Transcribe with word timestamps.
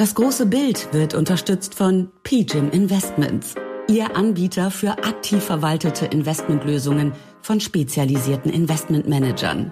Das 0.00 0.14
große 0.14 0.46
Bild 0.46 0.94
wird 0.94 1.12
unterstützt 1.12 1.74
von 1.74 2.08
PGIM 2.22 2.70
Investments, 2.70 3.54
Ihr 3.86 4.16
Anbieter 4.16 4.70
für 4.70 4.92
aktiv 4.92 5.44
verwaltete 5.44 6.06
Investmentlösungen 6.06 7.12
von 7.42 7.60
spezialisierten 7.60 8.50
Investmentmanagern. 8.50 9.70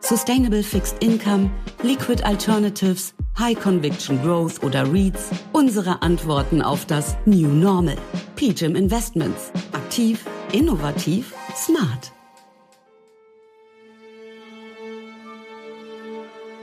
Sustainable 0.00 0.62
Fixed 0.62 1.04
Income, 1.04 1.50
Liquid 1.82 2.22
Alternatives, 2.24 3.12
High 3.38 3.60
Conviction 3.60 4.18
Growth 4.22 4.62
oder 4.62 4.90
REITs. 4.90 5.28
Unsere 5.52 6.00
Antworten 6.00 6.62
auf 6.62 6.86
das 6.86 7.14
New 7.26 7.48
Normal. 7.48 7.96
PGIM 8.36 8.76
Investments. 8.76 9.52
Aktiv, 9.72 10.24
innovativ, 10.52 11.34
smart. 11.54 12.15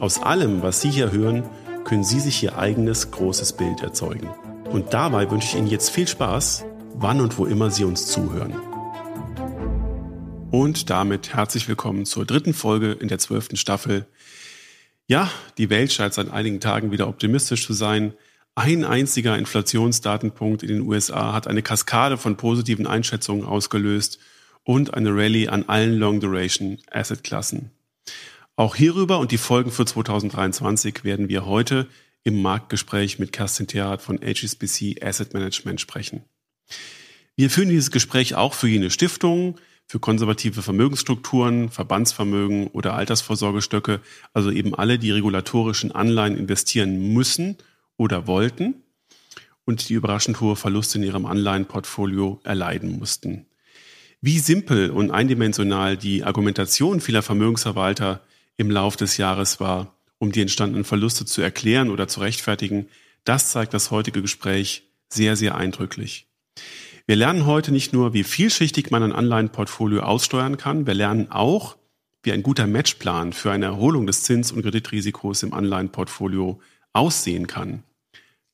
Aus 0.00 0.22
allem, 0.22 0.62
was 0.62 0.80
Sie 0.80 0.90
hier 0.90 1.12
hören, 1.12 1.44
können 1.84 2.04
Sie 2.04 2.20
sich 2.20 2.42
Ihr 2.42 2.56
eigenes 2.56 3.10
großes 3.10 3.52
Bild 3.52 3.82
erzeugen. 3.82 4.30
Und 4.70 4.94
dabei 4.94 5.30
wünsche 5.30 5.48
ich 5.48 5.56
Ihnen 5.56 5.66
jetzt 5.66 5.90
viel 5.90 6.08
Spaß, 6.08 6.64
wann 6.94 7.20
und 7.20 7.36
wo 7.36 7.44
immer 7.44 7.70
Sie 7.70 7.84
uns 7.84 8.06
zuhören. 8.06 8.54
Und 10.50 10.88
damit 10.88 11.34
herzlich 11.34 11.68
willkommen 11.68 12.06
zur 12.06 12.24
dritten 12.24 12.54
Folge 12.54 12.92
in 12.92 13.08
der 13.08 13.18
zwölften 13.18 13.58
Staffel. 13.58 14.06
Ja, 15.06 15.30
die 15.58 15.68
Welt 15.68 15.92
scheint 15.92 16.14
seit 16.14 16.30
einigen 16.30 16.60
Tagen 16.60 16.92
wieder 16.92 17.06
optimistisch 17.06 17.66
zu 17.66 17.74
sein. 17.74 18.14
Ein 18.54 18.84
einziger 18.84 19.36
Inflationsdatenpunkt 19.36 20.62
in 20.62 20.68
den 20.70 20.80
USA 20.80 21.34
hat 21.34 21.46
eine 21.46 21.60
Kaskade 21.60 22.16
von 22.16 22.38
positiven 22.38 22.86
Einschätzungen 22.86 23.44
ausgelöst 23.44 24.18
und 24.64 24.94
eine 24.94 25.10
Rallye 25.10 25.48
an 25.48 25.68
allen 25.68 25.98
Long-Duration-Asset-Klassen. 25.98 27.70
Auch 28.60 28.76
hierüber 28.76 29.20
und 29.20 29.32
die 29.32 29.38
Folgen 29.38 29.70
für 29.70 29.86
2023 29.86 31.02
werden 31.02 31.30
wir 31.30 31.46
heute 31.46 31.86
im 32.24 32.42
Marktgespräch 32.42 33.18
mit 33.18 33.32
Kerstin 33.32 33.66
Theat 33.66 34.02
von 34.02 34.20
HSBC 34.20 35.02
Asset 35.02 35.32
Management 35.32 35.80
sprechen. 35.80 36.26
Wir 37.36 37.48
führen 37.48 37.70
dieses 37.70 37.90
Gespräch 37.90 38.34
auch 38.34 38.52
für 38.52 38.68
jene 38.68 38.90
Stiftungen, 38.90 39.54
für 39.86 39.98
konservative 39.98 40.60
Vermögensstrukturen, 40.60 41.70
Verbandsvermögen 41.70 42.66
oder 42.66 42.92
Altersvorsorgestöcke, 42.92 44.02
also 44.34 44.50
eben 44.50 44.74
alle, 44.74 44.98
die 44.98 45.10
regulatorischen 45.10 45.90
Anleihen 45.92 46.36
investieren 46.36 47.14
müssen 47.14 47.56
oder 47.96 48.26
wollten 48.26 48.74
und 49.64 49.88
die 49.88 49.94
überraschend 49.94 50.38
hohe 50.42 50.54
Verluste 50.54 50.98
in 50.98 51.04
ihrem 51.04 51.24
Anleihenportfolio 51.24 52.42
erleiden 52.44 52.98
mussten. 52.98 53.46
Wie 54.20 54.38
simpel 54.38 54.90
und 54.90 55.10
eindimensional 55.10 55.96
die 55.96 56.24
Argumentation 56.24 57.00
vieler 57.00 57.22
Vermögensverwalter 57.22 58.20
im 58.60 58.70
Lauf 58.70 58.96
des 58.96 59.16
Jahres 59.16 59.58
war, 59.58 59.96
um 60.18 60.32
die 60.32 60.42
entstandenen 60.42 60.84
Verluste 60.84 61.24
zu 61.24 61.40
erklären 61.40 61.88
oder 61.88 62.08
zu 62.08 62.20
rechtfertigen, 62.20 62.88
das 63.24 63.50
zeigt 63.50 63.72
das 63.72 63.90
heutige 63.90 64.20
Gespräch 64.20 64.84
sehr, 65.08 65.34
sehr 65.34 65.54
eindrücklich. 65.54 66.28
Wir 67.06 67.16
lernen 67.16 67.46
heute 67.46 67.72
nicht 67.72 67.94
nur, 67.94 68.12
wie 68.12 68.22
vielschichtig 68.22 68.90
man 68.90 69.02
ein 69.02 69.12
Anleihenportfolio 69.12 70.02
aussteuern 70.02 70.58
kann, 70.58 70.86
wir 70.86 70.92
lernen 70.92 71.30
auch, 71.30 71.78
wie 72.22 72.32
ein 72.32 72.42
guter 72.42 72.66
Matchplan 72.66 73.32
für 73.32 73.50
eine 73.50 73.64
Erholung 73.64 74.06
des 74.06 74.24
Zins- 74.24 74.52
und 74.52 74.60
Kreditrisikos 74.60 75.42
im 75.42 75.54
Anleihenportfolio 75.54 76.60
aussehen 76.92 77.46
kann. 77.46 77.82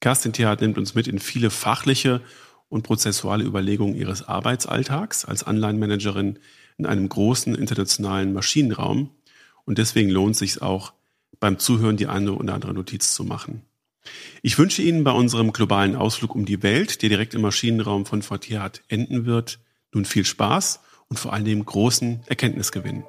Kerstin 0.00 0.32
Theat 0.32 0.60
nimmt 0.60 0.78
uns 0.78 0.94
mit 0.94 1.08
in 1.08 1.18
viele 1.18 1.50
fachliche 1.50 2.20
und 2.68 2.84
prozessuale 2.84 3.42
Überlegungen 3.42 3.96
ihres 3.96 4.22
Arbeitsalltags 4.22 5.24
als 5.24 5.42
Anleihenmanagerin 5.42 6.38
in 6.78 6.86
einem 6.86 7.08
großen 7.08 7.56
internationalen 7.56 8.32
Maschinenraum 8.32 9.10
und 9.66 9.78
deswegen 9.78 10.08
lohnt 10.08 10.32
es 10.32 10.38
sich 10.38 10.62
auch, 10.62 10.94
beim 11.38 11.58
Zuhören 11.58 11.98
die 11.98 12.06
eine 12.06 12.32
oder 12.32 12.54
andere 12.54 12.72
Notiz 12.72 13.12
zu 13.12 13.24
machen. 13.24 13.62
Ich 14.40 14.58
wünsche 14.58 14.82
Ihnen 14.82 15.04
bei 15.04 15.10
unserem 15.10 15.52
globalen 15.52 15.96
Ausflug 15.96 16.34
um 16.34 16.46
die 16.46 16.62
Welt, 16.62 17.02
der 17.02 17.08
direkt 17.08 17.34
im 17.34 17.42
Maschinenraum 17.42 18.06
von 18.06 18.22
Fortiat 18.22 18.82
enden 18.88 19.26
wird, 19.26 19.58
nun 19.92 20.04
viel 20.04 20.24
Spaß 20.24 20.80
und 21.08 21.18
vor 21.18 21.32
allem 21.32 21.64
großen 21.64 22.20
Erkenntnisgewinn. 22.26 23.04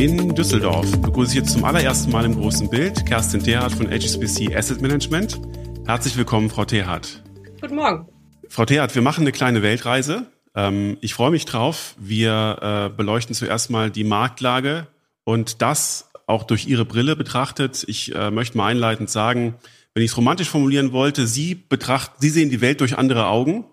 In 0.00 0.34
Düsseldorf 0.34 0.90
begrüße 1.02 1.32
ich 1.32 1.40
jetzt 1.40 1.52
zum 1.52 1.62
allerersten 1.62 2.10
Mal 2.10 2.24
im 2.24 2.34
großen 2.34 2.70
Bild 2.70 3.04
Kerstin 3.04 3.42
Terhardt 3.42 3.74
von 3.74 3.90
HSBC 3.90 4.56
Asset 4.56 4.80
Management. 4.80 5.38
Herzlich 5.84 6.16
willkommen, 6.16 6.48
Frau 6.48 6.64
Terhardt. 6.64 7.22
Guten 7.60 7.74
Morgen. 7.74 8.08
Frau 8.48 8.64
Terhardt, 8.64 8.94
wir 8.94 9.02
machen 9.02 9.24
eine 9.24 9.32
kleine 9.32 9.62
Weltreise. 9.62 10.24
Ähm, 10.54 10.96
ich 11.02 11.12
freue 11.12 11.30
mich 11.30 11.44
drauf. 11.44 11.96
Wir 11.98 12.88
äh, 12.92 12.96
beleuchten 12.96 13.34
zuerst 13.34 13.68
mal 13.68 13.90
die 13.90 14.04
Marktlage 14.04 14.86
und 15.24 15.60
das 15.60 16.08
auch 16.26 16.44
durch 16.44 16.66
Ihre 16.66 16.86
Brille 16.86 17.14
betrachtet. 17.14 17.84
Ich 17.86 18.14
äh, 18.14 18.30
möchte 18.30 18.56
mal 18.56 18.68
einleitend 18.68 19.10
sagen, 19.10 19.56
wenn 19.92 20.02
ich 20.02 20.12
es 20.12 20.16
romantisch 20.16 20.48
formulieren 20.48 20.92
wollte, 20.92 21.26
Sie 21.26 21.54
betrachten, 21.54 22.14
Sie 22.20 22.30
sehen 22.30 22.48
die 22.48 22.62
Welt 22.62 22.80
durch 22.80 22.96
andere 22.96 23.26
Augen. 23.26 23.66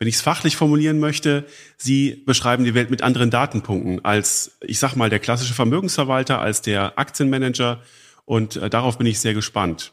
Wenn 0.00 0.08
ich 0.08 0.14
es 0.14 0.22
fachlich 0.22 0.56
formulieren 0.56 0.98
möchte, 0.98 1.44
Sie 1.76 2.22
beschreiben 2.24 2.64
die 2.64 2.72
Welt 2.72 2.90
mit 2.90 3.02
anderen 3.02 3.28
Datenpunkten 3.28 4.02
als, 4.02 4.56
ich 4.62 4.78
sag 4.78 4.96
mal, 4.96 5.10
der 5.10 5.18
klassische 5.18 5.52
Vermögensverwalter, 5.52 6.40
als 6.40 6.62
der 6.62 6.98
Aktienmanager. 6.98 7.82
Und 8.24 8.56
äh, 8.56 8.70
darauf 8.70 8.96
bin 8.96 9.06
ich 9.06 9.20
sehr 9.20 9.34
gespannt. 9.34 9.92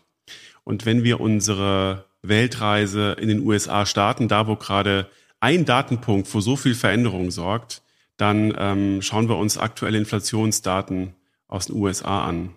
Und 0.63 0.85
wenn 0.85 1.03
wir 1.03 1.19
unsere 1.19 2.05
Weltreise 2.21 3.17
in 3.19 3.27
den 3.27 3.41
USA 3.41 3.85
starten, 3.85 4.29
da 4.29 4.47
wo 4.47 4.55
gerade 4.55 5.09
ein 5.41 5.65
Datenpunkt 5.65 6.29
für 6.29 6.41
so 6.41 6.55
viel 6.55 6.73
Veränderung 6.73 7.29
sorgt, 7.29 7.81
dann 8.15 8.53
ähm, 8.57 9.01
schauen 9.01 9.27
wir 9.27 9.35
uns 9.35 9.57
aktuelle 9.57 9.97
Inflationsdaten 9.97 11.15
aus 11.49 11.65
den 11.65 11.75
USA 11.75 12.23
an. 12.23 12.53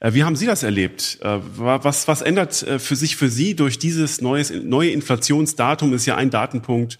Äh, 0.00 0.14
wie 0.14 0.24
haben 0.24 0.36
Sie 0.36 0.46
das 0.46 0.62
erlebt? 0.62 1.18
Äh, 1.22 1.38
was, 1.56 2.08
was 2.08 2.22
ändert 2.22 2.62
äh, 2.62 2.78
für 2.78 2.96
sich 2.96 3.16
für 3.16 3.28
Sie 3.28 3.54
durch 3.54 3.78
dieses 3.78 4.20
neues, 4.20 4.50
neue 4.50 4.90
Inflationsdatum? 4.90 5.92
Ist 5.94 6.06
ja 6.06 6.16
ein 6.16 6.30
Datenpunkt 6.30 6.98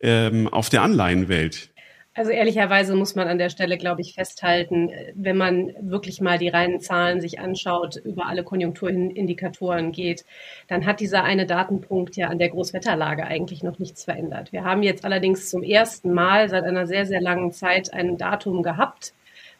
ähm, 0.00 0.48
auf 0.48 0.68
der 0.68 0.82
Anleihenwelt. 0.82 1.70
Also 2.16 2.30
ehrlicherweise 2.30 2.94
muss 2.94 3.16
man 3.16 3.26
an 3.26 3.38
der 3.38 3.50
Stelle, 3.50 3.76
glaube 3.76 4.00
ich, 4.00 4.14
festhalten, 4.14 4.90
wenn 5.16 5.36
man 5.36 5.74
wirklich 5.80 6.20
mal 6.20 6.38
die 6.38 6.48
reinen 6.48 6.78
Zahlen 6.78 7.20
sich 7.20 7.40
anschaut, 7.40 7.96
über 7.96 8.26
alle 8.26 8.44
Konjunkturindikatoren 8.44 9.90
geht, 9.90 10.24
dann 10.68 10.86
hat 10.86 11.00
dieser 11.00 11.24
eine 11.24 11.44
Datenpunkt 11.44 12.16
ja 12.16 12.28
an 12.28 12.38
der 12.38 12.50
Großwetterlage 12.50 13.26
eigentlich 13.26 13.64
noch 13.64 13.80
nichts 13.80 14.04
verändert. 14.04 14.52
Wir 14.52 14.62
haben 14.62 14.84
jetzt 14.84 15.04
allerdings 15.04 15.50
zum 15.50 15.64
ersten 15.64 16.12
Mal 16.12 16.48
seit 16.48 16.62
einer 16.62 16.86
sehr, 16.86 17.04
sehr 17.04 17.20
langen 17.20 17.50
Zeit 17.50 17.92
ein 17.92 18.16
Datum 18.16 18.62
gehabt, 18.62 19.12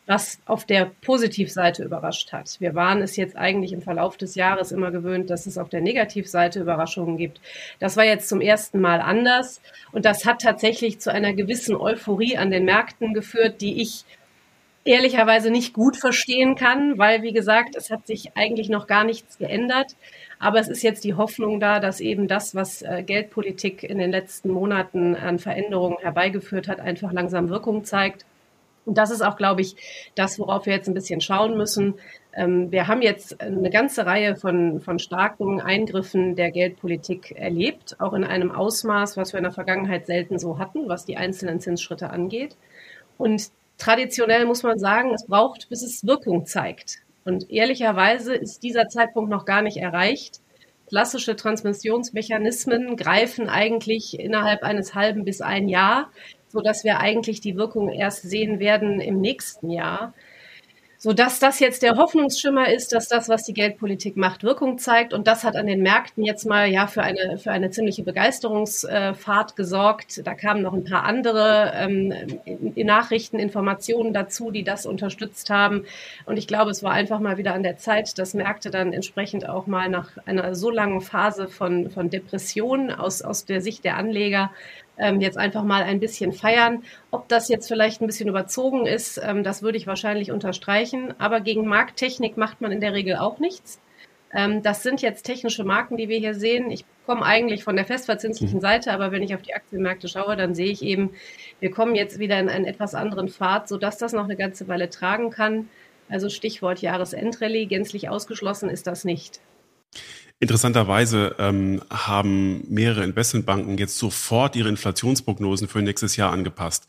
was 0.06 0.38
auf 0.44 0.66
der 0.66 0.90
Positivseite 1.00 1.82
überrascht 1.82 2.32
hat. 2.32 2.56
Wir 2.60 2.74
waren 2.74 3.00
es 3.00 3.16
jetzt 3.16 3.36
eigentlich 3.36 3.72
im 3.72 3.80
Verlauf 3.80 4.16
des 4.16 4.34
Jahres 4.34 4.70
immer 4.70 4.90
gewöhnt, 4.90 5.30
dass 5.30 5.46
es 5.46 5.56
auf 5.56 5.70
der 5.70 5.80
Negativseite 5.80 6.60
Überraschungen 6.60 7.16
gibt. 7.16 7.40
Das 7.78 7.96
war 7.96 8.04
jetzt 8.04 8.28
zum 8.28 8.40
ersten 8.40 8.80
Mal 8.80 9.00
anders 9.00 9.60
und 9.92 10.04
das 10.04 10.26
hat 10.26 10.42
tatsächlich 10.42 11.00
zu 11.00 11.10
einer 11.10 11.32
gewissen 11.32 11.74
Euphorie 11.74 12.36
an 12.36 12.50
den 12.50 12.66
Märkten 12.66 13.14
geführt, 13.14 13.60
die 13.62 13.80
ich 13.80 14.04
ehrlicherweise 14.84 15.50
nicht 15.50 15.72
gut 15.72 15.96
verstehen 15.96 16.56
kann, 16.56 16.98
weil, 16.98 17.22
wie 17.22 17.32
gesagt, 17.32 17.74
es 17.74 17.90
hat 17.90 18.06
sich 18.06 18.36
eigentlich 18.36 18.68
noch 18.68 18.86
gar 18.86 19.04
nichts 19.04 19.38
geändert. 19.38 19.96
Aber 20.38 20.58
es 20.58 20.68
ist 20.68 20.82
jetzt 20.82 21.04
die 21.04 21.14
Hoffnung 21.14 21.58
da, 21.58 21.80
dass 21.80 22.00
eben 22.00 22.28
das, 22.28 22.54
was 22.54 22.82
äh, 22.82 23.02
Geldpolitik 23.02 23.82
in 23.82 23.98
den 23.98 24.10
letzten 24.10 24.50
Monaten 24.50 25.16
an 25.16 25.38
Veränderungen 25.38 25.96
herbeigeführt 26.00 26.68
hat, 26.68 26.80
einfach 26.80 27.12
langsam 27.12 27.48
Wirkung 27.48 27.84
zeigt. 27.84 28.26
Und 28.86 28.98
das 28.98 29.10
ist 29.10 29.22
auch, 29.22 29.36
glaube 29.36 29.62
ich, 29.62 29.76
das, 30.14 30.38
worauf 30.38 30.66
wir 30.66 30.74
jetzt 30.74 30.88
ein 30.88 30.94
bisschen 30.94 31.20
schauen 31.20 31.56
müssen. 31.56 31.94
Ähm, 32.34 32.70
wir 32.70 32.86
haben 32.86 33.02
jetzt 33.02 33.40
eine 33.40 33.70
ganze 33.70 34.06
Reihe 34.06 34.36
von, 34.36 34.80
von 34.80 34.98
starken 34.98 35.60
Eingriffen 35.60 36.36
der 36.36 36.50
Geldpolitik 36.50 37.32
erlebt, 37.32 37.96
auch 38.00 38.12
in 38.12 38.24
einem 38.24 38.50
Ausmaß, 38.50 39.16
was 39.16 39.32
wir 39.32 39.38
in 39.38 39.44
der 39.44 39.52
Vergangenheit 39.52 40.06
selten 40.06 40.38
so 40.38 40.58
hatten, 40.58 40.88
was 40.88 41.04
die 41.04 41.16
einzelnen 41.16 41.60
Zinsschritte 41.60 42.10
angeht. 42.10 42.56
Und 43.16 43.50
traditionell 43.78 44.44
muss 44.44 44.62
man 44.62 44.78
sagen, 44.78 45.12
es 45.14 45.26
braucht, 45.26 45.68
bis 45.68 45.82
es 45.82 46.06
Wirkung 46.06 46.46
zeigt. 46.46 46.98
Und 47.24 47.50
ehrlicherweise 47.50 48.34
ist 48.34 48.62
dieser 48.62 48.88
Zeitpunkt 48.88 49.30
noch 49.30 49.46
gar 49.46 49.62
nicht 49.62 49.78
erreicht. 49.78 50.40
Klassische 50.88 51.34
Transmissionsmechanismen 51.34 52.96
greifen 52.96 53.48
eigentlich 53.48 54.20
innerhalb 54.20 54.62
eines 54.62 54.94
halben 54.94 55.24
bis 55.24 55.40
ein 55.40 55.68
Jahr, 55.68 56.10
so 56.54 56.60
dass 56.60 56.84
wir 56.84 57.00
eigentlich 57.00 57.40
die 57.40 57.56
Wirkung 57.56 57.90
erst 57.90 58.22
sehen 58.22 58.60
werden 58.60 59.00
im 59.00 59.20
nächsten 59.20 59.70
Jahr 59.70 60.14
so 61.04 61.12
dass 61.12 61.38
das 61.38 61.60
jetzt 61.60 61.82
der 61.82 61.96
Hoffnungsschimmer 61.98 62.72
ist, 62.72 62.94
dass 62.94 63.08
das, 63.08 63.28
was 63.28 63.42
die 63.42 63.52
Geldpolitik 63.52 64.16
macht, 64.16 64.42
Wirkung 64.42 64.78
zeigt. 64.78 65.12
Und 65.12 65.26
das 65.26 65.44
hat 65.44 65.54
an 65.54 65.66
den 65.66 65.82
Märkten 65.82 66.24
jetzt 66.24 66.46
mal 66.46 66.66
ja 66.66 66.86
für 66.86 67.02
eine, 67.02 67.36
für 67.36 67.50
eine 67.50 67.68
ziemliche 67.68 68.02
Begeisterungsfahrt 68.02 69.54
gesorgt. 69.54 70.26
Da 70.26 70.32
kamen 70.32 70.62
noch 70.62 70.72
ein 70.72 70.84
paar 70.84 71.04
andere 71.04 71.74
ähm, 71.76 72.14
Nachrichten, 72.74 73.38
Informationen 73.38 74.14
dazu, 74.14 74.50
die 74.50 74.64
das 74.64 74.86
unterstützt 74.86 75.50
haben. 75.50 75.84
Und 76.24 76.38
ich 76.38 76.46
glaube, 76.46 76.70
es 76.70 76.82
war 76.82 76.92
einfach 76.92 77.20
mal 77.20 77.36
wieder 77.36 77.52
an 77.52 77.64
der 77.64 77.76
Zeit, 77.76 78.18
dass 78.18 78.32
Märkte 78.32 78.70
dann 78.70 78.94
entsprechend 78.94 79.46
auch 79.46 79.66
mal 79.66 79.90
nach 79.90 80.08
einer 80.24 80.54
so 80.54 80.70
langen 80.70 81.02
Phase 81.02 81.48
von, 81.48 81.90
von 81.90 82.08
Depression 82.08 82.90
aus, 82.90 83.20
aus 83.20 83.44
der 83.44 83.60
Sicht 83.60 83.84
der 83.84 83.98
Anleger 83.98 84.52
ähm, 84.98 85.20
jetzt 85.20 85.38
einfach 85.38 85.64
mal 85.64 85.82
ein 85.82 86.00
bisschen 86.00 86.32
feiern. 86.32 86.82
Ob 87.10 87.28
das 87.28 87.48
jetzt 87.48 87.68
vielleicht 87.68 88.00
ein 88.00 88.06
bisschen 88.06 88.28
überzogen 88.28 88.86
ist, 88.86 89.20
ähm, 89.22 89.44
das 89.44 89.62
würde 89.62 89.78
ich 89.78 89.86
wahrscheinlich 89.86 90.30
unterstreichen. 90.30 91.14
Aber 91.18 91.40
gegen 91.40 91.66
Markttechnik 91.66 92.36
macht 92.36 92.60
man 92.60 92.72
in 92.72 92.80
der 92.80 92.92
Regel 92.92 93.16
auch 93.16 93.38
nichts. 93.38 93.80
Ähm, 94.32 94.62
das 94.62 94.82
sind 94.82 95.00
jetzt 95.00 95.22
technische 95.22 95.64
Marken, 95.64 95.96
die 95.96 96.08
wir 96.08 96.18
hier 96.18 96.34
sehen. 96.34 96.70
Ich 96.70 96.84
komme 97.06 97.24
eigentlich 97.24 97.62
von 97.64 97.76
der 97.76 97.84
festverzinslichen 97.84 98.58
mhm. 98.58 98.62
Seite, 98.62 98.92
aber 98.92 99.12
wenn 99.12 99.22
ich 99.22 99.34
auf 99.34 99.42
die 99.42 99.54
Aktienmärkte 99.54 100.08
schaue, 100.08 100.36
dann 100.36 100.54
sehe 100.54 100.70
ich 100.70 100.82
eben, 100.82 101.10
wir 101.60 101.70
kommen 101.70 101.94
jetzt 101.94 102.18
wieder 102.18 102.38
in 102.40 102.48
einen 102.48 102.64
etwas 102.64 102.94
anderen 102.94 103.28
Pfad, 103.28 103.68
sodass 103.68 103.98
das 103.98 104.12
noch 104.12 104.24
eine 104.24 104.36
ganze 104.36 104.66
Weile 104.66 104.90
tragen 104.90 105.30
kann. 105.30 105.68
Also 106.08 106.28
Stichwort 106.28 106.80
Jahresendrallye, 106.80 107.66
gänzlich 107.66 108.08
ausgeschlossen 108.08 108.68
ist 108.68 108.86
das 108.86 109.04
nicht. 109.04 109.40
Interessanterweise 110.40 111.36
ähm, 111.38 111.80
haben 111.90 112.64
mehrere 112.68 113.04
Investmentbanken 113.04 113.78
jetzt 113.78 113.98
sofort 113.98 114.56
ihre 114.56 114.68
Inflationsprognosen 114.68 115.68
für 115.68 115.80
nächstes 115.80 116.16
Jahr 116.16 116.32
angepasst. 116.32 116.86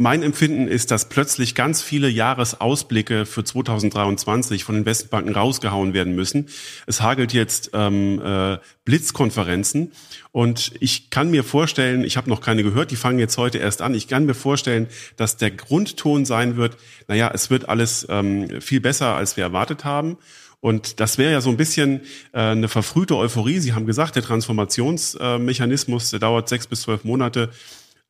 Mein 0.00 0.22
Empfinden 0.22 0.68
ist, 0.68 0.92
dass 0.92 1.08
plötzlich 1.08 1.56
ganz 1.56 1.82
viele 1.82 2.08
Jahresausblicke 2.08 3.26
für 3.26 3.42
2023 3.42 4.62
von 4.62 4.76
Investmentbanken 4.76 5.34
rausgehauen 5.34 5.92
werden 5.92 6.14
müssen. 6.14 6.46
Es 6.86 7.02
hagelt 7.02 7.32
jetzt 7.32 7.70
ähm, 7.72 8.22
äh, 8.24 8.58
Blitzkonferenzen 8.84 9.90
und 10.30 10.70
ich 10.78 11.10
kann 11.10 11.32
mir 11.32 11.42
vorstellen, 11.42 12.04
ich 12.04 12.16
habe 12.16 12.30
noch 12.30 12.40
keine 12.40 12.62
gehört, 12.62 12.92
die 12.92 12.96
fangen 12.96 13.18
jetzt 13.18 13.38
heute 13.38 13.58
erst 13.58 13.82
an. 13.82 13.92
Ich 13.92 14.06
kann 14.06 14.24
mir 14.24 14.34
vorstellen, 14.34 14.86
dass 15.16 15.36
der 15.36 15.50
Grundton 15.50 16.24
sein 16.24 16.56
wird, 16.56 16.76
naja, 17.08 17.32
es 17.34 17.50
wird 17.50 17.68
alles 17.68 18.06
ähm, 18.08 18.60
viel 18.60 18.80
besser, 18.80 19.16
als 19.16 19.36
wir 19.36 19.42
erwartet 19.42 19.84
haben. 19.84 20.16
Und 20.60 20.98
das 21.00 21.18
wäre 21.18 21.32
ja 21.32 21.40
so 21.40 21.50
ein 21.50 21.56
bisschen 21.56 22.00
äh, 22.32 22.40
eine 22.40 22.68
verfrühte 22.68 23.16
Euphorie. 23.16 23.58
Sie 23.58 23.74
haben 23.74 23.86
gesagt, 23.86 24.16
der 24.16 24.22
Transformationsmechanismus, 24.22 26.10
der 26.10 26.18
dauert 26.18 26.48
sechs 26.48 26.66
bis 26.66 26.82
zwölf 26.82 27.04
Monate. 27.04 27.50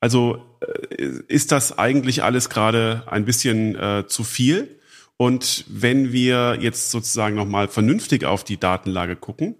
Also 0.00 0.44
äh, 0.60 1.04
ist 1.28 1.52
das 1.52 1.78
eigentlich 1.78 2.22
alles 2.22 2.48
gerade 2.48 3.02
ein 3.06 3.24
bisschen 3.24 3.76
äh, 3.76 4.04
zu 4.06 4.24
viel? 4.24 4.78
Und 5.18 5.64
wenn 5.68 6.12
wir 6.12 6.58
jetzt 6.60 6.90
sozusagen 6.90 7.34
nochmal 7.34 7.68
vernünftig 7.68 8.24
auf 8.24 8.44
die 8.44 8.58
Datenlage 8.58 9.16
gucken, 9.16 9.56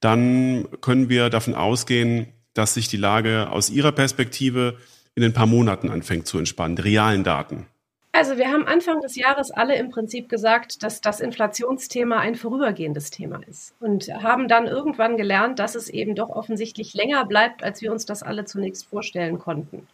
dann 0.00 0.66
können 0.80 1.08
wir 1.08 1.30
davon 1.30 1.54
ausgehen, 1.54 2.26
dass 2.54 2.74
sich 2.74 2.88
die 2.88 2.96
Lage 2.96 3.50
aus 3.50 3.70
Ihrer 3.70 3.92
Perspektive 3.92 4.78
in 5.14 5.22
ein 5.22 5.34
paar 5.34 5.46
Monaten 5.46 5.90
anfängt 5.90 6.26
zu 6.26 6.38
entspannen, 6.38 6.78
realen 6.78 7.24
Daten. 7.24 7.66
Also 8.14 8.36
wir 8.36 8.48
haben 8.50 8.66
Anfang 8.66 9.00
des 9.00 9.16
Jahres 9.16 9.50
alle 9.50 9.74
im 9.76 9.88
Prinzip 9.88 10.28
gesagt, 10.28 10.82
dass 10.82 11.00
das 11.00 11.20
Inflationsthema 11.20 12.18
ein 12.18 12.34
vorübergehendes 12.34 13.10
Thema 13.10 13.40
ist 13.46 13.74
und 13.80 14.08
haben 14.08 14.48
dann 14.48 14.66
irgendwann 14.66 15.16
gelernt, 15.16 15.58
dass 15.58 15.74
es 15.74 15.88
eben 15.88 16.14
doch 16.14 16.28
offensichtlich 16.28 16.92
länger 16.92 17.24
bleibt, 17.24 17.64
als 17.64 17.80
wir 17.80 17.90
uns 17.90 18.04
das 18.04 18.22
alle 18.22 18.44
zunächst 18.44 18.86
vorstellen 18.86 19.38
konnten. 19.38 19.88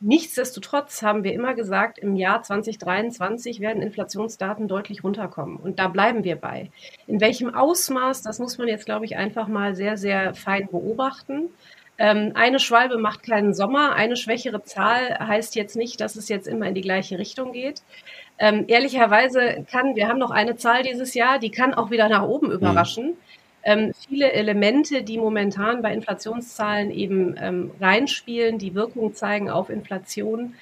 Nichtsdestotrotz 0.00 1.02
haben 1.02 1.24
wir 1.24 1.32
immer 1.32 1.54
gesagt, 1.54 1.98
im 1.98 2.14
Jahr 2.14 2.40
2023 2.44 3.58
werden 3.58 3.82
Inflationsdaten 3.82 4.68
deutlich 4.68 5.02
runterkommen. 5.02 5.56
Und 5.56 5.80
da 5.80 5.88
bleiben 5.88 6.22
wir 6.22 6.36
bei. 6.36 6.70
In 7.08 7.20
welchem 7.20 7.52
Ausmaß, 7.52 8.22
das 8.22 8.38
muss 8.38 8.58
man 8.58 8.68
jetzt, 8.68 8.86
glaube 8.86 9.06
ich, 9.06 9.16
einfach 9.16 9.48
mal 9.48 9.74
sehr, 9.74 9.96
sehr 9.96 10.34
fein 10.34 10.68
beobachten. 10.70 11.50
Ähm, 11.98 12.32
eine 12.34 12.60
Schwalbe 12.60 12.96
macht 12.98 13.24
keinen 13.24 13.54
Sommer. 13.54 13.94
Eine 13.94 14.16
schwächere 14.16 14.62
Zahl 14.62 15.18
heißt 15.18 15.56
jetzt 15.56 15.76
nicht, 15.76 16.00
dass 16.00 16.16
es 16.16 16.28
jetzt 16.28 16.46
immer 16.46 16.66
in 16.66 16.74
die 16.74 16.80
gleiche 16.80 17.18
Richtung 17.18 17.52
geht. 17.52 17.82
Ähm, 18.38 18.64
ehrlicherweise 18.68 19.66
kann, 19.70 19.96
wir 19.96 20.08
haben 20.08 20.18
noch 20.18 20.30
eine 20.30 20.56
Zahl 20.56 20.84
dieses 20.84 21.14
Jahr, 21.14 21.40
die 21.40 21.50
kann 21.50 21.74
auch 21.74 21.90
wieder 21.90 22.08
nach 22.08 22.22
oben 22.22 22.48
mhm. 22.48 22.52
überraschen. 22.52 23.06
Mhm. 23.06 23.16
Ähm, 23.64 23.92
viele 24.08 24.32
Elemente, 24.32 25.02
die 25.02 25.18
momentan 25.18 25.82
bei 25.82 25.92
Inflationszahlen 25.92 26.92
eben 26.92 27.34
ähm, 27.38 27.72
reinspielen, 27.80 28.58
die 28.58 28.74
Wirkung 28.74 29.14
zeigen 29.14 29.50
auf 29.50 29.68
Inflation, 29.68 30.54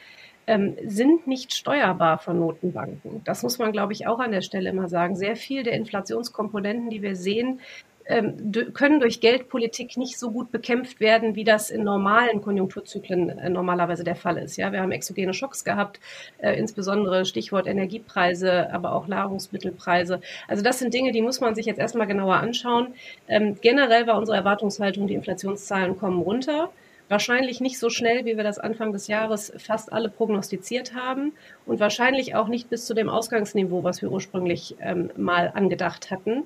ähm, 0.47 0.77
sind 0.85 1.27
nicht 1.27 1.55
steuerbar 1.55 2.19
von 2.19 2.39
Notenbanken. 2.39 3.23
Das 3.25 3.43
muss 3.43 3.59
man, 3.59 3.73
glaube 3.73 3.93
ich, 3.93 4.07
auch 4.07 4.21
an 4.21 4.33
der 4.33 4.43
Stelle 4.43 4.71
immer 4.71 4.89
sagen. 4.89 5.15
Sehr 5.15 5.37
viel 5.37 5.63
der 5.63 5.75
Inflationskomponenten, 5.75 6.89
die 6.89 7.03
wir 7.03 7.17
sehen, 7.17 7.61
können 8.07 9.01
durch 9.01 9.21
Geldpolitik 9.21 9.97
nicht 9.97 10.19
so 10.19 10.31
gut 10.31 10.53
bekämpft 10.53 11.01
werden, 11.01 11.35
wie 11.35 11.43
das 11.43 11.71
in 11.71 11.83
normalen 11.83 12.41
Konjunkturzyklen 12.41 13.31
äh, 13.31 13.51
normalerweise 13.51 14.05
der 14.05 14.15
Fall 14.15 14.39
ist. 14.39 14.57
Ja, 14.57 14.71
wir 14.71 14.81
haben 14.81 14.93
exogene 14.93 15.35
Schocks 15.35 15.65
gehabt, 15.65 15.99
äh, 16.39 16.57
insbesondere 16.57 17.25
Stichwort 17.25 17.67
Energiepreise, 17.67 18.73
aber 18.73 18.93
auch 18.93 19.09
Nahrungsmittelpreise. 19.09 20.21
Also 20.47 20.63
das 20.63 20.79
sind 20.79 20.95
Dinge, 20.95 21.11
die 21.11 21.23
muss 21.23 21.41
man 21.41 21.57
sich 21.57 21.67
jetzt 21.67 21.81
erstmal 21.81 22.07
genauer 22.07 22.37
anschauen. 22.37 22.95
Ähm, 23.27 23.57
generell 23.61 24.07
war 24.07 24.19
unsere 24.19 24.37
Erwartungshaltung, 24.37 25.09
die 25.09 25.15
Inflationszahlen 25.15 25.99
kommen 25.99 26.23
runter. 26.23 26.71
Wahrscheinlich 27.09 27.61
nicht 27.61 27.79
so 27.79 27.89
schnell, 27.89 28.25
wie 28.25 28.37
wir 28.37 28.45
das 28.45 28.59
Anfang 28.59 28.93
des 28.93 29.07
Jahres 29.07 29.53
fast 29.59 29.93
alle 29.93 30.09
prognostiziert 30.09 30.95
haben 30.95 31.33
und 31.65 31.79
wahrscheinlich 31.79 32.35
auch 32.35 32.49
nicht 32.49 32.69
bis 32.69 32.85
zu 32.85 32.95
dem 32.95 33.09
Ausgangsniveau, 33.09 33.85
was 33.85 34.03
wir 34.03 34.11
ursprünglich 34.11 34.77
ähm, 34.81 35.11
mal 35.17 35.53
angedacht 35.55 36.11
hatten. 36.11 36.45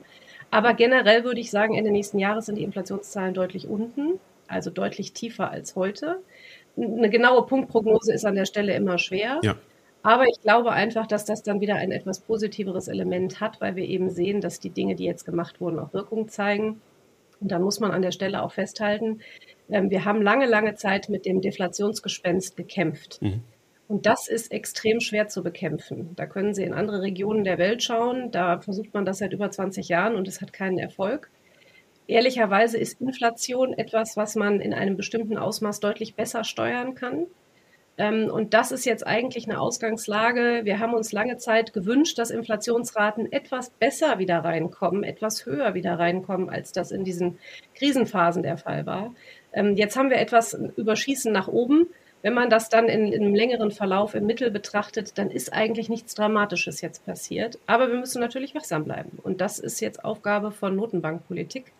Aber 0.51 0.75
generell 0.75 1.25
würde 1.25 1.41
ich 1.41 1.51
sagen, 1.51 1.75
Ende 1.77 1.91
nächsten 1.91 2.19
Jahres 2.19 2.47
sind 2.47 2.57
die 2.57 2.65
Inflationszahlen 2.65 3.35
deutlich 3.35 3.69
unten, 3.69 4.19
also 4.49 4.71
deutlich 4.71 5.13
tiefer 5.13 5.51
als 5.51 5.77
heute. 5.77 6.19
Eine 6.77 7.11
genaue 7.11 7.47
Punktprognose 7.47 8.13
ist 8.13 8.25
an 8.25 8.35
der 8.35 8.47
Stelle 8.47 8.75
immer 8.75 8.99
schwer. 8.99 9.41
Ja. 9.43 9.57
Aber 10.03 10.25
ich 10.25 10.41
glaube 10.41 10.73
einfach, 10.73 11.07
dass 11.07 11.25
das 11.25 11.43
dann 11.43 11.61
wieder 11.61 11.77
ein 11.77 11.93
etwas 11.93 12.21
positiveres 12.21 12.89
Element 12.89 13.41
hat, 13.41 13.61
weil 13.61 13.77
wir 13.77 13.85
eben 13.85 14.11
sehen, 14.11 14.41
dass 14.41 14.59
die 14.59 14.71
Dinge, 14.71 14.95
die 14.95 15.05
jetzt 15.05 15.25
gemacht 15.25 15.61
wurden, 15.61 15.79
auch 15.79 15.93
Wirkung 15.93 16.29
zeigen. 16.29 16.81
Und 17.41 17.53
dann 17.53 17.63
muss 17.63 17.81
man 17.81 17.91
an 17.91 18.03
der 18.03 18.13
Stelle 18.13 18.43
auch 18.43 18.53
festhalten, 18.53 19.21
ähm, 19.71 19.91
wir 19.91 20.05
haben 20.05 20.23
lange, 20.23 20.47
lange 20.47 20.75
Zeit 20.75 21.09
mit 21.09 21.27
dem 21.27 21.41
Deflationsgespenst 21.41 22.57
gekämpft. 22.57 23.21
Mhm. 23.23 23.43
Und 23.91 24.07
das 24.07 24.29
ist 24.29 24.53
extrem 24.53 25.01
schwer 25.01 25.27
zu 25.27 25.43
bekämpfen. 25.43 26.15
Da 26.15 26.25
können 26.27 26.55
Sie 26.55 26.63
in 26.63 26.73
andere 26.75 27.03
Regionen 27.03 27.43
der 27.43 27.59
Welt 27.59 27.83
schauen. 27.83 28.31
Da 28.31 28.61
versucht 28.61 28.95
man 28.95 29.05
das 29.05 29.19
seit 29.19 29.33
über 29.33 29.51
20 29.51 29.89
Jahren 29.89 30.15
und 30.15 30.29
es 30.29 30.41
hat 30.41 30.53
keinen 30.53 30.79
Erfolg. 30.79 31.29
Ehrlicherweise 32.07 32.79
ist 32.79 33.01
Inflation 33.01 33.73
etwas, 33.73 34.17
was 34.17 34.37
man 34.37 34.61
in 34.61 34.75
einem 34.75 34.97
bestimmten 34.97 35.37
Ausmaß 35.37 35.81
deutlich 35.81 36.15
besser 36.15 36.45
steuern 36.45 36.95
kann. 36.95 37.27
Ähm, 37.99 38.31
und 38.33 38.55
das 38.55 38.71
ist 38.71 38.85
jetzt 38.85 39.05
eigentlich 39.05 39.49
eine 39.49 39.61
Ausgangslage. 39.61 40.61
Wir 40.63 40.79
haben 40.79 40.95
uns 40.95 41.11
lange 41.11 41.39
Zeit 41.39 41.73
gewünscht, 41.73 42.17
dass 42.17 42.31
Inflationsraten 42.31 43.33
etwas 43.33 43.71
besser 43.71 44.21
wieder 44.21 44.39
reinkommen, 44.39 45.03
etwas 45.03 45.47
höher 45.47 45.75
wieder 45.75 45.99
reinkommen, 45.99 46.49
als 46.49 46.71
das 46.71 46.93
in 46.93 47.03
diesen 47.03 47.41
Krisenphasen 47.75 48.45
der 48.45 48.57
Fall 48.57 48.87
war. 48.87 49.13
Ähm, 49.53 49.75
jetzt 49.75 49.97
haben 49.97 50.11
wir 50.11 50.19
etwas 50.19 50.55
Überschießen 50.55 51.33
nach 51.33 51.49
oben. 51.49 51.89
Wenn 52.23 52.35
man 52.35 52.51
das 52.51 52.69
dann 52.69 52.89
in, 52.89 53.13
in, 53.13 53.23
einem 53.23 53.35
längeren 53.35 53.71
Verlauf 53.71 54.15
im 54.15 54.27
Mittel 54.27 54.51
betrachtet, 54.51 55.17
dann 55.17 55.31
ist 55.31 55.53
eigentlich 55.53 55.89
nichts 55.89 56.15
Dramatisches 56.15 56.81
jetzt 56.83 57.07
passiert. 57.07 57.59
Aber 57.67 57.91
wir 57.91 57.99
müssen 57.99 58.21
natürlich 58.21 58.55
wachsam 58.55 58.85
bleiben. 58.85 59.19
Und 59.23 59.41
das 59.41 59.59
ist 59.59 59.81
jetzt 59.81 60.05
Aufgabe 60.05 60.53
von 60.53 60.77
Notenbankpolitik. 60.77 61.73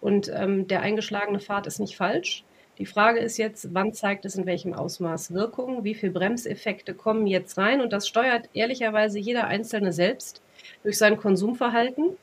Und 0.00 0.30
ähm, 0.34 0.66
der 0.66 0.80
eingeschlagene 0.80 1.40
Pfad 1.40 1.66
ist 1.66 1.78
nicht 1.78 1.96
falsch. 1.96 2.44
Die 2.78 2.86
Frage 2.86 3.20
ist 3.20 3.36
jetzt, 3.36 3.74
wann 3.74 3.92
zeigt 3.92 4.24
es 4.24 4.34
in 4.34 4.46
welchem 4.46 4.72
Ausmaß 4.72 5.34
Wirkung? 5.34 5.84
Wie 5.84 5.94
viele 5.94 6.12
Bremseffekte 6.12 6.94
kommen 6.94 7.26
jetzt 7.26 7.58
rein? 7.58 7.82
Und 7.82 7.92
das 7.92 8.08
steuert 8.08 8.48
ehrlicherweise 8.54 9.18
jeder 9.18 9.46
Einzelne 9.46 9.92
selbst 9.92 10.40
durch 10.82 10.96
sein 10.96 11.18
Konsumverhalten. 11.18 12.16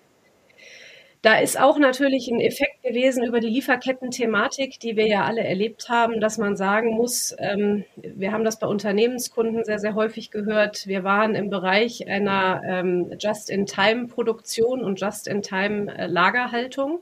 Da 1.21 1.37
ist 1.37 1.59
auch 1.59 1.77
natürlich 1.77 2.29
ein 2.29 2.39
Effekt 2.39 2.81
gewesen 2.81 3.25
über 3.25 3.41
die 3.41 3.49
Lieferketten-Thematik, 3.49 4.79
die 4.79 4.95
wir 4.95 5.05
ja 5.05 5.25
alle 5.25 5.43
erlebt 5.43 5.89
haben, 5.89 6.21
dass 6.21 6.37
man 6.37 6.55
sagen 6.55 6.91
muss, 6.95 7.35
ähm, 7.39 7.83
wir 7.97 8.31
haben 8.31 8.45
das 8.45 8.57
bei 8.57 8.67
Unternehmenskunden 8.67 9.65
sehr, 9.65 9.79
sehr 9.79 9.95
häufig 9.95 10.31
gehört. 10.31 10.87
Wir 10.87 11.03
waren 11.03 11.35
im 11.35 11.49
Bereich 11.49 12.07
einer 12.07 12.61
ähm, 12.65 13.11
Just-in-Time-Produktion 13.19 14.81
und 14.81 15.01
Just-in-Time-Lagerhaltung. 15.01 16.99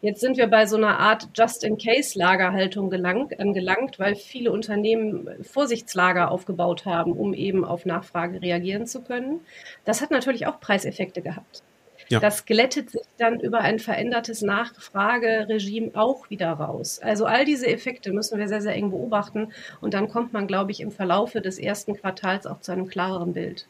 Jetzt 0.00 0.22
sind 0.22 0.38
wir 0.38 0.46
bei 0.46 0.64
so 0.64 0.78
einer 0.78 0.98
Art 0.98 1.28
Just-in-Case-Lagerhaltung 1.34 2.88
gelangt, 2.88 3.38
angelangt, 3.38 3.98
weil 3.98 4.14
viele 4.14 4.50
Unternehmen 4.50 5.28
Vorsichtslager 5.42 6.30
aufgebaut 6.30 6.86
haben, 6.86 7.12
um 7.12 7.34
eben 7.34 7.66
auf 7.66 7.84
Nachfrage 7.84 8.40
reagieren 8.40 8.86
zu 8.86 9.02
können. 9.02 9.40
Das 9.84 10.00
hat 10.00 10.10
natürlich 10.10 10.46
auch 10.46 10.58
Preiseffekte 10.58 11.20
gehabt. 11.20 11.62
Ja. 12.08 12.20
Das 12.20 12.46
glättet 12.46 12.90
sich 12.90 13.02
dann 13.18 13.40
über 13.40 13.60
ein 13.60 13.78
verändertes 13.78 14.42
Nachfrageregime 14.42 15.90
auch 15.94 16.30
wieder 16.30 16.52
raus. 16.52 17.00
Also 17.02 17.26
all 17.26 17.44
diese 17.44 17.66
Effekte 17.66 18.12
müssen 18.12 18.38
wir 18.38 18.48
sehr, 18.48 18.62
sehr 18.62 18.74
eng 18.74 18.90
beobachten 18.90 19.52
und 19.80 19.94
dann 19.94 20.08
kommt 20.08 20.32
man, 20.32 20.46
glaube 20.46 20.70
ich, 20.70 20.80
im 20.80 20.90
Verlaufe 20.90 21.40
des 21.40 21.58
ersten 21.58 21.94
Quartals 21.94 22.46
auch 22.46 22.60
zu 22.60 22.72
einem 22.72 22.88
klareren 22.88 23.34
Bild. 23.34 23.66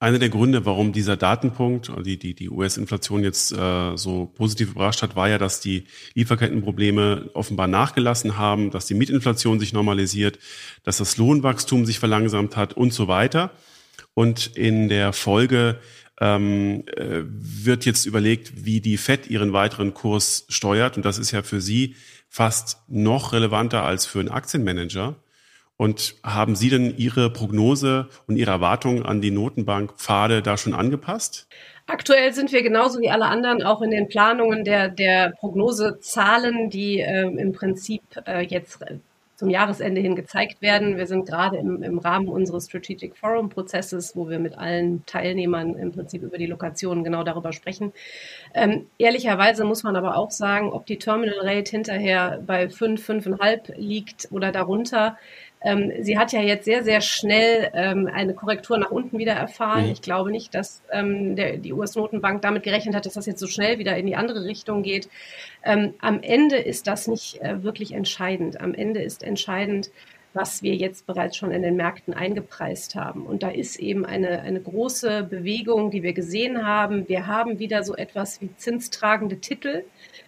Einer 0.00 0.18
der 0.18 0.28
Gründe, 0.28 0.66
warum 0.66 0.92
dieser 0.92 1.16
Datenpunkt, 1.16 1.90
die, 2.04 2.18
die, 2.18 2.34
die 2.34 2.50
US-Inflation 2.50 3.22
jetzt 3.22 3.52
äh, 3.52 3.96
so 3.96 4.26
positiv 4.26 4.72
überrascht 4.72 5.00
hat, 5.00 5.16
war 5.16 5.28
ja, 5.28 5.38
dass 5.38 5.60
die 5.60 5.84
Lieferkettenprobleme 6.14 7.30
offenbar 7.32 7.68
nachgelassen 7.68 8.36
haben, 8.36 8.70
dass 8.70 8.86
die 8.86 8.94
Mietinflation 8.94 9.60
sich 9.60 9.72
normalisiert, 9.72 10.38
dass 10.82 10.98
das 10.98 11.16
Lohnwachstum 11.16 11.86
sich 11.86 12.00
verlangsamt 12.00 12.56
hat 12.56 12.74
und 12.74 12.92
so 12.92 13.08
weiter. 13.08 13.52
Und 14.12 14.48
in 14.56 14.88
der 14.88 15.12
Folge 15.12 15.78
ähm, 16.20 16.84
äh, 16.96 17.22
wird 17.24 17.84
jetzt 17.84 18.06
überlegt, 18.06 18.64
wie 18.64 18.80
die 18.80 18.96
FED 18.96 19.28
ihren 19.28 19.52
weiteren 19.52 19.94
Kurs 19.94 20.46
steuert. 20.48 20.96
Und 20.96 21.04
das 21.04 21.18
ist 21.18 21.32
ja 21.32 21.42
für 21.42 21.60
Sie 21.60 21.96
fast 22.28 22.78
noch 22.88 23.32
relevanter 23.32 23.82
als 23.82 24.06
für 24.06 24.20
einen 24.20 24.30
Aktienmanager. 24.30 25.16
Und 25.76 26.14
haben 26.22 26.54
Sie 26.54 26.70
denn 26.70 26.96
Ihre 26.96 27.30
Prognose 27.30 28.08
und 28.26 28.36
Ihre 28.36 28.52
Erwartungen 28.52 29.04
an 29.04 29.20
die 29.20 29.32
Notenbankpfade 29.32 30.40
da 30.40 30.56
schon 30.56 30.72
angepasst? 30.72 31.48
Aktuell 31.86 32.32
sind 32.32 32.52
wir 32.52 32.62
genauso 32.62 33.00
wie 33.00 33.10
alle 33.10 33.26
anderen 33.26 33.62
auch 33.62 33.82
in 33.82 33.90
den 33.90 34.08
Planungen 34.08 34.64
der, 34.64 34.88
der 34.88 35.30
Prognosezahlen, 35.32 36.70
die 36.70 37.00
äh, 37.00 37.22
im 37.22 37.52
Prinzip 37.52 38.02
äh, 38.26 38.46
jetzt 38.46 38.78
zum 39.36 39.50
Jahresende 39.50 40.00
hin 40.00 40.14
gezeigt 40.14 40.62
werden. 40.62 40.96
Wir 40.96 41.06
sind 41.06 41.26
gerade 41.26 41.56
im, 41.56 41.82
im 41.82 41.98
Rahmen 41.98 42.28
unseres 42.28 42.66
Strategic 42.66 43.16
Forum 43.16 43.48
Prozesses, 43.48 44.14
wo 44.14 44.28
wir 44.28 44.38
mit 44.38 44.56
allen 44.56 45.04
Teilnehmern 45.06 45.74
im 45.74 45.92
Prinzip 45.92 46.22
über 46.22 46.38
die 46.38 46.46
Lokationen 46.46 47.04
genau 47.04 47.24
darüber 47.24 47.52
sprechen. 47.52 47.92
Ähm, 48.54 48.86
ehrlicherweise 48.98 49.64
muss 49.64 49.82
man 49.82 49.96
aber 49.96 50.16
auch 50.16 50.30
sagen, 50.30 50.70
ob 50.72 50.86
die 50.86 50.98
Terminal 50.98 51.40
Rate 51.40 51.70
hinterher 51.70 52.40
bei 52.46 52.68
5, 52.68 53.08
5,5 53.08 53.74
liegt 53.76 54.28
oder 54.30 54.52
darunter, 54.52 55.18
ähm, 55.64 55.90
sie 56.02 56.18
hat 56.18 56.32
ja 56.32 56.42
jetzt 56.42 56.66
sehr, 56.66 56.84
sehr 56.84 57.00
schnell 57.00 57.70
ähm, 57.72 58.08
eine 58.12 58.34
Korrektur 58.34 58.76
nach 58.76 58.90
unten 58.90 59.18
wieder 59.18 59.32
erfahren. 59.32 59.86
Mhm. 59.86 59.92
Ich 59.92 60.02
glaube 60.02 60.30
nicht, 60.30 60.54
dass 60.54 60.82
ähm, 60.92 61.36
der, 61.36 61.56
die 61.56 61.72
US-Notenbank 61.72 62.42
damit 62.42 62.62
gerechnet 62.62 62.94
hat, 62.94 63.06
dass 63.06 63.14
das 63.14 63.24
jetzt 63.24 63.40
so 63.40 63.46
schnell 63.46 63.78
wieder 63.78 63.96
in 63.96 64.06
die 64.06 64.14
andere 64.14 64.44
Richtung 64.44 64.82
geht. 64.82 65.08
Ähm, 65.64 65.94
am 66.00 66.20
Ende 66.22 66.56
ist 66.56 66.86
das 66.86 67.08
nicht 67.08 67.40
äh, 67.40 67.62
wirklich 67.62 67.92
entscheidend. 67.92 68.60
Am 68.60 68.74
Ende 68.74 69.00
ist 69.00 69.22
entscheidend, 69.22 69.90
was 70.34 70.62
wir 70.62 70.74
jetzt 70.74 71.06
bereits 71.06 71.36
schon 71.36 71.52
in 71.52 71.62
den 71.62 71.76
Märkten 71.76 72.12
eingepreist 72.12 72.96
haben. 72.96 73.24
Und 73.24 73.44
da 73.44 73.50
ist 73.50 73.76
eben 73.76 74.04
eine, 74.04 74.40
eine 74.40 74.60
große 74.60 75.22
Bewegung, 75.22 75.92
die 75.92 76.02
wir 76.02 76.12
gesehen 76.12 76.66
haben. 76.66 77.08
Wir 77.08 77.28
haben 77.28 77.60
wieder 77.60 77.84
so 77.84 77.94
etwas 77.94 78.40
wie 78.40 78.54
zinstragende 78.56 79.38
Titel. 79.38 79.84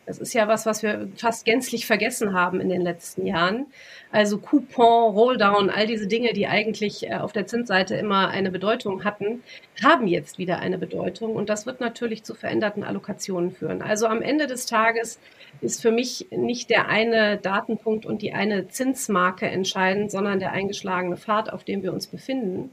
Das 0.07 0.19
ist 0.19 0.33
ja 0.33 0.47
was, 0.47 0.65
was 0.65 0.85
wir 0.85 1.09
fast 1.17 1.45
gänzlich 1.45 1.87
vergessen 1.87 2.33
haben 2.33 2.61
in 2.61 2.69
den 2.69 2.83
letzten 2.83 3.27
Jahren. 3.27 3.67
Also 4.13 4.39
Coupon, 4.39 5.13
Rolldown, 5.13 5.69
all 5.69 5.89
diese 5.89 6.07
Dinge, 6.07 6.33
die 6.33 6.47
eigentlich 6.47 7.09
äh, 7.09 7.17
auf 7.17 7.33
der 7.33 7.49
Zinsseite 7.49 7.97
immer 7.97 8.29
eine 8.29 8.53
Bedeutung 8.53 9.03
hatten, 9.03 9.43
haben 9.83 10.07
jetzt 10.07 10.39
wieder 10.39 10.61
eine 10.61 10.79
Bedeutung. 10.79 11.35
Und 11.35 11.49
das 11.49 11.67
wird 11.67 11.81
natürlich 11.81 12.23
zu 12.23 12.35
veränderten 12.35 12.85
Allokationen 12.85 13.51
führen. 13.51 13.83
Also 13.83 14.07
am 14.07 14.23
Ende 14.23 14.47
des 14.47 14.67
Tages 14.67 15.19
ist 15.61 15.83
für 15.83 15.91
mich 15.91 16.27
nicht 16.31 16.71
der 16.71 16.89
eine 16.89 17.37
Datenpunkt 17.37 18.07
und 18.07 18.23
die 18.23 18.33
eine 18.33 18.69
Zinsmarke 18.69 19.47
entscheidend, 19.47 20.11
sondern 20.11 20.41
der 20.41 20.53
eingeschlagene 20.53 21.17
Pfad, 21.17 21.53
auf 21.53 21.65
dem 21.65 21.83
wir 21.83 21.93
uns 21.93 22.07
befinden. 22.07 22.71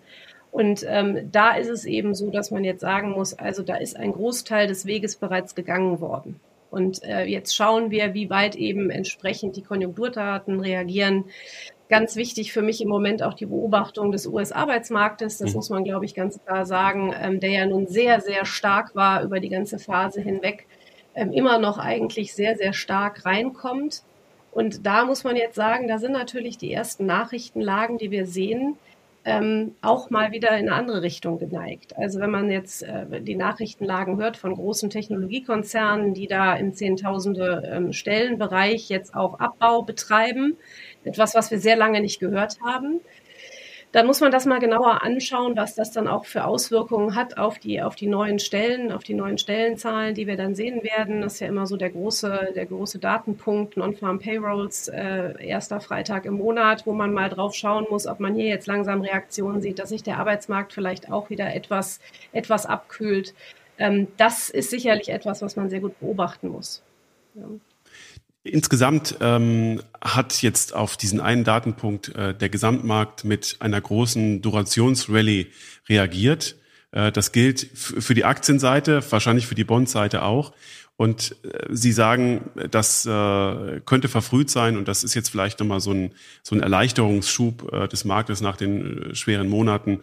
Und 0.52 0.86
ähm, 0.88 1.30
da 1.32 1.56
ist 1.56 1.70
es 1.70 1.86
eben 1.86 2.14
so, 2.14 2.30
dass 2.30 2.52
man 2.52 2.64
jetzt 2.64 2.82
sagen 2.82 3.12
muss, 3.12 3.34
also 3.34 3.64
da 3.64 3.76
ist 3.76 3.98
ein 3.98 4.12
Großteil 4.12 4.68
des 4.68 4.86
Weges 4.86 5.16
bereits 5.16 5.56
gegangen 5.56 6.00
worden. 6.00 6.40
Und 6.70 7.04
äh, 7.04 7.26
jetzt 7.26 7.56
schauen 7.56 7.92
wir, 7.92 8.14
wie 8.14 8.30
weit 8.30 8.56
eben 8.56 8.90
entsprechend 8.90 9.56
die 9.56 9.62
Konjunkturdaten 9.62 10.60
reagieren. 10.60 11.26
Ganz 11.88 12.16
wichtig 12.16 12.52
für 12.52 12.64
mich 12.64 12.82
im 12.82 12.90
Moment 12.90 13.22
auch 13.22 13.36
die 13.36 13.46
Beobachtung 13.46 14.12
des 14.12 14.26
US-Arbeitsmarktes. 14.26 15.38
Das 15.38 15.52
mhm. 15.52 15.56
muss 15.56 15.70
man, 15.70 15.84
glaube 15.84 16.06
ich, 16.06 16.16
ganz 16.16 16.44
klar 16.44 16.66
sagen, 16.66 17.14
ähm, 17.20 17.40
der 17.40 17.52
ja 17.52 17.66
nun 17.66 17.88
sehr, 17.88 18.22
sehr 18.22 18.46
stark 18.46 18.96
war 18.96 19.24
über 19.24 19.40
die 19.40 19.50
ganze 19.50 19.78
Phase 19.78 20.22
hinweg, 20.22 20.66
immer 21.16 21.60
noch 21.60 21.78
eigentlich 21.78 22.34
sehr, 22.34 22.56
sehr 22.56 22.74
stark 22.74 23.26
reinkommt. 23.26 24.04
Und 24.52 24.86
da 24.86 25.06
muss 25.06 25.24
man 25.24 25.36
jetzt 25.36 25.56
sagen, 25.56 25.88
da 25.88 25.98
sind 25.98 26.12
natürlich 26.12 26.58
die 26.58 26.72
ersten 26.72 27.06
Nachrichtenlagen, 27.06 27.98
die 27.98 28.12
wir 28.12 28.26
sehen, 28.26 28.78
ähm, 29.26 29.76
auch 29.82 30.10
mal 30.10 30.32
wieder 30.32 30.50
in 30.50 30.68
eine 30.68 30.74
andere 30.74 31.02
Richtung 31.02 31.40
geneigt. 31.40 31.98
Also 31.98 32.20
wenn 32.20 32.30
man 32.30 32.52
jetzt 32.52 32.84
äh, 32.84 33.22
die 33.22 33.36
Nachrichtenlagen 33.36 34.18
hört 34.18 34.36
von 34.36 34.54
großen 34.54 34.90
Technologiekonzernen, 34.90 36.14
die 36.14 36.28
da 36.28 36.56
im 36.56 36.74
Zehntausende 36.74 37.64
ähm, 37.66 37.94
Stellenbereich 37.94 38.90
jetzt 38.90 39.16
auch 39.16 39.40
Abbau 39.40 39.82
betreiben, 39.82 40.58
etwas, 41.06 41.36
was 41.36 41.52
wir 41.52 41.60
sehr 41.60 41.78
lange 41.78 42.02
nicht 42.02 42.20
gehört 42.20 42.60
haben, 42.62 43.00
dann 43.94 44.08
muss 44.08 44.22
man 44.22 44.32
das 44.32 44.48
mal 44.48 44.60
genauer 44.60 45.04
anschauen, 45.04 45.56
was 45.56 45.76
das 45.76 45.92
dann 45.92 46.08
auch 46.08 46.26
für 46.26 46.46
Auswirkungen 46.46 47.16
hat 47.16 47.38
auf 47.38 47.60
die, 47.60 47.80
auf 47.80 47.96
die 47.96 48.08
neuen 48.08 48.40
Stellen, 48.40 48.92
auf 48.92 49.04
die 49.04 49.14
neuen 49.14 49.38
Stellenzahlen, 49.38 50.16
die 50.16 50.26
wir 50.26 50.36
dann 50.36 50.56
sehen 50.56 50.84
werden. 50.84 51.22
Das 51.22 51.36
ist 51.36 51.40
ja 51.42 51.48
immer 51.48 51.68
so 51.68 51.78
der 51.78 51.92
große, 51.92 52.54
der 52.56 52.66
große 52.66 52.98
Datenpunkt, 52.98 53.78
Non-Farm 53.78 54.18
Payrolls, 54.18 54.88
äh, 54.88 55.36
erster 55.46 55.80
Freitag 55.80 56.26
im 56.26 56.34
Monat, 56.34 56.88
wo 56.88 56.94
man 56.94 57.14
mal 57.14 57.30
drauf 57.30 57.54
schauen 57.54 57.86
muss, 57.88 58.08
ob 58.08 58.20
man 58.20 58.34
hier 58.34 58.48
jetzt 58.48 58.66
langsam 58.66 59.02
Reaktionen 59.02 59.62
sieht, 59.62 59.78
dass 59.78 59.90
sich 59.90 60.02
der 60.02 60.18
Arbeitsmarkt 60.18 60.74
vielleicht 60.74 61.12
auch 61.12 61.30
wieder 61.30 61.54
etwas, 61.54 62.00
etwas 62.32 62.66
abkühlt. 62.66 63.36
Ähm, 63.78 64.08
das 64.18 64.50
ist 64.50 64.72
sicherlich 64.72 65.10
etwas, 65.10 65.44
was 65.44 65.56
man 65.56 65.70
sehr 65.70 65.82
gut 65.82 66.00
beobachten 66.00 66.48
muss. 66.48 66.82
Ja. 67.36 67.44
Insgesamt 68.44 69.16
ähm, 69.22 69.82
hat 70.02 70.42
jetzt 70.42 70.76
auf 70.76 70.98
diesen 70.98 71.22
einen 71.22 71.46
Datenpunkt 71.46 72.14
äh, 72.14 72.36
der 72.36 72.50
Gesamtmarkt 72.50 73.24
mit 73.24 73.56
einer 73.60 73.80
großen 73.80 74.42
Durationsrallye 74.42 75.48
reagiert. 75.88 76.58
Äh, 76.92 77.14
das 77.14 77.32
gilt 77.32 77.70
für 77.74 78.14
die 78.14 78.26
Aktienseite, 78.26 79.02
wahrscheinlich 79.10 79.48
für 79.48 79.56
die 79.56 79.64
Bondseite 79.64 80.24
auch. 80.24 80.52
Und 80.98 81.38
äh, 81.44 81.68
Sie 81.70 81.94
sagen, 81.94 82.52
das 82.70 83.06
äh, 83.06 83.80
könnte 83.86 84.10
verfrüht 84.10 84.50
sein 84.50 84.76
und 84.76 84.90
das 84.90 85.06
ist 85.06 85.14
jetzt 85.14 85.30
vielleicht 85.30 85.62
nochmal 85.62 85.80
so 85.80 85.92
ein, 85.92 86.12
so 86.44 86.54
ein 86.54 86.62
Erleichterungsschub 86.62 87.72
äh, 87.72 87.88
des 87.88 88.04
Marktes 88.04 88.42
nach 88.42 88.58
den 88.58 89.12
äh, 89.12 89.16
schweren 89.16 89.48
Monaten. 89.48 90.02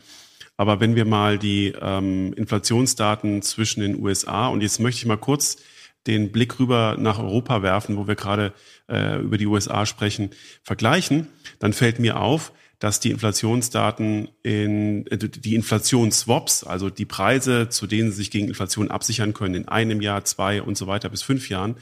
Aber 0.56 0.80
wenn 0.80 0.97
wir 0.97 1.04
mal 1.04 1.38
die 1.38 1.75
ähm, 1.80 2.32
Inflationsdaten 2.32 3.42
zwischen 3.42 3.80
den 3.80 4.02
USA 4.02 4.49
und 4.49 4.62
jetzt 4.62 4.80
möchte 4.80 4.99
ich 4.99 5.06
mal 5.06 5.16
kurz 5.16 5.59
den 6.07 6.33
Blick 6.33 6.59
rüber 6.59 6.97
nach 6.99 7.19
Europa 7.19 7.62
werfen, 7.62 7.97
wo 7.97 8.07
wir 8.07 8.14
gerade 8.14 8.52
äh, 8.88 9.21
über 9.21 9.38
die 9.38 9.47
USA 9.47 9.87
sprechen, 9.87 10.30
vergleichen, 10.62 11.26
dann 11.59 11.73
fällt 11.73 11.99
mir 11.99 12.19
auf, 12.19 12.52
dass 12.78 12.99
die 12.99 13.11
Inflationsdaten 13.11 14.28
in 14.42 15.07
äh, 15.09 15.19
die 15.19 15.54
Inflationsswaps, 15.54 16.64
also 16.64 16.90
die 16.90 17.04
Preise, 17.04 17.69
zu 17.69 17.87
denen 17.87 18.11
sie 18.11 18.16
sich 18.16 18.30
gegen 18.30 18.49
Inflation 18.49 18.90
absichern 18.90 19.35
können, 19.35 19.54
in 19.54 19.69
einem 19.69 20.00
Jahr, 20.00 20.25
zwei 20.25 20.62
und 20.62 20.76
so 20.76 20.87
weiter 20.87 21.11
bis 21.11 21.23
fünf 21.23 21.49
Jahren, 21.50 21.76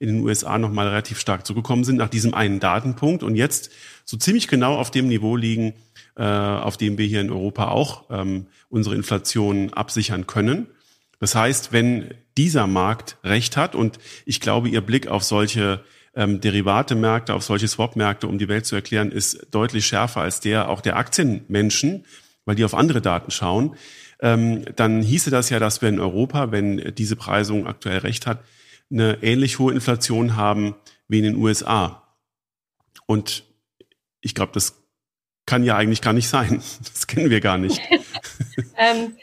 in 0.00 0.08
den 0.08 0.20
USA 0.24 0.58
nochmal 0.58 0.88
relativ 0.88 1.20
stark 1.20 1.46
zurückgekommen 1.46 1.84
sind 1.84 1.96
nach 1.96 2.08
diesem 2.08 2.34
einen 2.34 2.58
Datenpunkt 2.58 3.22
und 3.22 3.36
jetzt 3.36 3.70
so 4.04 4.16
ziemlich 4.16 4.48
genau 4.48 4.76
auf 4.76 4.90
dem 4.90 5.08
Niveau 5.08 5.36
liegen, 5.36 5.74
äh, 6.16 6.24
auf 6.24 6.76
dem 6.76 6.98
wir 6.98 7.06
hier 7.06 7.20
in 7.20 7.30
Europa 7.30 7.68
auch 7.68 8.06
ähm, 8.10 8.46
unsere 8.70 8.96
Inflation 8.96 9.72
absichern 9.72 10.26
können. 10.26 10.66
Das 11.20 11.34
heißt, 11.34 11.70
wenn 11.72 12.14
dieser 12.40 12.66
Markt 12.66 13.18
recht 13.22 13.58
hat 13.58 13.74
und 13.74 13.98
ich 14.24 14.40
glaube, 14.40 14.70
Ihr 14.70 14.80
Blick 14.80 15.08
auf 15.08 15.24
solche 15.24 15.84
ähm, 16.14 16.40
Derivate-Märkte, 16.40 17.34
auf 17.34 17.42
solche 17.42 17.68
Swap-Märkte, 17.68 18.26
um 18.26 18.38
die 18.38 18.48
Welt 18.48 18.64
zu 18.64 18.76
erklären, 18.76 19.12
ist 19.12 19.48
deutlich 19.50 19.84
schärfer 19.84 20.22
als 20.22 20.40
der 20.40 20.70
auch 20.70 20.80
der 20.80 20.96
Aktienmenschen, 20.96 22.06
weil 22.46 22.56
die 22.56 22.64
auf 22.64 22.72
andere 22.72 23.02
Daten 23.02 23.30
schauen. 23.30 23.76
Ähm, 24.22 24.64
dann 24.74 25.02
hieße 25.02 25.30
das 25.30 25.50
ja, 25.50 25.58
dass 25.58 25.82
wir 25.82 25.90
in 25.90 26.00
Europa, 26.00 26.50
wenn 26.50 26.94
diese 26.94 27.14
Preisung 27.14 27.66
aktuell 27.66 27.98
recht 27.98 28.26
hat, 28.26 28.42
eine 28.90 29.22
ähnlich 29.22 29.58
hohe 29.58 29.74
Inflation 29.74 30.34
haben 30.34 30.74
wie 31.08 31.18
in 31.18 31.24
den 31.24 31.36
USA. 31.36 32.08
Und 33.04 33.44
ich 34.22 34.34
glaube, 34.34 34.52
das 34.54 34.82
kann 35.44 35.62
ja 35.62 35.76
eigentlich 35.76 36.00
gar 36.00 36.14
nicht 36.14 36.28
sein. 36.28 36.62
Das 36.94 37.06
kennen 37.06 37.28
wir 37.28 37.40
gar 37.40 37.58
nicht. 37.58 37.78
ähm, 38.78 39.14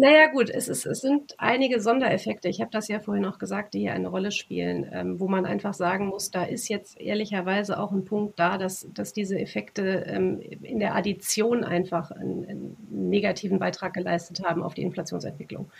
naja 0.00 0.28
gut, 0.28 0.48
es, 0.48 0.68
ist, 0.68 0.86
es 0.86 1.02
sind 1.02 1.34
einige 1.36 1.78
Sondereffekte, 1.78 2.48
ich 2.48 2.62
habe 2.62 2.70
das 2.70 2.88
ja 2.88 3.00
vorhin 3.00 3.26
auch 3.26 3.38
gesagt, 3.38 3.74
die 3.74 3.80
hier 3.80 3.92
eine 3.92 4.08
Rolle 4.08 4.32
spielen, 4.32 4.88
ähm, 4.90 5.20
wo 5.20 5.28
man 5.28 5.44
einfach 5.44 5.74
sagen 5.74 6.06
muss, 6.06 6.30
da 6.30 6.44
ist 6.44 6.68
jetzt 6.68 6.98
ehrlicherweise 6.98 7.78
auch 7.78 7.92
ein 7.92 8.06
Punkt 8.06 8.38
da, 8.38 8.56
dass, 8.56 8.88
dass 8.94 9.12
diese 9.12 9.38
Effekte 9.38 10.04
ähm, 10.06 10.40
in 10.40 10.78
der 10.78 10.94
Addition 10.94 11.64
einfach 11.64 12.12
einen, 12.12 12.48
einen 12.48 12.76
negativen 12.90 13.58
Beitrag 13.58 13.92
geleistet 13.92 14.42
haben 14.42 14.62
auf 14.62 14.72
die 14.72 14.82
Inflationsentwicklung. 14.82 15.70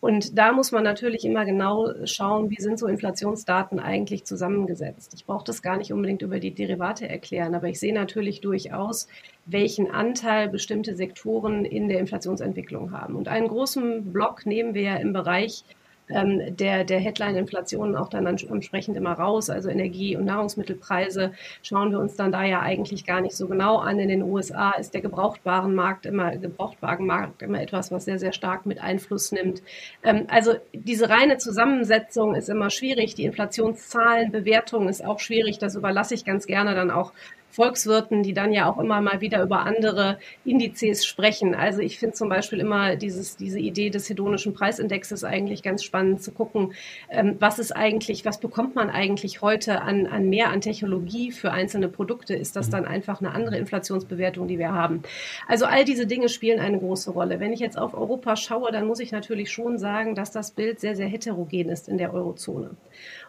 Und 0.00 0.36
da 0.36 0.52
muss 0.52 0.72
man 0.72 0.84
natürlich 0.84 1.24
immer 1.24 1.44
genau 1.44 1.92
schauen, 2.04 2.50
wie 2.50 2.60
sind 2.60 2.78
so 2.78 2.86
Inflationsdaten 2.86 3.80
eigentlich 3.80 4.24
zusammengesetzt. 4.24 5.14
Ich 5.14 5.24
brauche 5.24 5.44
das 5.44 5.62
gar 5.62 5.78
nicht 5.78 5.92
unbedingt 5.92 6.22
über 6.22 6.38
die 6.38 6.54
Derivate 6.54 7.08
erklären, 7.08 7.54
aber 7.54 7.68
ich 7.68 7.80
sehe 7.80 7.94
natürlich 7.94 8.40
durchaus, 8.40 9.08
welchen 9.46 9.90
Anteil 9.90 10.48
bestimmte 10.48 10.94
Sektoren 10.96 11.64
in 11.64 11.88
der 11.88 12.00
Inflationsentwicklung 12.00 12.92
haben. 12.92 13.16
Und 13.16 13.28
einen 13.28 13.48
großen 13.48 14.12
Block 14.12 14.44
nehmen 14.44 14.74
wir 14.74 14.82
ja 14.82 14.96
im 14.96 15.12
Bereich 15.12 15.64
ähm, 16.08 16.56
der, 16.56 16.84
der 16.84 17.00
Headline-Inflation 17.00 17.96
auch 17.96 18.08
dann 18.08 18.26
entsprechend 18.26 18.96
immer 18.96 19.12
raus. 19.12 19.50
Also 19.50 19.68
Energie- 19.68 20.16
und 20.16 20.24
Nahrungsmittelpreise 20.24 21.32
schauen 21.62 21.90
wir 21.90 21.98
uns 21.98 22.16
dann 22.16 22.32
da 22.32 22.44
ja 22.44 22.60
eigentlich 22.60 23.04
gar 23.04 23.20
nicht 23.20 23.36
so 23.36 23.48
genau 23.48 23.78
an. 23.78 23.98
In 23.98 24.08
den 24.08 24.22
USA 24.22 24.70
ist 24.72 24.94
der 24.94 25.00
Gebrauchtwarenmarkt 25.00 26.06
immer, 26.06 26.36
Gebrauchtwagenmarkt 26.36 27.42
immer 27.42 27.60
etwas, 27.60 27.90
was 27.90 28.04
sehr, 28.04 28.18
sehr 28.18 28.32
stark 28.32 28.66
mit 28.66 28.80
Einfluss 28.80 29.32
nimmt. 29.32 29.62
Ähm, 30.02 30.26
also 30.28 30.54
diese 30.72 31.08
reine 31.08 31.38
Zusammensetzung 31.38 32.34
ist 32.34 32.48
immer 32.48 32.70
schwierig. 32.70 33.14
Die 33.14 33.24
Inflationszahlen, 33.24 34.30
Bewertung 34.30 34.88
ist 34.88 35.04
auch 35.04 35.20
schwierig. 35.20 35.58
Das 35.58 35.74
überlasse 35.74 36.14
ich 36.14 36.24
ganz 36.24 36.46
gerne 36.46 36.74
dann 36.74 36.90
auch 36.90 37.12
Volkswirten, 37.56 38.22
die 38.22 38.34
dann 38.34 38.52
ja 38.52 38.70
auch 38.70 38.78
immer 38.78 39.00
mal 39.00 39.22
wieder 39.22 39.42
über 39.42 39.60
andere 39.60 40.18
Indizes 40.44 41.06
sprechen. 41.06 41.54
Also 41.54 41.80
ich 41.80 41.98
finde 41.98 42.14
zum 42.14 42.28
Beispiel 42.28 42.60
immer 42.60 42.96
dieses, 42.96 43.38
diese 43.38 43.58
Idee 43.58 43.88
des 43.88 44.10
hedonischen 44.10 44.52
Preisindexes 44.52 45.24
eigentlich 45.24 45.62
ganz 45.62 45.82
spannend 45.82 46.22
zu 46.22 46.32
gucken, 46.32 46.74
ähm, 47.10 47.36
was 47.40 47.58
ist 47.58 47.74
eigentlich, 47.74 48.26
was 48.26 48.40
bekommt 48.40 48.74
man 48.74 48.90
eigentlich 48.90 49.40
heute 49.40 49.80
an, 49.80 50.06
an 50.06 50.28
mehr 50.28 50.50
an 50.50 50.60
Technologie 50.60 51.32
für 51.32 51.50
einzelne 51.50 51.88
Produkte? 51.88 52.34
Ist 52.34 52.56
das 52.56 52.68
dann 52.68 52.84
einfach 52.84 53.20
eine 53.22 53.32
andere 53.32 53.56
Inflationsbewertung, 53.56 54.48
die 54.48 54.58
wir 54.58 54.72
haben? 54.72 55.02
Also 55.48 55.64
all 55.64 55.86
diese 55.86 56.06
Dinge 56.06 56.28
spielen 56.28 56.60
eine 56.60 56.78
große 56.78 57.10
Rolle. 57.10 57.40
Wenn 57.40 57.54
ich 57.54 57.60
jetzt 57.60 57.78
auf 57.78 57.94
Europa 57.94 58.36
schaue, 58.36 58.70
dann 58.70 58.86
muss 58.86 59.00
ich 59.00 59.12
natürlich 59.12 59.50
schon 59.50 59.78
sagen, 59.78 60.14
dass 60.14 60.30
das 60.30 60.50
Bild 60.50 60.78
sehr, 60.78 60.94
sehr 60.94 61.08
heterogen 61.08 61.70
ist 61.70 61.88
in 61.88 61.96
der 61.96 62.12
Eurozone. 62.12 62.76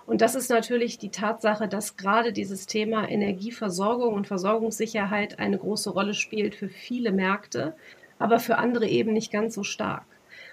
Und 0.08 0.22
das 0.22 0.36
ist 0.36 0.50
natürlich 0.50 0.98
die 0.98 1.12
Tatsache, 1.12 1.68
dass 1.68 1.98
gerade 1.98 2.32
dieses 2.32 2.66
Thema 2.66 3.10
Energieversorgung 3.10 4.14
und 4.14 4.26
Versorgungssicherheit 4.26 5.38
eine 5.38 5.58
große 5.58 5.90
Rolle 5.90 6.14
spielt 6.14 6.56
für 6.56 6.70
viele 6.70 7.12
Märkte, 7.12 7.76
aber 8.18 8.40
für 8.40 8.58
andere 8.58 8.88
eben 8.88 9.12
nicht 9.12 9.34
ganz 9.34 9.54
so 9.54 9.64
stark. 9.64 10.06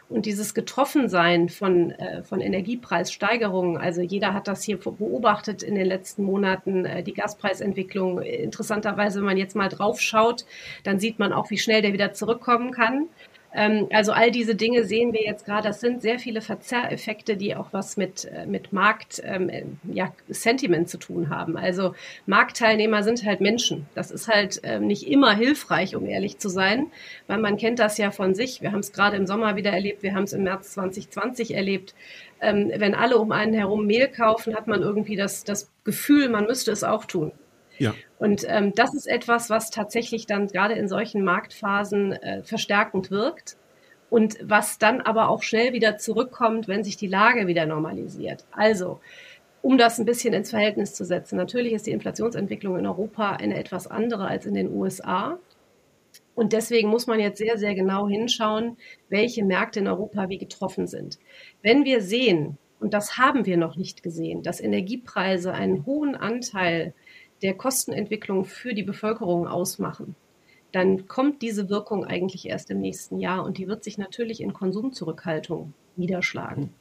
Und 0.08 0.26
dieses 0.26 0.54
Getroffensein 0.54 1.48
von, 1.48 1.92
äh, 1.92 2.24
von 2.24 2.40
Energiepreissteigerungen, 2.40 3.78
also 3.78 4.02
jeder 4.02 4.34
hat 4.34 4.48
das 4.48 4.64
hier 4.64 4.76
beobachtet 4.76 5.62
in 5.62 5.76
den 5.76 5.86
letzten 5.86 6.24
Monaten, 6.24 6.84
äh, 6.84 7.04
die 7.04 7.14
Gaspreisentwicklung. 7.14 8.20
Interessanterweise, 8.20 9.20
wenn 9.20 9.26
man 9.26 9.36
jetzt 9.36 9.54
mal 9.54 9.68
drauf 9.68 10.00
schaut, 10.00 10.44
dann 10.82 10.98
sieht 10.98 11.20
man 11.20 11.32
auch, 11.32 11.50
wie 11.50 11.58
schnell 11.58 11.80
der 11.80 11.92
wieder 11.92 12.12
zurückkommen 12.12 12.72
kann. 12.72 13.08
Ähm, 13.54 13.88
also 13.92 14.12
all 14.12 14.30
diese 14.30 14.54
Dinge 14.56 14.84
sehen 14.84 15.12
wir 15.12 15.22
jetzt 15.22 15.46
gerade. 15.46 15.68
Das 15.68 15.80
sind 15.80 16.02
sehr 16.02 16.18
viele 16.18 16.40
Verzerreffekte, 16.40 17.36
die 17.36 17.54
auch 17.54 17.68
was 17.72 17.96
mit, 17.96 18.24
äh, 18.24 18.46
mit 18.46 18.72
Markt, 18.72 19.22
ähm, 19.24 19.48
äh, 19.48 19.64
ja, 19.92 20.12
Sentiment 20.28 20.88
zu 20.88 20.98
tun 20.98 21.30
haben. 21.30 21.56
Also 21.56 21.94
Marktteilnehmer 22.26 23.04
sind 23.04 23.24
halt 23.24 23.40
Menschen. 23.40 23.86
Das 23.94 24.10
ist 24.10 24.28
halt 24.28 24.60
ähm, 24.64 24.86
nicht 24.86 25.06
immer 25.08 25.34
hilfreich, 25.36 25.94
um 25.94 26.06
ehrlich 26.06 26.38
zu 26.38 26.48
sein, 26.48 26.88
weil 27.28 27.38
man 27.38 27.56
kennt 27.56 27.78
das 27.78 27.96
ja 27.96 28.10
von 28.10 28.34
sich. 28.34 28.60
Wir 28.60 28.72
haben 28.72 28.80
es 28.80 28.92
gerade 28.92 29.16
im 29.16 29.26
Sommer 29.26 29.54
wieder 29.54 29.70
erlebt. 29.70 30.02
Wir 30.02 30.14
haben 30.14 30.24
es 30.24 30.32
im 30.32 30.42
März 30.42 30.72
2020 30.72 31.54
erlebt. 31.54 31.94
Ähm, 32.40 32.72
wenn 32.76 32.94
alle 32.94 33.18
um 33.18 33.30
einen 33.30 33.54
herum 33.54 33.86
Mehl 33.86 34.08
kaufen, 34.08 34.54
hat 34.56 34.66
man 34.66 34.82
irgendwie 34.82 35.16
das, 35.16 35.44
das 35.44 35.70
Gefühl, 35.84 36.28
man 36.28 36.46
müsste 36.46 36.72
es 36.72 36.82
auch 36.82 37.04
tun. 37.04 37.30
Ja. 37.78 37.94
Und 38.18 38.44
ähm, 38.48 38.72
das 38.74 38.94
ist 38.94 39.06
etwas, 39.06 39.50
was 39.50 39.70
tatsächlich 39.70 40.26
dann 40.26 40.46
gerade 40.48 40.74
in 40.74 40.88
solchen 40.88 41.24
Marktphasen 41.24 42.12
äh, 42.12 42.42
verstärkend 42.42 43.10
wirkt 43.10 43.56
und 44.10 44.38
was 44.42 44.78
dann 44.78 45.00
aber 45.00 45.28
auch 45.28 45.42
schnell 45.42 45.72
wieder 45.72 45.98
zurückkommt, 45.98 46.68
wenn 46.68 46.84
sich 46.84 46.96
die 46.96 47.08
Lage 47.08 47.46
wieder 47.46 47.66
normalisiert. 47.66 48.44
Also, 48.52 49.00
um 49.60 49.78
das 49.78 49.98
ein 49.98 50.04
bisschen 50.04 50.34
ins 50.34 50.50
Verhältnis 50.50 50.94
zu 50.94 51.04
setzen, 51.04 51.36
natürlich 51.36 51.72
ist 51.72 51.86
die 51.86 51.92
Inflationsentwicklung 51.92 52.78
in 52.78 52.86
Europa 52.86 53.32
eine 53.32 53.56
etwas 53.56 53.86
andere 53.86 54.26
als 54.28 54.46
in 54.46 54.54
den 54.54 54.70
USA. 54.70 55.38
Und 56.34 56.52
deswegen 56.52 56.90
muss 56.90 57.06
man 57.06 57.18
jetzt 57.18 57.38
sehr, 57.38 57.58
sehr 57.58 57.74
genau 57.74 58.06
hinschauen, 58.08 58.76
welche 59.08 59.44
Märkte 59.44 59.80
in 59.80 59.88
Europa 59.88 60.28
wie 60.28 60.38
getroffen 60.38 60.86
sind. 60.86 61.18
Wenn 61.62 61.84
wir 61.84 62.02
sehen, 62.02 62.58
und 62.80 62.92
das 62.92 63.16
haben 63.16 63.46
wir 63.46 63.56
noch 63.56 63.76
nicht 63.76 64.02
gesehen, 64.02 64.42
dass 64.42 64.60
Energiepreise 64.60 65.52
einen 65.52 65.86
hohen 65.86 66.14
Anteil 66.14 66.92
der 67.42 67.54
Kostenentwicklung 67.54 68.44
für 68.44 68.74
die 68.74 68.82
Bevölkerung 68.82 69.46
ausmachen, 69.46 70.16
dann 70.72 71.06
kommt 71.06 71.42
diese 71.42 71.68
Wirkung 71.68 72.04
eigentlich 72.04 72.48
erst 72.48 72.70
im 72.70 72.80
nächsten 72.80 73.20
Jahr 73.20 73.44
und 73.44 73.58
die 73.58 73.68
wird 73.68 73.84
sich 73.84 73.96
natürlich 73.96 74.40
in 74.40 74.52
Konsumzurückhaltung 74.52 75.72
niederschlagen. 75.96 76.74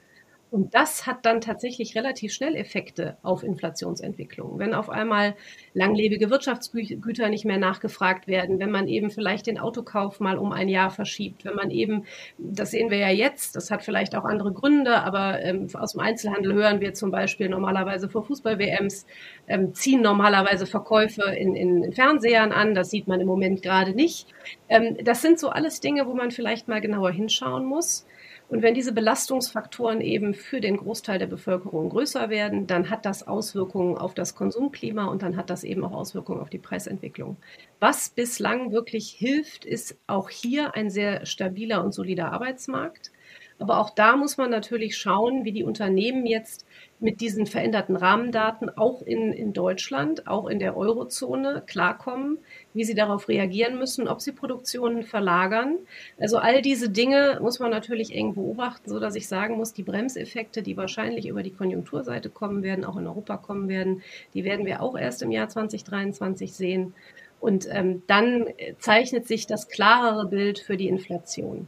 Und 0.53 0.75
das 0.75 1.07
hat 1.07 1.25
dann 1.25 1.41
tatsächlich 1.41 1.95
relativ 1.95 2.31
schnell 2.31 2.55
Effekte 2.55 3.17
auf 3.23 3.41
Inflationsentwicklung. 3.41 4.59
Wenn 4.59 4.75
auf 4.75 4.87
einmal 4.87 5.33
langlebige 5.73 6.29
Wirtschaftsgüter 6.29 7.29
nicht 7.29 7.43
mehr 7.43 7.57
nachgefragt 7.57 8.27
werden, 8.27 8.59
wenn 8.59 8.69
man 8.69 8.87
eben 8.87 9.09
vielleicht 9.09 9.47
den 9.47 9.57
Autokauf 9.57 10.19
mal 10.19 10.37
um 10.37 10.51
ein 10.51 10.69
Jahr 10.69 10.91
verschiebt, 10.91 11.43
wenn 11.43 11.55
man 11.55 11.71
eben, 11.71 12.05
das 12.37 12.69
sehen 12.69 12.91
wir 12.91 12.99
ja 12.99 13.09
jetzt, 13.09 13.55
das 13.55 13.71
hat 13.71 13.81
vielleicht 13.81 14.15
auch 14.15 14.25
andere 14.25 14.53
Gründe, 14.53 15.01
aber 15.01 15.41
ähm, 15.41 15.69
aus 15.73 15.93
dem 15.93 16.01
Einzelhandel 16.01 16.53
hören 16.53 16.81
wir 16.81 16.93
zum 16.93 17.09
Beispiel 17.09 17.49
normalerweise 17.49 18.07
vor 18.07 18.23
Fußball-WMs, 18.23 19.07
ähm, 19.47 19.73
ziehen 19.73 20.03
normalerweise 20.03 20.67
Verkäufe 20.67 21.23
in, 21.35 21.55
in, 21.55 21.83
in, 21.83 21.93
Fernsehern 21.93 22.51
an, 22.51 22.75
das 22.75 22.91
sieht 22.91 23.07
man 23.07 23.19
im 23.19 23.27
Moment 23.27 23.63
gerade 23.63 23.95
nicht. 23.95 24.27
Ähm, 24.69 24.97
das 25.03 25.23
sind 25.23 25.39
so 25.39 25.49
alles 25.49 25.79
Dinge, 25.79 26.05
wo 26.05 26.13
man 26.13 26.29
vielleicht 26.29 26.67
mal 26.67 26.79
genauer 26.79 27.09
hinschauen 27.09 27.65
muss. 27.65 28.05
Und 28.53 28.61
wenn 28.61 28.75
diese 28.75 28.93
Belastungsfaktoren 28.93 29.99
eben 29.99 30.35
für 30.35 30.61
den 30.61 30.77
Großteil 30.77 31.17
der 31.17 31.25
Bevölkerung 31.25 31.89
größer 31.89 32.29
werden, 32.29 32.67
dann 32.67 32.91
hat 32.91 33.03
das 33.03 33.27
Auswirkungen 33.27 33.97
auf 33.97 34.13
das 34.13 34.35
Konsumklima 34.35 35.05
und 35.05 35.23
dann 35.23 35.37
hat 35.37 35.49
das 35.49 35.63
eben 35.63 35.83
auch 35.83 35.91
Auswirkungen 35.91 36.39
auf 36.39 36.51
die 36.51 36.59
Preisentwicklung. 36.59 37.37
Was 37.79 38.09
bislang 38.09 38.71
wirklich 38.71 39.09
hilft, 39.09 39.65
ist 39.65 39.97
auch 40.05 40.29
hier 40.29 40.75
ein 40.75 40.91
sehr 40.91 41.25
stabiler 41.25 41.83
und 41.83 41.95
solider 41.95 42.31
Arbeitsmarkt. 42.31 43.11
Aber 43.57 43.79
auch 43.79 43.89
da 43.89 44.17
muss 44.17 44.37
man 44.37 44.51
natürlich 44.51 44.97
schauen, 44.97 45.45
wie 45.45 45.51
die 45.51 45.63
Unternehmen 45.63 46.27
jetzt 46.27 46.67
mit 46.99 47.21
diesen 47.21 47.47
veränderten 47.47 47.95
Rahmendaten 47.95 48.69
auch 48.69 49.01
in, 49.01 49.33
in 49.33 49.53
Deutschland, 49.53 50.27
auch 50.27 50.45
in 50.45 50.59
der 50.59 50.77
Eurozone 50.77 51.63
klarkommen, 51.65 52.37
wie 52.73 52.83
sie 52.83 52.95
darauf 52.95 53.27
reagieren 53.27 53.77
müssen, 53.77 54.07
ob 54.07 54.21
sie 54.21 54.31
Produktionen 54.31 55.03
verlagern. 55.03 55.77
Also 56.19 56.37
all 56.37 56.61
diese 56.61 56.89
Dinge 56.89 57.39
muss 57.41 57.59
man 57.59 57.71
natürlich 57.71 58.15
eng 58.15 58.33
beobachten, 58.33 58.89
so 58.89 58.99
dass 58.99 59.15
ich 59.15 59.27
sagen 59.27 59.57
muss, 59.57 59.73
die 59.73 59.83
Bremseffekte, 59.83 60.63
die 60.63 60.77
wahrscheinlich 60.77 61.27
über 61.27 61.43
die 61.43 61.53
Konjunkturseite 61.53 62.29
kommen 62.29 62.63
werden, 62.63 62.85
auch 62.85 62.97
in 62.97 63.07
Europa 63.07 63.37
kommen 63.37 63.69
werden, 63.69 64.01
die 64.33 64.43
werden 64.43 64.65
wir 64.65 64.81
auch 64.81 64.97
erst 64.97 65.21
im 65.21 65.31
Jahr 65.31 65.49
2023 65.49 66.53
sehen. 66.53 66.93
Und 67.39 67.67
ähm, 67.69 68.03
dann 68.07 68.47
zeichnet 68.79 69.27
sich 69.27 69.47
das 69.47 69.67
klarere 69.67 70.27
Bild 70.27 70.59
für 70.59 70.77
die 70.77 70.87
Inflation. 70.87 71.67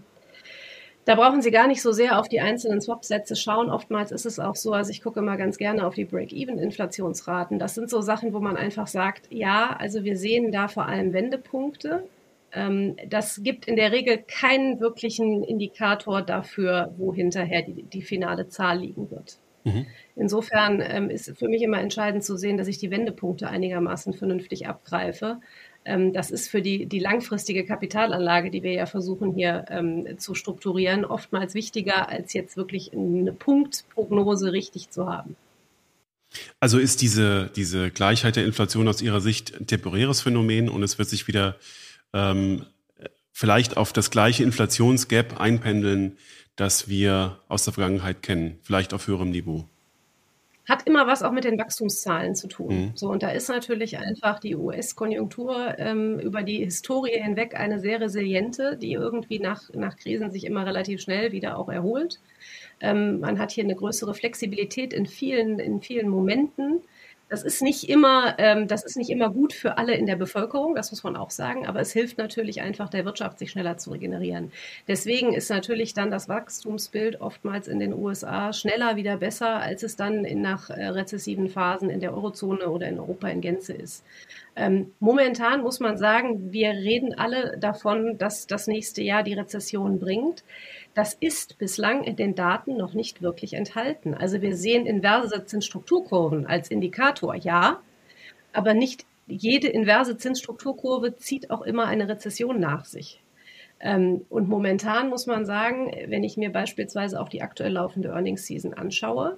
Da 1.05 1.13
brauchen 1.13 1.43
Sie 1.43 1.51
gar 1.51 1.67
nicht 1.67 1.83
so 1.83 1.91
sehr 1.91 2.19
auf 2.19 2.27
die 2.27 2.41
einzelnen 2.41 2.81
Swap-Sätze 2.81 3.35
schauen. 3.35 3.69
Oftmals 3.69 4.11
ist 4.11 4.25
es 4.25 4.39
auch 4.39 4.55
so, 4.55 4.73
also 4.73 4.89
ich 4.89 5.03
gucke 5.03 5.19
immer 5.19 5.37
ganz 5.37 5.57
gerne 5.57 5.85
auf 5.85 5.93
die 5.93 6.05
Break-Even-Inflationsraten. 6.05 7.59
Das 7.59 7.75
sind 7.75 7.91
so 7.91 8.01
Sachen, 8.01 8.33
wo 8.33 8.39
man 8.39 8.57
einfach 8.57 8.87
sagt, 8.87 9.27
ja, 9.29 9.75
also 9.79 10.03
wir 10.03 10.17
sehen 10.17 10.51
da 10.51 10.67
vor 10.67 10.87
allem 10.87 11.13
Wendepunkte. 11.13 12.07
Ähm, 12.51 12.95
das 13.07 13.43
gibt 13.43 13.67
in 13.67 13.75
der 13.75 13.91
Regel 13.91 14.17
keinen 14.17 14.79
wirklichen 14.79 15.43
Indikator 15.43 16.23
dafür, 16.23 16.91
wo 16.97 17.13
hinterher 17.13 17.61
die, 17.61 17.83
die 17.83 18.01
finale 18.01 18.47
Zahl 18.47 18.79
liegen 18.79 19.11
wird. 19.11 19.37
Mhm. 19.63 19.85
Insofern 20.15 20.81
ähm, 20.81 21.09
ist 21.09 21.37
für 21.37 21.49
mich 21.49 21.61
immer 21.61 21.81
entscheidend 21.81 22.23
zu 22.23 22.37
sehen, 22.37 22.57
dass 22.57 22.67
ich 22.67 22.79
die 22.79 22.91
Wendepunkte 22.91 23.47
einigermaßen 23.47 24.13
vernünftig 24.13 24.67
abgreife 24.67 25.39
das 25.85 26.31
ist 26.31 26.49
für 26.49 26.61
die, 26.61 26.87
die 26.87 26.99
langfristige 26.99 27.65
Kapitalanlage, 27.65 28.49
die 28.49 28.63
wir 28.63 28.73
ja 28.73 28.85
versuchen 28.85 29.33
hier 29.33 29.65
ähm, 29.69 30.17
zu 30.17 30.33
strukturieren, 30.33 31.05
oftmals 31.05 31.53
wichtiger, 31.53 32.09
als 32.09 32.33
jetzt 32.33 32.57
wirklich 32.57 32.93
eine 32.93 33.31
Punktprognose 33.31 34.51
richtig 34.51 34.89
zu 34.89 35.07
haben. 35.07 35.35
Also 36.59 36.79
ist 36.79 37.01
diese, 37.01 37.51
diese 37.55 37.91
Gleichheit 37.91 38.35
der 38.35 38.45
Inflation 38.45 38.87
aus 38.87 39.01
Ihrer 39.01 39.21
Sicht 39.21 39.55
ein 39.59 39.67
temporäres 39.67 40.21
Phänomen 40.21 40.69
und 40.69 40.83
es 40.83 40.97
wird 40.97 41.07
sich 41.07 41.27
wieder 41.27 41.55
ähm, 42.13 42.65
vielleicht 43.31 43.77
auf 43.77 43.93
das 43.93 44.09
gleiche 44.09 44.43
Inflationsgap 44.43 45.39
einpendeln, 45.39 46.17
das 46.55 46.87
wir 46.87 47.39
aus 47.47 47.65
der 47.65 47.73
Vergangenheit 47.73 48.23
kennen, 48.23 48.59
vielleicht 48.63 48.93
auf 48.93 49.07
höherem 49.07 49.29
Niveau? 49.29 49.69
Hat 50.67 50.87
immer 50.87 51.07
was 51.07 51.23
auch 51.23 51.31
mit 51.31 51.43
den 51.43 51.59
Wachstumszahlen 51.59 52.35
zu 52.35 52.47
tun. 52.47 52.75
Mhm. 52.75 52.91
So, 52.95 53.09
und 53.09 53.23
da 53.23 53.29
ist 53.29 53.49
natürlich 53.49 53.97
einfach 53.97 54.39
die 54.39 54.55
US-Konjunktur 54.55 55.77
ähm, 55.77 56.19
über 56.19 56.43
die 56.43 56.63
Historie 56.63 57.21
hinweg 57.21 57.59
eine 57.59 57.79
sehr 57.79 58.01
resiliente, 58.01 58.77
die 58.77 58.93
irgendwie 58.93 59.39
nach, 59.39 59.69
nach 59.73 59.95
Krisen 59.95 60.31
sich 60.31 60.45
immer 60.45 60.65
relativ 60.65 61.01
schnell 61.01 61.31
wieder 61.31 61.57
auch 61.57 61.69
erholt. 61.69 62.19
Ähm, 62.81 63.19
man 63.19 63.39
hat 63.39 63.51
hier 63.51 63.63
eine 63.63 63.75
größere 63.75 64.13
Flexibilität 64.13 64.93
in 64.93 65.05
vielen, 65.05 65.59
in 65.59 65.81
vielen 65.81 66.09
Momenten. 66.09 66.81
Das 67.27 67.43
ist 67.43 67.63
nicht 67.63 67.89
immer, 67.89 68.35
ähm, 68.37 68.67
das 68.67 68.83
ist 68.83 68.97
nicht 68.97 69.09
immer 69.09 69.31
gut 69.31 69.51
für 69.51 69.79
alle 69.79 69.95
in 69.95 70.05
der 70.05 70.15
Bevölkerung, 70.15 70.75
das 70.75 70.91
muss 70.91 71.03
man 71.03 71.15
auch 71.15 71.31
sagen, 71.31 71.65
aber 71.65 71.79
es 71.79 71.91
hilft 71.91 72.19
natürlich 72.19 72.61
einfach 72.61 72.87
der 72.89 73.03
Wirtschaft, 73.03 73.39
sich 73.39 73.49
schneller 73.49 73.77
zu 73.77 73.91
regenerieren. 73.91 74.51
Deswegen 74.87 75.33
ist 75.33 75.49
natürlich 75.49 75.95
dann 75.95 76.11
das 76.11 76.29
Wachstumsbild 76.29 77.21
oftmals 77.21 77.67
in 77.67 77.79
den 77.79 77.93
USA 77.93 78.53
schneller 78.53 78.95
wieder 78.95 79.17
besser, 79.17 79.59
als 79.59 79.81
es 79.81 79.95
dann 79.95 80.23
in, 80.23 80.41
nach 80.41 80.69
äh, 80.69 80.85
rezessiven 80.85 81.49
Phasen 81.49 81.89
in 81.89 81.99
der 81.99 82.13
Eurozone 82.13 82.69
oder 82.69 82.87
in 82.87 82.99
Europa 82.99 83.27
in 83.27 83.41
Gänze 83.41 83.73
ist. 83.73 84.03
Ähm, 84.55 84.93
momentan 84.99 85.63
muss 85.63 85.79
man 85.79 85.97
sagen, 85.97 86.53
wir 86.53 86.69
reden 86.69 87.13
alle 87.17 87.57
davon, 87.57 88.17
dass 88.17 88.47
das 88.47 88.67
nächste 88.67 89.01
Jahr 89.01 89.23
die 89.23 89.33
Rezession 89.33 89.99
bringt. 89.99 90.43
Das 90.95 91.13
ist 91.13 91.57
bislang 91.57 92.03
in 92.05 92.15
den 92.15 92.35
Daten 92.35 92.77
noch 92.77 92.93
nicht 92.93 93.21
wirklich 93.21 93.53
enthalten. 93.53 94.13
Also 94.13 94.41
wir 94.41 94.55
sehen 94.55 94.85
inverse 94.85 95.45
Zinsstrukturkurven 95.45 96.47
als 96.47 96.71
Indikator, 96.71 97.35
ja, 97.35 97.81
aber 98.53 98.73
nicht 98.73 99.05
jede 99.27 99.67
inverse 99.67 100.17
Zinsstrukturkurve 100.17 101.17
zieht 101.17 101.51
auch 101.51 101.63
immer 101.63 101.85
eine 101.85 102.07
Rezession 102.07 102.61
nach 102.61 102.85
sich. 102.85 103.21
Ähm, 103.81 104.25
und 104.29 104.47
momentan 104.47 105.09
muss 105.09 105.27
man 105.27 105.45
sagen, 105.45 105.91
wenn 106.07 106.23
ich 106.23 106.37
mir 106.37 106.51
beispielsweise 106.51 107.19
auch 107.19 107.27
die 107.27 107.41
aktuell 107.41 107.73
laufende 107.73 108.09
Earnings 108.09 108.45
Season 108.45 108.73
anschaue, 108.73 109.37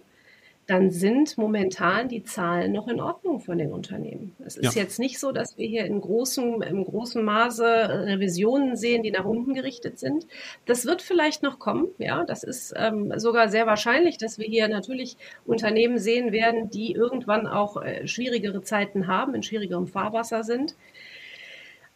dann 0.68 0.92
sind 0.92 1.38
momentan 1.38 2.10
die 2.10 2.24
Zahlen 2.24 2.74
noch 2.74 2.90
in 2.90 3.00
Ordnung 3.00 3.40
von 3.40 3.58
den 3.58 3.72
Unternehmen. 3.72 4.36
Es 4.46 4.58
ist 4.58 4.76
ja. 4.76 4.82
jetzt 4.82 5.00
nicht 5.00 5.18
so, 5.18 5.32
dass 5.32 5.58
wir 5.58 5.66
hier 5.66 5.86
in 5.86 6.02
großem, 6.02 6.62
im 6.62 6.84
großen 6.84 7.24
Maße 7.24 7.64
Revisionen 7.64 8.76
sehen, 8.76 9.02
die 9.02 9.12
nach 9.12 9.24
unten 9.24 9.54
gerichtet 9.54 9.98
sind. 9.98 10.28
Das 10.66 10.86
wird 10.86 11.02
vielleicht 11.02 11.42
noch 11.42 11.58
kommen. 11.58 11.88
Ja, 12.00 12.26
das 12.26 12.44
ist 12.44 12.74
ähm, 12.76 13.14
sogar 13.16 13.48
sehr 13.48 13.66
wahrscheinlich, 13.66 14.18
dass 14.18 14.40
wir 14.40 14.46
hier 14.46 14.68
natürlich 14.68 15.16
Unternehmen 15.46 16.00
sehen 16.00 16.34
werden, 16.34 16.70
die 16.70 16.92
irgendwann 16.92 17.48
auch 17.48 17.82
äh, 17.82 18.06
schwierigere 18.06 18.62
Zeiten 18.62 19.08
haben, 19.08 19.36
in 19.36 19.44
schwierigerem 19.44 19.88
Fahrwasser 19.88 20.44
sind. 20.44 20.76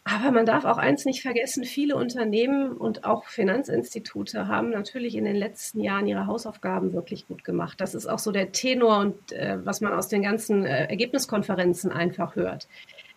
Aber 0.04 0.32
man 0.32 0.46
darf 0.46 0.64
auch 0.64 0.78
eins 0.78 1.04
nicht 1.04 1.22
vergessen, 1.22 1.62
viele 1.62 1.94
Unternehmen 1.94 2.72
und 2.72 3.04
auch 3.04 3.26
Finanzinstitute 3.26 4.48
haben 4.48 4.70
natürlich 4.70 5.14
in 5.14 5.24
den 5.24 5.36
letzten 5.36 5.80
Jahren 5.80 6.08
ihre 6.08 6.26
Hausaufgaben 6.26 6.92
wirklich 6.92 7.28
gut 7.28 7.44
gemacht. 7.44 7.80
Das 7.80 7.94
ist 7.94 8.06
auch 8.06 8.18
so 8.18 8.32
der 8.32 8.50
Tenor 8.50 8.98
und 8.98 9.32
äh, 9.32 9.64
was 9.64 9.80
man 9.80 9.92
aus 9.92 10.08
den 10.08 10.22
ganzen 10.22 10.64
äh, 10.64 10.86
Ergebniskonferenzen 10.86 11.92
einfach 11.92 12.34
hört. 12.34 12.66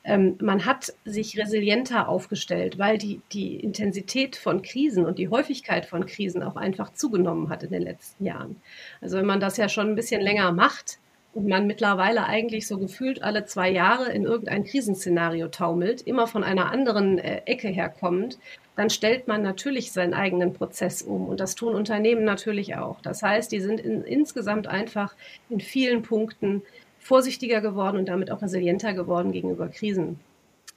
Ähm, 0.04 0.38
man 0.40 0.66
hat 0.66 0.94
sich 1.04 1.40
resilienter 1.40 2.08
aufgestellt, 2.08 2.78
weil 2.78 3.00
die, 3.00 3.22
die 3.32 3.56
Intensität 3.56 4.36
von 4.36 4.62
Krisen 4.62 5.06
und 5.06 5.18
die 5.18 5.30
Häufigkeit 5.30 5.88
von 5.88 6.06
Krisen 6.06 6.44
auch 6.44 6.56
einfach 6.56 6.94
zugenommen 6.94 7.50
hat 7.50 7.64
in 7.64 7.72
den 7.72 7.82
letzten 7.82 8.26
Jahren. 8.26 8.58
Also 9.02 9.18
wenn 9.18 9.26
man 9.26 9.40
das 9.40 9.58
ja 9.58 9.68
schon 9.68 9.90
ein 9.90 9.96
bisschen 9.96 10.22
länger 10.22 10.52
macht, 10.52 11.00
und 11.36 11.48
man 11.48 11.68
mittlerweile 11.68 12.26
eigentlich 12.26 12.66
so 12.66 12.78
gefühlt 12.78 13.22
alle 13.22 13.46
zwei 13.46 13.70
Jahre 13.70 14.12
in 14.12 14.24
irgendein 14.24 14.64
Krisenszenario 14.64 15.50
taumelt, 15.50 16.02
immer 16.02 16.28
von 16.28 16.46
einer 16.46 16.72
anderen 16.72 17.20
äh, 17.20 17.42
Ecke 17.46 17.68
herkommend, 17.68 18.40
dann 18.78 18.90
stellt 18.90 19.28
man 19.28 19.42
natürlich 19.42 19.92
seinen 19.92 20.14
eigenen 20.14 20.54
Prozess 20.54 21.02
um. 21.02 21.28
Und 21.28 21.42
das 21.42 21.56
tun 21.56 21.76
Unternehmen 21.76 22.24
natürlich 22.24 22.78
auch. 22.78 23.02
Das 23.02 23.22
heißt, 23.22 23.52
die 23.52 23.60
sind 23.60 23.82
in, 23.82 24.04
insgesamt 24.04 24.68
einfach 24.68 25.14
in 25.50 25.60
vielen 25.60 26.04
Punkten 26.04 26.62
vorsichtiger 27.00 27.60
geworden 27.60 27.98
und 27.98 28.08
damit 28.08 28.32
auch 28.32 28.42
resilienter 28.42 28.94
geworden 28.94 29.34
gegenüber 29.34 29.68
Krisen. 29.68 30.20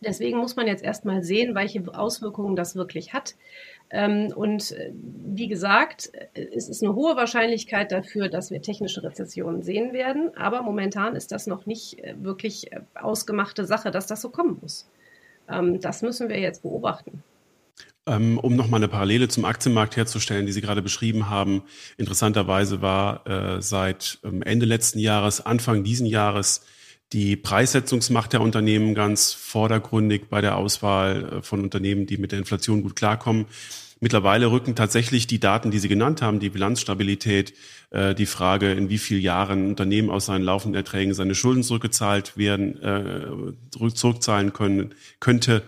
Deswegen 0.00 0.38
muss 0.38 0.56
man 0.56 0.66
jetzt 0.66 0.84
erstmal 0.84 1.22
sehen, 1.22 1.54
welche 1.54 1.82
Auswirkungen 1.92 2.56
das 2.56 2.74
wirklich 2.74 3.12
hat. 3.12 3.34
Ähm, 3.90 4.32
und 4.34 4.72
äh, 4.72 4.92
wie 4.94 5.48
gesagt, 5.48 6.10
es 6.34 6.68
ist 6.68 6.82
eine 6.82 6.94
hohe 6.94 7.16
Wahrscheinlichkeit 7.16 7.90
dafür, 7.90 8.28
dass 8.28 8.50
wir 8.50 8.60
technische 8.60 9.02
Rezessionen 9.02 9.62
sehen 9.62 9.92
werden. 9.92 10.30
Aber 10.36 10.62
momentan 10.62 11.16
ist 11.16 11.32
das 11.32 11.46
noch 11.46 11.66
nicht 11.66 11.98
äh, 12.04 12.14
wirklich 12.18 12.72
äh, 12.72 12.80
ausgemachte 12.94 13.64
Sache, 13.64 13.90
dass 13.90 14.06
das 14.06 14.20
so 14.20 14.28
kommen 14.28 14.58
muss. 14.60 14.88
Ähm, 15.48 15.80
das 15.80 16.02
müssen 16.02 16.28
wir 16.28 16.38
jetzt 16.38 16.62
beobachten. 16.62 17.22
Ähm, 18.06 18.38
um 18.38 18.56
nochmal 18.56 18.80
eine 18.80 18.88
Parallele 18.88 19.28
zum 19.28 19.46
Aktienmarkt 19.46 19.96
herzustellen, 19.96 20.44
die 20.44 20.52
Sie 20.52 20.60
gerade 20.60 20.82
beschrieben 20.82 21.30
haben. 21.30 21.62
Interessanterweise 21.96 22.80
war 22.80 23.60
seit 23.60 24.18
Ende 24.22 24.64
letzten 24.64 24.98
Jahres, 24.98 25.44
Anfang 25.44 25.84
diesen 25.84 26.06
Jahres 26.06 26.64
die 27.12 27.36
Preissetzungsmacht 27.36 28.32
der 28.32 28.40
Unternehmen 28.40 28.94
ganz 28.94 29.32
vordergründig 29.32 30.28
bei 30.28 30.40
der 30.40 30.56
Auswahl 30.56 31.24
äh, 31.24 31.42
von 31.42 31.62
Unternehmen, 31.62 32.06
die 32.06 32.18
mit 32.18 32.32
der 32.32 32.38
Inflation 32.38 32.82
gut 32.82 32.96
klarkommen. 32.96 33.46
Mittlerweile 34.00 34.52
rücken 34.52 34.76
tatsächlich 34.76 35.26
die 35.26 35.40
Daten, 35.40 35.72
die 35.72 35.80
Sie 35.80 35.88
genannt 35.88 36.22
haben, 36.22 36.38
die 36.38 36.50
Bilanzstabilität, 36.50 37.52
äh, 37.90 38.14
die 38.14 38.26
Frage, 38.26 38.72
in 38.72 38.90
wie 38.90 38.98
vielen 38.98 39.22
Jahren 39.22 39.66
Unternehmen 39.66 40.10
aus 40.10 40.26
seinen 40.26 40.44
laufenden 40.44 40.76
Erträgen 40.76 41.14
seine 41.14 41.34
Schulden 41.34 41.62
zurückgezahlt 41.62 42.36
werden, 42.36 42.80
äh, 42.80 43.26
zurückzahlen 43.70 44.52
können, 44.52 44.94
könnte 45.18 45.62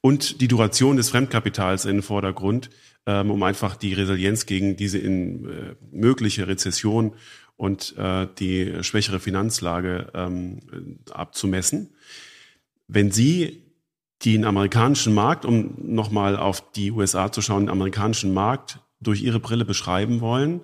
und 0.00 0.40
die 0.40 0.48
Duration 0.48 0.96
des 0.96 1.10
Fremdkapitals 1.10 1.84
in 1.84 1.96
den 1.96 2.02
Vordergrund, 2.02 2.70
ähm, 3.06 3.30
um 3.30 3.42
einfach 3.42 3.74
die 3.74 3.94
Resilienz 3.94 4.46
gegen 4.46 4.76
diese 4.76 4.98
in, 4.98 5.48
äh, 5.48 5.74
mögliche 5.90 6.46
Rezession 6.46 7.14
und 7.62 7.96
äh, 7.96 8.26
die 8.40 8.82
schwächere 8.82 9.20
Finanzlage 9.20 10.10
ähm, 10.14 10.98
abzumessen. 11.12 11.94
Wenn 12.88 13.12
Sie 13.12 13.62
den 14.24 14.44
amerikanischen 14.44 15.14
Markt, 15.14 15.44
um 15.44 15.74
nochmal 15.78 16.36
auf 16.36 16.72
die 16.72 16.90
USA 16.90 17.30
zu 17.30 17.40
schauen, 17.40 17.66
den 17.66 17.68
amerikanischen 17.68 18.34
Markt 18.34 18.80
durch 19.00 19.22
Ihre 19.22 19.38
Brille 19.38 19.64
beschreiben 19.64 20.20
wollen, 20.20 20.60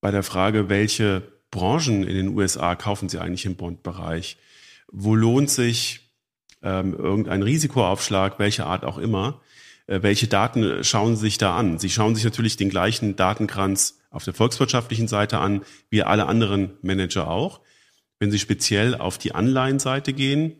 bei 0.00 0.12
der 0.12 0.22
Frage, 0.22 0.68
welche 0.68 1.24
Branchen 1.50 2.04
in 2.04 2.14
den 2.14 2.28
USA 2.28 2.76
kaufen 2.76 3.08
Sie 3.08 3.18
eigentlich 3.18 3.44
im 3.44 3.56
Bondbereich? 3.56 4.36
Wo 4.92 5.16
lohnt 5.16 5.50
sich 5.50 6.12
ähm, 6.62 6.94
irgendein 6.94 7.42
Risikoaufschlag, 7.42 8.38
welche 8.38 8.64
Art 8.64 8.84
auch 8.84 8.98
immer? 8.98 9.40
Äh, 9.88 10.02
welche 10.02 10.28
Daten 10.28 10.84
schauen 10.84 11.16
Sie 11.16 11.22
sich 11.22 11.38
da 11.38 11.56
an? 11.56 11.80
Sie 11.80 11.90
schauen 11.90 12.14
sich 12.14 12.22
natürlich 12.22 12.56
den 12.56 12.70
gleichen 12.70 13.16
Datenkranz 13.16 13.97
auf 14.10 14.24
der 14.24 14.34
volkswirtschaftlichen 14.34 15.08
Seite 15.08 15.38
an, 15.38 15.62
wie 15.90 16.02
alle 16.02 16.26
anderen 16.26 16.78
Manager 16.82 17.30
auch. 17.30 17.60
Wenn 18.18 18.30
Sie 18.30 18.38
speziell 18.38 18.94
auf 18.94 19.18
die 19.18 19.34
Anleihenseite 19.34 20.12
gehen, 20.12 20.56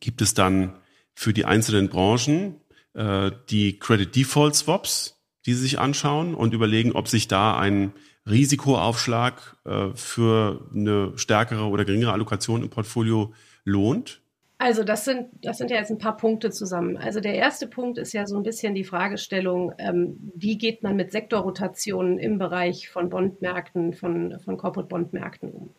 gibt 0.00 0.20
es 0.22 0.34
dann 0.34 0.78
für 1.14 1.32
die 1.32 1.44
einzelnen 1.44 1.88
Branchen 1.88 2.60
äh, 2.94 3.30
die 3.48 3.78
Credit 3.78 4.14
Default 4.14 4.54
Swaps, 4.54 5.16
die 5.46 5.54
Sie 5.54 5.62
sich 5.62 5.78
anschauen 5.78 6.34
und 6.34 6.52
überlegen, 6.52 6.92
ob 6.92 7.08
sich 7.08 7.28
da 7.28 7.56
ein 7.58 7.92
Risikoaufschlag 8.28 9.56
äh, 9.64 9.88
für 9.94 10.68
eine 10.74 11.12
stärkere 11.16 11.68
oder 11.68 11.84
geringere 11.84 12.12
Allokation 12.12 12.62
im 12.62 12.70
Portfolio 12.70 13.32
lohnt. 13.64 14.20
Also 14.60 14.82
das 14.82 15.04
sind, 15.04 15.28
das 15.42 15.58
sind 15.58 15.70
ja 15.70 15.76
jetzt 15.76 15.90
ein 15.90 15.98
paar 15.98 16.16
Punkte 16.16 16.50
zusammen. 16.50 16.96
Also 16.96 17.20
der 17.20 17.34
erste 17.34 17.68
Punkt 17.68 17.96
ist 17.96 18.12
ja 18.12 18.26
so 18.26 18.36
ein 18.36 18.42
bisschen 18.42 18.74
die 18.74 18.82
Fragestellung, 18.82 19.72
ähm, 19.78 20.32
wie 20.34 20.58
geht 20.58 20.82
man 20.82 20.96
mit 20.96 21.12
Sektorrotationen 21.12 22.18
im 22.18 22.38
Bereich 22.38 22.88
von 22.88 23.08
Bondmärkten, 23.08 23.92
von, 23.92 24.40
von 24.40 24.56
Corporate 24.56 24.88
Bondmärkten 24.88 25.52
um? 25.52 25.70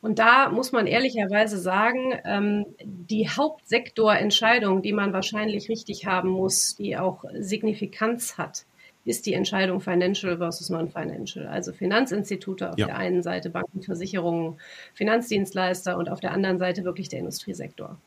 Und 0.00 0.20
da 0.20 0.48
muss 0.48 0.70
man 0.70 0.86
ehrlicherweise 0.86 1.58
sagen, 1.58 2.14
ähm, 2.24 2.66
die 2.84 3.28
Hauptsektorentscheidung, 3.28 4.80
die 4.80 4.92
man 4.92 5.12
wahrscheinlich 5.12 5.68
richtig 5.68 6.06
haben 6.06 6.30
muss, 6.30 6.76
die 6.76 6.96
auch 6.96 7.24
Signifikanz 7.34 8.38
hat, 8.38 8.64
ist 9.04 9.26
die 9.26 9.34
Entscheidung 9.34 9.80
Financial 9.80 10.36
versus 10.38 10.70
Non-Financial. 10.70 11.46
Also 11.48 11.72
Finanzinstitute 11.72 12.70
auf 12.70 12.78
ja. 12.78 12.86
der 12.86 12.96
einen 12.96 13.22
Seite, 13.22 13.50
Banken, 13.50 13.82
Versicherungen, 13.82 14.58
Finanzdienstleister 14.94 15.98
und 15.98 16.08
auf 16.08 16.20
der 16.20 16.32
anderen 16.32 16.58
Seite 16.58 16.84
wirklich 16.84 17.08
der 17.08 17.18
Industriesektor. 17.18 17.98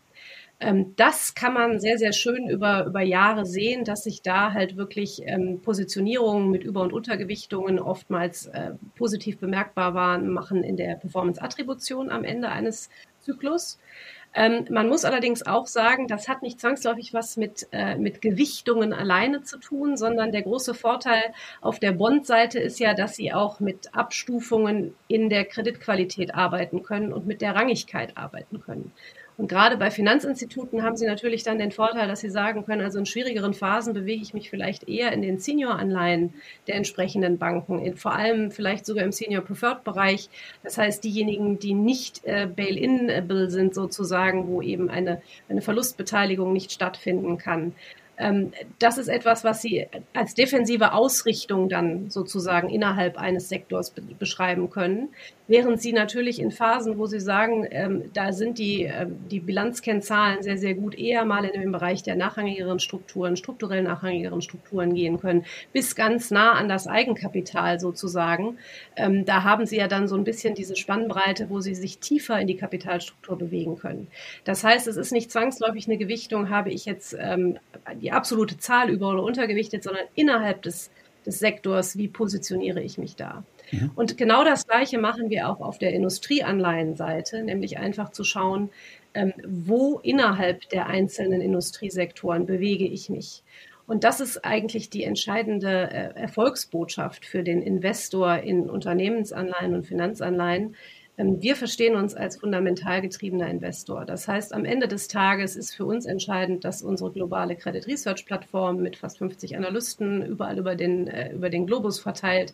Ähm, 0.63 0.95
das 0.95 1.36
kann 1.36 1.54
man 1.54 1.80
sehr, 1.80 1.97
sehr 1.97 2.13
schön 2.13 2.47
über, 2.49 2.86
über 2.86 3.02
Jahre 3.02 3.45
sehen, 3.45 3.84
dass 3.84 4.06
sich 4.06 4.21
da 4.21 4.54
halt 4.54 4.78
wirklich 4.78 5.21
ähm, 5.26 5.62
Positionierungen 5.62 6.49
mit 6.49 6.63
Über- 6.63 6.82
und 6.82 6.93
Untergewichtungen 6.93 7.80
oftmals 7.80 8.45
äh, 8.47 8.71
positiv 8.95 9.39
bemerkbar 9.39 9.93
waren, 9.93 10.30
machen 10.30 10.63
in 10.63 10.78
der 10.78 10.95
Performance-Attribution 10.95 12.10
am 12.10 12.23
Ende 12.23 12.47
eines 12.49 12.89
Zyklus. 13.19 13.78
Ähm, 14.34 14.65
man 14.69 14.88
muss 14.88 15.04
allerdings 15.04 15.45
auch 15.45 15.67
sagen, 15.67 16.08
das 16.08 16.30
hat 16.30 16.41
nicht 16.41 16.62
zwangsläufig 16.62 17.13
was 17.13 17.36
mit, 17.36 17.67
äh, 17.73 17.97
mit 17.97 18.21
Gewichtungen 18.21 18.93
alleine 18.93 19.43
zu 19.43 19.60
tun, 19.60 19.97
sondern 19.97 20.32
der 20.32 20.43
große 20.43 20.73
Vorteil 20.73 21.21
auf 21.60 21.78
der 21.78 21.91
Bond-Seite 21.91 22.58
ist 22.60 22.80
ja, 22.80 22.93
dass 22.93 23.15
sie 23.17 23.34
auch 23.34 23.60
mit 23.60 23.93
Abstufungen 23.93 24.95
in 25.10 25.30
der 25.30 25.43
Kreditqualität 25.43 26.34
arbeiten 26.34 26.84
können 26.84 27.12
und 27.12 27.28
mit 27.28 27.41
der 27.41 27.54
Rangigkeit 27.54 28.17
arbeiten 28.17 28.62
können. 28.62 28.93
Und 29.37 29.47
gerade 29.47 29.77
bei 29.77 29.89
Finanzinstituten 29.89 30.83
haben 30.83 30.95
sie 30.95 31.05
natürlich 31.05 31.43
dann 31.43 31.57
den 31.57 31.71
Vorteil, 31.71 32.07
dass 32.07 32.19
sie 32.19 32.29
sagen 32.29 32.65
können, 32.65 32.81
also 32.81 32.99
in 32.99 33.05
schwierigeren 33.05 33.53
Phasen 33.53 33.93
bewege 33.93 34.21
ich 34.21 34.33
mich 34.33 34.49
vielleicht 34.49 34.87
eher 34.87 35.11
in 35.11 35.21
den 35.21 35.39
Senior-Anleihen 35.39 36.33
der 36.67 36.75
entsprechenden 36.75 37.37
Banken, 37.37 37.79
in, 37.79 37.97
vor 37.97 38.13
allem 38.13 38.51
vielleicht 38.51 38.85
sogar 38.85 39.03
im 39.03 39.11
Senior-Preferred-Bereich. 39.11 40.29
Das 40.63 40.77
heißt, 40.77 41.03
diejenigen, 41.03 41.59
die 41.59 41.73
nicht 41.73 42.23
äh, 42.25 42.47
bail-in-able 42.47 43.49
sind 43.49 43.73
sozusagen, 43.73 44.47
wo 44.47 44.61
eben 44.61 44.89
eine, 44.89 45.21
eine 45.49 45.61
Verlustbeteiligung 45.61 46.53
nicht 46.53 46.71
stattfinden 46.71 47.37
kann. 47.37 47.73
Ähm, 48.17 48.51
das 48.79 48.97
ist 48.97 49.07
etwas, 49.07 49.43
was 49.43 49.61
Sie 49.61 49.87
als 50.13 50.35
defensive 50.35 50.93
Ausrichtung 50.93 51.67
dann 51.67 52.09
sozusagen 52.09 52.69
innerhalb 52.69 53.17
eines 53.17 53.49
Sektors 53.49 53.91
beschreiben 54.19 54.69
können. 54.69 55.09
Während 55.47 55.82
Sie 55.82 55.91
natürlich 55.91 56.39
in 56.39 56.51
Phasen, 56.51 56.97
wo 56.97 57.06
Sie 57.06 57.19
sagen, 57.19 57.67
ähm, 57.69 58.12
da 58.13 58.32
sind 58.32 58.58
die, 58.58 58.86
äh, 58.86 59.08
die 59.29 59.41
Bilanzkennzahlen 59.41 60.41
sehr, 60.41 60.58
sehr 60.58 60.73
gut, 60.73 60.97
eher 60.97 61.25
mal 61.25 61.43
in 61.43 61.60
den 61.60 61.71
Bereich 61.71 62.01
der 62.01 62.15
nachrangigeren 62.15 62.79
Strukturen, 62.79 63.36
strukturell 63.36 63.84
nachrangigeren 63.84 64.41
Strukturen 64.41 64.93
gehen 64.93 65.19
können, 65.19 65.45
bis 65.73 65.95
ganz 65.95 66.32
nah 66.32 66.53
an 66.53 66.69
das 66.69 66.88
Eigenkapital 66.88 67.82
sozusagen. 67.82 68.58
Ähm, 68.95 69.25
da 69.25 69.43
haben 69.43 69.65
Sie 69.65 69.75
ja 69.75 69.89
dann 69.89 70.08
so 70.08 70.15
ein 70.15 70.23
bisschen 70.23 70.56
diese 70.56 70.77
Spannbreite, 70.77 71.49
wo 71.49 71.60
Sie 71.60 71.75
sich 71.75 71.99
tiefer 71.99 72.39
in 72.39 72.47
die 72.47 72.56
Kapitalstruktur 72.56 73.38
bewegen 73.38 73.77
können. 73.77 74.08
Das 74.45 74.63
heißt, 74.63 74.88
es 74.88 74.95
ist 74.95 75.12
nicht 75.12 75.29
zwangsläufig 75.29 75.88
eine 75.88 75.97
Gewichtung, 75.97 76.49
habe 76.49 76.71
ich 76.71 76.86
jetzt 76.86 77.17
ähm, 77.19 77.60
die 78.01 78.13
absolute 78.13 78.58
Zahl 78.58 78.89
über- 78.89 79.10
oder 79.10 79.23
untergewichtet, 79.23 79.84
sondern 79.84 80.06
innerhalb 80.15 80.62
des, 80.62 80.89
des 81.25 81.39
Sektors, 81.39 81.97
wie 81.97 82.08
positioniere 82.08 82.82
ich 82.82 82.97
mich 82.97 83.17
da? 83.17 83.43
Mhm. 83.73 83.91
Und 83.95 84.17
genau 84.17 84.43
das 84.43 84.67
Gleiche 84.67 84.97
machen 84.97 85.29
wir 85.29 85.49
auch 85.49 85.59
auf 85.59 85.79
der 85.79 85.93
Industrieanleihenseite, 85.93 87.43
nämlich 87.43 87.77
einfach 87.77 88.12
zu 88.12 88.23
schauen, 88.23 88.69
ähm, 89.13 89.33
wo 89.45 89.99
innerhalb 89.99 90.69
der 90.69 90.88
einzelnen 90.88 91.41
Industriesektoren 91.41 92.45
bewege 92.45 92.86
ich 92.86 93.09
mich. 93.09 93.43
Und 93.86 94.03
das 94.03 94.21
ist 94.21 94.45
eigentlich 94.45 94.89
die 94.89 95.03
entscheidende 95.03 95.89
äh, 95.91 96.19
Erfolgsbotschaft 96.19 97.25
für 97.25 97.43
den 97.43 97.62
Investor 97.62 98.38
in 98.38 98.69
Unternehmensanleihen 98.69 99.75
und 99.75 99.86
Finanzanleihen. 99.86 100.75
Ähm, 101.17 101.41
wir 101.41 101.55
verstehen 101.55 101.95
uns 101.95 102.15
als 102.15 102.38
fundamental 102.38 103.01
getriebener 103.01 103.49
Investor. 103.49 104.05
Das 104.05 104.27
heißt, 104.27 104.53
am 104.53 104.65
Ende 104.65 104.88
des 104.88 105.09
Tages 105.09 105.55
ist 105.55 105.75
für 105.75 105.86
uns 105.86 106.05
entscheidend, 106.05 106.63
dass 106.63 106.81
unsere 106.81 107.12
globale 107.12 107.55
Credit 107.55 107.86
Research 107.86 108.25
Plattform 108.25 108.77
mit 108.77 108.95
fast 108.95 109.17
50 109.17 109.57
Analysten 109.57 110.25
überall 110.25 110.57
über 110.57 110.75
den, 110.75 111.07
äh, 111.07 111.33
über 111.33 111.49
den 111.49 111.67
Globus 111.67 111.99
verteilt 111.99 112.53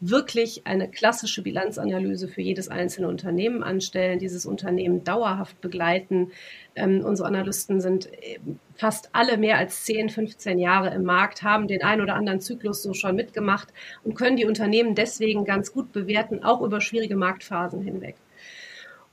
wirklich 0.00 0.66
eine 0.66 0.90
klassische 0.90 1.42
Bilanzanalyse 1.42 2.28
für 2.28 2.42
jedes 2.42 2.68
einzelne 2.68 3.08
Unternehmen 3.08 3.62
anstellen, 3.62 4.18
dieses 4.18 4.46
Unternehmen 4.46 5.04
dauerhaft 5.04 5.60
begleiten. 5.60 6.32
Ähm, 6.74 7.04
unsere 7.04 7.28
Analysten 7.28 7.80
sind 7.80 8.12
äh, 8.12 8.38
fast 8.74 9.10
alle 9.12 9.38
mehr 9.38 9.58
als 9.58 9.84
10, 9.84 10.10
15 10.10 10.58
Jahre 10.58 10.94
im 10.94 11.04
Markt, 11.04 11.42
haben 11.42 11.68
den 11.68 11.82
ein 11.82 12.00
oder 12.00 12.14
anderen 12.14 12.40
Zyklus 12.40 12.82
so 12.82 12.92
schon 12.92 13.16
mitgemacht 13.16 13.68
und 14.02 14.14
können 14.14 14.36
die 14.36 14.46
Unternehmen 14.46 14.94
deswegen 14.94 15.44
ganz 15.44 15.72
gut 15.72 15.92
bewerten, 15.92 16.42
auch 16.42 16.60
über 16.60 16.80
schwierige 16.80 17.16
Marktphasen 17.16 17.82
hinweg. 17.82 18.16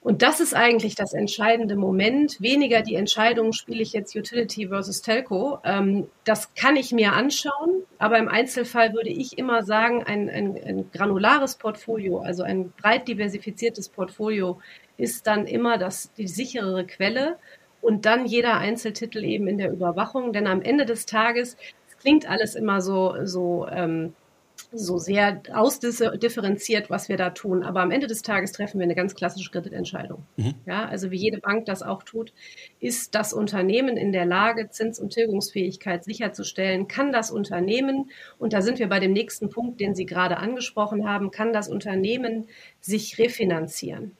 Und 0.03 0.23
das 0.23 0.39
ist 0.39 0.55
eigentlich 0.55 0.95
das 0.95 1.13
entscheidende 1.13 1.75
Moment. 1.75 2.41
Weniger 2.41 2.81
die 2.81 2.95
Entscheidung, 2.95 3.53
spiele 3.53 3.83
ich 3.83 3.93
jetzt 3.93 4.15
Utility 4.15 4.67
versus 4.69 5.03
Telco. 5.03 5.59
Ähm, 5.63 6.07
das 6.23 6.55
kann 6.55 6.75
ich 6.75 6.91
mir 6.91 7.13
anschauen, 7.13 7.83
aber 7.99 8.17
im 8.17 8.27
Einzelfall 8.27 8.93
würde 8.93 9.09
ich 9.09 9.37
immer 9.37 9.61
sagen, 9.61 10.03
ein, 10.03 10.27
ein, 10.27 10.57
ein 10.65 10.91
granulares 10.91 11.55
Portfolio, 11.55 12.19
also 12.19 12.41
ein 12.41 12.71
breit 12.71 13.07
diversifiziertes 13.07 13.89
Portfolio, 13.89 14.59
ist 14.97 15.27
dann 15.27 15.45
immer 15.45 15.77
das, 15.77 16.11
die 16.13 16.27
sicherere 16.27 16.85
Quelle 16.87 17.37
und 17.79 18.07
dann 18.07 18.25
jeder 18.25 18.57
Einzeltitel 18.57 19.23
eben 19.23 19.47
in 19.47 19.59
der 19.59 19.71
Überwachung. 19.71 20.33
Denn 20.33 20.47
am 20.47 20.63
Ende 20.63 20.85
des 20.85 21.05
Tages, 21.05 21.57
es 21.87 21.97
klingt 21.99 22.27
alles 22.27 22.55
immer 22.55 22.81
so, 22.81 23.17
so 23.23 23.67
ähm, 23.67 24.15
so 24.71 24.97
sehr 24.97 25.41
ausdifferenziert, 25.53 26.89
was 26.89 27.09
wir 27.09 27.17
da 27.17 27.31
tun. 27.31 27.63
Aber 27.63 27.81
am 27.81 27.91
Ende 27.91 28.07
des 28.07 28.21
Tages 28.21 28.51
treffen 28.51 28.79
wir 28.79 28.85
eine 28.85 28.95
ganz 28.95 29.15
klassische 29.15 29.51
Kreditentscheidung. 29.51 30.23
Mhm. 30.37 30.55
Ja, 30.65 30.85
also 30.85 31.11
wie 31.11 31.17
jede 31.17 31.39
Bank 31.39 31.65
das 31.65 31.83
auch 31.83 32.03
tut, 32.03 32.33
ist 32.79 33.15
das 33.15 33.33
Unternehmen 33.33 33.97
in 33.97 34.11
der 34.11 34.25
Lage, 34.25 34.69
Zins- 34.69 34.99
und 34.99 35.13
Tilgungsfähigkeit 35.13 36.03
sicherzustellen. 36.03 36.87
Kann 36.87 37.11
das 37.11 37.31
Unternehmen, 37.31 38.11
und 38.39 38.53
da 38.53 38.61
sind 38.61 38.79
wir 38.79 38.89
bei 38.89 38.99
dem 38.99 39.13
nächsten 39.13 39.49
Punkt, 39.49 39.79
den 39.79 39.95
Sie 39.95 40.05
gerade 40.05 40.37
angesprochen 40.37 41.07
haben, 41.07 41.31
kann 41.31 41.53
das 41.53 41.67
Unternehmen 41.67 42.47
sich 42.79 43.17
refinanzieren? 43.17 44.17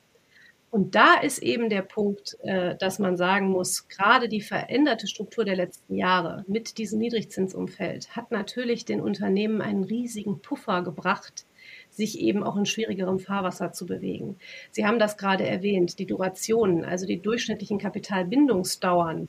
Und 0.72 0.96
da 0.96 1.16
ist 1.16 1.40
eben 1.40 1.70
der 1.70 1.82
Punkt, 1.82 2.38
äh, 2.44 2.78
dass 2.78 2.98
man 2.98 3.18
sagen 3.18 3.50
muss, 3.50 3.90
gerade 3.90 4.30
die 4.30 4.40
veränderte 4.40 5.06
Struktur 5.06 5.44
der 5.44 5.58
letzten 5.58 5.96
Jahre 5.96 6.46
mit 6.48 6.78
diesem 6.78 7.00
Niedrigzinsumfeld 7.00 8.16
hat 8.16 8.32
natürlich 8.32 8.86
den 8.86 9.02
Unternehmen 9.02 9.62
einen 9.62 9.84
riesigen 9.84 10.42
Puffer 10.42 10.82
gebracht, 10.82 11.46
sich 11.90 12.20
eben 12.20 12.42
auch 12.42 12.56
in 12.56 12.66
schwierigerem 12.66 13.20
Fahrwasser 13.20 13.74
zu 13.74 13.86
bewegen. 13.86 14.38
Sie 14.72 14.86
haben 14.86 14.98
das 14.98 15.18
gerade 15.18 15.46
erwähnt, 15.46 16.00
die 16.00 16.06
Durationen, 16.06 16.86
also 16.86 17.06
die 17.06 17.22
durchschnittlichen 17.22 17.78
Kapitalbindungsdauern 17.78 19.28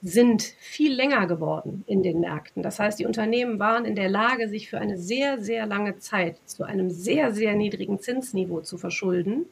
sind 0.00 0.42
viel 0.42 0.94
länger 0.94 1.26
geworden 1.26 1.82
in 1.86 2.02
den 2.02 2.20
Märkten. 2.20 2.62
Das 2.62 2.78
heißt, 2.78 2.98
die 2.98 3.06
Unternehmen 3.06 3.58
waren 3.58 3.84
in 3.84 3.96
der 3.96 4.08
Lage, 4.08 4.48
sich 4.48 4.70
für 4.70 4.78
eine 4.78 4.96
sehr, 4.96 5.40
sehr 5.40 5.66
lange 5.66 5.98
Zeit 5.98 6.38
zu 6.46 6.62
einem 6.64 6.90
sehr, 6.90 7.32
sehr 7.32 7.54
niedrigen 7.54 7.98
Zinsniveau 7.98 8.60
zu 8.60 8.78
verschulden 8.78 9.46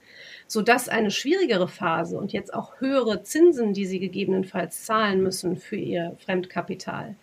sodass 0.46 0.88
eine 0.88 1.10
schwierigere 1.10 1.68
Phase 1.68 2.16
und 2.16 2.32
jetzt 2.32 2.54
auch 2.54 2.80
höhere 2.80 3.22
Zinsen, 3.22 3.72
die 3.72 3.86
sie 3.86 3.98
gegebenenfalls 3.98 4.84
zahlen 4.84 5.22
müssen 5.22 5.56
für 5.56 5.76
ihr 5.76 6.16
Fremdkapital, 6.24 7.16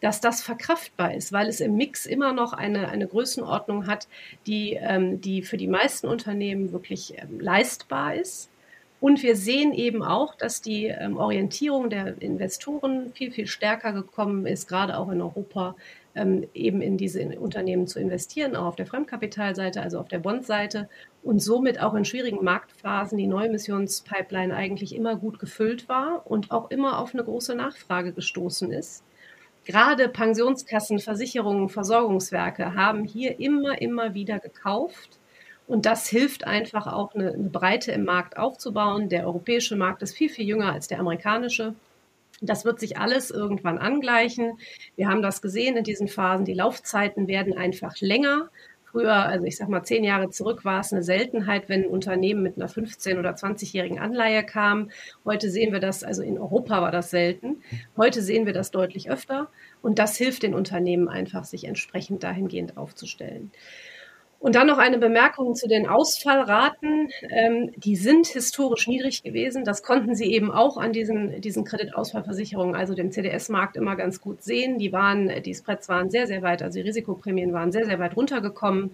dass 0.00 0.20
das 0.20 0.42
verkraftbar 0.42 1.14
ist, 1.14 1.32
weil 1.32 1.48
es 1.48 1.60
im 1.60 1.76
Mix 1.76 2.06
immer 2.06 2.32
noch 2.32 2.52
eine, 2.52 2.88
eine 2.88 3.06
Größenordnung 3.06 3.86
hat, 3.86 4.08
die, 4.46 4.74
ähm, 4.74 5.20
die 5.20 5.42
für 5.42 5.56
die 5.56 5.68
meisten 5.68 6.06
Unternehmen 6.06 6.72
wirklich 6.72 7.14
ähm, 7.16 7.40
leistbar 7.40 8.14
ist. 8.14 8.50
Und 8.98 9.22
wir 9.22 9.36
sehen 9.36 9.72
eben 9.72 10.02
auch, 10.02 10.34
dass 10.34 10.62
die 10.62 10.86
ähm, 10.86 11.18
Orientierung 11.18 11.90
der 11.90 12.20
Investoren 12.20 13.12
viel, 13.12 13.30
viel 13.30 13.46
stärker 13.46 13.92
gekommen 13.92 14.46
ist, 14.46 14.68
gerade 14.68 14.98
auch 14.98 15.10
in 15.10 15.20
Europa, 15.20 15.76
ähm, 16.14 16.46
eben 16.54 16.80
in 16.80 16.96
diese 16.96 17.22
Unternehmen 17.38 17.86
zu 17.86 18.00
investieren, 18.00 18.56
auch 18.56 18.64
auf 18.64 18.76
der 18.76 18.86
Fremdkapitalseite, 18.86 19.82
also 19.82 20.00
auf 20.00 20.08
der 20.08 20.18
Bondseite 20.18 20.88
und 21.22 21.40
somit 21.40 21.80
auch 21.80 21.94
in 21.94 22.06
schwierigen 22.06 22.42
Marktphasen 22.42 23.18
die 23.18 23.26
Neuemissionspipeline 23.26 24.54
eigentlich 24.54 24.94
immer 24.94 25.16
gut 25.16 25.38
gefüllt 25.38 25.88
war 25.90 26.22
und 26.24 26.50
auch 26.50 26.70
immer 26.70 26.98
auf 26.98 27.12
eine 27.12 27.22
große 27.22 27.54
Nachfrage 27.54 28.12
gestoßen 28.12 28.72
ist. 28.72 29.04
Gerade 29.66 30.08
Pensionskassen, 30.08 31.00
Versicherungen, 31.00 31.68
Versorgungswerke 31.68 32.74
haben 32.74 33.04
hier 33.04 33.40
immer, 33.40 33.82
immer 33.82 34.14
wieder 34.14 34.38
gekauft. 34.38 35.15
Und 35.66 35.84
das 35.84 36.08
hilft 36.08 36.46
einfach 36.46 36.86
auch 36.86 37.14
eine, 37.14 37.32
eine 37.32 37.50
Breite 37.50 37.92
im 37.92 38.04
Markt 38.04 38.36
aufzubauen. 38.36 39.08
Der 39.08 39.26
europäische 39.26 39.76
Markt 39.76 40.02
ist 40.02 40.16
viel, 40.16 40.28
viel 40.28 40.46
jünger 40.46 40.72
als 40.72 40.86
der 40.86 41.00
amerikanische. 41.00 41.74
Das 42.40 42.64
wird 42.64 42.78
sich 42.78 42.98
alles 42.98 43.30
irgendwann 43.30 43.78
angleichen. 43.78 44.58
Wir 44.94 45.08
haben 45.08 45.22
das 45.22 45.42
gesehen 45.42 45.76
in 45.76 45.84
diesen 45.84 46.08
Phasen. 46.08 46.44
Die 46.44 46.54
Laufzeiten 46.54 47.28
werden 47.28 47.56
einfach 47.56 47.94
länger. 48.00 48.50
Früher, 48.84 49.14
also 49.14 49.44
ich 49.44 49.56
sag 49.56 49.68
mal 49.68 49.82
zehn 49.82 50.04
Jahre 50.04 50.30
zurück, 50.30 50.64
war 50.64 50.80
es 50.80 50.92
eine 50.92 51.02
Seltenheit, 51.02 51.68
wenn 51.68 51.84
ein 51.84 51.90
Unternehmen 51.90 52.42
mit 52.42 52.56
einer 52.56 52.68
15- 52.68 53.18
oder 53.18 53.30
20-jährigen 53.32 53.98
Anleihe 53.98 54.44
kam. 54.44 54.90
Heute 55.24 55.50
sehen 55.50 55.72
wir 55.72 55.80
das, 55.80 56.04
also 56.04 56.22
in 56.22 56.38
Europa 56.38 56.80
war 56.80 56.92
das 56.92 57.10
selten. 57.10 57.62
Heute 57.96 58.22
sehen 58.22 58.46
wir 58.46 58.52
das 58.52 58.70
deutlich 58.70 59.10
öfter. 59.10 59.48
Und 59.82 59.98
das 59.98 60.16
hilft 60.16 60.44
den 60.44 60.54
Unternehmen 60.54 61.08
einfach, 61.08 61.44
sich 61.44 61.64
entsprechend 61.64 62.22
dahingehend 62.22 62.76
aufzustellen. 62.76 63.50
Und 64.38 64.54
dann 64.54 64.66
noch 64.66 64.78
eine 64.78 64.98
Bemerkung 64.98 65.54
zu 65.54 65.66
den 65.66 65.88
Ausfallraten. 65.88 67.08
Ähm, 67.30 67.72
die 67.76 67.96
sind 67.96 68.26
historisch 68.26 68.86
niedrig 68.86 69.22
gewesen. 69.22 69.64
Das 69.64 69.82
konnten 69.82 70.14
Sie 70.14 70.32
eben 70.32 70.50
auch 70.50 70.76
an 70.76 70.92
diesen, 70.92 71.40
diesen 71.40 71.64
Kreditausfallversicherungen, 71.64 72.74
also 72.74 72.94
dem 72.94 73.10
CDS-Markt, 73.10 73.76
immer 73.76 73.96
ganz 73.96 74.20
gut 74.20 74.42
sehen. 74.42 74.78
Die 74.78 74.92
waren, 74.92 75.42
die 75.42 75.54
Spreads 75.54 75.88
waren 75.88 76.10
sehr, 76.10 76.26
sehr 76.26 76.42
weit, 76.42 76.62
also 76.62 76.78
die 76.78 76.86
Risikoprämien 76.86 77.52
waren 77.52 77.72
sehr, 77.72 77.86
sehr 77.86 77.98
weit 77.98 78.16
runtergekommen. 78.16 78.90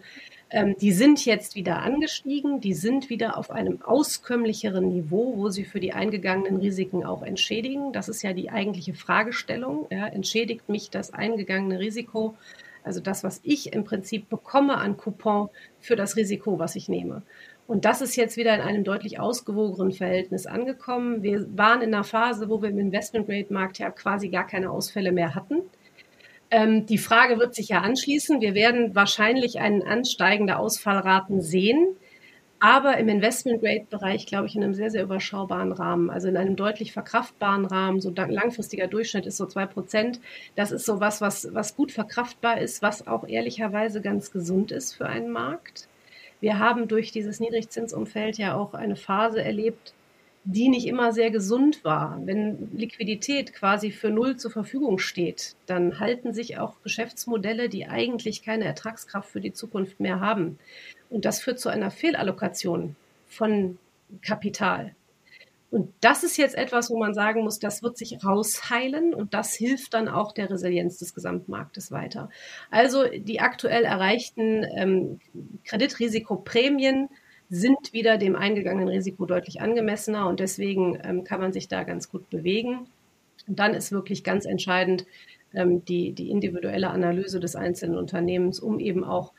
Ähm, 0.53 0.77
die 0.81 0.93
sind 0.93 1.25
jetzt 1.25 1.57
wieder 1.57 1.79
angestiegen. 1.79 2.61
Die 2.61 2.75
sind 2.75 3.11
wieder 3.11 3.37
auf 3.37 3.51
einem 3.51 3.83
auskömmlicheren 3.83 4.89
Niveau, 4.89 5.35
wo 5.37 5.49
sie 5.49 5.65
für 5.65 5.81
die 5.81 5.93
eingegangenen 5.93 6.59
Risiken 6.59 7.05
auch 7.05 7.23
entschädigen. 7.23 7.93
Das 7.93 8.09
ist 8.09 8.23
ja 8.23 8.33
die 8.33 8.51
eigentliche 8.51 8.95
Fragestellung. 8.95 9.87
Ja, 9.91 10.07
entschädigt 10.07 10.69
mich 10.69 10.91
das 10.91 11.13
eingegangene 11.13 11.81
Risiko? 11.81 12.37
Also 12.85 13.01
das, 13.01 13.25
was 13.25 13.41
ich 13.43 13.73
im 13.73 13.85
Prinzip 13.85 14.29
bekomme 14.29 14.79
an 14.79 14.97
Coupon 14.97 15.49
für 15.81 15.97
das 15.97 16.17
Risiko, 16.17 16.59
was 16.59 16.77
ich 16.77 16.89
nehme. 16.89 17.23
Und 17.67 17.85
das 17.85 18.03
ist 18.03 18.17
jetzt 18.17 18.37
wieder 18.37 18.55
in 18.55 18.61
einem 18.61 18.85
deutlich 18.85 19.21
ausgewogenen 19.21 19.93
Verhältnis 19.93 20.47
angekommen. 20.47 21.23
Wir 21.23 21.47
waren 21.57 21.81
in 21.81 21.95
einer 21.95 22.05
Phase, 22.05 22.49
wo 22.49 22.61
wir 22.61 22.71
im 22.71 22.79
Investment-Grade-Markt 22.79 23.79
ja 23.79 23.91
quasi 23.91 24.29
gar 24.29 24.47
keine 24.47 24.71
Ausfälle 24.71 25.13
mehr 25.13 25.35
hatten. 25.35 25.63
Ähm, 26.51 26.85
die 26.87 26.99
Frage 26.99 27.39
wird 27.39 27.55
sich 27.55 27.69
ja 27.69 27.81
anschließen. 27.81 28.41
Wir 28.41 28.55
werden 28.55 28.95
wahrscheinlich 28.95 29.61
einen 29.61 29.83
Ansteigen 29.83 30.47
der 30.47 30.59
Ausfallraten 30.59 31.41
sehen. 31.41 31.97
Aber 32.63 32.97
im 32.99 33.09
Investment-Grade-Bereich, 33.09 34.25
glaube 34.27 34.47
ich, 34.47 34.55
in 34.55 34.63
einem 34.63 34.75
sehr, 34.75 34.89
sehr 34.89 35.03
überschaubaren 35.03 35.73
Rahmen, 35.73 36.11
also 36.11 36.29
in 36.29 36.37
einem 36.37 36.55
deutlich 36.55 36.93
verkraftbaren 36.93 37.67
Rahmen. 37.67 38.01
So 38.01 38.15
langfristiger 38.15 38.87
Durchschnitt 38.87 39.27
ist 39.27 39.37
so 39.37 39.47
zwei 39.47 39.67
Prozent. 39.67 40.21
Das 40.55 40.71
ist 40.71 40.87
so 40.87 41.01
was, 41.01 41.21
was, 41.21 41.53
was 41.53 41.75
gut 41.75 41.91
verkraftbar 41.91 42.61
ist, 42.61 42.81
was 42.81 43.09
auch 43.09 43.27
ehrlicherweise 43.27 44.01
ganz 44.01 44.31
gesund 44.31 44.71
ist 44.71 44.95
für 44.95 45.07
einen 45.07 45.33
Markt. 45.33 45.89
Wir 46.39 46.61
haben 46.61 46.87
durch 46.87 47.11
dieses 47.11 47.41
Niedrigzinsumfeld 47.41 48.39
ja 48.39 48.55
auch 48.55 48.75
eine 48.75 48.95
Phase 48.95 49.43
erlebt, 49.43 49.93
die 50.45 50.69
nicht 50.69 50.87
immer 50.87 51.13
sehr 51.13 51.33
gesund 51.33 51.85
war. 51.85 52.21
Wenn 52.25 52.71
Liquidität 52.77 53.55
quasi 53.55 53.91
für 53.91 54.11
null 54.11 54.37
zur 54.37 54.53
Verfügung 54.53 54.99
steht, 54.99 55.57
dann 55.67 55.99
halten 55.99 56.33
sich 56.33 56.59
auch 56.59 56.81
Geschäftsmodelle, 56.85 57.69
die 57.69 57.87
eigentlich 57.87 58.45
keine 58.45 58.67
Ertragskraft 58.67 59.29
für 59.29 59.41
die 59.41 59.53
Zukunft 59.53 59.99
mehr 59.99 60.21
haben. 60.21 60.61
Und 61.13 61.25
das 61.25 61.41
führt 61.41 61.61
zu 61.61 61.69
einer 61.69 61.91
Fehlallokation 61.91 62.97
von 63.29 63.79
Kapital. 64.23 64.95
Und 65.71 65.91
das 66.03 66.23
ist 66.23 66.37
jetzt 66.37 66.55
etwas, 66.55 66.91
wo 66.91 66.99
man 66.99 67.15
sagen 67.15 67.45
muss, 67.45 67.59
das 67.59 67.83
wird 67.83 67.97
sich 67.97 68.23
rausheilen 68.23 69.15
und 69.15 69.33
das 69.33 69.55
hilft 69.55 69.95
dann 69.95 70.07
auch 70.07 70.33
der 70.33 70.51
Resilienz 70.51 70.99
des 70.99 71.15
Gesamtmarktes 71.15 71.91
weiter. 71.91 72.29
Also 72.71 73.05
die 73.09 73.41
aktuell 73.41 73.85
erreichten 73.85 74.67
ähm, 74.77 75.21
Kreditrisikoprämien 75.65 77.09
sind 77.49 77.95
wieder 77.95 78.19
dem 78.19 78.37
eingegangenen 78.37 78.89
Risiko 78.89 79.25
deutlich 79.25 79.63
angemessener 79.63 80.29
und 80.29 80.41
deswegen 80.41 80.99
ähm, 81.05 81.25
kann 81.25 81.41
man 81.41 81.55
sich 81.55 81.69
da 81.69 81.85
ganz 81.85 82.11
gut 82.11 82.29
bewegen. 82.29 82.87
Und 83.47 83.59
dann 83.59 83.73
ist 83.73 83.93
wirklich 83.93 84.25
ganz 84.25 84.45
entscheidend 84.45 85.07
ähm, 85.55 85.85
die, 85.87 86.13
die 86.13 86.31
individuelle 86.31 86.91
Analyse 86.91 87.41
des 87.41 87.57
einzelnen 87.57 87.97
Unternehmens, 87.97 88.61
um 88.61 88.79
eben 88.79 89.05
auch 89.05 89.33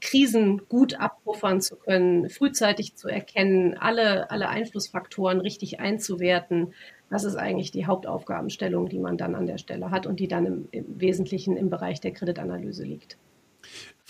Krisen 0.00 0.62
gut 0.68 0.98
abpuffern 0.98 1.60
zu 1.60 1.76
können, 1.76 2.30
frühzeitig 2.30 2.96
zu 2.96 3.08
erkennen, 3.08 3.76
alle, 3.76 4.30
alle 4.30 4.48
Einflussfaktoren 4.48 5.40
richtig 5.40 5.80
einzuwerten. 5.80 6.72
Das 7.10 7.24
ist 7.24 7.36
eigentlich 7.36 7.70
die 7.70 7.86
Hauptaufgabenstellung, 7.86 8.88
die 8.88 8.98
man 8.98 9.16
dann 9.16 9.34
an 9.34 9.46
der 9.46 9.58
Stelle 9.58 9.90
hat 9.90 10.06
und 10.06 10.20
die 10.20 10.28
dann 10.28 10.46
im, 10.46 10.68
im 10.70 11.00
Wesentlichen 11.00 11.56
im 11.56 11.70
Bereich 11.70 12.00
der 12.00 12.12
Kreditanalyse 12.12 12.84
liegt. 12.84 13.18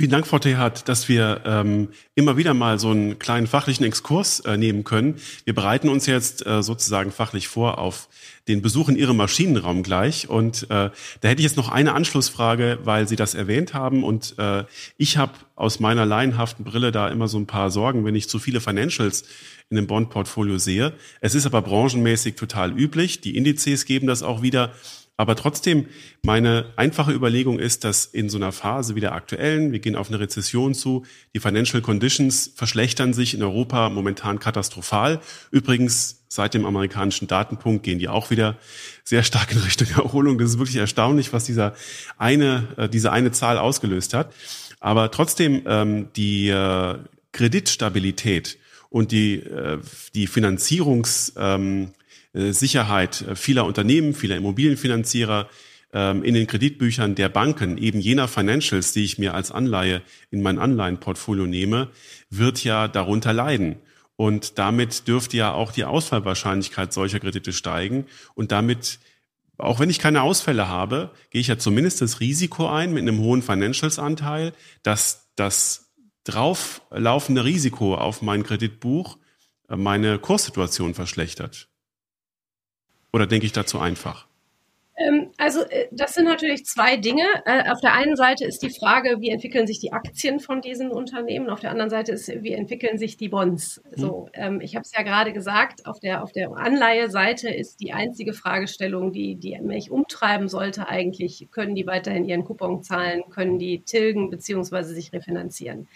Vielen 0.01 0.13
Dank, 0.13 0.29
Frau 0.29 0.39
Tehat, 0.39 0.89
dass 0.89 1.09
wir 1.09 1.41
ähm, 1.45 1.89
immer 2.15 2.37
wieder 2.37 2.55
mal 2.55 2.79
so 2.79 2.91
einen 2.91 3.19
kleinen 3.19 3.49
fachlichen 3.49 3.85
Exkurs 3.85 4.39
äh, 4.39 4.57
nehmen 4.57 4.85
können. 4.85 5.17
Wir 5.43 5.57
bereiten 5.57 5.89
uns 5.89 6.07
jetzt 6.07 6.47
äh, 6.47 6.63
sozusagen 6.63 7.11
fachlich 7.11 7.49
vor 7.49 7.79
auf 7.79 8.09
den 8.47 8.63
Besuch 8.63 8.89
in 8.89 8.95
Ihrem 8.95 9.17
Maschinenraum 9.17 9.83
gleich. 9.83 10.29
Und 10.29 10.71
äh, 10.71 10.91
da 11.21 11.29
hätte 11.29 11.41
ich 11.41 11.49
jetzt 11.49 11.57
noch 11.57 11.69
eine 11.69 11.95
Anschlussfrage, 11.95 12.79
weil 12.85 13.09
Sie 13.09 13.17
das 13.17 13.35
erwähnt 13.35 13.75
haben. 13.75 14.05
Und 14.05 14.39
äh, 14.39 14.63
ich 14.99 15.17
habe 15.17 15.33
aus 15.57 15.81
meiner 15.81 16.07
laienhaften 16.07 16.65
Brille 16.65 16.93
da 16.93 17.09
immer 17.09 17.27
so 17.27 17.37
ein 17.37 17.49
paar 17.49 17.73
Sorgen, 17.73 18.05
wenn 18.05 18.15
ich 18.15 18.29
zu 18.29 18.39
viele 18.39 18.61
Financials 18.61 19.25
in 19.69 19.75
dem 19.75 19.89
Bond-Portfolio 19.89 20.59
sehe. 20.59 20.93
Es 21.21 21.35
ist 21.35 21.45
aber 21.45 21.61
branchenmäßig 21.61 22.37
total 22.37 22.71
üblich. 22.71 23.21
Die 23.21 23.37
Indizes 23.37 23.85
geben 23.85 24.07
das 24.07 24.23
auch 24.23 24.43
wieder. 24.43 24.73
Aber 25.21 25.35
trotzdem, 25.35 25.87
meine 26.23 26.67
einfache 26.77 27.13
Überlegung 27.13 27.59
ist, 27.59 27.83
dass 27.83 28.05
in 28.05 28.31
so 28.31 28.39
einer 28.39 28.53
Phase 28.53 28.95
wie 28.95 29.01
der 29.01 29.15
aktuellen, 29.15 29.73
wir 29.73 29.81
gehen 29.81 29.97
auf 29.97 30.09
eine 30.09 30.21
Rezession 30.21 30.75
zu, 30.75 31.05
die 31.35 31.41
Financial 31.41 31.83
Conditions 31.83 32.53
verschlechtern 32.55 33.13
sich 33.13 33.35
in 33.35 33.43
Europa 33.43 33.89
momentan 33.89 34.39
katastrophal. 34.39 35.21
Übrigens, 35.51 36.25
seit 36.29 36.55
dem 36.55 36.65
amerikanischen 36.65 37.27
Datenpunkt 37.27 37.83
gehen 37.83 37.99
die 37.99 38.07
auch 38.07 38.31
wieder 38.31 38.59
sehr 39.03 39.25
stark 39.25 39.51
in 39.51 39.59
Richtung 39.59 39.89
Erholung. 39.97 40.39
Das 40.39 40.51
ist 40.51 40.59
wirklich 40.61 40.77
erstaunlich, 40.77 41.33
was 41.33 41.45
dieser 41.45 41.75
eine, 42.17 42.69
äh, 42.77 42.89
diese 42.89 43.11
eine 43.11 43.33
Zahl 43.33 43.59
ausgelöst 43.59 44.15
hat. 44.15 44.33
Aber 44.79 45.11
trotzdem, 45.11 45.63
ähm, 45.67 46.11
die 46.15 46.49
äh, 46.49 46.97
Kreditstabilität 47.33 48.57
und 48.89 49.11
die, 49.11 49.41
äh, 49.41 49.79
die 50.15 50.29
Finanzierungs, 50.29 51.33
ähm, 51.37 51.89
äh, 51.89 52.08
Sicherheit 52.33 53.23
äh, 53.23 53.37
vieler 53.37 53.65
Unternehmen, 53.65 54.15
vieler 54.15 54.37
Immobilienfinanzierer 54.37 55.49
ähm, 55.93 56.23
in 56.23 56.35
den 56.35 56.47
Kreditbüchern 56.47 57.15
der 57.15 57.29
Banken, 57.29 57.79
eben 57.79 58.01
jener 58.01 58.29
Financials, 58.29 58.93
die 58.93 59.05
ich 59.05 59.19
mir 59.19 59.35
als 59.35 59.51
Anleihe 59.51 60.03
in 60.31 60.43
mein 60.43 60.59
Anleihenportfolio 60.59 61.47
nehme, 61.47 61.89
wird 62.31 62.63
ja 62.65 62.89
darunter 62.89 63.33
leiden. 63.33 63.77
Und 64.17 64.59
damit 64.59 65.07
dürfte 65.07 65.37
ja 65.37 65.53
auch 65.53 65.73
die 65.73 65.85
Ausfallwahrscheinlichkeit 65.85 66.93
solcher 66.93 67.21
Kredite 67.21 67.53
steigen. 67.53 68.07
Und 68.35 68.51
damit, 68.51 68.99
auch 69.59 69.79
wenn 69.79 69.91
ich 69.91 70.01
keine 70.01 70.23
Ausfälle 70.23 70.69
habe, 70.69 71.13
gehe 71.31 71.41
ich 71.41 71.47
ja 71.47 71.57
zumindest 71.57 72.01
das 72.03 72.19
Risiko 72.19 72.69
ein 72.69 72.93
mit 72.93 73.03
einem 73.03 73.21
hohen 73.21 73.43
Financials-Anteil, 73.43 74.53
dass 74.83 75.31
das 75.37 75.93
drauflaufende 76.25 77.45
Risiko 77.45 77.95
auf 77.95 78.21
mein 78.21 78.43
Kreditbuch 78.43 79.19
äh, 79.69 79.77
meine 79.77 80.19
Kurssituation 80.19 80.95
verschlechtert. 80.95 81.68
Oder 83.13 83.27
denke 83.27 83.47
ich 83.47 83.53
dazu 83.53 83.79
einfach? 83.79 84.29
Ähm, 84.99 85.31
also 85.39 85.61
äh, 85.63 85.87
das 85.93 86.15
sind 86.15 86.25
natürlich 86.25 86.65
zwei 86.65 86.97
Dinge. 86.97 87.25
Äh, 87.47 87.71
auf 87.71 87.81
der 87.81 87.95
einen 87.95 88.17
Seite 88.17 88.45
ist 88.45 88.63
die 88.63 88.71
Frage, 88.71 89.21
wie 89.21 89.31
entwickeln 89.31 89.67
sich 89.67 89.79
die 89.79 89.93
Aktien 89.93 90.41
von 90.41 90.61
diesen 90.61 90.91
Unternehmen. 90.91 91.51
Auf 91.51 91.61
der 91.61 91.71
anderen 91.71 91.91
Seite 91.91 92.13
ist, 92.13 92.29
wie 92.43 92.53
entwickeln 92.53 92.99
sich 92.99 93.17
die 93.17 93.29
Bonds. 93.29 93.81
Mhm. 93.97 94.01
So, 94.01 94.29
ähm, 94.33 94.61
ich 94.61 94.75
habe 94.75 94.83
es 94.83 94.93
ja 94.93 95.03
gerade 95.03 95.33
gesagt, 95.33 95.87
auf 95.87 96.01
der, 96.01 96.23
auf 96.23 96.33
der 96.33 96.51
Anleiheseite 96.51 97.49
ist 97.49 97.81
die 97.81 97.93
einzige 97.93 98.33
Fragestellung, 98.33 99.13
die, 99.13 99.37
die 99.37 99.59
mich 99.61 99.91
umtreiben 99.91 100.49
sollte 100.49 100.89
eigentlich, 100.89 101.49
können 101.53 101.77
die 101.77 101.87
weiterhin 101.87 102.25
ihren 102.25 102.45
Coupon 102.45 102.83
zahlen, 102.83 103.23
können 103.31 103.59
die 103.59 103.83
tilgen 103.83 104.31
bzw. 104.31 104.83
sich 104.83 105.13
refinanzieren. 105.13 105.87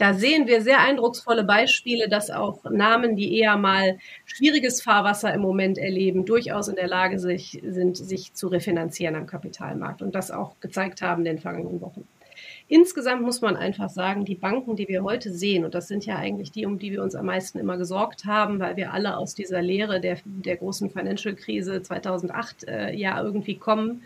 Da 0.00 0.14
sehen 0.14 0.46
wir 0.46 0.62
sehr 0.62 0.80
eindrucksvolle 0.80 1.44
Beispiele, 1.44 2.08
dass 2.08 2.30
auch 2.30 2.64
Namen, 2.64 3.16
die 3.16 3.36
eher 3.36 3.58
mal 3.58 3.98
schwieriges 4.24 4.80
Fahrwasser 4.80 5.34
im 5.34 5.42
Moment 5.42 5.76
erleben, 5.76 6.24
durchaus 6.24 6.68
in 6.68 6.76
der 6.76 6.88
Lage 6.88 7.18
sich, 7.18 7.60
sind, 7.62 7.98
sich 7.98 8.32
zu 8.32 8.48
refinanzieren 8.48 9.14
am 9.14 9.26
Kapitalmarkt 9.26 10.00
und 10.00 10.14
das 10.14 10.30
auch 10.30 10.58
gezeigt 10.60 11.02
haben 11.02 11.20
in 11.20 11.36
den 11.36 11.38
vergangenen 11.38 11.82
Wochen. 11.82 12.08
Insgesamt 12.66 13.20
muss 13.20 13.42
man 13.42 13.56
einfach 13.56 13.90
sagen, 13.90 14.24
die 14.24 14.36
Banken, 14.36 14.74
die 14.74 14.88
wir 14.88 15.02
heute 15.02 15.34
sehen, 15.34 15.66
und 15.66 15.74
das 15.74 15.86
sind 15.86 16.06
ja 16.06 16.16
eigentlich 16.16 16.50
die, 16.50 16.64
um 16.64 16.78
die 16.78 16.92
wir 16.92 17.02
uns 17.02 17.14
am 17.14 17.26
meisten 17.26 17.58
immer 17.58 17.76
gesorgt 17.76 18.24
haben, 18.24 18.58
weil 18.58 18.76
wir 18.76 18.94
alle 18.94 19.18
aus 19.18 19.34
dieser 19.34 19.60
Lehre 19.60 20.00
der, 20.00 20.16
der 20.24 20.56
großen 20.56 20.88
Financial-Krise 20.88 21.82
2008 21.82 22.66
äh, 22.66 22.96
ja 22.96 23.22
irgendwie 23.22 23.58
kommen, 23.58 24.04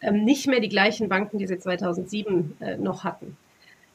ähm, 0.00 0.24
nicht 0.24 0.48
mehr 0.48 0.58
die 0.58 0.68
gleichen 0.68 1.08
Banken, 1.08 1.38
die 1.38 1.46
sie 1.46 1.58
2007 1.58 2.56
äh, 2.58 2.76
noch 2.78 3.04
hatten. 3.04 3.36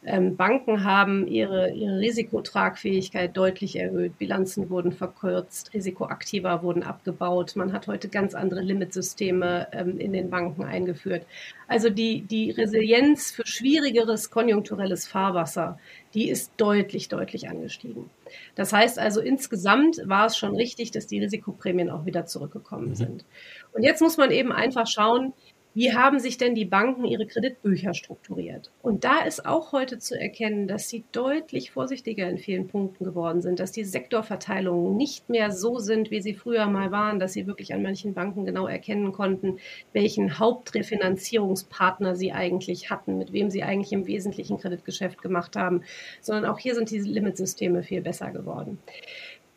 Ähm, 0.03 0.35
Banken 0.35 0.83
haben 0.83 1.27
ihre, 1.27 1.71
ihre 1.71 1.99
Risikotragfähigkeit 1.99 3.37
deutlich 3.37 3.75
erhöht. 3.75 4.17
Bilanzen 4.17 4.71
wurden 4.71 4.93
verkürzt, 4.93 5.73
Risikoaktiva 5.75 6.63
wurden 6.63 6.81
abgebaut. 6.81 7.55
Man 7.55 7.71
hat 7.71 7.85
heute 7.85 8.09
ganz 8.09 8.33
andere 8.33 8.61
Limitsysteme 8.61 9.67
ähm, 9.71 9.99
in 9.99 10.11
den 10.11 10.31
Banken 10.31 10.63
eingeführt. 10.63 11.25
Also 11.67 11.91
die, 11.91 12.21
die 12.21 12.49
Resilienz 12.49 13.31
für 13.31 13.45
schwierigeres 13.45 14.31
konjunkturelles 14.31 15.07
Fahrwasser, 15.07 15.77
die 16.15 16.29
ist 16.29 16.51
deutlich, 16.57 17.07
deutlich 17.07 17.47
angestiegen. 17.47 18.09
Das 18.55 18.73
heißt 18.73 18.97
also, 18.97 19.21
insgesamt 19.21 20.01
war 20.05 20.25
es 20.25 20.35
schon 20.35 20.55
richtig, 20.55 20.91
dass 20.91 21.05
die 21.05 21.19
Risikoprämien 21.19 21.91
auch 21.91 22.05
wieder 22.05 22.25
zurückgekommen 22.25 22.89
mhm. 22.89 22.95
sind. 22.95 23.25
Und 23.73 23.83
jetzt 23.83 24.01
muss 24.01 24.17
man 24.17 24.31
eben 24.31 24.51
einfach 24.51 24.87
schauen, 24.87 25.33
wie 25.73 25.93
haben 25.93 26.19
sich 26.19 26.37
denn 26.37 26.53
die 26.53 26.65
Banken 26.65 27.05
ihre 27.05 27.25
Kreditbücher 27.25 27.93
strukturiert? 27.93 28.71
Und 28.81 29.03
da 29.03 29.21
ist 29.21 29.45
auch 29.45 29.71
heute 29.71 29.99
zu 29.99 30.19
erkennen, 30.19 30.67
dass 30.67 30.89
sie 30.89 31.05
deutlich 31.11 31.71
vorsichtiger 31.71 32.27
in 32.29 32.37
vielen 32.37 32.67
Punkten 32.67 33.05
geworden 33.05 33.41
sind, 33.41 33.59
dass 33.59 33.71
die 33.71 33.85
Sektorverteilungen 33.85 34.97
nicht 34.97 35.29
mehr 35.29 35.51
so 35.51 35.79
sind, 35.79 36.11
wie 36.11 36.21
sie 36.21 36.33
früher 36.33 36.65
mal 36.67 36.91
waren, 36.91 37.19
dass 37.19 37.33
sie 37.33 37.47
wirklich 37.47 37.73
an 37.73 37.83
manchen 37.83 38.13
Banken 38.13 38.45
genau 38.45 38.67
erkennen 38.67 39.13
konnten, 39.13 39.59
welchen 39.93 40.39
Hauptrefinanzierungspartner 40.39 42.15
sie 42.15 42.33
eigentlich 42.33 42.89
hatten, 42.89 43.17
mit 43.17 43.31
wem 43.31 43.49
sie 43.49 43.63
eigentlich 43.63 43.93
im 43.93 44.07
wesentlichen 44.07 44.57
Kreditgeschäft 44.57 45.21
gemacht 45.21 45.55
haben, 45.55 45.83
sondern 46.19 46.45
auch 46.45 46.59
hier 46.59 46.75
sind 46.75 46.91
die 46.91 46.99
Limitsysteme 46.99 47.83
viel 47.83 48.01
besser 48.01 48.31
geworden 48.31 48.77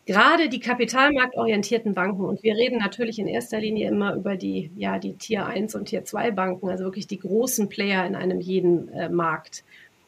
gerade 0.05 0.49
die 0.49 0.59
kapitalmarktorientierten 0.59 1.93
Banken, 1.93 2.25
und 2.25 2.43
wir 2.43 2.55
reden 2.55 2.77
natürlich 2.77 3.19
in 3.19 3.27
erster 3.27 3.59
Linie 3.59 3.89
immer 3.89 4.15
über 4.15 4.35
die, 4.35 4.71
ja, 4.75 4.99
die 4.99 5.13
Tier 5.13 5.45
1 5.45 5.75
und 5.75 5.85
Tier 5.85 6.03
2 6.03 6.31
Banken, 6.31 6.69
also 6.69 6.83
wirklich 6.85 7.07
die 7.07 7.19
großen 7.19 7.69
Player 7.69 8.05
in 8.05 8.15
einem 8.15 8.39
jeden 8.39 8.89
äh, 8.89 9.09
Markt, 9.09 9.63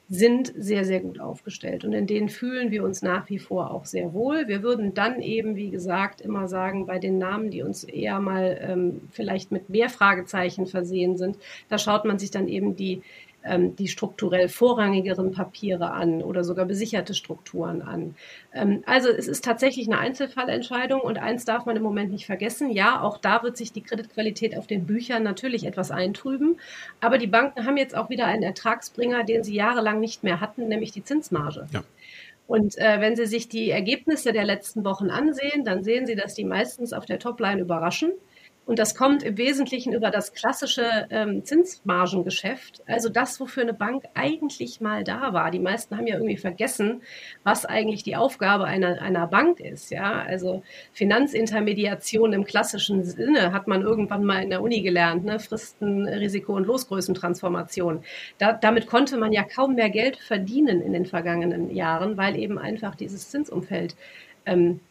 sind 0.09 0.53
sehr, 0.57 0.85
sehr 0.85 1.01
gut 1.01 1.19
aufgestellt. 1.19 1.83
Und 1.83 1.91
in 1.91 2.07
denen 2.07 2.29
fühlen 2.29 2.71
wir 2.71 2.83
uns 2.83 3.01
nach 3.01 3.29
wie 3.29 3.39
vor 3.39 3.71
auch 3.71 3.83
sehr 3.83 4.13
wohl. 4.13 4.47
Wir 4.47 4.63
würden 4.63 4.93
dann 4.93 5.21
eben, 5.21 5.57
wie 5.57 5.69
gesagt, 5.69 6.21
immer 6.21 6.47
sagen, 6.47 6.85
bei 6.85 6.97
den 6.97 7.17
Namen, 7.17 7.51
die 7.51 7.61
uns 7.61 7.83
eher 7.83 8.19
mal 8.21 8.57
ähm, 8.61 9.01
vielleicht 9.11 9.51
mit 9.51 9.69
mehr 9.69 9.89
Fragezeichen 9.89 10.65
versehen 10.65 11.17
sind, 11.17 11.37
da 11.67 11.77
schaut 11.77 12.05
man 12.05 12.19
sich 12.19 12.31
dann 12.31 12.47
eben 12.47 12.77
die 12.77 13.01
ähm, 13.47 13.75
die 13.75 13.87
strukturell 13.87 14.49
vorrangigeren 14.49 15.31
Papiere 15.31 15.91
an 15.91 16.21
oder 16.21 16.43
sogar 16.43 16.65
besicherte 16.65 17.13
Strukturen 17.13 17.81
an. 17.81 18.15
Ähm, 18.53 18.83
also 18.85 19.09
es 19.09 19.27
ist 19.27 19.43
tatsächlich 19.43 19.87
eine 19.87 19.99
Einzelfallentscheidung 19.99 21.01
und 21.01 21.17
eins 21.17 21.45
darf 21.45 21.65
man 21.65 21.75
im 21.75 21.83
Moment 21.83 22.11
nicht 22.11 22.25
vergessen. 22.25 22.71
Ja, 22.71 23.01
auch 23.01 23.17
da 23.17 23.43
wird 23.43 23.57
sich 23.57 23.73
die 23.73 23.81
Kreditqualität 23.81 24.57
auf 24.57 24.67
den 24.67 24.85
Büchern 24.85 25.23
natürlich 25.23 25.65
etwas 25.65 25.91
eintrüben, 25.91 26.59
aber 27.01 27.17
die 27.17 27.27
Banken 27.27 27.65
haben 27.65 27.77
jetzt 27.77 27.95
auch 27.95 28.09
wieder 28.09 28.25
einen 28.25 28.43
Ertragsbringer, 28.43 29.23
den 29.23 29.43
sie 29.43 29.55
jahrelang 29.55 29.99
nicht 29.99 30.23
mehr 30.23 30.41
hatten, 30.41 30.67
nämlich 30.67 30.91
die 30.91 31.03
Zinsmarge. 31.03 31.67
Ja. 31.71 31.83
Und 32.47 32.77
äh, 32.77 33.01
wenn 33.01 33.15
Sie 33.15 33.25
sich 33.25 33.49
die 33.49 33.69
Ergebnisse 33.71 34.31
der 34.31 34.45
letzten 34.45 34.85
Wochen 34.85 35.09
ansehen, 35.09 35.65
dann 35.65 35.83
sehen 35.83 36.05
Sie, 36.07 36.15
dass 36.15 36.33
die 36.33 36.45
meistens 36.45 36.93
auf 36.93 37.05
der 37.05 37.19
Topline 37.19 37.61
überraschen. 37.61 38.13
Und 38.67 38.79
das 38.79 38.95
kommt 38.95 39.23
im 39.23 39.37
Wesentlichen 39.37 39.93
über 39.93 40.11
das 40.11 40.33
klassische 40.33 41.07
ähm, 41.09 41.45
Zinsmargengeschäft, 41.45 42.83
also 42.85 43.07
das, 43.07 43.39
wofür 43.39 43.63
eine 43.63 43.73
Bank 43.73 44.03
eigentlich 44.13 44.81
mal 44.81 45.05
da 45.05 45.31
war. 45.31 45.51
Die 45.51 45.59
meisten 45.59 45.95
haben 45.95 46.05
ja 46.05 46.15
irgendwie 46.15 46.35
vergessen, 46.35 47.01
was 47.45 47.63
eigentlich 47.63 48.03
die 48.03 48.17
Aufgabe 48.17 48.65
einer, 48.65 49.01
einer 49.01 49.25
Bank 49.25 49.61
ist. 49.61 49.89
Ja, 49.89 50.21
also 50.21 50.63
Finanzintermediation 50.91 52.33
im 52.33 52.43
klassischen 52.43 53.05
Sinne 53.05 53.53
hat 53.53 53.67
man 53.67 53.83
irgendwann 53.83 54.25
mal 54.25 54.43
in 54.43 54.49
der 54.49 54.61
Uni 54.61 54.81
gelernt, 54.81 55.23
ne? 55.23 55.39
Fristen, 55.39 56.05
Risiko 56.05 56.53
und 56.53 56.67
Losgrößentransformation. 56.67 58.03
Da, 58.37 58.51
damit 58.51 58.87
konnte 58.87 59.15
man 59.15 59.31
ja 59.31 59.43
kaum 59.43 59.75
mehr 59.75 59.89
Geld 59.89 60.17
verdienen 60.17 60.81
in 60.81 60.91
den 60.91 61.05
vergangenen 61.05 61.73
Jahren, 61.73 62.17
weil 62.17 62.35
eben 62.35 62.59
einfach 62.59 62.95
dieses 62.95 63.29
Zinsumfeld 63.29 63.95
ähm, 64.45 64.81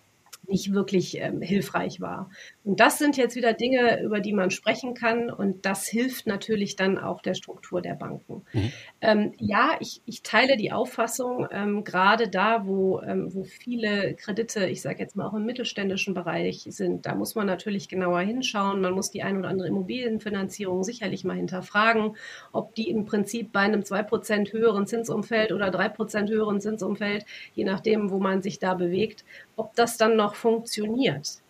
nicht 0.49 0.73
wirklich 0.73 1.19
ähm, 1.21 1.41
hilfreich 1.41 2.01
war. 2.01 2.31
Und 2.65 2.81
das 2.81 2.99
sind 2.99 3.17
jetzt 3.17 3.37
wieder 3.37 3.53
Dinge, 3.53 4.03
über 4.03 4.21
die 4.21 4.33
man 4.33 4.51
sprechen 4.51 4.95
kann 4.95 5.31
und 5.31 5.65
das 5.67 5.87
hilft 5.87 6.27
natürlich 6.27 6.77
dann 6.77 6.99
auch 6.99 7.23
der 7.23 7.35
Struktur 7.35 7.81
der 7.81 7.95
Banken. 7.95 8.43
Mhm. 8.53 8.73
Ähm, 9.01 9.33
ja, 9.39 9.77
ich, 9.81 10.03
ich, 10.07 10.23
teile 10.23 10.57
die 10.57 10.73
Auffassung, 10.73 11.47
ähm, 11.51 11.85
gerade 11.85 12.29
da, 12.29 12.67
wo, 12.67 13.01
ähm, 13.01 13.33
wo 13.33 13.45
viele 13.45 14.15
Kredite, 14.15 14.67
ich 14.67 14.83
sage 14.83 14.99
jetzt 15.01 15.17
mal 15.17 15.27
auch 15.27 15.35
im 15.35 15.45
mittelständischen 15.45 16.15
Bereich 16.15 16.67
sind, 16.69 17.07
da 17.07 17.15
muss 17.15 17.35
man 17.35 17.47
natürlich 17.47 17.89
genauer 17.89 18.21
hinschauen. 18.21 18.81
Man 18.81 18.93
muss 18.93 19.11
die 19.11 19.23
ein 19.23 19.39
oder 19.39 19.49
andere 19.49 19.69
Immobilienfinanzierung 19.69 20.83
sicherlich 20.83 21.25
mal 21.25 21.37
hinterfragen, 21.37 22.17
ob 22.53 22.75
die 22.75 22.91
im 22.91 23.05
Prinzip 23.05 23.53
bei 23.53 23.61
einem 23.61 23.83
2% 23.83 24.53
höheren 24.53 24.87
Zinsumfeld 24.87 25.53
oder 25.53 25.69
3% 25.69 26.29
höheren 26.29 26.61
Zinsumfeld, 26.61 27.25
je 27.55 27.65
nachdem, 27.65 28.11
wo 28.11 28.19
man 28.19 28.43
sich 28.43 28.59
da 28.59 28.75
bewegt, 28.75 29.25
ob 29.57 29.75
das 29.75 29.97
dann 29.97 30.17
noch 30.17 30.35
funktioniert. 30.35 31.41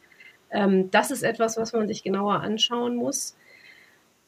Ähm, 0.51 0.91
das 0.91 1.11
ist 1.11 1.23
etwas, 1.23 1.57
was 1.57 1.73
man 1.73 1.89
sich 1.89 2.03
genauer 2.03 2.41
anschauen 2.41 2.97
muss. 2.97 3.37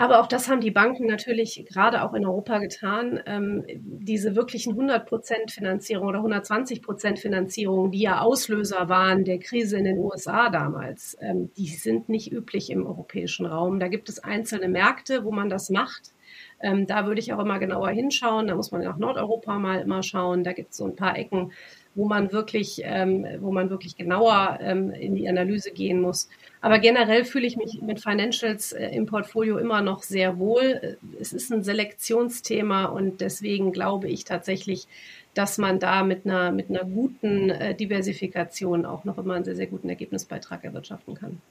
Aber 0.01 0.21
auch 0.21 0.29
das 0.29 0.49
haben 0.49 0.61
die 0.61 0.71
Banken 0.71 1.07
natürlich 1.07 1.67
gerade 1.69 2.03
auch 2.05 2.15
in 2.15 2.25
Europa 2.25 2.61
getan. 2.61 3.21
Ähm, 3.27 3.65
diese 3.67 4.37
wirklichen 4.37 4.77
100% 4.79 5.51
Finanzierung 5.51 6.07
oder 6.07 6.21
120% 6.21 7.19
Finanzierung, 7.19 7.91
die 7.91 8.03
ja 8.03 8.21
Auslöser 8.21 8.89
waren 8.89 9.25
der 9.25 9.41
Krise 9.41 9.77
in 9.77 9.85
den 9.85 9.99
USA 9.99 10.51
damals, 10.51 11.17
ähm, 11.21 11.51
die 11.57 11.67
sind 11.67 12.09
nicht 12.09 12.31
üblich 12.31 12.71
im 12.71 12.87
europäischen 12.87 13.45
Raum. 13.45 13.81
Da 13.81 13.89
gibt 13.89 14.09
es 14.09 14.21
einzelne 14.21 14.69
Märkte, 14.69 15.25
wo 15.25 15.33
man 15.33 15.49
das 15.49 15.69
macht. 15.69 16.13
Ähm, 16.61 16.87
da 16.87 17.07
würde 17.07 17.21
ich 17.21 17.33
auch 17.33 17.41
immer 17.41 17.59
genauer 17.59 17.91
hinschauen. 17.91 18.47
Da 18.47 18.55
muss 18.55 18.71
man 18.71 18.83
nach 18.83 18.99
Nordeuropa 18.99 19.59
mal 19.59 19.81
immer 19.81 20.05
schauen. 20.05 20.45
Da 20.45 20.53
gibt 20.53 20.71
es 20.71 20.77
so 20.77 20.85
ein 20.85 20.95
paar 20.95 21.19
Ecken, 21.19 21.51
wo 21.99 22.07
man 22.07 22.31
wirklich, 22.31 22.81
ähm, 22.85 23.27
wo 23.41 23.51
man 23.51 23.71
wirklich 23.71 23.97
genauer 23.97 24.59
ähm, 24.63 24.93
in 24.93 25.17
die 25.17 25.29
Analyse 25.29 25.73
gehen 25.73 26.01
muss. 26.01 26.29
Aber 26.61 26.79
generell 26.79 27.25
fühle 27.25 27.49
ich 27.49 27.57
mich 27.57 27.83
mit 27.83 28.01
Financials 28.01 28.71
äh, 28.71 28.87
im 28.91 29.07
Portfolio 29.07 29.59
immer 29.59 29.83
noch 29.83 30.05
sehr 30.05 30.39
wohl. 30.39 30.97
Es 31.21 31.33
ist 31.33 31.51
ein 31.51 31.65
Selektionsthema 31.65 32.85
und 32.85 33.21
deswegen 33.21 33.73
glaube 33.73 34.09
ich 34.09 34.25
tatsächlich, 34.25 34.87
dass 35.35 35.59
man 35.59 35.81
da 35.81 36.05
mit 36.05 36.25
einer, 36.25 36.53
mit 36.53 36.71
einer 36.71 36.85
guten 36.85 37.51
äh, 37.51 37.75
Diversifikation 37.75 38.87
auch 38.87 39.03
noch 39.05 39.19
immer 39.19 39.35
einen 39.35 39.45
sehr, 39.45 39.57
sehr 39.57 39.67
guten 39.67 39.89
Ergebnisbeitrag 39.89 40.63
erwirtschaften 40.63 41.17
kann. 41.17 41.43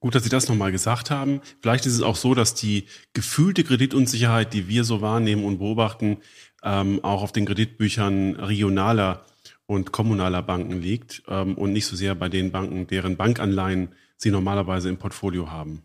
Gut, 0.00 0.14
dass 0.14 0.24
Sie 0.24 0.30
das 0.30 0.48
nochmal 0.48 0.72
gesagt 0.72 1.10
haben. 1.10 1.42
Vielleicht 1.60 1.84
ist 1.84 1.92
es 1.92 2.00
auch 2.00 2.16
so, 2.16 2.34
dass 2.34 2.54
die 2.54 2.86
gefühlte 3.12 3.64
Kreditunsicherheit, 3.64 4.54
die 4.54 4.66
wir 4.66 4.84
so 4.84 5.02
wahrnehmen 5.02 5.44
und 5.44 5.58
beobachten, 5.58 6.18
ähm, 6.62 7.02
auch 7.02 7.22
auf 7.22 7.32
den 7.32 7.46
Kreditbüchern 7.46 8.36
regionaler 8.36 9.24
und 9.66 9.92
kommunaler 9.92 10.42
Banken 10.42 10.80
liegt 10.80 11.22
ähm, 11.28 11.56
und 11.56 11.72
nicht 11.72 11.86
so 11.86 11.96
sehr 11.96 12.14
bei 12.14 12.28
den 12.28 12.50
Banken, 12.50 12.86
deren 12.86 13.16
Bankanleihen 13.16 13.88
sie 14.16 14.30
normalerweise 14.30 14.88
im 14.88 14.96
Portfolio 14.96 15.50
haben. 15.50 15.82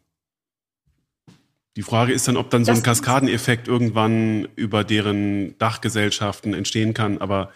Die 1.76 1.84
Frage 1.84 2.13
ist 2.13 2.28
dann, 2.28 2.38
ob 2.38 2.49
dann 2.49 2.63
so 2.63 2.71
ein 2.71 2.84
Kaskadeneffekt 2.84 3.67
irgendwann 3.67 4.47
über 4.55 4.84
deren 4.84 5.57
Dachgesellschaften 5.57 6.53
entstehen 6.53 6.93
kann, 6.93 7.17
aber 7.17 7.51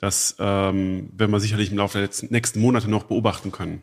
das 0.00 0.36
ähm, 0.38 1.10
werden 1.16 1.30
wir 1.30 1.40
sicherlich 1.40 1.70
im 1.70 1.76
Laufe 1.76 1.98
der 1.98 2.02
letzten, 2.02 2.32
nächsten 2.32 2.60
Monate 2.60 2.90
noch 2.90 3.04
beobachten 3.04 3.52
können. 3.52 3.82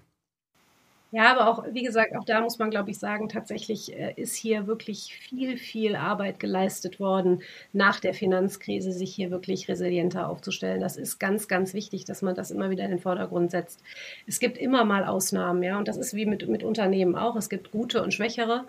Ja, 1.12 1.32
aber 1.32 1.48
auch, 1.50 1.64
wie 1.72 1.84
gesagt, 1.84 2.14
auch 2.18 2.26
da 2.26 2.42
muss 2.42 2.60
man, 2.60 2.70
glaube 2.70 2.92
ich, 2.92 3.00
sagen, 3.00 3.30
tatsächlich 3.30 3.94
äh, 3.94 4.14
ist 4.18 4.36
hier 4.36 4.68
wirklich 4.68 5.14
viel, 5.18 5.56
viel 5.58 5.96
Arbeit 5.96 6.38
geleistet 6.38 7.00
worden, 7.00 7.42
nach 7.72 8.02
der 8.02 8.14
Finanzkrise 8.14 8.92
sich 8.92 9.16
hier 9.16 9.32
wirklich 9.32 9.70
resilienter 9.70 10.28
aufzustellen. 10.30 10.82
Das 10.82 10.98
ist 10.98 11.18
ganz, 11.18 11.48
ganz 11.48 11.74
wichtig, 11.74 12.04
dass 12.04 12.22
man 12.22 12.36
das 12.36 12.52
immer 12.52 12.70
wieder 12.70 12.84
in 12.84 12.90
den 12.92 13.00
Vordergrund 13.00 13.52
setzt. 13.52 13.82
Es 14.28 14.40
gibt 14.42 14.58
immer 14.58 14.84
mal 14.84 15.06
Ausnahmen, 15.06 15.64
ja, 15.64 15.78
und 15.78 15.88
das 15.88 15.96
ist 15.96 16.14
wie 16.14 16.26
mit, 16.26 16.46
mit 16.50 16.64
Unternehmen 16.64 17.16
auch. 17.16 17.38
Es 17.38 17.48
gibt 17.48 17.72
gute 17.72 18.04
und 18.04 18.14
schwächere. 18.14 18.66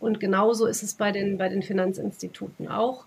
Und 0.00 0.18
genauso 0.18 0.66
ist 0.66 0.82
es 0.82 0.94
bei 0.94 1.12
den, 1.12 1.36
bei 1.36 1.48
den 1.50 1.62
Finanzinstituten 1.62 2.68
auch. 2.68 3.04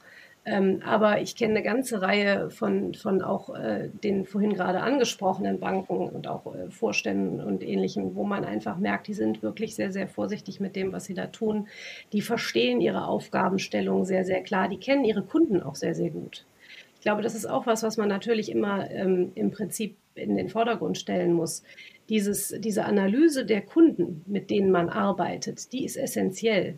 Ähm, 0.47 0.81
aber 0.85 1.21
ich 1.21 1.35
kenne 1.35 1.55
eine 1.55 1.63
ganze 1.63 2.03
Reihe 2.03 2.51
von, 2.51 2.93
von 2.93 3.23
auch 3.23 3.55
äh, 3.55 3.89
den 4.03 4.25
vorhin 4.25 4.53
gerade 4.53 4.81
angesprochenen 4.81 5.59
Banken 5.59 6.07
und 6.07 6.27
auch 6.27 6.53
äh, 6.53 6.69
Vorständen 6.69 7.41
und 7.41 7.63
ähnlichem, 7.63 8.15
wo 8.15 8.25
man 8.25 8.45
einfach 8.45 8.77
merkt, 8.77 9.07
die 9.07 9.15
sind 9.15 9.41
wirklich 9.41 9.73
sehr, 9.73 9.91
sehr 9.91 10.07
vorsichtig 10.07 10.59
mit 10.59 10.75
dem, 10.75 10.93
was 10.93 11.05
sie 11.05 11.15
da 11.15 11.27
tun. 11.27 11.67
Die 12.13 12.21
verstehen 12.21 12.79
ihre 12.79 13.07
Aufgabenstellung 13.07 14.05
sehr, 14.05 14.23
sehr 14.23 14.43
klar. 14.43 14.69
Die 14.69 14.77
kennen 14.77 15.03
ihre 15.03 15.23
Kunden 15.23 15.63
auch 15.63 15.75
sehr, 15.75 15.95
sehr 15.95 16.11
gut. 16.11 16.45
Ich 16.93 17.01
glaube, 17.01 17.23
das 17.23 17.33
ist 17.33 17.47
auch 17.47 17.65
was, 17.65 17.81
was 17.81 17.97
man 17.97 18.09
natürlich 18.09 18.51
immer 18.51 18.89
ähm, 18.91 19.31
im 19.33 19.49
Prinzip 19.49 19.97
in 20.13 20.35
den 20.35 20.49
Vordergrund 20.49 20.97
stellen 20.99 21.33
muss. 21.33 21.63
Dieses, 22.09 22.53
diese 22.59 22.85
Analyse 22.85 23.45
der 23.45 23.61
Kunden, 23.61 24.23
mit 24.27 24.51
denen 24.51 24.69
man 24.69 24.89
arbeitet, 24.89 25.73
die 25.73 25.85
ist 25.85 25.97
essentiell. 25.97 26.77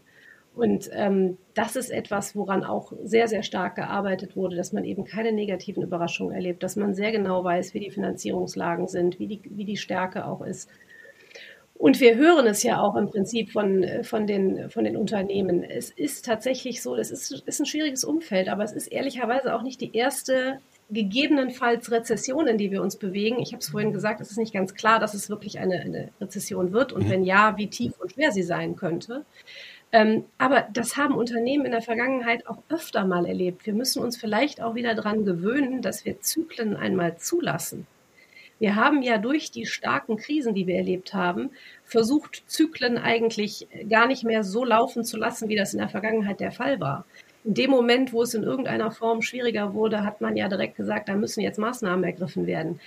Und 0.58 0.90
ähm, 0.92 1.38
das 1.54 1.76
ist 1.76 1.92
etwas, 1.92 2.36
woran 2.36 2.64
auch 2.64 2.92
sehr, 3.04 3.28
sehr 3.28 3.44
stark 3.44 3.76
gearbeitet 3.76 4.36
wurde, 4.36 4.56
dass 4.56 4.74
man 4.74 4.84
eben 4.84 5.06
keine 5.06 5.32
negativen 5.32 5.84
Überraschungen 5.84 6.34
erlebt, 6.34 6.64
dass 6.64 6.76
man 6.76 6.96
sehr 6.96 7.12
genau 7.12 7.44
weiß, 7.44 7.74
wie 7.74 7.80
die 7.80 7.92
Finanzierungslagen 7.92 8.88
sind, 8.88 9.20
wie 9.20 9.28
die, 9.28 9.42
wie 9.44 9.66
die 9.66 9.78
Stärke 9.78 10.26
auch 10.26 10.42
ist. 10.42 10.70
Und 11.76 12.00
wir 12.00 12.16
hören 12.16 12.48
es 12.48 12.64
ja 12.64 12.82
auch 12.82 12.96
im 12.96 13.08
Prinzip 13.08 13.52
von, 13.52 13.86
von, 14.02 14.26
den, 14.26 14.72
von 14.72 14.84
den 14.84 14.98
Unternehmen. 14.98 15.64
Es 15.64 15.92
ist 15.92 16.26
tatsächlich 16.26 16.82
so, 16.82 16.96
es 16.96 17.12
ist, 17.12 17.44
ist 17.46 17.60
ein 17.60 17.68
schwieriges 17.68 18.04
Umfeld, 18.04 18.50
aber 18.50 18.64
es 18.64 18.72
ist 18.72 18.88
ehrlicherweise 18.88 19.54
auch 19.54 19.62
nicht 19.62 19.80
die 19.82 19.96
erste 19.96 20.60
gegebenenfalls 20.90 21.92
Rezession, 21.92 22.48
in 22.48 22.58
die 22.58 22.72
wir 22.72 22.82
uns 22.82 22.96
bewegen. 22.96 23.40
Ich 23.40 23.52
habe 23.52 23.60
es 23.60 23.70
vorhin 23.70 23.94
gesagt, 23.94 24.22
es 24.22 24.32
ist 24.32 24.38
nicht 24.38 24.54
ganz 24.54 24.74
klar, 24.74 25.00
dass 25.00 25.14
es 25.14 25.30
wirklich 25.30 25.60
eine, 25.60 25.82
eine 25.82 26.10
Rezession 26.20 26.72
wird 26.72 26.94
und 26.94 27.06
mhm. 27.06 27.10
wenn 27.10 27.24
ja, 27.24 27.58
wie 27.58 27.68
tief 27.68 28.00
und 28.00 28.14
schwer 28.14 28.32
sie 28.32 28.44
sein 28.44 28.76
könnte. 28.76 29.26
Ähm, 29.92 30.26
aber 30.38 30.68
das 30.74 30.98
haben 30.98 31.16
Unternehmen 31.16 31.66
in 31.66 31.72
der 31.72 31.82
Vergangenheit 31.82 32.46
auch 32.48 32.62
öfter 32.70 33.06
mal 33.06 33.26
erlebt. 33.26 33.66
Wir 33.66 33.74
müssen 33.74 34.04
uns 34.04 34.18
vielleicht 34.18 34.62
auch 34.62 34.76
wieder 34.76 34.96
daran 34.96 35.24
gewöhnen, 35.24 35.82
dass 35.82 36.04
wir 36.04 36.20
Zyklen 36.20 36.76
einmal 36.76 37.18
zulassen. 37.18 37.88
Wir 38.60 38.76
haben 38.76 39.04
ja 39.04 39.18
durch 39.18 39.52
die 39.52 39.66
starken 39.66 40.18
Krisen, 40.18 40.56
die 40.56 40.66
wir 40.66 40.78
erlebt 40.78 41.14
haben, 41.14 41.52
versucht, 41.86 42.44
Zyklen 42.48 42.98
eigentlich 42.98 43.68
gar 43.88 44.08
nicht 44.08 44.24
mehr 44.24 44.44
so 44.44 44.66
laufen 44.66 45.04
zu 45.04 45.16
lassen, 45.18 45.48
wie 45.48 45.56
das 45.56 45.74
in 45.74 45.80
der 45.80 45.90
Vergangenheit 45.90 46.40
der 46.40 46.52
Fall 46.52 46.80
war. 46.80 47.06
In 47.44 47.54
dem 47.54 47.70
Moment, 47.70 48.14
wo 48.14 48.24
es 48.24 48.34
in 48.34 48.44
irgendeiner 48.44 48.92
Form 48.92 49.22
schwieriger 49.22 49.74
wurde, 49.74 50.04
hat 50.04 50.22
man 50.22 50.36
ja 50.36 50.50
direkt 50.50 50.76
gesagt, 50.76 51.08
da 51.08 51.16
müssen 51.16 51.42
jetzt 51.42 51.60
Maßnahmen 51.60 52.04
ergriffen 52.04 52.48
werden. 52.48 52.82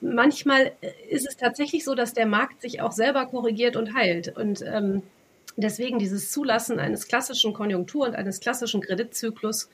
Manchmal 0.00 0.72
ist 1.10 1.28
es 1.28 1.36
tatsächlich 1.36 1.84
so, 1.84 1.94
dass 1.94 2.14
der 2.14 2.26
Markt 2.26 2.62
sich 2.62 2.80
auch 2.80 2.92
selber 2.92 3.26
korrigiert 3.26 3.76
und 3.76 3.94
heilt. 3.94 4.34
Und 4.34 4.62
ähm, 4.62 5.02
Deswegen 5.60 5.98
dieses 5.98 6.30
Zulassen 6.30 6.78
eines 6.80 7.06
klassischen 7.06 7.52
Konjunktur- 7.52 8.06
und 8.06 8.14
eines 8.14 8.40
klassischen 8.40 8.80
Kreditzyklus 8.80 9.68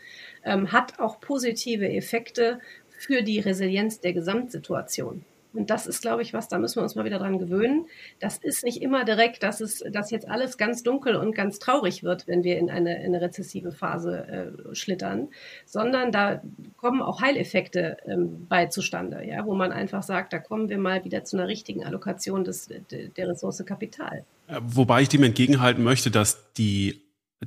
ähm, 0.45 0.73
hat 0.73 0.99
auch 0.99 1.21
positive 1.21 1.89
Effekte 1.89 2.61
für 2.99 3.23
die 3.23 3.41
Resilienz 3.41 4.01
der 4.01 4.13
Gesamtsituation. 4.13 5.25
Und 5.57 5.71
das 5.71 5.87
ist, 5.87 6.03
glaube 6.03 6.23
ich, 6.23 6.33
was, 6.33 6.49
da 6.49 6.59
müssen 6.59 6.77
wir 6.77 6.83
uns 6.83 6.95
mal 6.95 7.05
wieder 7.05 7.19
dran 7.19 7.39
gewöhnen. 7.39 7.87
Das 8.21 8.39
ist 8.39 8.65
nicht 8.65 8.83
immer 8.83 9.05
direkt, 9.05 9.43
dass 9.43 9.61
es, 9.61 9.83
dass 9.91 10.11
jetzt 10.11 10.29
alles 10.29 10.59
ganz 10.59 10.83
dunkel 10.83 11.17
und 11.17 11.35
ganz 11.35 11.59
traurig 11.59 12.03
wird, 12.03 12.27
wenn 12.27 12.45
wir 12.45 12.59
in 12.59 12.71
eine, 12.71 12.99
in 13.03 13.15
eine 13.15 13.21
rezessive 13.21 13.73
Phase 13.73 14.27
äh, 14.27 14.75
schlittern, 14.75 15.29
sondern 15.65 16.13
da 16.13 16.43
kommen 16.77 17.03
auch 17.03 17.21
Heileffekte 17.21 17.97
ähm, 18.07 18.47
bei 18.49 18.67
zustande, 18.67 19.25
ja, 19.27 19.47
wo 19.47 19.55
man 19.55 19.73
einfach 19.73 20.03
sagt, 20.03 20.33
da 20.33 20.39
kommen 20.39 20.69
wir 20.69 20.79
mal 20.79 21.05
wieder 21.05 21.25
zu 21.25 21.37
einer 21.37 21.49
richtigen 21.49 21.85
Allokation 21.85 22.45
des, 22.45 22.69
der 22.91 23.29
Ressource 23.29 23.65
Kapital. 23.65 24.25
Äh, 24.49 24.61
wobei 24.63 25.03
ich 25.03 25.09
dem 25.09 25.23
entgegenhalten 25.23 25.83
möchte, 25.83 26.11
dass 26.11 26.53
die, 26.55 27.03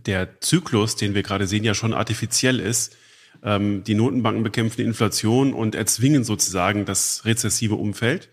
der 0.05 0.39
Zyklus, 0.41 0.95
den 0.95 1.13
wir 1.13 1.23
gerade 1.23 1.47
sehen, 1.47 1.63
ja 1.63 1.73
schon 1.73 1.93
artifiziell 1.93 2.59
ist 2.59 2.95
ähm, 3.43 3.83
die 3.83 3.95
Notenbanken 3.95 4.43
bekämpfen 4.43 4.77
die 4.77 4.83
Inflation 4.83 5.53
und 5.53 5.75
erzwingen 5.75 6.23
sozusagen 6.23 6.85
das 6.85 7.25
rezessive 7.25 7.75
Umfeld. 7.75 8.29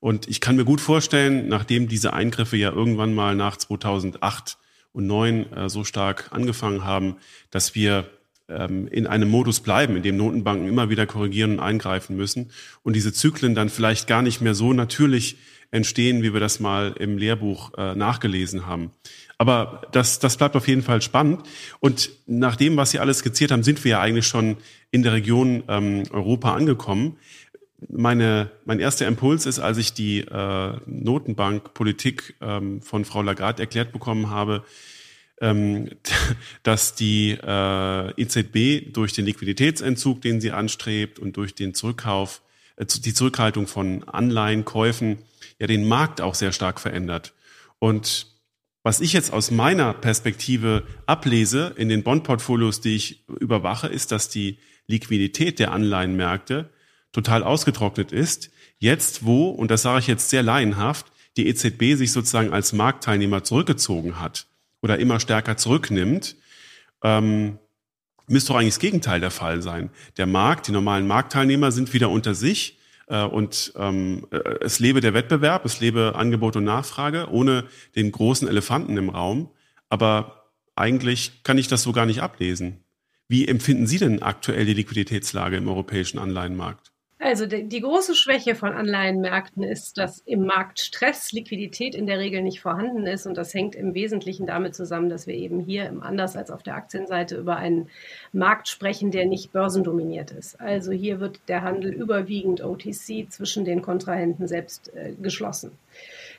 Und 0.00 0.28
ich 0.28 0.40
kann 0.40 0.56
mir 0.56 0.64
gut 0.64 0.80
vorstellen, 0.80 1.48
nachdem 1.48 1.88
diese 1.88 2.12
Eingriffe 2.12 2.56
ja 2.56 2.70
irgendwann 2.70 3.14
mal 3.14 3.34
nach 3.34 3.56
2008 3.56 4.58
und 4.92 5.06
2009 5.06 5.52
äh, 5.52 5.68
so 5.68 5.84
stark 5.84 6.28
angefangen 6.30 6.84
haben, 6.84 7.16
dass 7.50 7.74
wir 7.74 8.10
ähm, 8.48 8.88
in 8.88 9.06
einem 9.06 9.28
Modus 9.28 9.60
bleiben, 9.60 9.96
in 9.96 10.02
dem 10.02 10.16
Notenbanken 10.16 10.68
immer 10.68 10.90
wieder 10.90 11.06
korrigieren 11.06 11.52
und 11.52 11.60
eingreifen 11.60 12.16
müssen 12.16 12.50
und 12.82 12.96
diese 12.96 13.12
Zyklen 13.12 13.54
dann 13.54 13.68
vielleicht 13.68 14.06
gar 14.06 14.22
nicht 14.22 14.40
mehr 14.40 14.54
so 14.54 14.72
natürlich 14.72 15.36
entstehen, 15.70 16.22
wie 16.22 16.32
wir 16.32 16.40
das 16.40 16.60
mal 16.60 16.94
im 16.98 17.18
Lehrbuch 17.18 17.72
äh, 17.76 17.94
nachgelesen 17.94 18.66
haben. 18.66 18.90
Aber 19.38 19.82
das, 19.92 20.18
das 20.18 20.36
bleibt 20.36 20.56
auf 20.56 20.66
jeden 20.66 20.82
Fall 20.82 21.00
spannend. 21.00 21.42
Und 21.78 22.10
nach 22.26 22.56
dem, 22.56 22.76
was 22.76 22.90
Sie 22.90 22.98
alles 22.98 23.18
skizziert 23.18 23.52
haben, 23.52 23.62
sind 23.62 23.82
wir 23.84 23.92
ja 23.92 24.00
eigentlich 24.00 24.26
schon 24.26 24.56
in 24.90 25.04
der 25.04 25.12
Region 25.12 25.62
ähm, 25.68 26.02
Europa 26.10 26.54
angekommen. 26.54 27.16
Meine, 27.88 28.50
mein 28.64 28.80
erster 28.80 29.06
Impuls 29.06 29.46
ist, 29.46 29.60
als 29.60 29.78
ich 29.78 29.92
die 29.92 30.22
äh, 30.22 30.72
Notenbankpolitik 30.86 32.34
ähm, 32.40 32.82
von 32.82 33.04
Frau 33.04 33.22
Lagarde 33.22 33.62
erklärt 33.62 33.92
bekommen 33.92 34.30
habe, 34.30 34.64
ähm, 35.40 35.88
dass 36.64 36.96
die 36.96 37.30
äh, 37.30 38.20
EZB 38.20 38.92
durch 38.92 39.12
den 39.12 39.24
Liquiditätsentzug, 39.24 40.20
den 40.20 40.40
sie 40.40 40.50
anstrebt 40.50 41.20
und 41.20 41.36
durch 41.36 41.54
den 41.54 41.74
Zurückkauf, 41.74 42.42
äh, 42.74 42.84
die 42.84 43.14
Zurückhaltung 43.14 43.68
von 43.68 44.02
Anleihenkäufen, 44.02 45.18
ja 45.60 45.68
den 45.68 45.86
Markt 45.86 46.20
auch 46.20 46.34
sehr 46.34 46.50
stark 46.50 46.80
verändert. 46.80 47.34
Und 47.78 48.37
was 48.88 49.02
ich 49.02 49.12
jetzt 49.12 49.34
aus 49.34 49.50
meiner 49.50 49.92
Perspektive 49.92 50.82
ablese 51.04 51.74
in 51.76 51.90
den 51.90 52.02
Bondportfolios, 52.02 52.80
die 52.80 52.96
ich 52.96 53.28
überwache, 53.38 53.86
ist, 53.86 54.12
dass 54.12 54.30
die 54.30 54.56
Liquidität 54.86 55.58
der 55.58 55.72
Anleihenmärkte 55.72 56.70
total 57.12 57.42
ausgetrocknet 57.42 58.12
ist. 58.12 58.50
Jetzt, 58.78 59.26
wo, 59.26 59.50
und 59.50 59.70
das 59.70 59.82
sage 59.82 59.98
ich 59.98 60.06
jetzt 60.06 60.30
sehr 60.30 60.42
laienhaft, 60.42 61.12
die 61.36 61.48
EZB 61.48 61.98
sich 61.98 62.12
sozusagen 62.12 62.50
als 62.54 62.72
Marktteilnehmer 62.72 63.44
zurückgezogen 63.44 64.18
hat 64.18 64.46
oder 64.80 64.98
immer 64.98 65.20
stärker 65.20 65.58
zurücknimmt, 65.58 66.36
ähm, 67.02 67.58
müsste 68.26 68.54
doch 68.54 68.58
eigentlich 68.58 68.72
das 68.72 68.80
Gegenteil 68.80 69.20
der 69.20 69.30
Fall 69.30 69.60
sein. 69.60 69.90
Der 70.16 70.26
Markt, 70.26 70.66
die 70.66 70.72
normalen 70.72 71.06
Marktteilnehmer 71.06 71.72
sind 71.72 71.92
wieder 71.92 72.08
unter 72.08 72.34
sich 72.34 72.77
und 73.24 73.72
ähm, 73.76 74.26
äh, 74.30 74.38
es 74.60 74.78
lebe 74.78 75.00
der 75.00 75.14
Wettbewerb, 75.14 75.64
es 75.64 75.80
lebe 75.80 76.14
Angebot 76.14 76.56
und 76.56 76.64
Nachfrage 76.64 77.28
ohne 77.30 77.64
den 77.96 78.12
großen 78.12 78.48
Elefanten 78.48 78.96
im 78.96 79.08
Raum. 79.08 79.50
Aber 79.88 80.52
eigentlich 80.76 81.42
kann 81.42 81.58
ich 81.58 81.68
das 81.68 81.82
so 81.82 81.92
gar 81.92 82.06
nicht 82.06 82.22
ablesen. 82.22 82.84
Wie 83.28 83.46
empfinden 83.46 83.86
Sie 83.86 83.98
denn 83.98 84.22
aktuell 84.22 84.64
die 84.64 84.74
Liquiditätslage 84.74 85.56
im 85.56 85.68
europäischen 85.68 86.18
Anleihenmarkt? 86.18 86.87
Also 87.20 87.46
die, 87.46 87.64
die, 87.64 87.80
große 87.80 88.14
Schwäche 88.14 88.54
von 88.54 88.72
Anleihenmärkten 88.72 89.64
ist, 89.64 89.98
dass 89.98 90.20
im 90.20 90.46
Markt 90.46 90.78
Stress, 90.78 91.32
Liquidität 91.32 91.96
in 91.96 92.06
der 92.06 92.20
Regel 92.20 92.42
nicht 92.42 92.60
vorhanden 92.60 93.08
ist. 93.08 93.26
Und 93.26 93.36
das 93.36 93.52
hängt 93.52 93.74
im 93.74 93.94
Wesentlichen 93.94 94.46
damit 94.46 94.76
zusammen, 94.76 95.08
dass 95.08 95.26
wir 95.26 95.34
eben 95.34 95.58
hier, 95.58 95.92
anders 96.00 96.36
als 96.36 96.52
auf 96.52 96.62
der 96.62 96.76
Aktienseite, 96.76 97.36
über 97.36 97.56
einen 97.56 97.88
Markt 98.32 98.68
sprechen, 98.68 99.10
der 99.10 99.26
nicht 99.26 99.52
börsendominiert 99.52 100.30
ist. 100.30 100.60
Also 100.60 100.92
hier 100.92 101.18
wird 101.18 101.40
der 101.48 101.62
Handel 101.62 101.92
überwiegend 101.92 102.62
OTC 102.62 103.26
zwischen 103.28 103.64
den 103.64 103.82
Kontrahenten 103.82 104.46
selbst 104.46 104.94
äh, 104.94 105.12
geschlossen. 105.20 105.72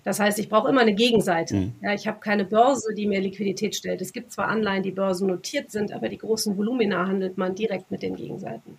Das 0.05 0.19
heißt, 0.21 0.39
ich 0.39 0.47
brauche 0.47 0.69
immer 0.69 0.81
eine 0.81 0.95
Gegenseite. 0.95 1.55
Mhm. 1.55 1.73
Ja, 1.81 1.93
ich 1.93 2.07
habe 2.07 2.19
keine 2.19 2.45
Börse, 2.45 2.93
die 2.95 3.05
mir 3.05 3.19
Liquidität 3.19 3.75
stellt. 3.75 4.01
Es 4.01 4.13
gibt 4.13 4.31
zwar 4.31 4.47
Anleihen, 4.47 4.83
die 4.83 4.91
börsennotiert 4.91 5.71
sind, 5.71 5.91
aber 5.91 6.07
die 6.07 6.17
großen 6.17 6.57
Volumina 6.57 7.05
handelt 7.05 7.37
man 7.37 7.55
direkt 7.55 7.91
mit 7.91 8.01
den 8.01 8.15
Gegenseiten. 8.15 8.77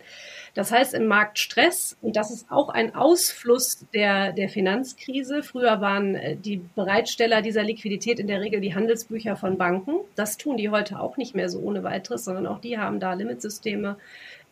Das 0.55 0.73
heißt, 0.73 0.95
im 0.95 1.07
Markt 1.07 1.39
Stress, 1.39 1.97
und 2.03 2.17
das 2.17 2.31
ist 2.31 2.51
auch 2.51 2.69
ein 2.69 2.95
Ausfluss 2.95 3.87
der, 3.95 4.33
der 4.33 4.49
Finanzkrise. 4.49 5.43
Früher 5.43 5.81
waren 5.81 6.15
äh, 6.15 6.37
die 6.37 6.61
Bereitsteller 6.75 7.43
dieser 7.43 7.63
Liquidität 7.63 8.19
in 8.19 8.27
der 8.27 8.41
Regel 8.41 8.61
die 8.61 8.75
Handelsbücher 8.75 9.37
von 9.37 9.59
Banken. 9.59 9.97
Das 10.17 10.37
tun 10.37 10.57
die 10.57 10.71
heute 10.71 11.01
auch 11.01 11.17
nicht 11.17 11.35
mehr 11.35 11.49
so 11.49 11.61
ohne 11.61 11.83
weiteres, 11.83 12.25
sondern 12.25 12.47
auch 12.47 12.61
die 12.61 12.79
haben 12.79 13.01
da 13.01 13.13
Limitsysteme, 13.13 13.97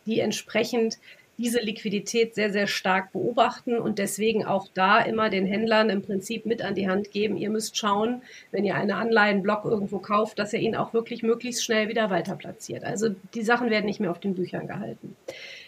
die 0.05 0.19
entsprechend 0.19 0.97
diese 1.39 1.61
Liquidität 1.61 2.35
sehr, 2.35 2.51
sehr 2.51 2.67
stark 2.67 3.13
beobachten 3.13 3.79
und 3.79 3.97
deswegen 3.97 4.45
auch 4.45 4.67
da 4.73 4.99
immer 4.99 5.29
den 5.29 5.45
Händlern 5.45 5.89
im 5.89 6.01
Prinzip 6.01 6.45
mit 6.45 6.61
an 6.61 6.75
die 6.75 6.89
Hand 6.89 7.11
geben. 7.11 7.37
Ihr 7.37 7.49
müsst 7.49 7.77
schauen, 7.77 8.21
wenn 8.51 8.65
ihr 8.65 8.75
einen 8.75 8.91
Anleihenblock 8.91 9.63
irgendwo 9.63 9.99
kauft, 9.99 10.37
dass 10.37 10.51
ihr 10.51 10.59
ihn 10.59 10.75
auch 10.75 10.93
wirklich 10.93 11.23
möglichst 11.23 11.63
schnell 11.63 11.87
wieder 11.87 12.09
weiter 12.09 12.35
platziert. 12.35 12.83
Also 12.83 13.15
die 13.33 13.41
Sachen 13.41 13.69
werden 13.69 13.85
nicht 13.85 14.01
mehr 14.01 14.11
auf 14.11 14.19
den 14.19 14.35
Büchern 14.35 14.67
gehalten. 14.67 15.15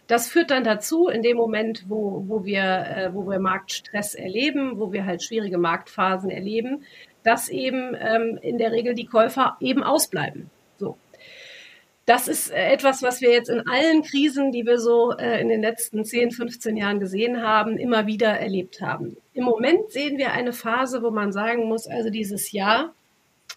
Das 0.07 0.27
führt 0.27 0.51
dann 0.51 0.63
dazu, 0.63 1.07
in 1.07 1.21
dem 1.21 1.37
Moment, 1.37 1.85
wo, 1.87 2.23
wo, 2.27 2.43
wir, 2.43 2.63
äh, 2.63 3.13
wo 3.13 3.29
wir 3.29 3.39
Marktstress 3.39 4.13
erleben, 4.15 4.79
wo 4.79 4.91
wir 4.91 5.05
halt 5.05 5.23
schwierige 5.23 5.57
Marktphasen 5.57 6.29
erleben, 6.29 6.83
dass 7.23 7.49
eben 7.49 7.95
ähm, 7.99 8.39
in 8.41 8.57
der 8.57 8.71
Regel 8.71 8.93
die 8.93 9.05
Käufer 9.05 9.57
eben 9.59 9.83
ausbleiben. 9.83 10.49
So. 10.77 10.97
Das 12.05 12.27
ist 12.27 12.51
äh, 12.51 12.71
etwas, 12.71 13.03
was 13.03 13.21
wir 13.21 13.31
jetzt 13.31 13.49
in 13.49 13.67
allen 13.67 14.01
Krisen, 14.01 14.51
die 14.51 14.65
wir 14.65 14.79
so 14.79 15.11
äh, 15.11 15.39
in 15.39 15.49
den 15.49 15.61
letzten 15.61 16.03
10, 16.03 16.31
15 16.31 16.75
Jahren 16.75 16.99
gesehen 16.99 17.41
haben, 17.41 17.77
immer 17.77 18.07
wieder 18.07 18.27
erlebt 18.27 18.81
haben. 18.81 19.17
Im 19.33 19.45
Moment 19.45 19.91
sehen 19.91 20.17
wir 20.17 20.31
eine 20.31 20.51
Phase, 20.51 21.03
wo 21.03 21.11
man 21.11 21.31
sagen 21.31 21.65
muss, 21.65 21.87
also 21.87 22.09
dieses 22.09 22.51
Jahr 22.51 22.93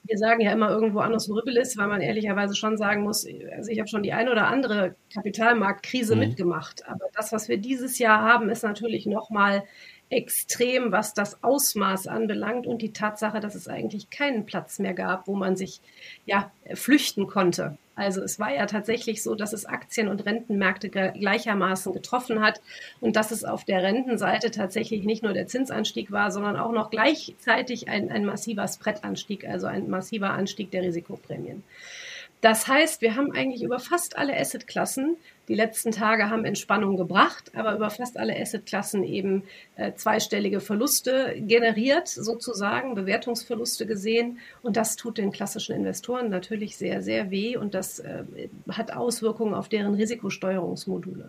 wir 0.04 0.18
sagen 0.18 0.40
ja 0.42 0.52
immer 0.52 0.70
irgendwo 0.70 1.00
anders 1.00 1.28
horribilis, 1.28 1.76
weil 1.78 1.88
man 1.88 2.00
ehrlicherweise 2.00 2.54
schon 2.54 2.76
sagen 2.76 3.02
muss, 3.02 3.26
also 3.56 3.70
ich 3.70 3.78
habe 3.78 3.88
schon 3.88 4.02
die 4.02 4.12
eine 4.12 4.30
oder 4.30 4.48
andere 4.48 4.94
Kapitalmarktkrise 5.12 6.14
mhm. 6.14 6.20
mitgemacht. 6.20 6.86
Aber 6.86 7.06
das, 7.14 7.32
was 7.32 7.48
wir 7.48 7.56
dieses 7.56 7.98
Jahr 7.98 8.22
haben, 8.22 8.50
ist 8.50 8.62
natürlich 8.62 9.06
nochmal 9.06 9.64
extrem, 10.10 10.92
was 10.92 11.14
das 11.14 11.42
Ausmaß 11.42 12.06
anbelangt 12.06 12.66
und 12.66 12.82
die 12.82 12.92
Tatsache, 12.92 13.40
dass 13.40 13.54
es 13.54 13.66
eigentlich 13.66 14.10
keinen 14.10 14.44
Platz 14.44 14.78
mehr 14.78 14.94
gab, 14.94 15.26
wo 15.26 15.34
man 15.34 15.56
sich 15.56 15.80
ja 16.26 16.52
flüchten 16.74 17.26
konnte. 17.26 17.78
Also 17.96 18.22
es 18.22 18.38
war 18.38 18.54
ja 18.54 18.66
tatsächlich 18.66 19.22
so, 19.22 19.34
dass 19.34 19.52
es 19.52 19.66
Aktien- 19.66 20.08
und 20.08 20.26
Rentenmärkte 20.26 20.88
gleichermaßen 20.88 21.92
getroffen 21.92 22.40
hat 22.40 22.60
und 23.00 23.16
dass 23.16 23.30
es 23.30 23.44
auf 23.44 23.64
der 23.64 23.82
Rentenseite 23.82 24.50
tatsächlich 24.50 25.04
nicht 25.04 25.22
nur 25.22 25.32
der 25.32 25.46
Zinsanstieg 25.46 26.10
war, 26.10 26.30
sondern 26.30 26.56
auch 26.56 26.72
noch 26.72 26.90
gleichzeitig 26.90 27.88
ein, 27.88 28.10
ein 28.10 28.24
massiver 28.24 28.66
Spreadanstieg, 28.66 29.46
also 29.46 29.66
ein 29.66 29.88
massiver 29.88 30.30
Anstieg 30.30 30.70
der 30.70 30.82
Risikoprämien. 30.82 31.62
Das 32.40 32.68
heißt, 32.68 33.00
wir 33.00 33.16
haben 33.16 33.32
eigentlich 33.32 33.62
über 33.62 33.78
fast 33.78 34.18
alle 34.18 34.38
Assetklassen, 34.38 35.16
die 35.48 35.54
letzten 35.54 35.90
Tage 35.90 36.30
haben 36.30 36.46
Entspannung 36.46 36.96
gebracht, 36.96 37.52
aber 37.54 37.74
über 37.74 37.90
fast 37.90 38.16
alle 38.16 38.34
Assetklassen 38.38 39.04
eben 39.04 39.42
äh, 39.76 39.92
zweistellige 39.94 40.60
Verluste 40.60 41.34
generiert, 41.38 42.08
sozusagen, 42.08 42.94
Bewertungsverluste 42.94 43.86
gesehen. 43.86 44.38
Und 44.62 44.78
das 44.78 44.96
tut 44.96 45.18
den 45.18 45.32
klassischen 45.32 45.76
Investoren 45.76 46.30
natürlich 46.30 46.76
sehr, 46.76 47.02
sehr 47.02 47.30
weh 47.30 47.56
und 47.58 47.74
das 47.74 47.98
äh, 47.98 48.24
hat 48.70 48.92
Auswirkungen 48.92 49.54
auf 49.54 49.68
deren 49.68 49.94
Risikosteuerungsmodule. 49.94 51.28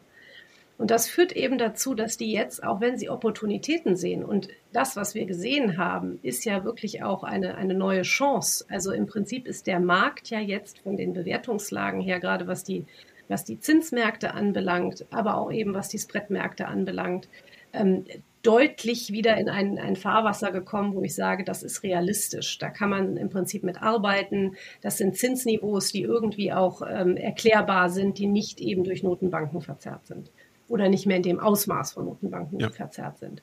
Und 0.78 0.92
das 0.92 1.08
führt 1.08 1.32
eben 1.32 1.58
dazu, 1.58 1.96
dass 1.96 2.18
die 2.18 2.32
jetzt, 2.32 2.64
auch 2.64 2.82
wenn 2.82 2.98
sie 2.98 3.10
Opportunitäten 3.10 3.96
sehen, 3.96 4.26
und 4.26 4.50
das, 4.74 4.98
was 4.98 5.16
wir 5.16 5.26
gesehen 5.26 5.78
haben, 5.78 6.20
ist 6.22 6.44
ja 6.44 6.66
wirklich 6.66 7.02
auch 7.02 7.24
eine, 7.24 7.56
eine 7.56 7.74
neue 7.74 8.02
Chance. 8.02 8.66
Also 8.70 8.92
im 8.92 9.06
Prinzip 9.06 9.48
ist 9.48 9.68
der 9.68 9.80
Markt 9.80 10.30
ja 10.30 10.40
jetzt 10.40 10.80
von 10.80 10.98
den 10.98 11.14
Bewertungslagen 11.14 12.02
her, 12.02 12.20
gerade 12.20 12.48
was 12.48 12.66
die, 12.66 12.86
was 13.30 13.46
die 13.46 13.60
Zinsmärkte 13.60 14.34
anbelangt, 14.34 15.06
aber 15.12 15.38
auch 15.38 15.52
eben 15.52 15.74
was 15.74 15.88
die 15.88 15.98
Spreadmärkte 15.98 16.68
anbelangt, 16.68 17.30
ähm, 17.72 18.04
deutlich 18.42 19.12
wieder 19.12 19.38
in 19.38 19.50
ein, 19.50 19.80
ein 19.80 19.96
Fahrwasser 19.96 20.52
gekommen, 20.52 20.94
wo 20.94 21.02
ich 21.02 21.16
sage, 21.16 21.44
das 21.44 21.64
ist 21.64 21.82
realistisch. 21.84 22.60
Da 22.60 22.70
kann 22.70 22.90
man 22.90 23.18
im 23.18 23.30
Prinzip 23.30 23.64
mit 23.64 23.82
arbeiten. 23.82 24.56
Das 24.82 24.98
sind 24.98 25.18
Zinsniveaus, 25.18 25.92
die 25.92 26.04
irgendwie 26.04 26.54
auch 26.54 26.84
ähm, 26.88 27.18
erklärbar 27.18 27.90
sind, 27.90 28.20
die 28.20 28.28
nicht 28.28 28.60
eben 28.60 28.84
durch 28.84 29.02
Notenbanken 29.02 29.62
verzerrt 29.62 30.06
sind 30.06 30.30
oder 30.68 30.90
nicht 30.90 31.06
mehr 31.06 31.18
in 31.18 31.24
dem 31.24 31.40
Ausmaß 31.40 31.94
von 31.94 32.06
Notenbanken 32.06 32.60
ja. 32.60 32.70
verzerrt 32.70 33.18
sind. 33.20 33.42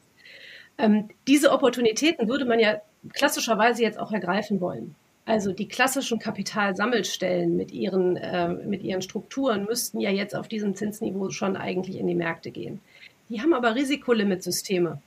Ähm, 0.79 1.09
diese 1.27 1.53
Opportunitäten 1.53 2.29
würde 2.29 2.45
man 2.45 2.59
ja 2.59 2.81
klassischerweise 3.13 3.83
jetzt 3.83 3.99
auch 3.99 4.13
ergreifen 4.13 4.61
wollen. 4.61 4.95
Also 5.25 5.53
die 5.53 5.69
klassischen 5.69 6.19
Kapitalsammelstellen 6.19 7.57
mit 7.57 7.71
ihren, 7.71 8.17
äh, 8.17 8.49
mit 8.49 8.83
ihren 8.83 9.03
Strukturen 9.03 9.65
müssten 9.65 10.01
ja 10.01 10.11
jetzt 10.11 10.35
auf 10.35 10.49
diesem 10.49 10.75
Zinsniveau 10.75 11.31
schon 11.31 11.57
eigentlich 11.57 11.97
in 11.99 12.09
die 12.09 12.15
Märkte 12.15 12.51
gehen. 12.51 12.81
Die 13.29 13.41
haben 13.41 13.55
aber 13.55 13.75
Risikolimitsysteme. 13.75 15.01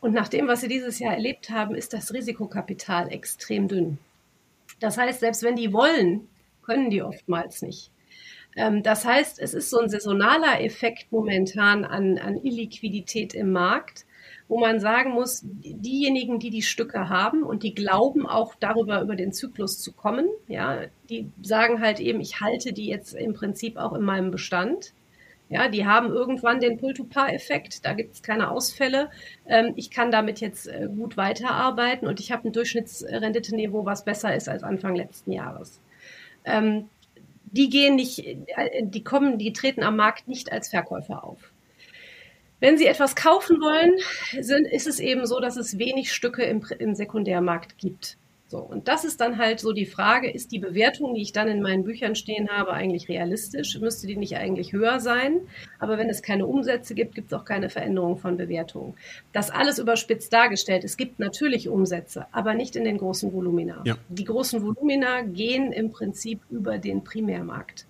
Und 0.00 0.12
nach 0.12 0.28
dem, 0.28 0.46
was 0.46 0.60
sie 0.60 0.68
dieses 0.68 0.98
Jahr 0.98 1.14
erlebt 1.14 1.50
haben, 1.50 1.74
ist 1.74 1.92
das 1.92 2.12
Risikokapital 2.12 3.10
extrem 3.10 3.68
dünn. 3.68 3.98
Das 4.80 4.98
heißt, 4.98 5.20
selbst 5.20 5.42
wenn 5.42 5.56
die 5.56 5.72
wollen, 5.72 6.28
können 6.62 6.90
die 6.90 7.02
oftmals 7.02 7.62
nicht. 7.62 7.90
Ähm, 8.58 8.82
das 8.82 9.04
heißt, 9.04 9.38
es 9.38 9.54
ist 9.54 9.70
so 9.70 9.78
ein 9.78 9.88
saisonaler 9.88 10.60
Effekt 10.60 11.12
momentan 11.12 11.84
an, 11.84 12.18
an 12.18 12.36
Illiquidität 12.36 13.32
im 13.32 13.52
Markt, 13.52 14.04
wo 14.48 14.58
man 14.58 14.80
sagen 14.80 15.12
muss, 15.12 15.42
diejenigen, 15.44 16.40
die 16.40 16.50
die 16.50 16.62
Stücke 16.62 17.08
haben 17.08 17.44
und 17.44 17.62
die 17.62 17.74
glauben 17.74 18.26
auch 18.26 18.56
darüber 18.58 19.00
über 19.00 19.14
den 19.14 19.32
Zyklus 19.32 19.78
zu 19.80 19.92
kommen, 19.92 20.26
ja, 20.48 20.80
die 21.08 21.30
sagen 21.40 21.80
halt 21.80 22.00
eben, 22.00 22.20
ich 22.20 22.40
halte 22.40 22.72
die 22.72 22.88
jetzt 22.88 23.14
im 23.14 23.32
Prinzip 23.32 23.76
auch 23.76 23.92
in 23.92 24.02
meinem 24.02 24.32
Bestand. 24.32 24.92
Ja, 25.50 25.68
die 25.68 25.86
haben 25.86 26.08
irgendwann 26.08 26.60
den 26.60 26.78
Pull-to-Par-Effekt, 26.78 27.86
da 27.86 27.94
gibt 27.94 28.14
es 28.14 28.22
keine 28.22 28.50
Ausfälle. 28.50 29.10
Ähm, 29.46 29.72
ich 29.76 29.90
kann 29.90 30.10
damit 30.10 30.40
jetzt 30.40 30.66
äh, 30.66 30.88
gut 30.94 31.16
weiterarbeiten 31.16 32.08
und 32.08 32.20
ich 32.20 32.32
habe 32.32 32.48
ein 32.48 32.52
Durchschnittsrenditeniveau, 32.52 33.84
was 33.86 34.04
besser 34.04 34.34
ist 34.34 34.48
als 34.48 34.62
Anfang 34.62 34.96
letzten 34.96 35.32
Jahres. 35.32 35.80
Die 37.52 37.68
gehen 37.68 37.96
nicht, 37.96 38.24
die 38.82 39.04
kommen, 39.04 39.38
die 39.38 39.52
treten 39.52 39.82
am 39.82 39.96
Markt 39.96 40.28
nicht 40.28 40.52
als 40.52 40.68
Verkäufer 40.68 41.24
auf. 41.24 41.52
Wenn 42.60 42.76
Sie 42.76 42.86
etwas 42.86 43.14
kaufen 43.14 43.60
wollen, 43.60 43.98
sind, 44.40 44.66
ist 44.66 44.86
es 44.86 44.98
eben 44.98 45.26
so, 45.26 45.40
dass 45.40 45.56
es 45.56 45.78
wenig 45.78 46.12
Stücke 46.12 46.42
im, 46.42 46.64
im 46.78 46.94
Sekundärmarkt 46.94 47.78
gibt. 47.78 48.16
So, 48.50 48.60
und 48.60 48.88
das 48.88 49.04
ist 49.04 49.20
dann 49.20 49.36
halt 49.36 49.60
so 49.60 49.74
die 49.74 49.84
Frage, 49.84 50.30
ist 50.30 50.52
die 50.52 50.58
Bewertung, 50.58 51.14
die 51.14 51.20
ich 51.20 51.32
dann 51.32 51.48
in 51.48 51.60
meinen 51.60 51.84
Büchern 51.84 52.14
stehen 52.14 52.48
habe, 52.48 52.72
eigentlich 52.72 53.10
realistisch? 53.10 53.78
Müsste 53.78 54.06
die 54.06 54.16
nicht 54.16 54.38
eigentlich 54.38 54.72
höher 54.72 55.00
sein? 55.00 55.42
Aber 55.78 55.98
wenn 55.98 56.08
es 56.08 56.22
keine 56.22 56.46
Umsätze 56.46 56.94
gibt, 56.94 57.14
gibt 57.14 57.30
es 57.30 57.38
auch 57.38 57.44
keine 57.44 57.68
Veränderung 57.68 58.16
von 58.16 58.38
Bewertungen. 58.38 58.94
Das 59.34 59.50
alles 59.50 59.78
überspitzt 59.78 60.32
dargestellt. 60.32 60.82
Es 60.82 60.96
gibt 60.96 61.18
natürlich 61.18 61.68
Umsätze, 61.68 62.24
aber 62.32 62.54
nicht 62.54 62.74
in 62.74 62.84
den 62.84 62.96
großen 62.96 63.34
Volumina. 63.34 63.82
Ja. 63.84 63.98
Die 64.08 64.24
großen 64.24 64.62
Volumina 64.62 65.20
gehen 65.20 65.70
im 65.70 65.90
Prinzip 65.90 66.40
über 66.48 66.78
den 66.78 67.04
Primärmarkt. 67.04 67.84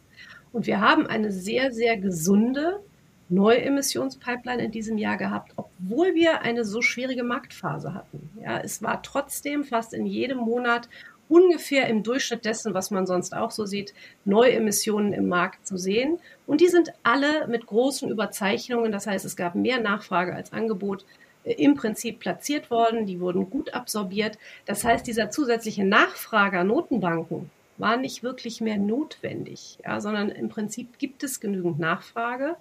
Und 0.52 0.66
wir 0.66 0.80
haben 0.80 1.06
eine 1.06 1.30
sehr, 1.30 1.70
sehr 1.70 1.96
gesunde 1.98 2.80
Neuemissionspipeline 3.28 4.62
in 4.62 4.70
diesem 4.70 4.98
Jahr 4.98 5.16
gehabt, 5.16 5.52
obwohl 5.56 6.14
wir 6.14 6.42
eine 6.42 6.64
so 6.64 6.82
schwierige 6.82 7.24
Marktphase 7.24 7.94
hatten. 7.94 8.30
Ja, 8.42 8.58
es 8.58 8.82
war 8.82 9.02
trotzdem 9.02 9.64
fast 9.64 9.92
in 9.92 10.06
jedem 10.06 10.38
Monat 10.38 10.88
ungefähr 11.28 11.88
im 11.88 12.02
Durchschnitt 12.02 12.44
dessen, 12.44 12.74
was 12.74 12.90
man 12.90 13.06
sonst 13.06 13.34
auch 13.34 13.50
so 13.50 13.66
sieht, 13.66 13.92
Neuemissionen 14.24 15.12
im 15.12 15.28
Markt 15.28 15.66
zu 15.66 15.76
sehen. 15.76 16.18
Und 16.46 16.60
die 16.60 16.68
sind 16.68 16.92
alle 17.02 17.46
mit 17.48 17.66
großen 17.66 18.10
Überzeichnungen, 18.10 18.92
das 18.92 19.06
heißt, 19.06 19.24
es 19.24 19.36
gab 19.36 19.54
mehr 19.54 19.80
Nachfrage 19.80 20.34
als 20.34 20.52
Angebot, 20.52 21.04
äh, 21.44 21.52
im 21.52 21.74
Prinzip 21.74 22.20
platziert 22.20 22.70
worden. 22.70 23.06
Die 23.06 23.20
wurden 23.20 23.50
gut 23.50 23.74
absorbiert. 23.74 24.38
Das 24.64 24.84
heißt, 24.84 25.06
dieser 25.06 25.30
zusätzliche 25.30 25.84
Nachfrager 25.84 26.64
Notenbanken 26.64 27.50
war 27.76 27.96
nicht 27.96 28.22
wirklich 28.22 28.60
mehr 28.60 28.76
notwendig, 28.76 29.78
ja, 29.84 30.00
sondern 30.00 30.30
im 30.30 30.48
Prinzip 30.48 30.98
gibt 30.98 31.22
es 31.22 31.38
genügend 31.38 31.78
Nachfrage. 31.78 32.56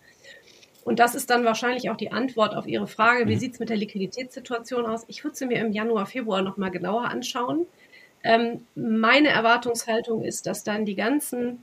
Und 0.87 0.99
das 0.99 1.15
ist 1.15 1.29
dann 1.29 1.43
wahrscheinlich 1.43 1.89
auch 1.89 1.97
die 1.97 2.13
Antwort 2.13 2.55
auf 2.55 2.65
Ihre 2.65 2.87
Frage, 2.87 3.27
wie 3.27 3.35
mhm. 3.35 3.39
sieht 3.39 3.53
es 3.55 3.59
mit 3.59 3.67
der 3.67 3.75
Liquiditätssituation 3.75 4.85
aus? 4.85 5.03
Ich 5.09 5.21
würde 5.21 5.35
sie 5.35 5.45
mir 5.45 5.59
im 5.59 5.73
Januar, 5.73 6.05
Februar 6.05 6.41
nochmal 6.41 6.71
genauer 6.71 7.09
anschauen. 7.09 7.65
Ähm, 8.23 8.65
meine 8.73 9.27
Erwartungshaltung 9.27 10.23
ist, 10.23 10.47
dass 10.47 10.63
dann 10.63 10.85
die 10.85 10.95
ganzen 10.95 11.61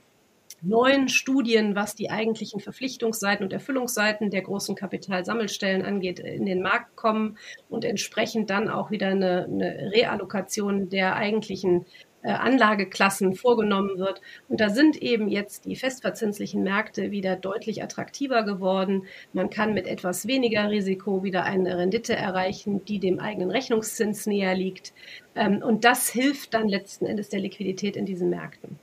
neuen 0.60 1.08
Studien, 1.08 1.74
was 1.74 1.94
die 1.94 2.10
eigentlichen 2.10 2.60
Verpflichtungsseiten 2.60 3.44
und 3.44 3.54
Erfüllungsseiten 3.54 4.28
der 4.28 4.42
großen 4.42 4.74
Kapitalsammelstellen 4.74 5.86
angeht, 5.86 6.20
in 6.20 6.44
den 6.44 6.60
Markt 6.60 6.94
kommen 6.94 7.38
und 7.70 7.86
entsprechend 7.86 8.50
dann 8.50 8.68
auch 8.68 8.90
wieder 8.90 9.06
eine, 9.08 9.44
eine 9.44 9.90
Reallokation 9.90 10.90
der 10.90 11.16
eigentlichen 11.16 11.86
Anlageklassen 12.32 13.34
vorgenommen 13.34 13.98
wird. 13.98 14.20
Und 14.48 14.60
da 14.60 14.70
sind 14.70 15.00
eben 15.02 15.28
jetzt 15.28 15.64
die 15.66 15.76
festverzinslichen 15.76 16.62
Märkte 16.62 17.10
wieder 17.10 17.36
deutlich 17.36 17.82
attraktiver 17.82 18.42
geworden. 18.44 19.04
Man 19.32 19.50
kann 19.50 19.74
mit 19.74 19.86
etwas 19.86 20.26
weniger 20.26 20.70
Risiko 20.70 21.22
wieder 21.22 21.44
eine 21.44 21.76
Rendite 21.76 22.16
erreichen, 22.16 22.84
die 22.84 22.98
dem 22.98 23.20
eigenen 23.20 23.50
Rechnungszins 23.50 24.26
näher 24.26 24.54
liegt. 24.54 24.92
Ähm, 25.34 25.62
und 25.62 25.84
das 25.84 26.08
hilft 26.08 26.54
dann 26.54 26.68
letzten 26.68 27.06
Endes 27.06 27.28
der 27.28 27.40
Liquidität 27.40 27.96
in 27.96 28.06
diesen 28.06 28.30
Märkten. 28.30 28.78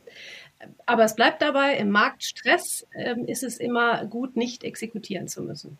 Aber 0.85 1.03
es 1.03 1.15
bleibt 1.15 1.41
dabei, 1.41 1.75
im 1.77 1.89
Marktstress 1.89 2.87
ähm, 2.93 3.25
ist 3.25 3.43
es 3.43 3.57
immer 3.57 4.05
gut, 4.05 4.35
nicht 4.35 4.63
exekutieren 4.63 5.27
zu 5.27 5.41
müssen. 5.41 5.77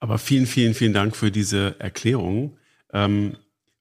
Aber 0.00 0.18
vielen, 0.18 0.46
vielen, 0.46 0.74
vielen 0.74 0.92
Dank 0.92 1.16
für 1.16 1.30
diese 1.30 1.76
Erklärung. 1.78 2.58
Ähm, 2.92 3.36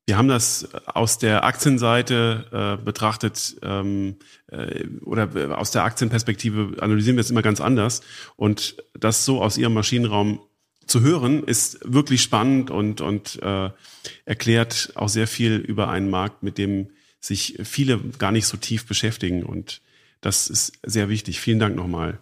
wir 0.06 0.18
haben 0.18 0.28
das 0.28 0.68
aus 0.86 1.18
der 1.18 1.45
Aktienseite 1.45 2.78
äh, 2.80 2.84
betrachtet 2.84 3.56
ähm, 3.62 4.18
äh, 4.47 4.86
oder 5.01 5.58
aus 5.58 5.72
der 5.72 5.84
Aktienperspektive 5.84 6.82
analysieren 6.82 7.16
wir 7.16 7.22
es 7.22 7.32
immer 7.32 7.41
ganz 7.41 7.62
anders. 7.62 8.01
Und 8.36 8.76
das 8.93 9.24
so 9.24 9.41
aus 9.41 9.58
Ihrem 9.58 9.74
Maschinenraum 9.74 10.41
zu 10.86 11.01
hören, 11.01 11.43
ist 11.43 11.80
wirklich 11.86 12.22
spannend 12.22 12.70
und, 12.70 12.99
und 12.99 13.41
äh, 13.41 13.70
erklärt 14.26 14.91
auch 14.95 15.08
sehr 15.08 15.28
viel 15.28 15.56
über 15.56 15.88
einen 15.88 16.10
Markt, 16.10 16.43
mit 16.43 16.58
dem 16.58 16.89
sich 17.22 17.58
viele 17.64 17.99
gar 18.20 18.34
nicht 18.34 18.47
so 18.47 18.58
tief 18.58 18.86
beschäftigen. 18.86 19.43
Und 19.43 19.82
das 20.20 20.49
ist 20.49 20.74
sehr 20.84 21.08
wichtig. 21.08 21.39
Vielen 21.39 21.60
Dank 21.60 21.78
nochmal 21.78 22.20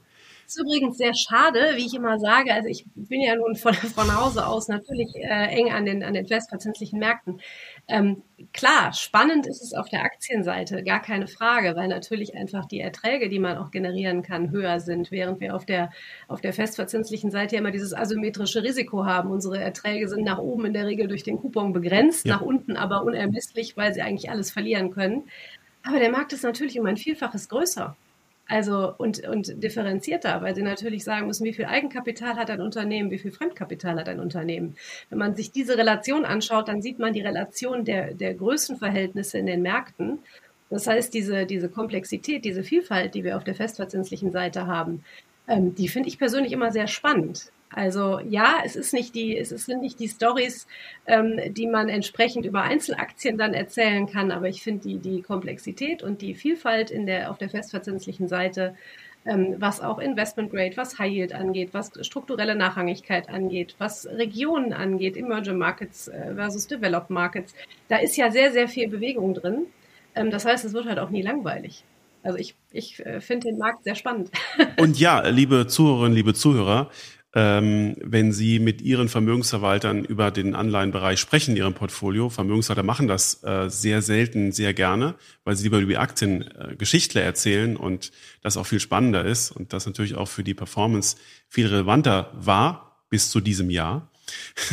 ist 0.52 0.62
übrigens 0.62 0.98
sehr 0.98 1.14
schade, 1.14 1.74
wie 1.76 1.86
ich 1.86 1.94
immer 1.94 2.20
sage. 2.20 2.54
Also 2.54 2.68
ich 2.68 2.86
bin 2.96 3.22
ja 3.22 3.36
nun 3.36 3.56
von, 3.56 3.74
von 3.74 4.16
Hause 4.16 4.46
aus 4.46 4.68
natürlich 4.68 5.16
äh, 5.16 5.48
eng 5.48 5.72
an 5.72 5.86
den, 5.86 6.04
an 6.04 6.14
den 6.14 6.28
festverzinslichen 6.28 7.00
Märkten. 7.00 7.42
Ähm, 7.88 8.24
klar, 8.54 8.94
spannend 8.94 9.48
ist 9.48 9.62
es 9.62 9.74
auf 9.74 9.90
der 9.90 10.04
Aktienseite, 10.04 10.84
gar 10.84 11.02
keine 11.02 11.28
Frage, 11.28 11.76
weil 11.76 11.88
natürlich 11.88 12.36
einfach 12.36 12.66
die 12.66 12.82
Erträge, 12.82 13.30
die 13.30 13.40
man 13.40 13.58
auch 13.58 13.72
generieren 13.72 14.24
kann, 14.24 14.52
höher 14.52 14.80
sind, 14.80 15.12
während 15.12 15.40
wir 15.40 15.56
auf 15.56 15.66
der, 15.66 15.92
auf 16.28 16.42
der 16.42 16.54
festverzinslichen 16.54 17.32
Seite 17.32 17.56
ja 17.56 17.62
immer 17.62 17.72
dieses 17.72 17.94
asymmetrische 17.94 18.64
Risiko 18.64 19.06
haben. 19.06 19.32
Unsere 19.32 19.60
Erträge 19.60 20.10
sind 20.10 20.24
nach 20.24 20.40
oben 20.40 20.66
in 20.66 20.74
der 20.74 20.86
Regel 20.86 21.08
durch 21.08 21.24
den 21.24 21.38
Coupon 21.38 21.72
begrenzt, 21.74 22.26
ja. 22.26 22.36
nach 22.36 22.42
unten 22.42 22.76
aber 22.76 23.04
unermesslich, 23.04 23.78
weil 23.78 23.94
sie 23.94 24.02
eigentlich 24.02 24.30
alles 24.30 24.52
verlieren 24.52 24.92
können. 24.92 25.24
Aber 25.84 26.00
der 26.00 26.12
Markt 26.12 26.34
ist 26.34 26.44
natürlich 26.44 26.80
um 26.80 26.86
ein 26.86 26.98
Vielfaches 26.98 27.50
größer. 27.50 27.96
Also 28.52 28.94
und, 28.98 29.26
und 29.26 29.64
differenzierter, 29.64 30.42
weil 30.42 30.54
sie 30.54 30.62
natürlich 30.62 31.06
sagen 31.06 31.26
müssen, 31.26 31.46
wie 31.46 31.54
viel 31.54 31.64
Eigenkapital 31.64 32.36
hat 32.36 32.50
ein 32.50 32.60
Unternehmen, 32.60 33.10
wie 33.10 33.18
viel 33.18 33.32
Fremdkapital 33.32 33.98
hat 33.98 34.10
ein 34.10 34.20
Unternehmen. 34.20 34.76
Wenn 35.10 35.20
man 35.20 35.38
sich 35.38 35.54
diese 35.54 35.78
Relation 35.78 36.26
anschaut, 36.26 36.68
dann 36.68 36.82
sieht 36.82 37.00
man 37.00 37.14
die 37.14 37.22
Relation 37.22 37.86
der, 37.86 38.14
der 38.14 38.34
Größenverhältnisse 38.34 39.38
in 39.38 39.46
den 39.46 39.62
Märkten. 39.62 40.20
Das 40.70 40.86
heißt, 40.86 41.14
diese, 41.14 41.46
diese 41.46 41.70
Komplexität, 41.70 42.44
diese 42.44 42.64
Vielfalt, 42.64 43.16
die 43.16 43.24
wir 43.24 43.38
auf 43.38 43.46
der 43.46 43.56
festverzinslichen 43.56 44.34
Seite 44.34 44.68
haben, 44.68 45.06
ähm, 45.48 45.74
die 45.74 45.88
finde 45.88 46.10
ich 46.10 46.20
persönlich 46.20 46.52
immer 46.52 46.74
sehr 46.74 46.88
spannend. 46.88 47.54
Also 47.74 48.20
ja, 48.20 48.56
es 48.66 48.76
ist 48.76 48.94
nicht 48.94 49.16
die, 49.16 49.38
es 49.38 49.50
sind 49.50 49.82
nicht 49.82 50.00
die 50.00 50.10
Stories, 50.10 50.68
ähm, 51.06 51.40
die 51.54 51.68
man 51.68 51.90
entsprechend 51.90 52.46
über 52.46 52.64
Einzelaktien 52.64 53.38
dann 53.38 53.54
erzählen 53.54 54.08
kann, 54.08 54.32
aber 54.32 54.50
ich 54.50 54.62
finde 54.62 54.84
die, 54.88 54.98
die 54.98 55.22
Komplexität 55.22 56.04
und 56.04 56.22
die 56.22 56.36
Vielfalt 56.36 56.92
in 56.92 57.06
der, 57.06 57.32
auf 57.32 57.38
der 57.38 57.50
festverzinslichen 57.50 58.28
Seite, 58.28 58.76
ähm, 59.26 59.56
was 59.60 59.82
auch 59.82 60.00
Investment 60.00 60.52
Grade, 60.52 60.76
was 60.76 61.00
High 61.00 61.12
Yield 61.12 61.34
angeht, 61.34 61.70
was 61.74 61.92
strukturelle 62.02 62.56
Nachrangigkeit 62.56 63.30
angeht, 63.30 63.76
was 63.78 64.08
Regionen 64.08 64.74
angeht, 64.74 65.16
Emerging 65.16 65.58
Markets 65.58 66.08
äh, 66.08 66.34
versus 66.36 66.68
Developed 66.68 67.10
Markets, 67.10 67.54
da 67.88 67.98
ist 67.98 68.18
ja 68.18 68.32
sehr, 68.32 68.52
sehr 68.52 68.68
viel 68.68 68.90
Bewegung 68.90 69.34
drin. 69.34 69.68
Ähm, 70.16 70.32
das 70.32 70.46
heißt, 70.46 70.66
es 70.66 70.74
wird 70.74 70.88
halt 70.88 71.00
auch 71.00 71.10
nie 71.10 71.22
langweilig. 71.22 71.84
Also 72.24 72.38
ich, 72.38 72.56
ich 72.72 73.04
äh, 73.06 73.22
finde 73.22 73.48
den 73.48 73.58
Markt 73.58 73.84
sehr 73.84 73.96
spannend. 73.96 74.32
Und 74.78 75.00
ja, 75.00 75.28
liebe 75.28 75.68
Zuhörerinnen, 75.68 76.14
liebe 76.14 76.34
Zuhörer, 76.34 76.90
ähm, 77.34 77.96
wenn 78.02 78.34
Sie 78.34 78.60
mit 78.60 78.82
Ihren 78.82 79.08
Vermögensverwaltern 79.08 80.04
über 80.04 80.32
den 80.32 80.54
Anleihenbereich 80.54 81.20
sprechen 81.20 81.56
Ihrem 81.56 81.74
Portfolio. 81.74 82.30
Vermögensverwalter 82.30 82.86
machen 82.86 83.08
das 83.08 83.44
äh, 83.44 83.70
sehr 83.70 84.02
selten, 84.02 84.52
sehr 84.52 84.74
gerne, 84.74 85.16
weil 85.46 85.56
sie 85.56 85.64
lieber 85.64 85.80
über 85.80 85.92
die 85.92 85.98
Aktien 85.98 86.42
äh, 86.42 86.76
Geschichtler 86.76 87.22
erzählen 87.22 87.78
und 87.78 88.12
das 88.42 88.58
auch 88.58 88.68
viel 88.68 88.82
spannender 88.82 89.24
ist 89.24 89.52
und 89.52 89.72
das 89.72 89.86
natürlich 89.86 90.16
auch 90.16 90.28
für 90.28 90.44
die 90.44 90.54
Performance 90.54 91.16
viel 91.48 91.68
relevanter 91.68 92.32
war 92.34 93.04
bis 93.10 93.30
zu 93.30 93.40
diesem 93.40 93.70
Jahr. 93.70 94.10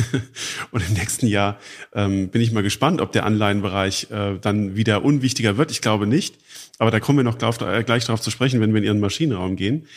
und 0.71 0.87
im 0.87 0.93
nächsten 0.93 1.27
Jahr 1.27 1.59
ähm, 1.93 2.29
bin 2.29 2.41
ich 2.41 2.51
mal 2.51 2.63
gespannt, 2.63 3.01
ob 3.01 3.11
der 3.11 3.25
Anleihenbereich 3.25 4.07
äh, 4.11 4.37
dann 4.39 4.75
wieder 4.75 5.03
unwichtiger 5.03 5.57
wird. 5.57 5.71
Ich 5.71 5.81
glaube 5.81 6.07
nicht. 6.07 6.37
Aber 6.77 6.91
da 6.91 6.99
kommen 6.99 7.19
wir 7.19 7.23
noch 7.23 7.37
gleich, 7.37 7.59
äh, 7.61 7.83
gleich 7.83 8.05
darauf 8.05 8.21
zu 8.21 8.31
sprechen, 8.31 8.61
wenn 8.61 8.73
wir 8.73 8.79
in 8.79 8.85
Ihren 8.85 8.99
Maschinenraum 8.99 9.55
gehen. 9.55 9.87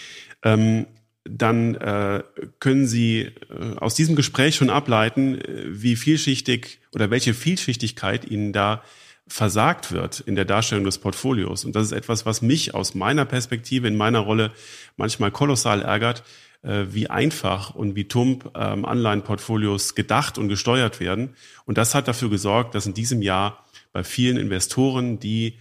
Ähm, 0.42 0.86
dann 1.24 1.74
äh, 1.76 2.22
können 2.58 2.86
Sie 2.86 3.20
äh, 3.20 3.76
aus 3.76 3.94
diesem 3.94 4.16
Gespräch 4.16 4.56
schon 4.56 4.70
ableiten, 4.70 5.40
äh, 5.40 5.64
wie 5.68 5.96
vielschichtig 5.96 6.80
oder 6.92 7.10
welche 7.10 7.34
Vielschichtigkeit 7.34 8.24
Ihnen 8.24 8.52
da 8.52 8.82
versagt 9.28 9.92
wird 9.92 10.20
in 10.20 10.34
der 10.34 10.44
Darstellung 10.44 10.84
des 10.84 10.98
Portfolios. 10.98 11.64
Und 11.64 11.76
das 11.76 11.86
ist 11.86 11.92
etwas, 11.92 12.26
was 12.26 12.42
mich 12.42 12.74
aus 12.74 12.94
meiner 12.94 13.24
Perspektive, 13.24 13.86
in 13.86 13.96
meiner 13.96 14.18
Rolle 14.18 14.50
manchmal 14.96 15.30
kolossal 15.30 15.82
ärgert, 15.82 16.24
äh, 16.62 16.86
wie 16.90 17.08
einfach 17.08 17.74
und 17.74 17.94
wie 17.94 18.04
tump 18.08 18.50
ähm, 18.54 18.84
Anleihenportfolios 18.84 19.94
gedacht 19.94 20.38
und 20.38 20.48
gesteuert 20.48 21.00
werden. 21.00 21.36
Und 21.66 21.78
das 21.78 21.94
hat 21.94 22.08
dafür 22.08 22.30
gesorgt, 22.30 22.74
dass 22.74 22.86
in 22.86 22.94
diesem 22.94 23.22
Jahr 23.22 23.64
bei 23.92 24.04
vielen 24.04 24.36
Investoren, 24.36 25.18
die 25.18 25.58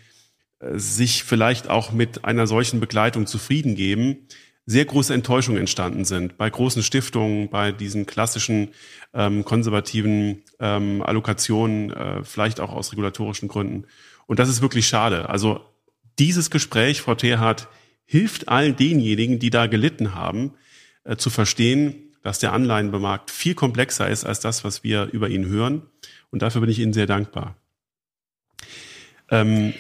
äh, 0.60 0.78
sich 0.78 1.24
vielleicht 1.24 1.70
auch 1.70 1.92
mit 1.92 2.26
einer 2.26 2.48
solchen 2.48 2.80
Begleitung 2.80 3.28
zufrieden 3.28 3.76
geben, 3.76 4.28
sehr 4.66 4.86
große 4.86 5.14
Enttäuschungen 5.14 5.60
entstanden 5.60 6.06
sind 6.06 6.38
bei 6.38 6.50
großen 6.50 6.84
Stiftungen, 6.84 7.50
bei 7.50 7.72
diesen 7.72 8.06
klassischen 8.06 8.70
ähm, 9.14 9.44
konservativen 9.44 10.44
ähm, 10.60 11.02
Allokationen, 11.02 11.92
äh, 11.92 12.24
vielleicht 12.24 12.60
auch 12.60 12.72
aus 12.72 12.92
regulatorischen 12.92 13.50
Gründen. 13.50 13.86
Und 14.28 14.40
das 14.40 14.50
ist 14.50 14.62
wirklich 14.62 14.88
schade. 14.88 15.30
Also 15.30 15.62
dieses 16.20 16.52
Gespräch, 16.52 17.02
Frau 17.02 17.16
Terhardt, 17.16 17.68
hilft 18.06 18.50
allen 18.50 18.76
denjenigen, 18.76 19.40
die 19.40 19.50
da 19.50 19.68
gelitten 19.68 20.16
haben, 20.16 20.54
äh, 21.04 21.16
zu 21.16 21.30
verstehen, 21.30 21.96
dass 22.24 22.40
der 22.40 22.54
Anleihenmarkt 22.54 23.32
viel 23.32 23.56
komplexer 23.56 24.10
ist 24.10 24.26
als 24.26 24.40
das, 24.40 24.64
was 24.64 24.84
wir 24.84 25.06
über 25.12 25.30
ihn 25.30 25.48
hören. 25.48 25.84
Und 26.30 26.42
dafür 26.44 26.62
bin 26.62 26.70
ich 26.70 26.80
Ihnen 26.80 26.94
sehr 26.94 27.08
dankbar. 27.08 27.56
Ähm, 29.30 29.74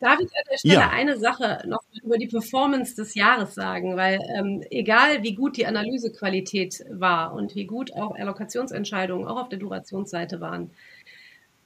Darf 0.00 0.20
ich 0.20 0.26
an 0.26 0.44
der 0.50 0.58
Stelle 0.58 0.74
ja. 0.74 0.90
eine 0.90 1.18
Sache 1.18 1.62
noch 1.66 1.82
über 2.02 2.18
die 2.18 2.28
Performance 2.28 2.94
des 2.94 3.14
Jahres 3.14 3.54
sagen? 3.54 3.96
Weil 3.96 4.20
ähm, 4.36 4.64
egal 4.70 5.22
wie 5.22 5.34
gut 5.34 5.56
die 5.56 5.66
Analysequalität 5.66 6.84
war 6.90 7.34
und 7.34 7.56
wie 7.56 7.66
gut 7.66 7.92
auch 7.94 8.14
Allokationsentscheidungen 8.14 9.26
auch 9.26 9.40
auf 9.40 9.48
der 9.48 9.58
Durationsseite 9.58 10.40
waren, 10.40 10.70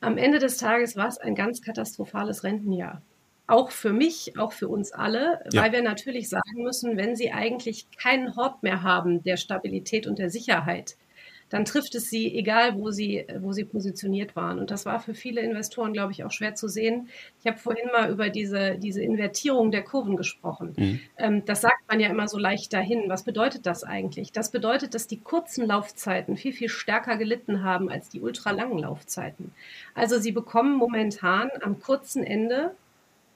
am 0.01 0.17
Ende 0.19 0.39
des 0.39 0.57
Tages 0.57 0.97
war 0.97 1.09
es 1.09 1.19
ein 1.19 1.35
ganz 1.35 1.63
katastrophales 1.63 2.43
Rentenjahr. 2.43 3.03
Auch 3.47 3.71
für 3.71 3.93
mich, 3.93 4.39
auch 4.39 4.53
für 4.53 4.69
uns 4.69 4.93
alle, 4.93 5.45
ja. 5.53 5.63
weil 5.63 5.73
wir 5.73 5.83
natürlich 5.83 6.29
sagen 6.29 6.63
müssen, 6.63 6.97
wenn 6.97 7.15
Sie 7.15 7.33
eigentlich 7.33 7.87
keinen 7.91 8.35
Hort 8.35 8.63
mehr 8.63 8.83
haben 8.83 9.23
der 9.23 9.37
Stabilität 9.37 10.07
und 10.07 10.19
der 10.19 10.31
Sicherheit, 10.31 10.97
dann 11.53 11.67
trifft 11.67 11.95
es 11.95 12.09
sie, 12.09 12.35
egal 12.35 12.79
wo 12.79 12.91
sie, 12.91 13.27
wo 13.41 13.53
sie 13.53 13.65
positioniert 13.65 14.35
waren. 14.35 14.59
Und 14.59 14.71
das 14.71 14.87
war 14.87 15.01
für 15.01 15.13
viele 15.13 15.43
Investoren, 15.43 15.93
glaube 15.93 16.11
ich, 16.13 16.25
auch 16.25 16.31
schwer 16.31 16.55
zu 16.55 16.67
sehen. 16.67 17.11
Ich 17.41 17.47
habe 17.47 17.59
vorhin 17.59 17.91
mal 17.93 18.11
über 18.11 18.31
diese, 18.31 18.79
diese 18.79 19.03
Invertierung 19.03 19.71
der 19.71 19.83
Kurven 19.83 20.17
gesprochen. 20.17 20.73
Mhm. 20.79 21.01
Ähm, 21.19 21.45
das 21.45 21.61
sagt 21.61 21.87
man 21.89 22.01
ja 22.01 22.09
immer 22.09 22.27
so 22.27 22.39
leicht 22.39 22.73
dahin. 22.73 23.05
Was 23.09 23.25
bedeutet 23.25 23.67
das 23.67 23.85
eigentlich? 23.85 24.33
Das 24.33 24.51
bedeutet, 24.51 24.95
dass 24.95 25.07
die 25.09 25.21
kurzen 25.21 25.67
Laufzeiten 25.67 26.39
viel, 26.39 26.55
viel 26.55 26.71
stärker 26.71 27.19
gelitten 27.19 27.63
haben 27.63 27.91
als 27.91 28.09
die 28.09 28.23
ultralangen 28.23 28.79
Laufzeiten. 28.79 29.53
Also 29.95 30.19
sie 30.19 30.33
bekommen 30.33 30.75
momentan 30.75 31.51
am 31.61 31.81
kurzen 31.81 32.25
Ende 32.25 32.75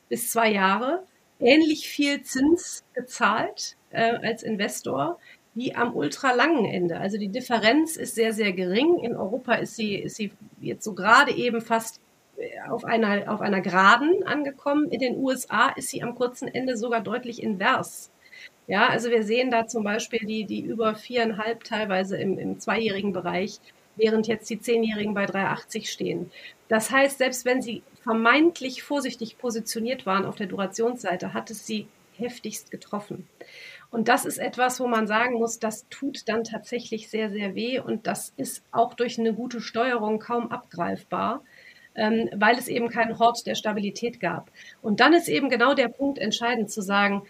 bis 0.08 0.30
zwei 0.30 0.50
Jahre 0.50 1.02
ähnlich 1.38 1.86
viel 1.86 2.22
Zins 2.22 2.82
gezahlt 2.94 3.76
äh, 3.90 4.12
als 4.26 4.42
Investor 4.42 5.18
wie 5.56 5.74
am 5.74 5.96
ultralangen 5.96 6.66
Ende. 6.66 7.00
Also 7.00 7.16
die 7.16 7.28
Differenz 7.28 7.96
ist 7.96 8.14
sehr, 8.14 8.34
sehr 8.34 8.52
gering. 8.52 8.98
In 9.02 9.16
Europa 9.16 9.54
ist 9.54 9.74
sie, 9.74 9.94
ist 9.96 10.16
sie 10.16 10.30
jetzt 10.60 10.84
so 10.84 10.92
gerade 10.92 11.32
eben 11.32 11.62
fast 11.62 11.98
äh, 12.36 12.60
auf 12.68 12.84
einer, 12.84 13.32
auf 13.32 13.40
einer 13.40 13.62
Geraden 13.62 14.22
angekommen. 14.24 14.90
In 14.90 15.00
den 15.00 15.16
USA 15.16 15.70
ist 15.70 15.88
sie 15.88 16.02
am 16.02 16.14
kurzen 16.14 16.46
Ende 16.46 16.76
sogar 16.76 17.00
deutlich 17.00 17.42
invers. 17.42 18.10
Ja, 18.66 18.88
also 18.88 19.10
wir 19.10 19.22
sehen 19.22 19.50
da 19.50 19.66
zum 19.66 19.82
Beispiel 19.82 20.26
die, 20.26 20.44
die 20.44 20.60
über 20.60 20.94
viereinhalb 20.94 21.64
teilweise 21.64 22.18
im, 22.18 22.38
im 22.38 22.60
zweijährigen 22.60 23.14
Bereich, 23.14 23.58
während 23.96 24.26
jetzt 24.26 24.50
die 24.50 24.60
Zehnjährigen 24.60 25.14
bei 25.14 25.24
3,80 25.24 25.86
stehen. 25.86 26.30
Das 26.68 26.90
heißt, 26.90 27.16
selbst 27.16 27.46
wenn 27.46 27.62
sie 27.62 27.82
vermeintlich 28.02 28.82
vorsichtig 28.82 29.38
positioniert 29.38 30.04
waren 30.04 30.26
auf 30.26 30.36
der 30.36 30.48
Durationsseite, 30.48 31.32
hat 31.32 31.50
es 31.50 31.66
sie 31.66 31.86
heftigst 32.18 32.70
getroffen. 32.70 33.26
Und 33.90 34.08
das 34.08 34.24
ist 34.24 34.38
etwas, 34.38 34.80
wo 34.80 34.86
man 34.86 35.06
sagen 35.06 35.38
muss, 35.38 35.58
das 35.58 35.86
tut 35.88 36.28
dann 36.28 36.44
tatsächlich 36.44 37.08
sehr, 37.08 37.30
sehr 37.30 37.54
weh 37.54 37.78
und 37.78 38.06
das 38.06 38.32
ist 38.36 38.62
auch 38.72 38.94
durch 38.94 39.18
eine 39.18 39.32
gute 39.32 39.60
Steuerung 39.60 40.18
kaum 40.18 40.50
abgreifbar, 40.50 41.42
ähm, 41.94 42.28
weil 42.34 42.58
es 42.58 42.68
eben 42.68 42.88
keinen 42.88 43.18
Hort 43.18 43.46
der 43.46 43.54
Stabilität 43.54 44.20
gab. 44.20 44.50
Und 44.82 45.00
dann 45.00 45.12
ist 45.14 45.28
eben 45.28 45.48
genau 45.48 45.74
der 45.74 45.88
Punkt 45.88 46.18
entscheidend 46.18 46.70
zu 46.70 46.82
sagen, 46.82 47.22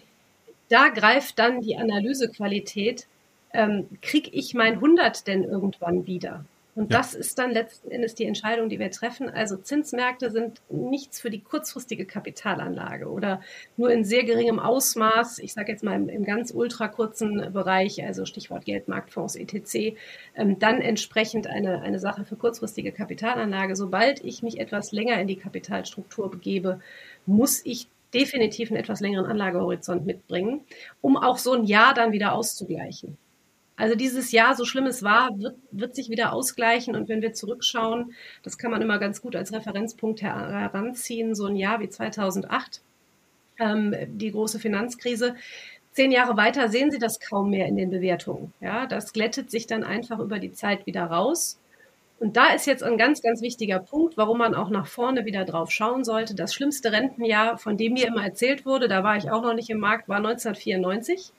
da 0.68 0.88
greift 0.88 1.38
dann 1.38 1.61
die 1.61 1.76
Analysequalität, 1.76 3.07
ähm, 3.52 3.88
kriege 4.02 4.30
ich 4.32 4.54
mein 4.54 4.80
100 4.80 5.26
denn 5.26 5.44
irgendwann 5.44 6.07
wieder? 6.07 6.44
Und 6.76 6.92
ja. 6.92 6.98
das 6.98 7.14
ist 7.14 7.38
dann 7.38 7.52
letzten 7.52 7.90
Endes 7.90 8.14
die 8.14 8.26
Entscheidung, 8.26 8.68
die 8.68 8.78
wir 8.78 8.90
treffen. 8.90 9.30
Also 9.30 9.56
Zinsmärkte 9.56 10.30
sind 10.30 10.60
nichts 10.68 11.18
für 11.18 11.30
die 11.30 11.40
kurzfristige 11.40 12.04
Kapitalanlage 12.04 13.10
oder 13.10 13.40
nur 13.78 13.90
in 13.90 14.04
sehr 14.04 14.24
geringem 14.24 14.58
Ausmaß, 14.58 15.38
ich 15.38 15.54
sage 15.54 15.72
jetzt 15.72 15.82
mal 15.82 15.96
im, 15.96 16.10
im, 16.10 16.24
ganz 16.24 16.52
ultra 16.54 16.88
kurzen 16.88 17.50
Bereich, 17.54 18.04
also 18.04 18.26
Stichwort 18.26 18.66
Geldmarktfonds, 18.66 19.36
etc., 19.36 19.96
ähm, 20.34 20.58
dann 20.58 20.82
entsprechend 20.82 21.46
eine, 21.46 21.80
eine 21.80 21.98
Sache 21.98 22.26
für 22.26 22.36
kurzfristige 22.36 22.92
Kapitalanlage. 22.92 23.74
Sobald 23.74 24.22
ich 24.22 24.42
mich 24.42 24.60
etwas 24.60 24.92
länger 24.92 25.18
in 25.18 25.28
die 25.28 25.36
Kapitalstruktur 25.36 26.30
begebe, 26.30 26.80
muss 27.24 27.64
ich 27.64 27.88
definitiv 28.12 28.70
einen 28.70 28.80
etwas 28.80 29.00
längeren 29.00 29.24
Anlagehorizont 29.24 30.04
mitbringen, 30.04 30.60
um 31.00 31.16
auch 31.16 31.38
so 31.38 31.54
ein 31.54 31.64
Jahr 31.64 31.94
dann 31.94 32.12
wieder 32.12 32.34
auszugleichen. 32.34 33.16
Also 33.76 33.94
dieses 33.94 34.32
Jahr, 34.32 34.56
so 34.56 34.64
schlimm 34.64 34.86
es 34.86 35.02
war, 35.02 35.38
wird, 35.38 35.56
wird 35.70 35.94
sich 35.94 36.08
wieder 36.08 36.32
ausgleichen. 36.32 36.96
Und 36.96 37.08
wenn 37.08 37.20
wir 37.20 37.34
zurückschauen, 37.34 38.14
das 38.42 38.56
kann 38.56 38.70
man 38.70 38.80
immer 38.80 38.98
ganz 38.98 39.20
gut 39.20 39.36
als 39.36 39.52
Referenzpunkt 39.52 40.22
heranziehen, 40.22 41.34
so 41.34 41.46
ein 41.46 41.56
Jahr 41.56 41.80
wie 41.80 41.88
2008, 41.88 42.80
ähm, 43.58 43.94
die 44.08 44.32
große 44.32 44.58
Finanzkrise. 44.58 45.34
Zehn 45.92 46.10
Jahre 46.10 46.36
weiter 46.36 46.68
sehen 46.68 46.90
Sie 46.90 46.98
das 46.98 47.20
kaum 47.20 47.50
mehr 47.50 47.66
in 47.66 47.76
den 47.76 47.90
Bewertungen. 47.90 48.52
Ja, 48.60 48.86
das 48.86 49.12
glättet 49.12 49.50
sich 49.50 49.66
dann 49.66 49.84
einfach 49.84 50.18
über 50.20 50.38
die 50.38 50.52
Zeit 50.52 50.86
wieder 50.86 51.04
raus. 51.04 51.58
Und 52.18 52.36
da 52.38 52.54
ist 52.54 52.66
jetzt 52.66 52.82
ein 52.82 52.96
ganz, 52.96 53.20
ganz 53.20 53.42
wichtiger 53.42 53.78
Punkt, 53.78 54.16
warum 54.16 54.38
man 54.38 54.54
auch 54.54 54.70
nach 54.70 54.86
vorne 54.86 55.26
wieder 55.26 55.44
drauf 55.44 55.70
schauen 55.70 56.02
sollte. 56.02 56.34
Das 56.34 56.54
schlimmste 56.54 56.92
Rentenjahr, 56.92 57.58
von 57.58 57.76
dem 57.76 57.92
mir 57.92 58.06
immer 58.06 58.24
erzählt 58.24 58.64
wurde, 58.64 58.88
da 58.88 59.04
war 59.04 59.16
ich 59.16 59.30
auch 59.30 59.42
noch 59.42 59.54
nicht 59.54 59.68
im 59.68 59.78
Markt, 59.78 60.08
war 60.08 60.16
1994. 60.16 61.32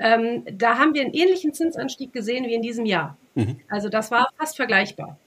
Ähm, 0.00 0.44
da 0.52 0.78
haben 0.78 0.94
wir 0.94 1.02
einen 1.02 1.14
ähnlichen 1.14 1.52
Zinsanstieg 1.52 2.12
gesehen 2.12 2.46
wie 2.46 2.54
in 2.54 2.62
diesem 2.62 2.86
Jahr. 2.86 3.16
Mhm. 3.34 3.60
Also 3.68 3.88
das 3.88 4.10
war 4.10 4.28
fast 4.38 4.56
vergleichbar. 4.56 5.18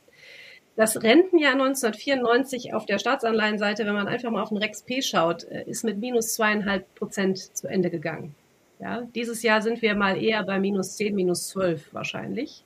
Das 0.76 1.04
Rentenjahr 1.04 1.54
1994 1.54 2.74
auf 2.74 2.86
der 2.86 2.98
Staatsanleihenseite, 2.98 3.86
wenn 3.86 3.94
man 3.94 4.08
einfach 4.08 4.32
mal 4.32 4.42
auf 4.42 4.50
den 4.50 4.58
Rex 4.58 4.84
P 4.84 5.02
schaut, 5.02 5.44
äh, 5.44 5.64
ist 5.66 5.84
mit 5.84 6.00
minus 6.00 6.34
zweieinhalb 6.34 6.94
Prozent 6.96 7.38
zu 7.38 7.68
Ende 7.68 7.90
gegangen. 7.90 8.36
Ja, 8.80 9.02
dieses 9.14 9.44
Jahr 9.44 9.62
sind 9.62 9.82
wir 9.82 9.96
mal 9.96 10.22
eher 10.22 10.44
bei 10.44 10.60
minus 10.60 10.96
zehn, 10.96 11.14
minus 11.14 11.50
zwölf 11.50 11.94
wahrscheinlich. 11.94 12.64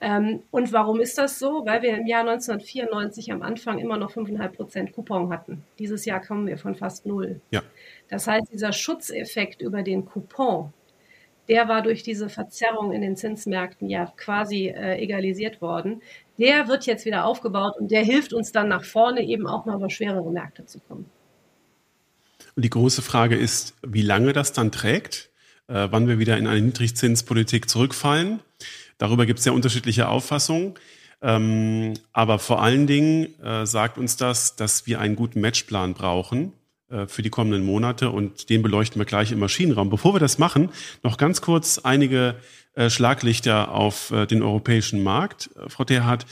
Ähm, 0.00 0.42
und 0.50 0.72
warum 0.72 1.00
ist 1.00 1.16
das 1.18 1.38
so? 1.38 1.64
Weil 1.64 1.82
wir 1.82 1.96
im 1.96 2.06
Jahr 2.06 2.20
1994 2.20 3.32
am 3.32 3.42
Anfang 3.42 3.78
immer 3.78 3.96
noch 3.96 4.12
5,5 4.12 4.48
Prozent 4.48 4.92
Coupon 4.92 5.30
hatten. 5.30 5.62
Dieses 5.78 6.04
Jahr 6.04 6.20
kommen 6.20 6.46
wir 6.46 6.58
von 6.58 6.74
fast 6.74 7.06
null. 7.06 7.40
Ja. 7.50 7.62
Das 8.08 8.26
heißt, 8.26 8.52
dieser 8.52 8.72
Schutzeffekt 8.72 9.62
über 9.62 9.82
den 9.82 10.04
Coupon, 10.04 10.72
der 11.48 11.68
war 11.68 11.82
durch 11.82 12.02
diese 12.02 12.28
Verzerrung 12.28 12.92
in 12.92 13.00
den 13.00 13.16
Zinsmärkten 13.16 13.88
ja 13.88 14.12
quasi 14.16 14.68
äh, 14.68 14.98
egalisiert 14.98 15.60
worden. 15.60 16.02
Der 16.38 16.68
wird 16.68 16.86
jetzt 16.86 17.04
wieder 17.04 17.24
aufgebaut 17.24 17.74
und 17.78 17.90
der 17.90 18.02
hilft 18.02 18.32
uns 18.32 18.52
dann 18.52 18.68
nach 18.68 18.84
vorne 18.84 19.22
eben 19.22 19.46
auch 19.46 19.64
mal 19.64 19.76
über 19.76 19.90
schwerere 19.90 20.30
Märkte 20.30 20.66
zu 20.66 20.80
kommen. 20.80 21.06
Und 22.54 22.64
die 22.64 22.70
große 22.70 23.02
Frage 23.02 23.36
ist, 23.36 23.74
wie 23.86 24.02
lange 24.02 24.32
das 24.32 24.52
dann 24.52 24.72
trägt, 24.72 25.30
äh, 25.68 25.88
wann 25.90 26.08
wir 26.08 26.18
wieder 26.18 26.36
in 26.36 26.46
eine 26.46 26.60
Niedrigzinspolitik 26.60 27.68
zurückfallen. 27.68 28.40
Darüber 28.98 29.26
gibt 29.26 29.38
es 29.38 29.44
ja 29.44 29.52
unterschiedliche 29.52 30.08
Auffassungen. 30.08 30.74
Ähm, 31.22 31.94
aber 32.12 32.38
vor 32.38 32.62
allen 32.62 32.86
Dingen 32.86 33.40
äh, 33.40 33.66
sagt 33.66 33.96
uns 33.98 34.16
das, 34.16 34.56
dass 34.56 34.86
wir 34.86 35.00
einen 35.00 35.16
guten 35.16 35.40
Matchplan 35.40 35.94
brauchen 35.94 36.52
für 37.08 37.22
die 37.22 37.30
kommenden 37.30 37.64
Monate 37.64 38.10
und 38.10 38.48
den 38.48 38.62
beleuchten 38.62 39.00
wir 39.00 39.06
gleich 39.06 39.32
im 39.32 39.40
Maschinenraum. 39.40 39.90
Bevor 39.90 40.14
wir 40.14 40.20
das 40.20 40.38
machen, 40.38 40.70
noch 41.02 41.16
ganz 41.16 41.40
kurz 41.40 41.78
einige 41.78 42.36
äh, 42.76 42.90
Schlaglichter 42.90 43.72
auf 43.72 44.10
äh, 44.10 44.26
den 44.26 44.42
europäischen 44.42 45.02
Markt. 45.02 45.48
Frau 45.66 45.84
Terhardt, 45.84 46.26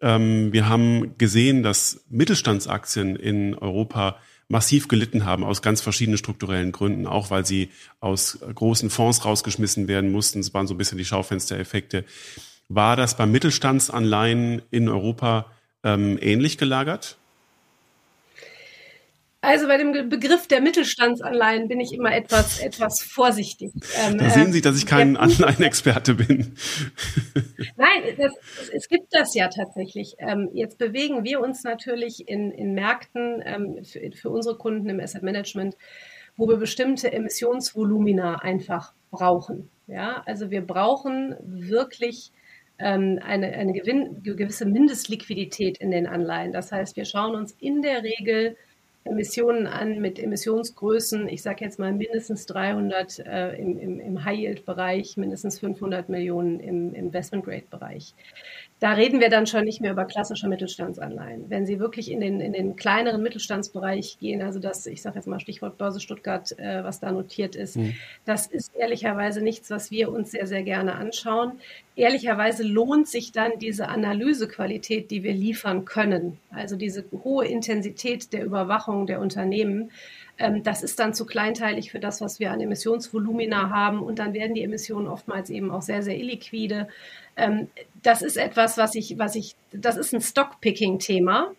ähm, 0.00 0.52
wir 0.52 0.68
haben 0.68 1.16
gesehen, 1.18 1.62
dass 1.62 2.04
Mittelstandsaktien 2.10 3.14
in 3.14 3.54
Europa 3.54 4.16
massiv 4.48 4.88
gelitten 4.88 5.24
haben 5.24 5.44
aus 5.44 5.62
ganz 5.62 5.80
verschiedenen 5.80 6.18
strukturellen 6.18 6.72
Gründen, 6.72 7.06
auch 7.06 7.30
weil 7.30 7.46
sie 7.46 7.70
aus 8.00 8.40
großen 8.54 8.90
Fonds 8.90 9.24
rausgeschmissen 9.24 9.86
werden 9.86 10.10
mussten. 10.10 10.40
Es 10.40 10.52
waren 10.52 10.66
so 10.66 10.74
ein 10.74 10.78
bisschen 10.78 10.98
die 10.98 11.04
Schaufenstereffekte. 11.04 12.04
War 12.68 12.96
das 12.96 13.16
bei 13.16 13.26
Mittelstandsanleihen 13.26 14.62
in 14.72 14.88
Europa 14.88 15.46
ähm, 15.84 16.18
ähnlich 16.20 16.58
gelagert? 16.58 17.18
Also 19.44 19.66
bei 19.66 19.76
dem 19.76 20.08
Begriff 20.08 20.46
der 20.46 20.60
Mittelstandsanleihen 20.60 21.68
bin 21.68 21.78
ich 21.78 21.92
immer 21.92 22.14
etwas, 22.14 22.60
etwas 22.60 23.02
vorsichtig. 23.02 23.72
Ähm, 24.02 24.18
da 24.18 24.30
sehen 24.30 24.52
Sie, 24.52 24.62
dass 24.62 24.76
ich 24.76 24.86
kein 24.86 25.16
Anleihenexperte 25.16 26.14
bin. 26.14 26.54
Nein, 27.76 28.02
das, 28.16 28.32
es 28.72 28.88
gibt 28.88 29.08
das 29.10 29.34
ja 29.34 29.48
tatsächlich. 29.48 30.14
Ähm, 30.18 30.48
jetzt 30.54 30.78
bewegen 30.78 31.24
wir 31.24 31.40
uns 31.40 31.62
natürlich 31.62 32.26
in, 32.26 32.50
in 32.52 32.72
Märkten 32.72 33.42
ähm, 33.44 33.84
für, 33.84 34.10
für 34.12 34.30
unsere 34.30 34.56
Kunden 34.56 34.88
im 34.88 34.98
Asset 34.98 35.22
Management, 35.22 35.76
wo 36.36 36.48
wir 36.48 36.56
bestimmte 36.56 37.12
Emissionsvolumina 37.12 38.36
einfach 38.36 38.94
brauchen. 39.10 39.68
Ja, 39.86 40.22
also 40.24 40.50
wir 40.50 40.62
brauchen 40.62 41.36
wirklich 41.44 42.32
ähm, 42.78 43.20
eine, 43.22 43.52
eine 43.52 43.72
gewisse 43.72 44.64
Mindestliquidität 44.64 45.78
in 45.78 45.90
den 45.90 46.06
Anleihen. 46.06 46.52
Das 46.52 46.72
heißt, 46.72 46.96
wir 46.96 47.04
schauen 47.04 47.34
uns 47.34 47.52
in 47.60 47.82
der 47.82 48.02
Regel 48.02 48.56
Emissionen 49.04 49.66
an 49.66 50.00
mit 50.00 50.18
Emissionsgrößen, 50.18 51.28
ich 51.28 51.42
sage 51.42 51.64
jetzt 51.64 51.78
mal 51.78 51.92
mindestens 51.92 52.46
300 52.46 53.18
äh, 53.18 53.54
im, 53.56 53.78
im, 53.78 54.00
im 54.00 54.24
High-Yield-Bereich, 54.24 55.18
mindestens 55.18 55.58
500 55.58 56.08
Millionen 56.08 56.58
im 56.58 56.94
Investment-Grade-Bereich. 56.94 58.14
Da 58.80 58.92
reden 58.92 59.20
wir 59.20 59.28
dann 59.28 59.46
schon 59.46 59.64
nicht 59.64 59.80
mehr 59.80 59.92
über 59.92 60.04
klassische 60.04 60.48
Mittelstandsanleihen. 60.48 61.48
Wenn 61.48 61.66
Sie 61.66 61.78
wirklich 61.80 62.10
in 62.10 62.20
den, 62.20 62.40
in 62.40 62.52
den 62.52 62.76
kleineren 62.76 63.22
Mittelstandsbereich 63.22 64.18
gehen, 64.18 64.42
also 64.42 64.58
das, 64.58 64.86
ich 64.86 65.02
sage 65.02 65.16
jetzt 65.16 65.26
mal 65.26 65.38
Stichwort 65.38 65.78
Börse 65.78 66.00
Stuttgart, 66.00 66.58
äh, 66.58 66.82
was 66.82 67.00
da 67.00 67.12
notiert 67.12 67.56
ist, 67.56 67.76
mhm. 67.76 67.94
das 68.24 68.46
ist 68.46 68.74
ehrlicherweise 68.74 69.42
nichts, 69.42 69.70
was 69.70 69.90
wir 69.90 70.10
uns 70.10 70.30
sehr, 70.30 70.46
sehr 70.46 70.62
gerne 70.62 70.94
anschauen. 70.94 71.60
Ehrlicherweise 71.96 72.64
lohnt 72.64 73.08
sich 73.08 73.32
dann 73.32 73.58
diese 73.58 73.88
Analysequalität, 73.88 75.10
die 75.10 75.22
wir 75.22 75.32
liefern 75.32 75.84
können, 75.84 76.38
also 76.50 76.76
diese 76.76 77.04
hohe 77.12 77.46
Intensität 77.46 78.32
der 78.32 78.44
Überwachung 78.44 79.06
der 79.06 79.20
Unternehmen. 79.20 79.90
Ähm, 80.36 80.62
das 80.62 80.82
ist 80.82 80.98
dann 80.98 81.14
zu 81.14 81.24
kleinteilig 81.24 81.92
für 81.92 82.00
das, 82.00 82.20
was 82.20 82.40
wir 82.40 82.50
an 82.50 82.60
Emissionsvolumina 82.60 83.70
haben 83.70 84.02
und 84.02 84.18
dann 84.18 84.34
werden 84.34 84.54
die 84.54 84.62
Emissionen 84.62 85.06
oftmals 85.06 85.50
eben 85.50 85.70
auch 85.70 85.82
sehr, 85.82 86.02
sehr 86.02 86.18
illiquide. 86.18 86.88
Ähm, 87.36 87.68
das 88.02 88.22
ist 88.22 88.36
etwas, 88.36 88.76
was 88.76 88.94
ich, 88.96 89.18
was 89.18 89.36
ich, 89.36 89.54
das 89.72 89.96
ist 89.96 90.12
ein 90.12 90.20
Stockpicking-Thema. 90.20 91.52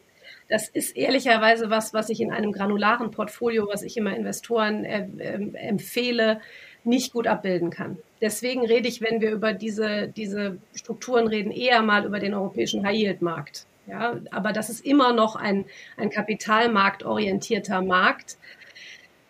Das 0.49 0.67
ist 0.67 0.95
ehrlicherweise 0.95 1.69
was, 1.69 1.93
was 1.93 2.09
ich 2.09 2.21
in 2.21 2.31
einem 2.31 2.51
granularen 2.51 3.09
Portfolio, 3.09 3.67
was 3.71 3.81
ich 3.81 3.97
immer 3.97 4.15
Investoren 4.15 4.83
äh, 4.83 5.07
äh, 5.17 5.55
empfehle, 5.55 6.41
nicht 6.83 7.13
gut 7.13 7.25
abbilden 7.25 7.71
kann. 7.71 7.97
Deswegen 8.21 8.65
rede 8.65 8.87
ich, 8.87 9.01
wenn 9.01 9.21
wir 9.21 9.31
über 9.31 9.53
diese, 9.53 10.07
diese 10.07 10.57
Strukturen 10.73 11.27
reden, 11.27 11.51
eher 11.51 11.81
mal 11.81 12.05
über 12.05 12.19
den 12.19 12.33
europäischen 12.33 12.85
High-Yield-Markt. 12.85 13.65
Ja, 13.87 14.19
aber 14.31 14.51
das 14.51 14.69
ist 14.69 14.83
immer 14.83 15.13
noch 15.13 15.35
ein, 15.35 15.65
ein 15.95 16.09
kapitalmarktorientierter 16.09 17.81
Markt. 17.81 18.37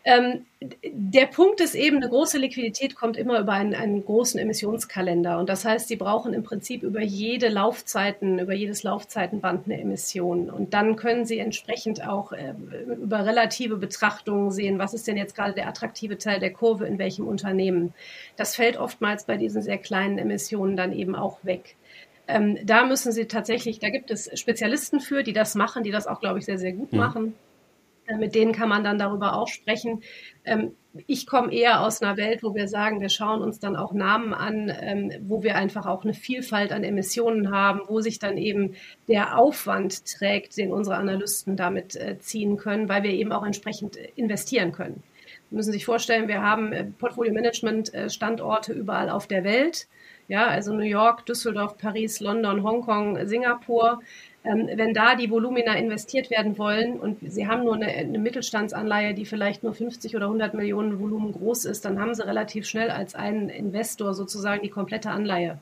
Ähm, 0.08 0.46
der 0.84 1.26
Punkt 1.26 1.60
ist 1.62 1.74
eben, 1.74 1.98
eine 1.98 2.10
große 2.10 2.38
Liquidität 2.38 2.96
kommt 2.96 3.18
immer 3.18 3.40
über 3.40 3.54
einen, 3.54 3.74
einen, 3.74 4.06
großen 4.06 4.40
Emissionskalender. 4.40 5.40
Und 5.40 5.50
das 5.50 5.66
heißt, 5.66 5.88
Sie 5.88 5.96
brauchen 5.96 6.36
im 6.36 6.44
Prinzip 6.44 6.84
über 6.84 7.02
jede 7.02 7.50
Laufzeiten, 7.50 8.38
über 8.38 8.54
jedes 8.54 8.84
Laufzeitenband 8.84 9.66
eine 9.66 9.82
Emission. 9.82 10.52
Und 10.52 10.76
dann 10.76 10.96
können 10.96 11.26
Sie 11.26 11.40
entsprechend 11.40 12.08
auch 12.08 12.34
äh, 12.34 12.54
über 13.02 13.26
relative 13.26 13.78
Betrachtungen 13.78 14.52
sehen, 14.52 14.78
was 14.78 14.94
ist 14.94 15.08
denn 15.08 15.18
jetzt 15.18 15.36
gerade 15.36 15.54
der 15.54 15.68
attraktive 15.68 16.20
Teil 16.20 16.40
der 16.40 16.54
Kurve 16.54 16.86
in 16.86 17.00
welchem 17.00 17.28
Unternehmen. 17.28 17.92
Das 18.36 18.56
fällt 18.56 18.78
oftmals 18.78 19.24
bei 19.24 19.38
diesen 19.38 19.64
sehr 19.64 19.80
kleinen 19.80 20.20
Emissionen 20.20 20.78
dann 20.78 20.94
eben 20.94 21.16
auch 21.16 21.40
weg. 21.44 21.76
Ähm, 22.28 22.60
da 22.64 22.86
müssen 22.86 23.12
Sie 23.12 23.26
tatsächlich, 23.26 23.80
da 23.80 23.90
gibt 23.90 24.12
es 24.12 24.30
Spezialisten 24.40 25.00
für, 25.00 25.24
die 25.24 25.34
das 25.34 25.56
machen, 25.56 25.82
die 25.84 25.92
das 25.92 26.06
auch, 26.06 26.20
glaube 26.20 26.38
ich, 26.38 26.46
sehr, 26.46 26.60
sehr 26.60 26.74
gut 26.74 26.94
mhm. 26.94 27.00
machen. 27.00 27.34
Äh, 28.08 28.18
mit 28.18 28.36
denen 28.36 28.52
kann 28.52 28.70
man 28.70 28.84
dann 28.84 28.98
darüber 28.98 29.36
auch 29.38 29.48
sprechen. 29.48 30.02
Ähm, 30.44 30.72
ich 31.08 31.28
komme 31.28 31.52
eher 31.54 31.82
aus 31.82 32.02
einer 32.02 32.16
Welt, 32.16 32.42
wo 32.42 32.56
wir 32.56 32.68
sagen, 32.68 33.02
wir 33.02 33.10
schauen 33.10 33.42
uns 33.42 33.60
dann 33.60 33.76
auch 33.76 33.92
Namen 33.94 34.34
an, 34.34 34.72
ähm, 34.80 35.12
wo 35.22 35.44
wir 35.44 35.56
einfach 35.56 35.86
auch 35.86 36.04
eine 36.04 36.14
Vielfalt 36.14 36.72
an 36.72 36.84
Emissionen 36.84 37.52
haben, 37.52 37.82
wo 37.88 38.00
sich 38.00 38.20
dann 38.20 38.38
eben 38.38 38.76
der 39.08 39.38
Aufwand 39.38 40.06
trägt, 40.06 40.56
den 40.58 40.72
unsere 40.72 40.96
Analysten 40.96 41.58
damit 41.58 41.96
äh, 41.96 42.18
ziehen 42.20 42.58
können, 42.58 42.88
weil 42.88 43.04
wir 43.04 43.12
eben 43.12 43.32
auch 43.34 43.46
entsprechend 43.46 43.98
investieren 44.16 44.72
können. 44.72 45.04
Sie 45.50 45.56
müssen 45.56 45.74
sich 45.74 45.86
vorstellen, 45.86 46.28
wir 46.28 46.42
haben 46.42 46.72
äh, 46.72 46.86
Portfolio-Management-Standorte 46.86 48.74
überall 48.74 49.10
auf 49.10 49.28
der 49.28 49.44
Welt. 49.44 49.88
Ja, 50.28 50.48
also 50.48 50.74
New 50.74 50.82
York, 50.82 51.26
Düsseldorf, 51.28 51.78
Paris, 51.78 52.20
London, 52.20 52.64
Hongkong, 52.64 53.28
Singapur. 53.28 54.00
Ähm, 54.46 54.70
wenn 54.76 54.94
da 54.94 55.16
die 55.16 55.32
Volumina 55.32 55.74
investiert 55.74 56.30
werden 56.30 56.58
wollen 56.58 57.00
und 57.00 57.18
Sie 57.22 57.48
haben 57.48 57.64
nur 57.64 57.76
eine, 57.76 57.88
eine, 57.88 58.20
Mittelstandsanleihe, 58.20 59.16
die 59.16 59.26
vielleicht 59.26 59.64
nur 59.64 59.74
50 59.74 60.16
oder 60.16 60.26
100 60.26 60.54
Millionen 60.54 61.00
Volumen 61.00 61.32
groß 61.32 61.66
ist, 61.66 61.84
dann 61.84 62.00
haben 62.00 62.14
Sie 62.14 62.26
relativ 62.26 62.68
schnell 62.68 62.92
als 62.92 63.16
einen 63.16 63.50
Investor 63.50 64.14
sozusagen 64.14 64.62
die 64.62 64.70
komplette 64.70 65.10
Anleihe. 65.10 65.58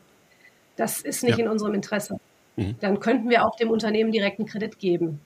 Das 0.75 1.01
ist 1.01 1.23
nicht 1.23 1.37
ja. 1.37 1.45
in 1.45 1.51
unserem 1.51 1.73
Interesse. 1.73 2.19
Mhm. 2.57 2.75
Dann 2.81 2.99
könnten 2.99 3.29
wir 3.29 3.45
auch 3.45 3.55
dem 3.55 3.69
Unternehmen 3.69 4.11
direkten 4.11 4.45
Kredit 4.45 4.79
geben. 4.79 5.21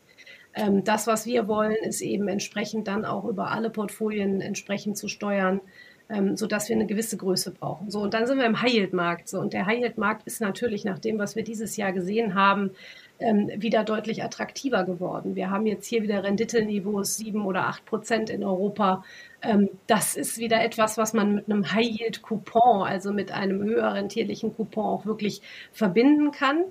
Ähm, 0.54 0.84
das, 0.84 1.08
was 1.08 1.26
wir 1.26 1.48
wollen, 1.48 1.78
ist 1.84 2.02
eben 2.02 2.28
entsprechend 2.28 2.88
dann 2.88 3.06
auch 3.06 3.26
über 3.26 3.50
alle 3.50 3.72
Portfolien 3.72 4.40
entsprechend 4.40 4.98
zu 4.98 5.08
steuern 5.08 5.62
ähm, 6.10 6.38
sodass 6.38 6.70
wir 6.70 6.76
eine 6.76 6.86
gewisse 6.86 7.18
Größe 7.18 7.52
brauchen. 7.52 7.92
So, 7.92 8.00
und 8.00 8.14
dann 8.14 8.28
sind 8.28 8.38
wir 8.38 8.46
im 8.46 8.62
High-Yield-Markt. 8.62 9.28
So, 9.28 9.40
und 9.40 9.54
der 9.54 9.66
High-Yield-Markt 9.66 10.26
ist 10.26 10.42
natürlich 10.42 10.86
nach 10.86 11.00
dem, 11.00 11.20
was 11.20 11.36
wir 11.36 11.44
dieses 11.44 11.76
Jahr 11.78 11.92
gesehen 11.92 12.36
haben, 12.36 12.72
ähm, 13.20 13.50
wieder 13.58 13.84
deutlich 13.84 14.24
attraktiver 14.24 14.84
geworden. 14.84 15.36
Wir 15.36 15.50
haben 15.50 15.66
jetzt 15.66 15.88
hier 15.88 16.04
wieder 16.04 16.24
Renditeniveaus 16.24 17.18
sieben 17.18 17.46
oder 17.46 17.68
acht 17.68 17.86
Prozent 17.86 18.30
in 18.30 18.44
Europa. 18.44 19.04
Ähm, 19.42 19.70
das 19.88 20.16
ist 20.16 20.38
wieder 20.38 20.64
etwas, 20.64 20.98
was 20.98 21.14
man 21.14 21.36
mit 21.36 21.50
einem 21.50 21.72
High-Yield-Coupon, 21.72 22.84
also 22.88 23.12
mit 23.14 23.32
einem 23.32 23.64
höher 23.64 23.94
rentierlichen 23.94 24.56
Coupon 24.56 24.86
auch 24.86 25.06
wirklich 25.06 25.42
verbinden 25.72 26.32
kann. 26.32 26.66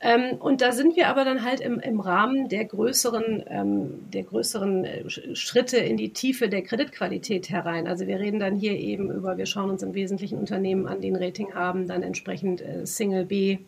Ähm, 0.00 0.36
und 0.38 0.60
da 0.60 0.70
sind 0.72 0.96
wir 0.96 1.08
aber 1.08 1.24
dann 1.24 1.44
halt 1.44 1.60
im, 1.60 1.80
im 1.80 1.98
Rahmen 1.98 2.48
der 2.48 2.64
größeren, 2.64 3.44
ähm, 3.48 4.10
der 4.12 4.22
größeren 4.22 4.84
äh, 4.84 5.10
Schritte 5.34 5.78
in 5.78 5.96
die 5.96 6.12
Tiefe 6.12 6.48
der 6.48 6.62
Kreditqualität 6.62 7.50
herein. 7.50 7.88
Also 7.88 8.06
wir 8.06 8.20
reden 8.20 8.38
dann 8.38 8.54
hier 8.54 8.78
eben 8.78 9.10
über, 9.10 9.36
wir 9.38 9.46
schauen 9.46 9.70
uns 9.70 9.82
im 9.82 9.94
Wesentlichen 9.94 10.38
Unternehmen 10.38 10.86
an, 10.86 11.00
die 11.00 11.10
ein 11.10 11.16
Rating 11.16 11.54
haben, 11.54 11.88
dann 11.88 12.02
entsprechend 12.04 12.60
äh, 12.62 12.86
Single 12.86 13.24
B 13.24 13.58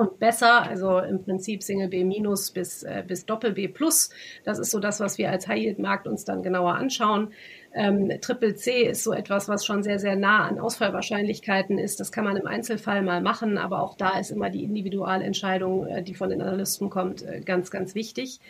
und 0.00 0.18
besser, 0.18 0.62
also 0.62 0.98
im 0.98 1.22
Prinzip 1.22 1.62
Single 1.62 1.88
B 1.88 2.04
minus 2.04 2.50
bis, 2.50 2.82
äh, 2.82 3.04
bis 3.06 3.26
Doppel 3.26 3.52
B 3.52 3.68
plus. 3.68 4.10
Das 4.44 4.58
ist 4.58 4.70
so 4.70 4.80
das, 4.80 4.98
was 5.00 5.18
wir 5.18 5.30
als 5.30 5.46
High 5.46 5.60
Yield 5.60 5.78
Markt 5.78 6.08
uns 6.08 6.24
dann 6.24 6.42
genauer 6.42 6.74
anschauen. 6.74 7.32
Ähm, 7.72 8.10
Triple 8.20 8.54
C 8.56 8.82
ist 8.82 9.04
so 9.04 9.12
etwas, 9.12 9.48
was 9.48 9.64
schon 9.64 9.82
sehr, 9.82 9.98
sehr 9.98 10.16
nah 10.16 10.48
an 10.48 10.58
Ausfallwahrscheinlichkeiten 10.58 11.78
ist. 11.78 12.00
Das 12.00 12.10
kann 12.10 12.24
man 12.24 12.36
im 12.36 12.46
Einzelfall 12.46 13.02
mal 13.02 13.20
machen, 13.20 13.58
aber 13.58 13.82
auch 13.82 13.96
da 13.96 14.18
ist 14.18 14.30
immer 14.30 14.50
die 14.50 14.64
Individualentscheidung, 14.64 15.86
äh, 15.86 16.02
die 16.02 16.14
von 16.14 16.30
den 16.30 16.40
Analysten 16.40 16.90
kommt, 16.90 17.22
äh, 17.22 17.40
ganz, 17.40 17.70
ganz 17.70 17.94
wichtig. 17.94 18.40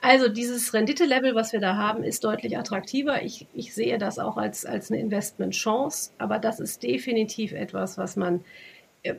Also 0.00 0.28
dieses 0.28 0.74
Rendite-Level, 0.74 1.34
was 1.34 1.52
wir 1.52 1.60
da 1.60 1.76
haben, 1.76 2.04
ist 2.04 2.22
deutlich 2.22 2.56
attraktiver. 2.58 3.22
Ich, 3.22 3.46
ich 3.54 3.74
sehe 3.74 3.98
das 3.98 4.18
auch 4.18 4.36
als, 4.36 4.64
als 4.66 4.90
eine 4.90 5.00
Investment-Chance, 5.00 6.12
aber 6.18 6.38
das 6.38 6.60
ist 6.60 6.82
definitiv 6.82 7.52
etwas, 7.52 7.98
was 7.98 8.16
man, 8.16 8.44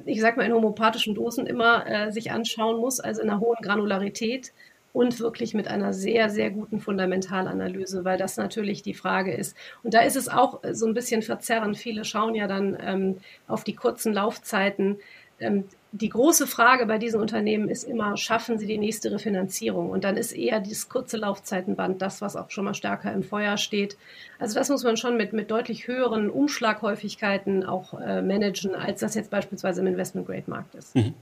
ich 0.06 0.22
sage 0.22 0.38
mal, 0.38 0.46
in 0.46 0.54
homöopathischen 0.54 1.16
Dosen 1.16 1.48
immer 1.48 1.86
äh, 1.88 2.12
sich 2.12 2.32
anschauen 2.32 2.80
muss, 2.80 3.00
also 3.00 3.22
in 3.22 3.30
einer 3.30 3.40
hohen 3.40 3.62
Granularität 3.62 4.54
und 4.94 5.20
wirklich 5.20 5.54
mit 5.54 5.68
einer 5.68 5.94
sehr, 5.94 6.30
sehr 6.30 6.50
guten 6.50 6.80
Fundamentalanalyse, 6.80 8.04
weil 8.04 8.18
das 8.18 8.38
natürlich 8.38 8.82
die 8.82 8.96
Frage 8.96 9.34
ist. 9.34 9.56
Und 9.84 9.94
da 9.94 10.02
ist 10.02 10.16
es 10.16 10.28
auch 10.28 10.62
so 10.72 10.88
ein 10.88 10.94
bisschen 10.94 11.22
verzerrend. 11.22 11.78
Viele 11.78 12.04
schauen 12.04 12.34
ja 12.34 12.48
dann 12.48 12.76
ähm, 12.82 13.18
auf 13.48 13.64
die 13.64 13.76
kurzen 13.76 14.14
Laufzeiten. 14.14 14.98
Ähm, 15.40 15.66
die 15.98 16.10
große 16.10 16.48
Frage 16.48 16.86
bei 16.86 16.98
diesen 16.98 17.20
Unternehmen 17.20 17.70
ist 17.70 17.84
immer, 17.84 18.18
schaffen 18.18 18.58
sie 18.60 18.68
die 18.68 18.78
nächste 18.78 19.12
Refinanzierung? 19.12 19.90
Und 19.90 20.04
dann 20.04 20.16
ist 20.16 20.32
eher 20.32 20.60
dieses 20.60 20.90
kurze 20.90 21.18
Laufzeitenband 21.18 22.02
das, 22.02 22.22
was 22.22 22.36
auch 22.36 22.52
schon 22.52 22.66
mal 22.66 22.74
stärker 22.74 23.12
im 23.12 23.24
Feuer 23.24 23.58
steht. 23.58 23.98
Also 24.40 24.56
das 24.56 24.70
muss 24.70 24.84
man 24.84 24.98
schon 24.98 25.18
mit, 25.18 25.34
mit 25.34 25.50
deutlich 25.50 25.88
höheren 25.88 26.30
Umschlaghäufigkeiten 26.30 27.66
auch 27.66 28.00
äh, 28.00 28.22
managen, 28.22 28.76
als 28.76 29.00
das 29.00 29.16
jetzt 29.16 29.32
beispielsweise 29.32 29.82
im 29.82 29.88
Investment-Grade-Markt 29.88 30.76
ist. 30.76 30.96
Mhm. 30.96 31.14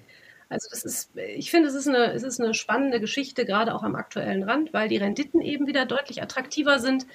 Also 0.50 0.68
das 0.70 0.84
ist, 0.86 1.12
ich 1.16 1.50
finde, 1.50 1.70
es 1.70 1.76
ist 1.76 1.88
eine, 1.88 2.14
es 2.14 2.24
ist 2.24 2.40
eine 2.40 2.54
spannende 2.54 3.00
Geschichte, 3.00 3.46
gerade 3.46 3.74
auch 3.74 3.84
am 3.84 3.96
aktuellen 3.96 4.44
Rand, 4.44 4.74
weil 4.74 4.90
die 4.90 4.98
Renditen 4.98 5.42
eben 5.42 5.66
wieder 5.68 5.86
deutlich 5.86 6.22
attraktiver 6.22 6.80
sind 6.80 7.08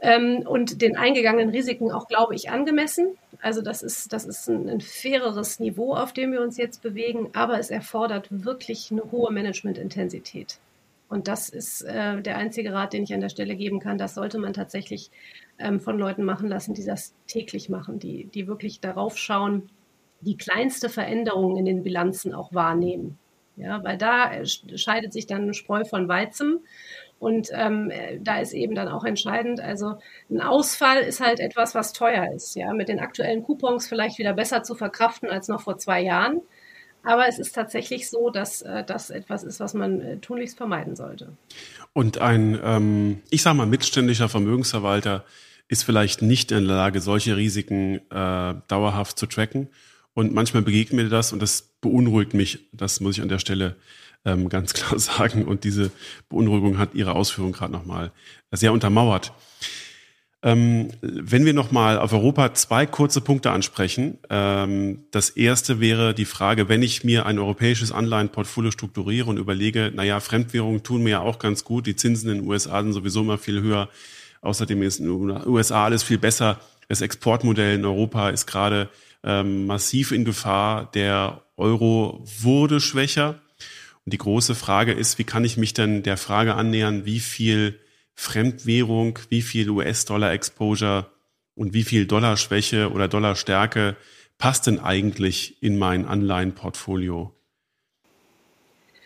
ähm, 0.00 0.44
und 0.46 0.80
den 0.82 0.96
eingegangenen 0.96 1.50
Risiken 1.50 1.90
auch, 1.90 2.08
glaube 2.08 2.34
ich, 2.34 2.50
angemessen. 2.50 3.16
Also 3.40 3.62
das 3.62 3.82
ist, 3.82 4.12
das 4.12 4.24
ist 4.24 4.48
ein, 4.48 4.68
ein 4.68 4.80
faireres 4.80 5.60
Niveau, 5.60 5.94
auf 5.94 6.12
dem 6.12 6.32
wir 6.32 6.40
uns 6.40 6.56
jetzt 6.56 6.82
bewegen, 6.82 7.30
aber 7.34 7.58
es 7.58 7.70
erfordert 7.70 8.26
wirklich 8.30 8.90
eine 8.90 9.10
hohe 9.10 9.32
Managementintensität. 9.32 10.58
Und 11.08 11.26
das 11.26 11.48
ist 11.48 11.82
äh, 11.82 12.20
der 12.20 12.36
einzige 12.36 12.72
Rat, 12.72 12.92
den 12.92 13.04
ich 13.04 13.14
an 13.14 13.20
der 13.20 13.30
Stelle 13.30 13.56
geben 13.56 13.80
kann. 13.80 13.96
Das 13.96 14.14
sollte 14.14 14.38
man 14.38 14.52
tatsächlich 14.52 15.10
ähm, 15.58 15.80
von 15.80 15.98
Leuten 15.98 16.24
machen 16.24 16.48
lassen, 16.48 16.74
die 16.74 16.84
das 16.84 17.14
täglich 17.26 17.68
machen, 17.68 17.98
die, 17.98 18.24
die 18.26 18.46
wirklich 18.46 18.80
darauf 18.80 19.16
schauen, 19.16 19.70
die 20.20 20.36
kleinste 20.36 20.88
Veränderung 20.88 21.56
in 21.56 21.64
den 21.64 21.82
Bilanzen 21.82 22.34
auch 22.34 22.52
wahrnehmen. 22.52 23.18
Ja, 23.56 23.82
weil 23.82 23.98
da 23.98 24.30
scheidet 24.44 25.12
sich 25.12 25.26
dann 25.26 25.52
Spreu 25.52 25.84
von 25.84 26.06
Weizen. 26.08 26.60
Und 27.18 27.48
ähm, 27.52 27.90
da 28.20 28.38
ist 28.38 28.52
eben 28.52 28.74
dann 28.74 28.88
auch 28.88 29.04
entscheidend, 29.04 29.60
also 29.60 29.98
ein 30.30 30.40
Ausfall 30.40 30.98
ist 31.00 31.20
halt 31.20 31.40
etwas, 31.40 31.74
was 31.74 31.92
teuer 31.92 32.32
ist. 32.32 32.54
Ja, 32.54 32.72
mit 32.72 32.88
den 32.88 33.00
aktuellen 33.00 33.42
Coupons 33.42 33.88
vielleicht 33.88 34.18
wieder 34.18 34.34
besser 34.34 34.62
zu 34.62 34.74
verkraften 34.74 35.28
als 35.28 35.48
noch 35.48 35.62
vor 35.62 35.78
zwei 35.78 36.00
Jahren. 36.00 36.40
Aber 37.02 37.26
es 37.28 37.38
ist 37.38 37.54
tatsächlich 37.54 38.08
so, 38.08 38.30
dass 38.30 38.62
äh, 38.62 38.84
das 38.84 39.10
etwas 39.10 39.42
ist, 39.42 39.60
was 39.60 39.74
man 39.74 40.00
äh, 40.00 40.18
tunlichst 40.18 40.56
vermeiden 40.56 40.94
sollte. 40.94 41.36
Und 41.92 42.18
ein, 42.18 42.58
ähm, 42.62 43.22
ich 43.30 43.42
sage 43.42 43.56
mal, 43.56 43.66
mittelständischer 43.66 44.28
Vermögensverwalter 44.28 45.24
ist 45.68 45.84
vielleicht 45.84 46.22
nicht 46.22 46.50
in 46.52 46.66
der 46.66 46.76
Lage, 46.76 47.00
solche 47.00 47.36
Risiken 47.36 48.00
äh, 48.10 48.54
dauerhaft 48.68 49.18
zu 49.18 49.26
tracken. 49.26 49.68
Und 50.14 50.34
manchmal 50.34 50.62
begegnet 50.62 51.04
mir 51.04 51.08
das 51.08 51.32
und 51.32 51.40
das 51.40 51.62
beunruhigt 51.80 52.34
mich. 52.34 52.68
Das 52.72 53.00
muss 53.00 53.16
ich 53.16 53.22
an 53.22 53.28
der 53.28 53.38
Stelle 53.38 53.76
ähm, 54.28 54.48
ganz 54.48 54.72
klar 54.74 54.98
sagen. 54.98 55.44
Und 55.44 55.64
diese 55.64 55.90
Beunruhigung 56.28 56.78
hat 56.78 56.94
Ihre 56.94 57.14
Ausführung 57.14 57.52
gerade 57.52 57.72
nochmal 57.72 58.12
sehr 58.52 58.72
untermauert. 58.72 59.32
Ähm, 60.40 60.90
wenn 61.02 61.44
wir 61.44 61.52
nochmal 61.52 61.98
auf 61.98 62.12
Europa 62.12 62.54
zwei 62.54 62.86
kurze 62.86 63.20
Punkte 63.20 63.50
ansprechen. 63.50 64.18
Ähm, 64.30 65.04
das 65.10 65.30
erste 65.30 65.80
wäre 65.80 66.14
die 66.14 66.26
Frage, 66.26 66.68
wenn 66.68 66.80
ich 66.82 67.02
mir 67.02 67.26
ein 67.26 67.40
europäisches 67.40 67.90
Anleihenportfolio 67.90 68.70
strukturiere 68.70 69.28
und 69.28 69.36
überlege, 69.36 69.90
naja, 69.92 70.20
Fremdwährungen 70.20 70.84
tun 70.84 71.02
mir 71.02 71.10
ja 71.10 71.20
auch 71.20 71.40
ganz 71.40 71.64
gut, 71.64 71.88
die 71.88 71.96
Zinsen 71.96 72.30
in 72.30 72.38
den 72.38 72.48
USA 72.48 72.80
sind 72.82 72.92
sowieso 72.92 73.22
immer 73.22 73.38
viel 73.38 73.62
höher. 73.62 73.88
Außerdem 74.40 74.80
ist 74.82 75.00
in 75.00 75.06
den 75.06 75.48
USA 75.48 75.86
alles 75.86 76.04
viel 76.04 76.18
besser. 76.18 76.60
Das 76.88 77.00
Exportmodell 77.00 77.74
in 77.74 77.84
Europa 77.84 78.30
ist 78.30 78.46
gerade 78.46 78.88
ähm, 79.24 79.66
massiv 79.66 80.12
in 80.12 80.24
Gefahr. 80.24 80.88
Der 80.92 81.42
Euro 81.56 82.24
wurde 82.40 82.78
schwächer. 82.78 83.40
Und 84.08 84.12
die 84.12 84.16
große 84.16 84.54
Frage 84.54 84.92
ist, 84.92 85.18
wie 85.18 85.24
kann 85.24 85.44
ich 85.44 85.58
mich 85.58 85.74
denn 85.74 86.02
der 86.02 86.16
Frage 86.16 86.54
annähern, 86.54 87.04
wie 87.04 87.20
viel 87.20 87.78
Fremdwährung, 88.14 89.18
wie 89.28 89.42
viel 89.42 89.68
US-Dollar-Exposure 89.68 91.10
und 91.54 91.74
wie 91.74 91.82
viel 91.82 92.06
Dollarschwäche 92.06 92.90
oder 92.90 93.06
Dollarstärke 93.06 93.98
passt 94.38 94.66
denn 94.66 94.78
eigentlich 94.78 95.62
in 95.62 95.76
mein 95.76 96.06
Anleihenportfolio? 96.06 97.34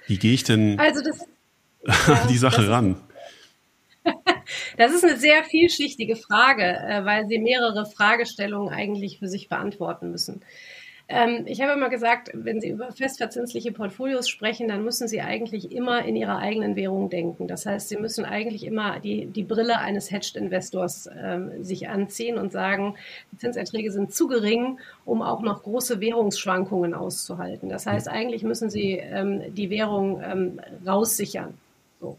Wie 0.07 0.18
gehe 0.18 0.34
ich 0.34 0.44
denn 0.44 0.78
also 0.78 1.00
das, 1.03 2.09
an 2.22 2.28
die 2.28 2.38
Sache 2.38 2.68
ran? 2.68 3.00
Das 4.76 4.92
ist 4.92 5.05
eine 5.05 5.16
sehr 5.16 5.44
vielschichtige 5.44 6.16
Frage, 6.16 6.62
äh, 6.62 7.05
weil 7.05 7.26
Sie 7.26 7.38
mehrere 7.38 7.86
Fragestellungen 7.86 8.72
eigentlich 8.72 9.18
für 9.18 9.28
sich 9.28 9.48
beantworten 9.48 10.11
müssen. 10.11 10.42
Ähm, 11.14 11.44
ich 11.46 11.60
habe 11.60 11.72
immer 11.72 11.90
gesagt, 11.90 12.30
wenn 12.32 12.62
Sie 12.62 12.70
über 12.70 12.90
festverzinsliche 12.90 13.70
Portfolios 13.70 14.30
sprechen, 14.30 14.68
dann 14.68 14.82
müssen 14.82 15.08
Sie 15.08 15.20
eigentlich 15.20 15.70
immer 15.70 16.06
in 16.06 16.16
Ihrer 16.16 16.38
eigenen 16.38 16.74
Währung 16.74 17.10
denken. 17.10 17.46
Das 17.48 17.66
heißt, 17.66 17.90
Sie 17.90 17.98
müssen 17.98 18.24
eigentlich 18.24 18.64
immer 18.64 18.98
die, 18.98 19.26
die 19.26 19.42
Brille 19.42 19.78
eines 19.78 20.10
Hedged-Investors 20.10 21.10
ähm, 21.14 21.62
sich 21.62 21.90
anziehen 21.90 22.38
und 22.38 22.50
sagen, 22.50 22.94
die 23.30 23.36
Zinserträge 23.36 23.92
sind 23.92 24.14
zu 24.14 24.26
gering, 24.26 24.78
um 25.04 25.20
auch 25.20 25.42
noch 25.42 25.62
große 25.62 26.00
Währungsschwankungen 26.00 26.94
auszuhalten. 26.94 27.68
Das 27.68 27.84
heißt, 27.84 28.08
eigentlich 28.08 28.42
müssen 28.42 28.70
Sie 28.70 28.92
ähm, 28.92 29.54
die 29.54 29.68
Währung 29.68 30.22
ähm, 30.24 30.60
raussichern. 30.86 31.52
So. 32.00 32.16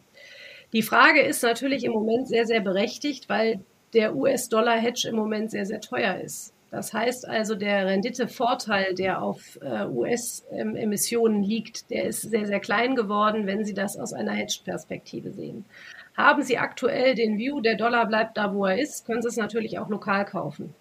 Die 0.71 0.83
Frage 0.83 1.21
ist 1.21 1.41
natürlich 1.41 1.83
im 1.83 1.93
Moment 1.93 2.27
sehr, 2.27 2.45
sehr 2.45 2.61
berechtigt, 2.61 3.27
weil 3.27 3.59
der 3.93 4.15
US-Dollar-Hedge 4.15 5.07
im 5.09 5.15
Moment 5.15 5.49
sehr, 5.49 5.65
sehr 5.65 5.81
teuer 5.81 6.19
ist. 6.19 6.52
Das 6.73 6.91
heißt 6.91 7.29
also, 7.29 7.53
der 7.53 7.85
Renditevorteil, 7.85 8.95
der 8.95 9.21
auf 9.21 9.59
äh, 9.61 9.85
US-Emissionen 9.85 11.43
liegt, 11.43 11.91
der 11.91 12.05
ist 12.05 12.23
sehr, 12.23 12.47
sehr 12.47 12.59
klein 12.59 12.95
geworden, 12.95 13.45
wenn 13.45 13.63
Sie 13.63 13.75
das 13.75 13.95
aus 13.95 14.11
einer 14.11 14.31
Hedge-Perspektive 14.31 15.31
sehen. 15.33 15.65
Haben 16.17 16.41
Sie 16.41 16.57
aktuell 16.57 17.13
den 17.13 17.37
View, 17.37 17.61
der 17.61 17.75
Dollar 17.75 18.07
bleibt 18.07 18.37
da, 18.37 18.55
wo 18.55 18.65
er 18.65 18.79
ist, 18.79 19.05
können 19.05 19.21
Sie 19.21 19.27
es 19.27 19.37
natürlich 19.37 19.77
auch 19.77 19.87
lokal 19.87 20.25
kaufen. 20.25 20.73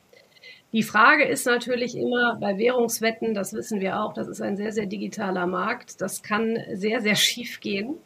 Die 0.73 0.83
Frage 0.83 1.25
ist 1.27 1.45
natürlich 1.45 1.95
immer 1.95 2.39
bei 2.41 2.57
Währungswetten, 2.57 3.35
das 3.35 3.53
wissen 3.53 3.83
wir 3.83 4.01
auch, 4.01 4.15
das 4.15 4.29
ist 4.29 4.41
ein 4.41 4.57
sehr, 4.57 4.73
sehr 4.73 4.87
digitaler 4.87 5.47
Markt. 5.47 6.01
Das 6.01 6.23
kann 6.23 6.57
sehr, 6.73 7.03
sehr 7.03 7.17
schief 7.17 7.61
gehen. 7.61 7.99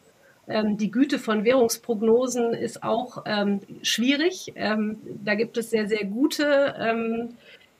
Ähm, 0.49 0.75
die 0.75 0.91
Güte 0.91 1.19
von 1.19 1.45
Währungsprognosen 1.45 2.53
ist 2.53 2.83
auch 2.83 3.23
ähm, 3.25 3.61
schwierig. 3.81 4.51
Ähm, 4.57 4.97
da 5.23 5.35
gibt 5.35 5.57
es 5.57 5.69
sehr, 5.69 5.87
sehr 5.87 6.03
gute 6.03 6.75
ähm, 6.77 7.29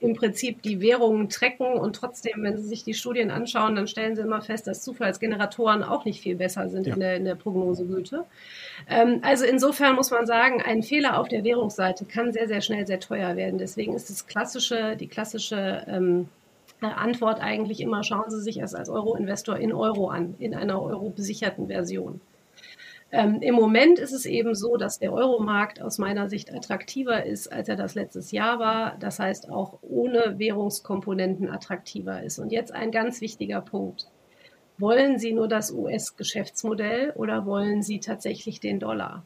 im 0.00 0.14
Prinzip 0.14 0.62
die 0.62 0.80
Währungen 0.80 1.28
trecken 1.28 1.66
und 1.66 1.96
trotzdem, 1.96 2.42
wenn 2.44 2.56
Sie 2.56 2.68
sich 2.68 2.84
die 2.84 2.94
Studien 2.94 3.30
anschauen, 3.32 3.74
dann 3.74 3.88
stellen 3.88 4.14
Sie 4.14 4.22
immer 4.22 4.40
fest, 4.40 4.68
dass 4.68 4.82
Zufallsgeneratoren 4.82 5.82
auch 5.82 6.04
nicht 6.04 6.20
viel 6.20 6.36
besser 6.36 6.68
sind 6.68 6.86
ja. 6.86 6.94
in, 6.94 7.00
der, 7.00 7.16
in 7.16 7.24
der 7.24 7.34
Prognosegüte. 7.34 8.24
Ähm, 8.88 9.18
also 9.22 9.44
insofern 9.44 9.96
muss 9.96 10.12
man 10.12 10.26
sagen, 10.26 10.62
ein 10.62 10.84
Fehler 10.84 11.18
auf 11.18 11.26
der 11.26 11.42
Währungsseite 11.42 12.04
kann 12.04 12.32
sehr, 12.32 12.46
sehr 12.46 12.60
schnell 12.60 12.86
sehr 12.86 13.00
teuer 13.00 13.34
werden. 13.34 13.58
Deswegen 13.58 13.94
ist 13.94 14.08
das 14.08 14.28
klassische, 14.28 14.96
die 14.96 15.08
klassische 15.08 15.84
ähm, 15.88 16.28
Antwort 16.80 17.40
eigentlich 17.40 17.80
immer, 17.80 18.04
schauen 18.04 18.30
Sie 18.30 18.40
sich 18.40 18.62
es 18.62 18.74
als 18.74 18.88
Euro-Investor 18.88 19.56
in 19.56 19.72
Euro 19.72 20.10
an, 20.10 20.36
in 20.38 20.54
einer 20.54 20.80
euro-besicherten 20.80 21.66
Version. 21.66 22.20
Ähm, 23.10 23.40
Im 23.40 23.54
Moment 23.54 23.98
ist 23.98 24.12
es 24.12 24.26
eben 24.26 24.54
so, 24.54 24.76
dass 24.76 24.98
der 24.98 25.12
Euromarkt 25.12 25.80
aus 25.80 25.98
meiner 25.98 26.28
Sicht 26.28 26.52
attraktiver 26.52 27.24
ist, 27.24 27.50
als 27.50 27.68
er 27.68 27.76
das 27.76 27.94
letztes 27.94 28.32
Jahr 28.32 28.58
war. 28.58 28.96
Das 28.98 29.18
heißt 29.18 29.50
auch 29.50 29.78
ohne 29.82 30.38
Währungskomponenten 30.38 31.48
attraktiver 31.48 32.22
ist. 32.22 32.38
Und 32.38 32.52
jetzt 32.52 32.72
ein 32.72 32.90
ganz 32.90 33.20
wichtiger 33.20 33.62
Punkt. 33.62 34.08
Wollen 34.76 35.18
Sie 35.18 35.32
nur 35.32 35.48
das 35.48 35.72
US-Geschäftsmodell 35.72 37.12
oder 37.16 37.46
wollen 37.46 37.82
Sie 37.82 37.98
tatsächlich 37.98 38.60
den 38.60 38.78
Dollar? 38.78 39.24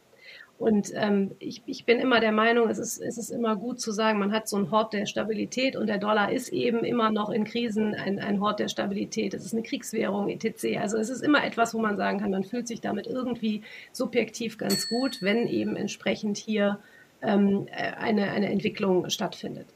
Und 0.63 0.93
ähm, 0.95 1.33
ich, 1.41 1.61
ich 1.67 1.87
bin 1.87 1.99
immer 1.99 2.21
der 2.21 2.31
Meinung, 2.31 2.69
es 2.69 2.79
ist, 2.79 3.01
es 3.01 3.19
ist 3.19 3.31
immer 3.31 3.57
gut 3.57 3.81
zu 3.81 3.91
sagen, 3.91 4.21
man 4.21 4.31
hat 4.31 4.47
so 4.47 4.57
einen 4.57 4.71
Hort 4.71 4.93
der 4.93 5.07
Stabilität 5.07 5.75
und 5.75 5.89
der 5.89 5.99
Dollar 5.99 6.31
ist 6.31 6.51
eben 6.51 6.85
immer 6.85 7.11
noch 7.11 7.31
in 7.31 7.43
Krisen 7.43 7.97
ein, 7.97 8.21
ein 8.21 8.41
Hort 8.41 8.61
der 8.61 8.69
Stabilität. 8.69 9.35
Es 9.35 9.45
ist 9.45 9.55
eine 9.55 9.65
Kriegswährung, 9.65 10.29
etc. 10.29 10.79
Also 10.79 10.99
es 10.99 11.11
ist 11.11 11.21
immer 11.21 11.45
etwas, 11.45 11.75
wo 11.75 11.81
man 11.81 11.97
sagen 11.97 12.21
kann, 12.21 12.31
man 12.31 12.45
fühlt 12.45 12.69
sich 12.69 12.81
damit 12.81 13.09
irgendwie 13.09 13.63
subjektiv 13.91 14.57
ganz 14.57 14.89
gut, 14.89 15.21
wenn 15.21 15.49
eben 15.49 15.75
entsprechend 15.75 16.37
hier 16.37 16.79
ähm, 17.23 17.67
eine, 17.99 18.31
eine 18.31 18.49
Entwicklung 18.49 19.11
stattfindet. 19.11 19.67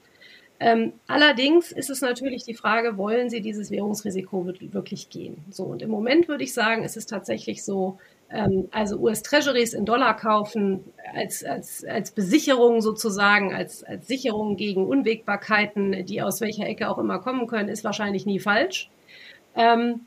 Ähm, 0.61 0.93
allerdings 1.09 1.73
ist 1.73 1.91
es 1.91 2.01
natürlich 2.01 2.45
die 2.45 2.55
Frage, 2.55 2.97
wollen 2.97 3.29
Sie 3.29 3.41
dieses 3.41 3.73
Währungsrisiko 3.73 4.47
wirklich 4.47 5.11
gehen? 5.11 5.45
So, 5.51 5.65
und 5.65 5.83
im 5.83 5.91
Moment 5.91 6.29
würde 6.29 6.45
ich 6.45 6.55
sagen, 6.55 6.85
ist 6.85 6.97
es 6.97 7.07
tatsächlich 7.07 7.65
so, 7.65 7.99
also 8.29 8.97
US-Treasuries 8.99 9.73
in 9.73 9.85
Dollar 9.85 10.17
kaufen 10.17 10.85
als, 11.15 11.45
als, 11.45 11.85
als 11.85 12.11
Besicherung 12.11 12.81
sozusagen, 12.81 13.55
als, 13.55 13.85
als 13.85 14.09
Sicherung 14.09 14.57
gegen 14.57 14.87
Unwägbarkeiten, 14.87 16.05
die 16.07 16.23
aus 16.23 16.41
welcher 16.41 16.67
Ecke 16.67 16.89
auch 16.89 16.99
immer 16.99 17.21
kommen 17.21 17.47
können, 17.47 17.69
ist 17.69 17.85
wahrscheinlich 17.85 18.27
nie 18.27 18.41
falsch. 18.41 18.91
Ähm, 19.55 20.07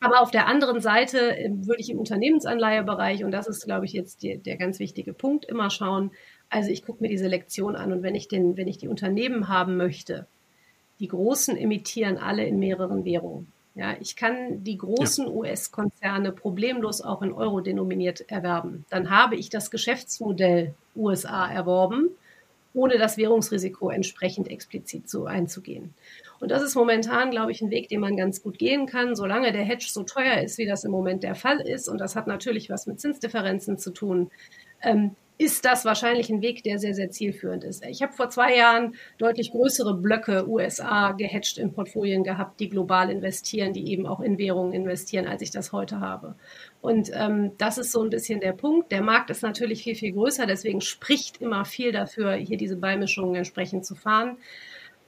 aber 0.00 0.22
auf 0.22 0.30
der 0.30 0.46
anderen 0.46 0.80
Seite 0.80 1.18
ähm, 1.18 1.66
würde 1.66 1.80
ich 1.80 1.90
im 1.90 1.98
Unternehmensanleihebereich, 1.98 3.22
und 3.22 3.30
das 3.30 3.46
ist, 3.46 3.64
glaube 3.64 3.84
ich, 3.84 3.92
jetzt 3.92 4.22
die, 4.22 4.38
der 4.38 4.56
ganz 4.56 4.78
wichtige 4.78 5.12
Punkt, 5.12 5.44
immer 5.44 5.70
schauen, 5.70 6.10
also 6.48 6.70
ich 6.70 6.84
gucke 6.84 7.02
mir 7.02 7.08
diese 7.08 7.28
Lektion 7.28 7.76
an 7.76 7.92
und 7.92 8.02
wenn 8.02 8.14
ich, 8.14 8.26
den, 8.26 8.56
wenn 8.56 8.66
ich 8.66 8.78
die 8.78 8.88
Unternehmen 8.88 9.48
haben 9.48 9.76
möchte, 9.76 10.26
die 10.98 11.08
Großen 11.08 11.56
emittieren 11.56 12.18
alle 12.18 12.44
in 12.44 12.58
mehreren 12.58 13.04
Währungen. 13.04 13.52
Ja, 13.74 13.94
ich 14.00 14.16
kann 14.16 14.64
die 14.64 14.78
großen 14.78 15.26
ja. 15.26 15.32
US-Konzerne 15.32 16.32
problemlos 16.32 17.00
auch 17.00 17.22
in 17.22 17.32
Euro 17.32 17.60
denominiert 17.60 18.28
erwerben. 18.28 18.84
Dann 18.90 19.10
habe 19.10 19.36
ich 19.36 19.48
das 19.48 19.70
Geschäftsmodell 19.70 20.74
USA 20.96 21.50
erworben, 21.50 22.10
ohne 22.74 22.98
das 22.98 23.16
Währungsrisiko 23.16 23.90
entsprechend 23.90 24.48
explizit 24.48 25.08
so 25.08 25.26
einzugehen. 25.26 25.94
Und 26.40 26.50
das 26.50 26.62
ist 26.62 26.74
momentan, 26.74 27.30
glaube 27.30 27.52
ich, 27.52 27.60
ein 27.60 27.70
Weg, 27.70 27.88
den 27.88 28.00
man 28.00 28.16
ganz 28.16 28.42
gut 28.42 28.58
gehen 28.58 28.86
kann, 28.86 29.14
solange 29.14 29.52
der 29.52 29.62
Hedge 29.62 29.86
so 29.88 30.02
teuer 30.02 30.40
ist, 30.42 30.58
wie 30.58 30.66
das 30.66 30.84
im 30.84 30.90
Moment 30.90 31.22
der 31.22 31.34
Fall 31.34 31.60
ist. 31.60 31.88
Und 31.88 31.98
das 31.98 32.16
hat 32.16 32.26
natürlich 32.26 32.70
was 32.70 32.86
mit 32.86 33.00
Zinsdifferenzen 33.00 33.78
zu 33.78 33.90
tun. 33.92 34.30
Ähm, 34.82 35.14
ist 35.40 35.64
das 35.64 35.86
wahrscheinlich 35.86 36.28
ein 36.28 36.42
Weg, 36.42 36.64
der 36.64 36.78
sehr, 36.78 36.92
sehr 36.92 37.10
zielführend 37.10 37.64
ist. 37.64 37.82
Ich 37.86 38.02
habe 38.02 38.12
vor 38.12 38.28
zwei 38.28 38.54
Jahren 38.54 38.94
deutlich 39.16 39.52
größere 39.52 39.94
Blöcke 39.94 40.46
USA 40.46 41.12
gehatcht 41.12 41.56
in 41.56 41.72
Portfolien 41.72 42.24
gehabt, 42.24 42.60
die 42.60 42.68
global 42.68 43.08
investieren, 43.08 43.72
die 43.72 43.90
eben 43.90 44.06
auch 44.06 44.20
in 44.20 44.36
Währungen 44.36 44.74
investieren, 44.74 45.26
als 45.26 45.40
ich 45.40 45.50
das 45.50 45.72
heute 45.72 45.98
habe. 45.98 46.34
Und 46.82 47.10
ähm, 47.14 47.52
das 47.56 47.78
ist 47.78 47.90
so 47.90 48.02
ein 48.02 48.10
bisschen 48.10 48.40
der 48.40 48.52
Punkt. 48.52 48.92
Der 48.92 49.00
Markt 49.00 49.30
ist 49.30 49.42
natürlich 49.42 49.82
viel, 49.82 49.94
viel 49.94 50.12
größer, 50.12 50.44
deswegen 50.44 50.82
spricht 50.82 51.40
immer 51.40 51.64
viel 51.64 51.90
dafür, 51.90 52.34
hier 52.34 52.58
diese 52.58 52.76
Beimischungen 52.76 53.36
entsprechend 53.36 53.86
zu 53.86 53.94
fahren. 53.94 54.36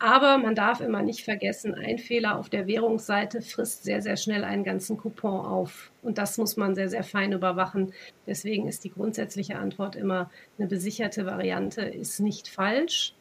Aber 0.03 0.37
man 0.37 0.57
darf 0.57 0.81
immer 0.81 1.01
nicht 1.01 1.23
vergessen, 1.23 1.77
ein 1.77 1.97
Fehler 1.97 2.37
auf 2.37 2.49
der 2.49 2.67
Währungsseite 2.67 3.41
frisst 3.41 3.85
sehr, 3.85 4.03
sehr 4.03 4.17
schnell 4.17 4.43
einen 4.43 4.65
ganzen 4.65 4.97
Coupon 4.97 5.47
auf. 5.47 5.93
Und 6.03 6.19
das 6.19 6.39
muss 6.39 6.57
man 6.57 6.75
sehr, 6.75 6.89
sehr 6.89 7.05
fein 7.05 7.31
überwachen. 7.31 7.93
Deswegen 8.27 8.67
ist 8.67 8.83
die 8.83 8.91
grundsätzliche 8.91 9.61
Antwort 9.61 9.95
immer, 9.95 10.29
eine 10.59 10.67
besicherte 10.67 11.25
Variante 11.25 11.83
ist 11.83 12.19
nicht 12.19 12.49
falsch. 12.49 13.15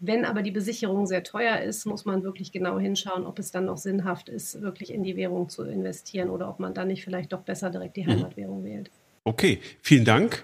Wenn 0.00 0.24
aber 0.24 0.42
die 0.42 0.50
Besicherung 0.50 1.06
sehr 1.06 1.22
teuer 1.22 1.60
ist, 1.60 1.86
muss 1.86 2.04
man 2.04 2.24
wirklich 2.24 2.50
genau 2.50 2.76
hinschauen, 2.80 3.24
ob 3.24 3.38
es 3.38 3.52
dann 3.52 3.66
noch 3.66 3.78
sinnhaft 3.78 4.28
ist, 4.28 4.60
wirklich 4.62 4.92
in 4.92 5.04
die 5.04 5.14
Währung 5.14 5.48
zu 5.48 5.62
investieren 5.62 6.28
oder 6.28 6.48
ob 6.48 6.58
man 6.58 6.74
dann 6.74 6.88
nicht 6.88 7.04
vielleicht 7.04 7.32
doch 7.32 7.42
besser 7.42 7.70
direkt 7.70 7.96
die 7.96 8.02
mhm. 8.02 8.10
Heimatwährung 8.10 8.64
wählt. 8.64 8.90
Okay, 9.22 9.60
vielen 9.80 10.04
Dank. 10.04 10.42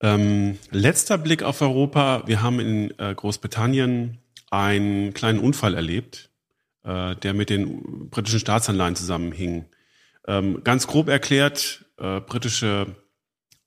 Ähm, 0.00 0.56
letzter 0.70 1.18
Blick 1.18 1.42
auf 1.42 1.62
Europa. 1.62 2.22
Wir 2.26 2.42
haben 2.42 2.60
in 2.60 2.94
äh, 3.00 3.12
Großbritannien 3.12 4.20
einen 4.62 5.14
kleinen 5.14 5.38
Unfall 5.38 5.74
erlebt, 5.74 6.30
äh, 6.84 7.16
der 7.16 7.34
mit 7.34 7.50
den 7.50 8.10
britischen 8.10 8.40
Staatsanleihen 8.40 8.96
zusammenhing. 8.96 9.66
Ähm, 10.26 10.62
ganz 10.64 10.86
grob 10.86 11.08
erklärt, 11.08 11.84
äh, 11.98 12.20
britische 12.20 12.86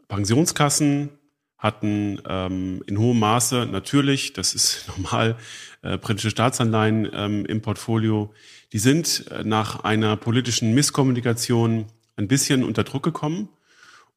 Pensionskassen 0.07 1.09
hatten 1.57 2.21
ähm, 2.27 2.83
in 2.85 2.99
hohem 2.99 3.19
Maße 3.19 3.67
natürlich, 3.71 4.33
das 4.33 4.53
ist 4.53 4.87
normal, 4.97 5.37
äh, 5.81 5.97
britische 5.97 6.29
Staatsanleihen 6.29 7.09
ähm, 7.13 7.45
im 7.45 7.61
Portfolio. 7.61 8.33
Die 8.73 8.79
sind 8.79 9.25
äh, 9.31 9.43
nach 9.43 9.83
einer 9.83 10.17
politischen 10.17 10.73
Misskommunikation 10.73 11.87
ein 12.15 12.27
bisschen 12.27 12.63
unter 12.63 12.83
Druck 12.83 13.03
gekommen 13.03 13.49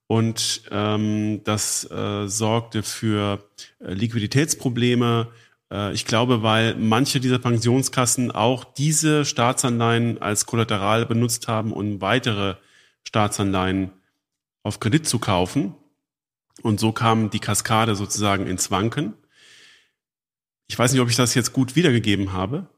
und 0.06 0.62
ähm, 0.70 1.42
das 1.44 1.88
äh, 1.90 2.26
sorgte 2.26 2.82
für 2.82 3.44
äh, 3.78 3.92
Liquiditätsprobleme, 3.92 5.28
ich 5.92 6.04
glaube, 6.04 6.42
weil 6.42 6.74
manche 6.74 7.20
dieser 7.20 7.38
Pensionskassen 7.38 8.30
auch 8.30 8.64
diese 8.64 9.24
Staatsanleihen 9.24 10.20
als 10.20 10.46
Kollateral 10.46 11.06
benutzt 11.06 11.48
haben, 11.48 11.72
um 11.72 12.00
weitere 12.00 12.56
Staatsanleihen 13.04 13.92
auf 14.62 14.80
Kredit 14.80 15.06
zu 15.06 15.18
kaufen. 15.18 15.74
Und 16.62 16.80
so 16.80 16.92
kam 16.92 17.30
die 17.30 17.38
Kaskade 17.38 17.94
sozusagen 17.94 18.46
ins 18.46 18.70
Wanken. 18.70 19.14
Ich 20.68 20.78
weiß 20.78 20.92
nicht, 20.92 21.00
ob 21.00 21.08
ich 21.08 21.16
das 21.16 21.34
jetzt 21.34 21.52
gut 21.52 21.76
wiedergegeben 21.76 22.32
habe. 22.32 22.68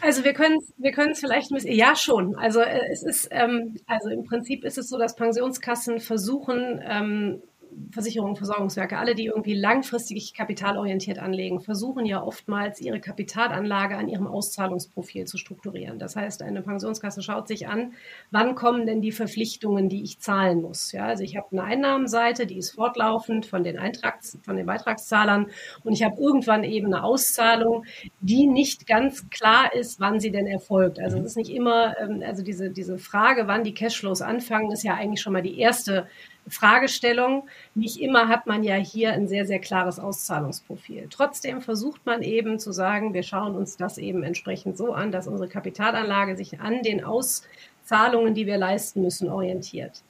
Also 0.00 0.24
wir 0.24 0.32
können 0.32 0.58
wir 0.78 0.92
können 0.92 1.12
es 1.12 1.20
vielleicht 1.20 1.50
ein 1.50 1.54
bisschen, 1.54 1.74
ja 1.74 1.94
schon. 1.94 2.36
Also 2.36 2.60
äh, 2.60 2.80
es 2.90 3.02
ist 3.02 3.28
ähm, 3.30 3.76
also 3.86 4.08
im 4.08 4.24
Prinzip 4.24 4.64
ist 4.64 4.78
es 4.78 4.88
so, 4.88 4.98
dass 4.98 5.14
Pensionskassen 5.14 6.00
versuchen 6.00 6.80
ähm, 6.82 7.42
Versicherungen, 7.90 8.36
Versorgungswerke, 8.36 8.98
alle, 8.98 9.14
die 9.14 9.26
irgendwie 9.26 9.54
langfristig 9.54 10.34
kapitalorientiert 10.34 11.18
anlegen, 11.18 11.60
versuchen 11.60 12.06
ja 12.06 12.22
oftmals 12.22 12.80
ihre 12.80 13.00
Kapitalanlage 13.00 13.96
an 13.96 14.08
ihrem 14.08 14.26
Auszahlungsprofil 14.26 15.26
zu 15.26 15.38
strukturieren. 15.38 15.98
Das 15.98 16.16
heißt, 16.16 16.42
eine 16.42 16.62
Pensionskasse 16.62 17.22
schaut 17.22 17.48
sich 17.48 17.68
an, 17.68 17.92
wann 18.30 18.54
kommen 18.54 18.86
denn 18.86 19.00
die 19.00 19.12
Verpflichtungen, 19.12 19.88
die 19.88 20.02
ich 20.02 20.20
zahlen 20.20 20.62
muss. 20.62 20.92
Ja, 20.92 21.06
also 21.06 21.22
ich 21.22 21.36
habe 21.36 21.48
eine 21.52 21.64
Einnahmenseite, 21.64 22.46
die 22.46 22.58
ist 22.58 22.72
fortlaufend 22.72 23.46
von 23.46 23.64
den 23.64 23.78
Eintrags, 23.78 24.38
von 24.42 24.56
den 24.56 24.66
Beitragszahlern 24.66 25.46
und 25.84 25.92
ich 25.92 26.02
habe 26.02 26.20
irgendwann 26.20 26.64
eben 26.64 26.86
eine 26.86 27.04
Auszahlung, 27.04 27.84
die 28.20 28.46
nicht 28.46 28.86
ganz 28.86 29.28
klar 29.30 29.74
ist, 29.74 30.00
wann 30.00 30.20
sie 30.20 30.30
denn 30.30 30.46
erfolgt. 30.46 30.98
Also 30.98 31.18
es 31.18 31.24
ist 31.24 31.36
nicht 31.36 31.50
immer, 31.50 31.98
ähm, 31.98 32.22
also 32.26 32.42
diese, 32.42 32.70
diese 32.70 32.98
Frage, 32.98 33.46
wann 33.46 33.64
die 33.64 33.74
Cashflows 33.74 34.22
anfangen, 34.22 34.70
ist 34.72 34.82
ja 34.82 34.94
eigentlich 34.94 35.20
schon 35.20 35.32
mal 35.32 35.42
die 35.42 35.58
erste 35.58 36.06
Fragestellung. 36.50 37.48
Nicht 37.74 38.00
immer 38.00 38.28
hat 38.28 38.46
man 38.46 38.62
ja 38.62 38.74
hier 38.74 39.12
ein 39.12 39.28
sehr, 39.28 39.46
sehr 39.46 39.58
klares 39.58 39.98
Auszahlungsprofil. 39.98 41.06
Trotzdem 41.10 41.60
versucht 41.60 42.04
man 42.06 42.22
eben 42.22 42.58
zu 42.58 42.72
sagen, 42.72 43.14
wir 43.14 43.22
schauen 43.22 43.56
uns 43.56 43.76
das 43.76 43.98
eben 43.98 44.22
entsprechend 44.22 44.76
so 44.76 44.92
an, 44.92 45.12
dass 45.12 45.28
unsere 45.28 45.48
Kapitalanlage 45.48 46.36
sich 46.36 46.60
an 46.60 46.82
den 46.82 47.04
Auszahlungen, 47.04 48.34
die 48.34 48.46
wir 48.46 48.58
leisten 48.58 49.02
müssen, 49.02 49.28
orientiert. 49.28 50.02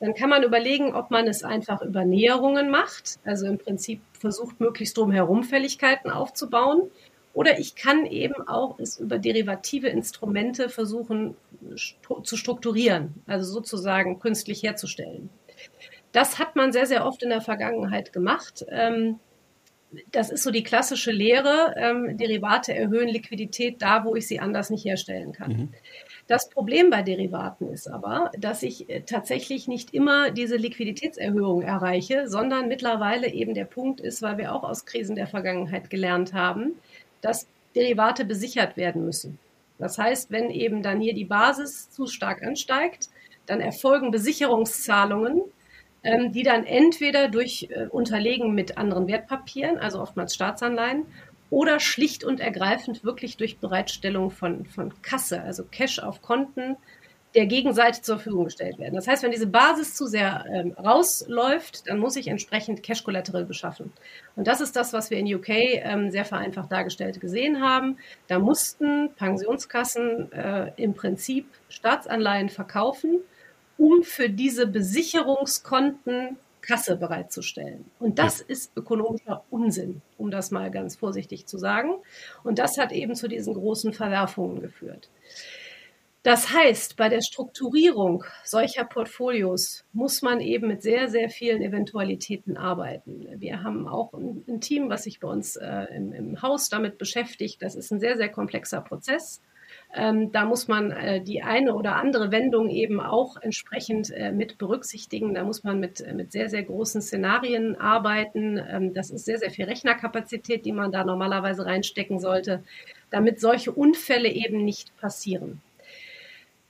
dann 0.00 0.14
kann 0.14 0.28
man 0.28 0.42
überlegen, 0.42 0.92
ob 0.92 1.12
man 1.12 1.28
es 1.28 1.44
einfach 1.44 1.82
über 1.82 2.04
Näherungen 2.04 2.68
macht, 2.68 3.20
also 3.24 3.46
im 3.46 3.58
Prinzip 3.58 4.00
versucht, 4.18 4.58
möglichst 4.58 4.96
drumherum 4.96 5.44
Fälligkeiten 5.44 6.10
aufzubauen. 6.10 6.90
Oder 7.32 7.60
ich 7.60 7.76
kann 7.76 8.06
eben 8.06 8.48
auch 8.48 8.80
es 8.80 8.98
über 8.98 9.18
derivative 9.18 9.86
Instrumente 9.86 10.68
versuchen 10.68 11.36
zu 12.24 12.36
strukturieren, 12.36 13.14
also 13.26 13.52
sozusagen 13.52 14.18
künstlich 14.18 14.64
herzustellen. 14.64 15.30
Das 16.12 16.38
hat 16.38 16.56
man 16.56 16.72
sehr, 16.72 16.86
sehr 16.86 17.06
oft 17.06 17.22
in 17.22 17.30
der 17.30 17.40
Vergangenheit 17.40 18.12
gemacht. 18.12 18.64
Ähm, 18.68 19.20
das 20.12 20.30
ist 20.30 20.44
so 20.44 20.50
die 20.50 20.62
klassische 20.62 21.10
Lehre. 21.10 21.74
Ähm, 21.76 22.16
Derivate 22.16 22.74
erhöhen 22.74 23.08
Liquidität 23.08 23.82
da, 23.82 24.04
wo 24.04 24.14
ich 24.14 24.26
sie 24.26 24.40
anders 24.40 24.70
nicht 24.70 24.84
herstellen 24.84 25.32
kann. 25.32 25.52
Mhm. 25.52 25.68
Das 26.26 26.48
Problem 26.48 26.90
bei 26.90 27.02
Derivaten 27.02 27.72
ist 27.72 27.88
aber, 27.88 28.30
dass 28.38 28.62
ich 28.62 28.88
äh, 28.88 29.00
tatsächlich 29.00 29.66
nicht 29.66 29.92
immer 29.92 30.30
diese 30.30 30.56
Liquiditätserhöhung 30.56 31.62
erreiche, 31.62 32.28
sondern 32.28 32.68
mittlerweile 32.68 33.32
eben 33.32 33.54
der 33.54 33.64
Punkt 33.64 34.00
ist, 34.00 34.22
weil 34.22 34.38
wir 34.38 34.54
auch 34.54 34.62
aus 34.62 34.84
Krisen 34.84 35.16
der 35.16 35.26
Vergangenheit 35.26 35.90
gelernt 35.90 36.32
haben, 36.32 36.74
dass 37.20 37.48
Derivate 37.74 38.24
besichert 38.24 38.76
werden 38.76 39.04
müssen. 39.04 39.38
Das 39.78 39.98
heißt, 39.98 40.30
wenn 40.30 40.50
eben 40.50 40.82
dann 40.82 41.00
hier 41.00 41.14
die 41.14 41.24
Basis 41.24 41.90
zu 41.90 42.06
stark 42.06 42.42
ansteigt, 42.42 43.08
dann 43.46 43.60
erfolgen 43.60 44.10
Besicherungszahlungen 44.10 45.42
ähm, 46.02 46.32
die 46.32 46.42
dann 46.42 46.64
entweder 46.64 47.28
durch 47.28 47.68
äh, 47.70 47.86
Unterlegen 47.88 48.54
mit 48.54 48.78
anderen 48.78 49.06
Wertpapieren, 49.06 49.78
also 49.78 50.00
oftmals 50.00 50.34
Staatsanleihen, 50.34 51.06
oder 51.50 51.80
schlicht 51.80 52.22
und 52.24 52.40
ergreifend 52.40 53.04
wirklich 53.04 53.36
durch 53.36 53.58
Bereitstellung 53.58 54.30
von, 54.30 54.66
von 54.66 55.02
Kasse, 55.02 55.42
also 55.42 55.64
Cash 55.64 55.98
auf 55.98 56.22
Konten 56.22 56.76
der 57.34 57.46
Gegenseite 57.46 58.02
zur 58.02 58.16
Verfügung 58.16 58.44
gestellt 58.44 58.78
werden. 58.78 58.94
Das 58.94 59.06
heißt, 59.06 59.22
wenn 59.22 59.30
diese 59.30 59.46
Basis 59.46 59.94
zu 59.94 60.06
sehr 60.06 60.44
ähm, 60.52 60.72
rausläuft, 60.72 61.88
dann 61.88 61.98
muss 61.98 62.16
ich 62.16 62.26
entsprechend 62.26 62.82
Cash 62.82 63.04
Collateral 63.04 63.44
beschaffen. 63.44 63.92
Und 64.34 64.48
das 64.48 64.60
ist 64.60 64.74
das, 64.74 64.92
was 64.92 65.10
wir 65.10 65.18
in 65.18 65.32
UK 65.32 65.48
ähm, 65.48 66.10
sehr 66.10 66.24
vereinfacht 66.24 66.72
dargestellt 66.72 67.20
gesehen 67.20 67.60
haben. 67.60 67.98
Da 68.26 68.40
mussten 68.40 69.10
Pensionskassen 69.14 70.32
äh, 70.32 70.72
im 70.76 70.94
Prinzip 70.94 71.46
Staatsanleihen 71.68 72.48
verkaufen 72.48 73.20
um 73.80 74.02
für 74.02 74.28
diese 74.28 74.66
Besicherungskonten 74.66 76.36
Kasse 76.60 76.96
bereitzustellen. 76.96 77.86
Und 77.98 78.18
das 78.18 78.42
ist 78.42 78.76
ökonomischer 78.76 79.42
Unsinn, 79.48 80.02
um 80.18 80.30
das 80.30 80.50
mal 80.50 80.70
ganz 80.70 80.96
vorsichtig 80.96 81.46
zu 81.46 81.56
sagen. 81.56 81.94
Und 82.44 82.58
das 82.58 82.76
hat 82.76 82.92
eben 82.92 83.14
zu 83.14 83.26
diesen 83.26 83.54
großen 83.54 83.94
Verwerfungen 83.94 84.60
geführt. 84.60 85.08
Das 86.22 86.52
heißt, 86.52 86.98
bei 86.98 87.08
der 87.08 87.22
Strukturierung 87.22 88.24
solcher 88.44 88.84
Portfolios 88.84 89.86
muss 89.94 90.20
man 90.20 90.40
eben 90.40 90.68
mit 90.68 90.82
sehr, 90.82 91.08
sehr 91.08 91.30
vielen 91.30 91.62
Eventualitäten 91.62 92.58
arbeiten. 92.58 93.26
Wir 93.40 93.62
haben 93.62 93.88
auch 93.88 94.12
ein, 94.12 94.44
ein 94.46 94.60
Team, 94.60 94.90
was 94.90 95.04
sich 95.04 95.20
bei 95.20 95.28
uns 95.28 95.56
äh, 95.56 95.86
im, 95.96 96.12
im 96.12 96.42
Haus 96.42 96.68
damit 96.68 96.98
beschäftigt. 96.98 97.62
Das 97.62 97.74
ist 97.74 97.90
ein 97.90 98.00
sehr, 98.00 98.18
sehr 98.18 98.28
komplexer 98.28 98.82
Prozess. 98.82 99.40
Ähm, 99.92 100.30
da 100.30 100.44
muss 100.44 100.68
man 100.68 100.92
äh, 100.92 101.20
die 101.20 101.42
eine 101.42 101.74
oder 101.74 101.96
andere 101.96 102.30
Wendung 102.30 102.70
eben 102.70 103.00
auch 103.00 103.36
entsprechend 103.36 104.10
äh, 104.10 104.30
mit 104.30 104.56
berücksichtigen. 104.56 105.34
Da 105.34 105.42
muss 105.42 105.64
man 105.64 105.80
mit, 105.80 106.00
äh, 106.00 106.14
mit 106.14 106.30
sehr, 106.30 106.48
sehr 106.48 106.62
großen 106.62 107.02
Szenarien 107.02 107.74
arbeiten. 107.74 108.56
Ähm, 108.56 108.94
das 108.94 109.10
ist 109.10 109.24
sehr, 109.24 109.38
sehr 109.38 109.50
viel 109.50 109.64
Rechnerkapazität, 109.64 110.64
die 110.64 110.72
man 110.72 110.92
da 110.92 111.04
normalerweise 111.04 111.66
reinstecken 111.66 112.20
sollte, 112.20 112.62
damit 113.10 113.40
solche 113.40 113.72
Unfälle 113.72 114.28
eben 114.28 114.64
nicht 114.64 114.96
passieren. 115.00 115.60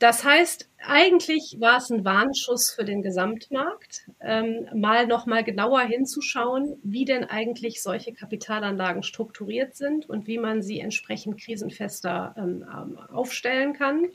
Das 0.00 0.24
heißt, 0.24 0.66
eigentlich 0.78 1.56
war 1.60 1.76
es 1.76 1.90
ein 1.90 2.06
Warnschuss 2.06 2.70
für 2.70 2.86
den 2.86 3.02
Gesamtmarkt, 3.02 4.08
ähm, 4.22 4.66
mal 4.74 5.06
noch 5.06 5.26
mal 5.26 5.44
genauer 5.44 5.82
hinzuschauen, 5.82 6.78
wie 6.82 7.04
denn 7.04 7.24
eigentlich 7.24 7.82
solche 7.82 8.14
Kapitalanlagen 8.14 9.02
strukturiert 9.02 9.76
sind 9.76 10.08
und 10.08 10.26
wie 10.26 10.38
man 10.38 10.62
sie 10.62 10.80
entsprechend 10.80 11.38
krisenfester 11.38 12.34
ähm, 12.38 12.64
ähm 12.64 12.98
aufstellen 13.12 13.74
kann. 13.74 14.08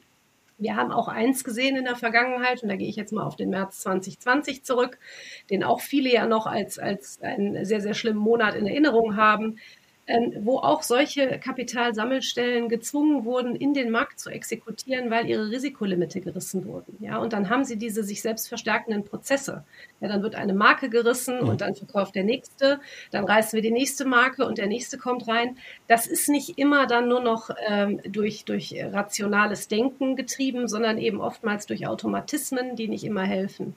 Wir 0.57 0.75
haben 0.75 0.91
auch 0.91 1.07
eins 1.07 1.43
gesehen 1.43 1.75
in 1.75 1.85
der 1.85 1.97
Vergangenheit, 1.97 2.63
und 2.63 2.69
da 2.69 2.77
gehe 2.77 2.89
ich 2.89 2.95
jetzt 2.95 3.13
mal 3.13 3.23
auf 3.23 3.35
den 3.35 3.51
März 3.51 3.81
2020 3.81 4.63
zurück, 4.63 4.97
den 5.51 5.63
auch 5.63 5.81
viele 5.81 6.11
ja 6.11 6.25
noch 6.25 6.47
als, 6.47 6.79
als 6.79 7.21
einen 7.21 7.63
sehr, 7.63 7.81
sehr 7.81 7.93
schlimmen 7.93 8.19
Monat 8.19 8.55
in 8.55 8.65
Erinnerung 8.65 9.17
haben 9.17 9.59
wo 10.41 10.59
auch 10.59 10.83
solche 10.83 11.39
Kapitalsammelstellen 11.39 12.69
gezwungen 12.69 13.25
wurden, 13.25 13.55
in 13.55 13.73
den 13.73 13.89
Markt 13.89 14.19
zu 14.19 14.29
exekutieren, 14.29 15.09
weil 15.09 15.27
ihre 15.27 15.49
Risikolimite 15.49 16.21
gerissen 16.21 16.65
wurden. 16.65 16.95
Ja, 16.99 17.17
und 17.17 17.33
dann 17.33 17.49
haben 17.49 17.65
sie 17.65 17.75
diese 17.77 18.03
sich 18.03 18.21
selbst 18.21 18.47
verstärkenden 18.47 19.03
Prozesse. 19.03 19.63
Ja, 20.01 20.07
dann 20.07 20.21
wird 20.21 20.35
eine 20.35 20.53
Marke 20.53 20.89
gerissen 20.89 21.39
und 21.39 21.61
dann 21.61 21.73
verkauft 21.73 22.13
der 22.13 22.23
nächste, 22.23 22.79
dann 23.09 23.25
reißen 23.25 23.57
wir 23.57 23.63
die 23.63 23.71
nächste 23.71 24.05
Marke 24.05 24.45
und 24.45 24.59
der 24.59 24.67
nächste 24.67 24.99
kommt 24.99 25.27
rein. 25.27 25.57
Das 25.87 26.05
ist 26.05 26.29
nicht 26.29 26.59
immer 26.59 26.85
dann 26.85 27.07
nur 27.07 27.21
noch 27.21 27.49
ähm, 27.67 27.99
durch, 28.07 28.45
durch 28.45 28.75
rationales 28.79 29.67
Denken 29.67 30.15
getrieben, 30.15 30.67
sondern 30.67 30.99
eben 30.99 31.19
oftmals 31.19 31.65
durch 31.65 31.87
Automatismen, 31.87 32.75
die 32.75 32.89
nicht 32.89 33.05
immer 33.05 33.23
helfen. 33.23 33.75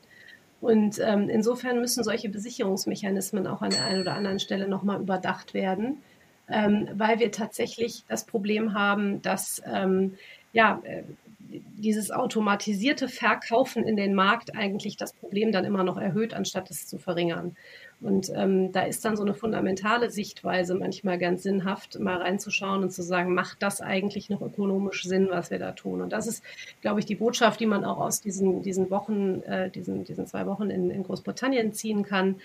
Und 0.60 0.98
ähm, 0.98 1.30
insofern 1.30 1.80
müssen 1.80 2.04
solche 2.04 2.28
Besicherungsmechanismen 2.28 3.46
auch 3.46 3.62
an 3.62 3.70
der 3.70 3.84
einen 3.84 4.02
oder 4.02 4.14
anderen 4.14 4.40
Stelle 4.40 4.68
nochmal 4.68 5.00
überdacht 5.00 5.54
werden 5.54 6.02
ähm, 6.50 6.88
weil 6.94 7.18
wir 7.18 7.30
tatsächlich 7.30 8.04
das 8.08 8.24
Problem 8.24 8.74
haben, 8.74 9.22
dass 9.22 9.62
ähm, 9.66 10.14
ja, 10.52 10.80
äh, 10.84 11.02
dieses 11.48 12.10
automatisierte 12.10 13.08
Verkaufen 13.08 13.84
in 13.84 13.96
den 13.96 14.14
Markt 14.14 14.54
eigentlich 14.54 14.96
das 14.96 15.12
Problem 15.12 15.52
dann 15.52 15.64
immer 15.64 15.82
noch 15.82 15.96
erhöht, 15.96 16.34
anstatt 16.34 16.70
es 16.70 16.86
zu 16.86 16.98
verringern. 16.98 17.56
Und 18.00 18.30
ähm, 18.34 18.70
da 18.70 18.82
ist 18.82 19.04
dann 19.04 19.16
so 19.16 19.24
eine 19.24 19.34
fundamentale 19.34 20.10
Sichtweise 20.10 20.74
manchmal 20.74 21.18
ganz 21.18 21.42
sinnhaft, 21.42 21.98
mal 21.98 22.18
reinzuschauen 22.18 22.82
und 22.82 22.92
zu 22.92 23.02
sagen, 23.02 23.34
macht 23.34 23.62
das 23.62 23.80
eigentlich 23.80 24.30
noch 24.30 24.40
ökonomisch 24.40 25.04
Sinn, 25.04 25.28
was 25.30 25.50
wir 25.50 25.58
da 25.58 25.72
tun? 25.72 26.00
Und 26.00 26.12
das 26.12 26.26
ist, 26.26 26.44
glaube 26.80 27.00
ich, 27.00 27.06
die 27.06 27.16
Botschaft, 27.16 27.58
die 27.58 27.66
man 27.66 27.84
auch 27.84 27.98
aus 27.98 28.20
diesen, 28.20 28.62
diesen 28.62 28.90
Wochen, 28.90 29.42
äh, 29.42 29.70
diesen, 29.70 30.04
diesen 30.04 30.26
zwei 30.26 30.46
Wochen 30.46 30.70
in, 30.70 30.90
in 30.90 31.02
Großbritannien 31.02 31.72
ziehen 31.72 32.04
kann 32.04 32.36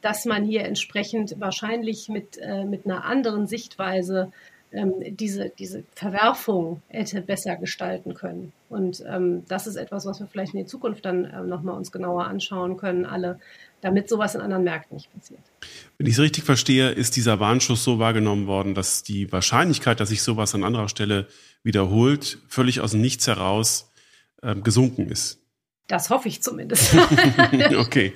dass 0.00 0.24
man 0.24 0.44
hier 0.44 0.64
entsprechend 0.64 1.34
wahrscheinlich 1.38 2.08
mit, 2.08 2.38
äh, 2.38 2.64
mit 2.64 2.84
einer 2.84 3.04
anderen 3.04 3.46
Sichtweise 3.46 4.32
ähm, 4.70 4.94
diese, 5.16 5.50
diese 5.58 5.84
Verwerfung 5.94 6.82
hätte 6.88 7.22
besser 7.22 7.56
gestalten 7.56 8.14
können. 8.14 8.52
Und 8.68 9.02
ähm, 9.08 9.44
das 9.48 9.66
ist 9.66 9.76
etwas, 9.76 10.04
was 10.04 10.20
wir 10.20 10.26
vielleicht 10.26 10.52
in 10.52 10.60
die 10.60 10.66
Zukunft 10.66 11.06
dann 11.06 11.24
äh, 11.24 11.42
nochmal 11.42 11.74
uns 11.74 11.90
genauer 11.90 12.26
anschauen 12.26 12.76
können, 12.76 13.06
alle, 13.06 13.40
damit 13.80 14.10
sowas 14.10 14.34
in 14.34 14.42
anderen 14.42 14.64
Märkten 14.64 14.96
nicht 14.96 15.12
passiert. 15.14 15.40
Wenn 15.96 16.06
ich 16.06 16.14
es 16.14 16.20
richtig 16.20 16.44
verstehe, 16.44 16.90
ist 16.90 17.16
dieser 17.16 17.40
Warnschuss 17.40 17.82
so 17.82 17.98
wahrgenommen 17.98 18.46
worden, 18.46 18.74
dass 18.74 19.02
die 19.02 19.32
Wahrscheinlichkeit, 19.32 20.00
dass 20.00 20.10
sich 20.10 20.22
sowas 20.22 20.54
an 20.54 20.64
anderer 20.64 20.88
Stelle 20.88 21.28
wiederholt, 21.62 22.38
völlig 22.48 22.80
aus 22.80 22.90
dem 22.90 23.00
Nichts 23.00 23.26
heraus 23.26 23.90
ähm, 24.42 24.62
gesunken 24.62 25.08
ist. 25.08 25.40
Das 25.88 26.10
hoffe 26.10 26.28
ich 26.28 26.42
zumindest. 26.42 26.94
okay. 27.78 28.12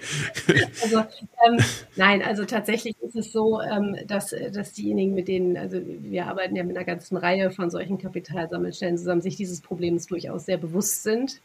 also, 0.82 0.98
ähm, 0.98 1.58
nein, 1.96 2.22
also 2.22 2.44
tatsächlich 2.44 2.94
ist 3.00 3.16
es 3.16 3.32
so, 3.32 3.62
ähm, 3.62 3.96
dass, 4.06 4.34
dass 4.52 4.74
diejenigen, 4.74 5.14
mit 5.14 5.26
denen, 5.26 5.56
also 5.56 5.80
wir 5.82 6.26
arbeiten 6.26 6.54
ja 6.54 6.64
mit 6.64 6.76
einer 6.76 6.84
ganzen 6.84 7.16
Reihe 7.16 7.50
von 7.50 7.70
solchen 7.70 7.96
Kapitalsammelstellen 7.96 8.98
zusammen, 8.98 9.22
sich 9.22 9.36
dieses 9.36 9.62
Problems 9.62 10.06
durchaus 10.06 10.44
sehr 10.44 10.58
bewusst 10.58 11.02
sind. 11.02 11.40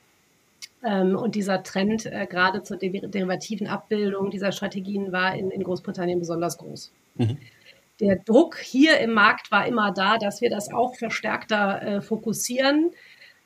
Ähm, 0.83 1.15
und 1.15 1.35
dieser 1.35 1.63
Trend 1.63 2.05
äh, 2.05 2.27
gerade 2.29 2.61
zur 2.61 2.75
derivativen 2.75 3.67
Abbildung 3.67 4.29
dieser 4.29 4.51
Strategien 4.51 5.13
war 5.13 5.33
in, 5.33 5.49
in 5.49 5.63
Großbritannien 5.63 6.19
besonders 6.19 6.57
groß. 6.57 6.91
Mhm. 7.15 7.37
Der 7.99 8.17
Druck 8.17 8.57
hier 8.57 8.99
im 8.99 9.13
Markt 9.13 9.49
war 9.49 9.65
immer 9.65 9.91
da, 9.91 10.17
dass 10.17 10.41
wir 10.41 10.49
das 10.49 10.71
auch 10.71 10.95
verstärkter 10.95 11.81
äh, 11.81 12.01
fokussieren. 12.01 12.91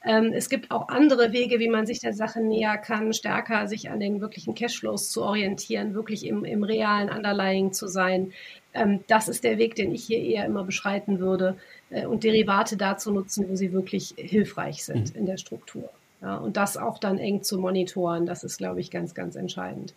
Ähm, 0.04 0.32
es 0.34 0.50
gibt 0.50 0.72
auch 0.72 0.90
andere 0.90 1.32
Wege, 1.32 1.60
wie 1.60 1.70
man 1.70 1.86
sich 1.86 2.00
der 2.00 2.14
Sache 2.14 2.42
näher 2.42 2.78
kann, 2.78 3.14
stärker 3.14 3.68
sich 3.68 3.90
an 3.90 4.00
den 4.00 4.20
wirklichen 4.20 4.56
Cashflows 4.56 5.12
zu 5.12 5.22
orientieren, 5.24 5.94
wirklich 5.94 6.26
im, 6.26 6.44
im 6.44 6.64
realen 6.64 7.10
Underlying 7.10 7.72
zu 7.72 7.88
sein. 7.88 8.34
Ähm, 8.74 9.04
das 9.08 9.28
ist 9.28 9.44
der 9.44 9.60
Weg, 9.60 9.76
den 9.76 9.94
ich 9.94 10.04
hier 10.04 10.20
eher 10.20 10.46
immer 10.46 10.64
beschreiten 10.64 11.20
würde 11.20 11.56
äh, 11.92 12.06
und 12.06 12.24
Derivate 12.24 12.78
dazu 12.78 13.12
nutzen, 13.12 13.48
wo 13.48 13.56
sie 13.56 13.74
wirklich 13.74 14.16
hilfreich 14.18 14.84
sind 14.84 15.14
mhm. 15.14 15.20
in 15.20 15.26
der 15.28 15.38
Struktur. 15.38 15.90
Ja, 16.22 16.38
und 16.38 16.58
das 16.58 16.78
auch 16.78 16.98
dann 16.98 17.18
eng 17.18 17.44
zu 17.44 17.60
monitoren, 17.60 18.26
das 18.26 18.44
ist, 18.44 18.58
glaube 18.58 18.80
ich, 18.80 18.92
ganz, 18.92 19.14
ganz 19.14 19.36
entscheidend. 19.36 19.94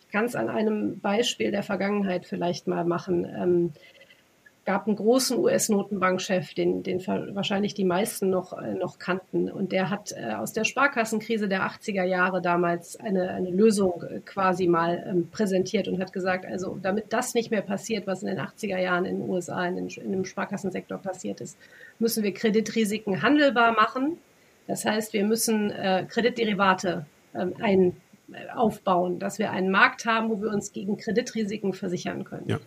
Ich 0.00 0.12
kann 0.12 0.24
es 0.24 0.34
an 0.34 0.48
einem 0.48 0.98
Beispiel 1.00 1.50
der 1.50 1.62
Vergangenheit 1.62 2.26
vielleicht 2.26 2.66
mal 2.66 2.84
machen. 2.84 3.72
Gab 4.68 4.86
einen 4.86 4.96
großen 4.96 5.38
US-Notenbankchef, 5.38 6.52
den, 6.52 6.82
den 6.82 6.98
wahrscheinlich 7.06 7.72
die 7.72 7.86
meisten 7.86 8.28
noch, 8.28 8.52
äh, 8.52 8.74
noch 8.74 8.98
kannten. 8.98 9.50
Und 9.50 9.72
der 9.72 9.88
hat 9.88 10.12
äh, 10.12 10.34
aus 10.34 10.52
der 10.52 10.64
Sparkassenkrise 10.64 11.48
der 11.48 11.62
80er 11.62 12.04
Jahre 12.04 12.42
damals 12.42 12.94
eine, 13.00 13.30
eine 13.30 13.48
Lösung 13.48 14.02
äh, 14.02 14.20
quasi 14.20 14.66
mal 14.66 15.02
ähm, 15.08 15.30
präsentiert 15.30 15.88
und 15.88 15.98
hat 15.98 16.12
gesagt, 16.12 16.44
also 16.44 16.78
damit 16.82 17.14
das 17.14 17.32
nicht 17.32 17.50
mehr 17.50 17.62
passiert, 17.62 18.06
was 18.06 18.20
in 18.20 18.28
den 18.28 18.38
80er 18.38 18.76
Jahren 18.76 19.06
in 19.06 19.20
den 19.20 19.30
USA 19.30 19.66
in, 19.66 19.76
den, 19.76 19.88
in 19.88 20.12
dem 20.12 20.26
Sparkassensektor 20.26 20.98
passiert 20.98 21.40
ist, 21.40 21.56
müssen 21.98 22.22
wir 22.22 22.34
Kreditrisiken 22.34 23.22
handelbar 23.22 23.72
machen. 23.72 24.18
Das 24.66 24.84
heißt, 24.84 25.14
wir 25.14 25.24
müssen 25.24 25.72
Kreditderivate 26.08 27.06
ähm, 27.34 27.54
ein, 27.58 27.96
aufbauen, 28.54 29.18
dass 29.18 29.38
wir 29.38 29.50
einen 29.50 29.70
Markt 29.70 30.04
haben, 30.04 30.28
wo 30.28 30.42
wir 30.42 30.50
uns 30.50 30.74
gegen 30.74 30.98
Kreditrisiken 30.98 31.72
versichern 31.72 32.24
können. 32.24 32.48
Ja. 32.48 32.58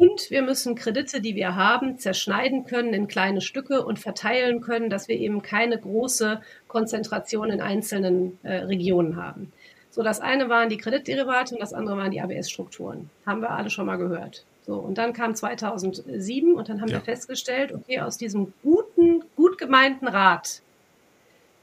Und 0.00 0.30
wir 0.30 0.40
müssen 0.40 0.76
Kredite, 0.76 1.20
die 1.20 1.34
wir 1.34 1.56
haben, 1.56 1.98
zerschneiden 1.98 2.64
können 2.64 2.94
in 2.94 3.06
kleine 3.06 3.42
Stücke 3.42 3.84
und 3.84 3.98
verteilen 3.98 4.62
können, 4.62 4.88
dass 4.88 5.08
wir 5.08 5.18
eben 5.18 5.42
keine 5.42 5.76
große 5.78 6.40
Konzentration 6.68 7.50
in 7.50 7.60
einzelnen 7.60 8.38
äh, 8.42 8.60
Regionen 8.60 9.16
haben. 9.16 9.52
So, 9.90 10.02
das 10.02 10.18
eine 10.20 10.48
waren 10.48 10.70
die 10.70 10.78
Kreditderivate 10.78 11.54
und 11.54 11.60
das 11.60 11.74
andere 11.74 11.98
waren 11.98 12.10
die 12.12 12.22
ABS-Strukturen. 12.22 13.10
Haben 13.26 13.42
wir 13.42 13.50
alle 13.50 13.68
schon 13.68 13.84
mal 13.84 13.98
gehört. 13.98 14.46
So, 14.62 14.76
und 14.76 14.96
dann 14.96 15.12
kam 15.12 15.34
2007 15.34 16.54
und 16.54 16.70
dann 16.70 16.80
haben 16.80 16.88
ja. 16.88 16.94
wir 16.94 17.02
festgestellt, 17.02 17.74
okay, 17.74 18.00
aus 18.00 18.16
diesem 18.16 18.54
guten, 18.62 19.22
gut 19.36 19.58
gemeinten 19.58 20.08
Rat 20.08 20.62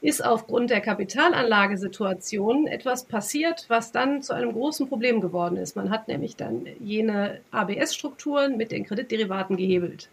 ist 0.00 0.24
aufgrund 0.24 0.70
der 0.70 0.80
Kapitalanlagesituation 0.80 2.66
etwas 2.66 3.04
passiert, 3.04 3.64
was 3.68 3.90
dann 3.90 4.22
zu 4.22 4.32
einem 4.32 4.52
großen 4.52 4.88
Problem 4.88 5.20
geworden 5.20 5.56
ist. 5.56 5.74
Man 5.74 5.90
hat 5.90 6.08
nämlich 6.08 6.36
dann 6.36 6.66
jene 6.78 7.40
ABS-Strukturen 7.50 8.56
mit 8.56 8.70
den 8.70 8.84
Kreditderivaten 8.84 9.56
gehebelt. 9.56 10.08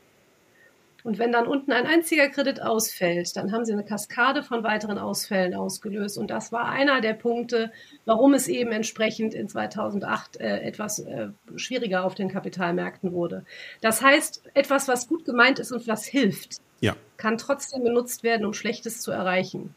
Und 1.06 1.20
wenn 1.20 1.32
dann 1.32 1.46
unten 1.46 1.72
ein 1.72 1.86
einziger 1.86 2.30
Kredit 2.30 2.64
ausfällt, 2.64 3.36
dann 3.38 3.52
haben 3.52 3.64
sie 3.64 3.74
eine 3.74 3.86
Kaskade 3.86 4.42
von 4.42 4.64
weiteren 4.64 4.98
Ausfällen 4.98 5.54
ausgelöst. 5.54 6.18
Und 6.18 6.32
das 6.32 6.52
war 6.52 6.68
einer 6.68 7.00
der 7.00 7.14
Punkte, 7.14 7.72
warum 8.06 8.34
es 8.34 8.48
eben 8.48 8.72
entsprechend 8.72 9.36
in 9.36 9.48
2008 9.48 10.38
äh, 10.38 10.62
etwas 10.62 10.98
äh, 10.98 11.28
schwieriger 11.58 12.06
auf 12.06 12.16
den 12.16 12.30
Kapitalmärkten 12.30 13.12
wurde. 13.12 13.46
Das 13.82 14.02
heißt, 14.02 14.42
etwas, 14.56 14.88
was 14.88 15.08
gut 15.08 15.26
gemeint 15.26 15.60
ist 15.60 15.72
und 15.72 15.88
was 15.88 16.06
hilft, 16.06 16.60
ja. 16.86 16.96
kann 17.18 17.38
trotzdem 17.38 17.84
benutzt 17.84 18.24
werden, 18.24 18.46
um 18.46 18.54
Schlechtes 18.54 19.02
zu 19.02 19.12
erreichen. 19.12 19.76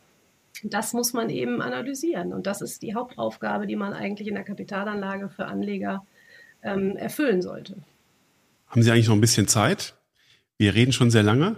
Das 0.63 0.93
muss 0.93 1.13
man 1.13 1.31
eben 1.31 1.63
analysieren. 1.63 2.33
Und 2.33 2.47
das 2.47 2.63
ist 2.63 2.83
die 2.83 2.95
Hauptaufgabe, 2.95 3.67
die 3.67 3.77
man 3.77 3.93
eigentlich 3.93 4.29
in 4.29 4.35
der 4.35 4.45
Kapitalanlage 4.45 5.29
für 5.29 5.47
Anleger 5.47 6.05
ähm, 6.63 6.97
erfüllen 6.97 7.43
sollte. 7.43 7.77
Haben 8.67 8.83
Sie 8.83 8.91
eigentlich 8.91 9.09
noch 9.09 9.15
ein 9.15 9.21
bisschen 9.21 9.49
Zeit? 9.49 9.95
Wir 10.57 10.75
reden 10.75 10.93
schon 10.93 11.11
sehr 11.11 11.23
lange. 11.23 11.57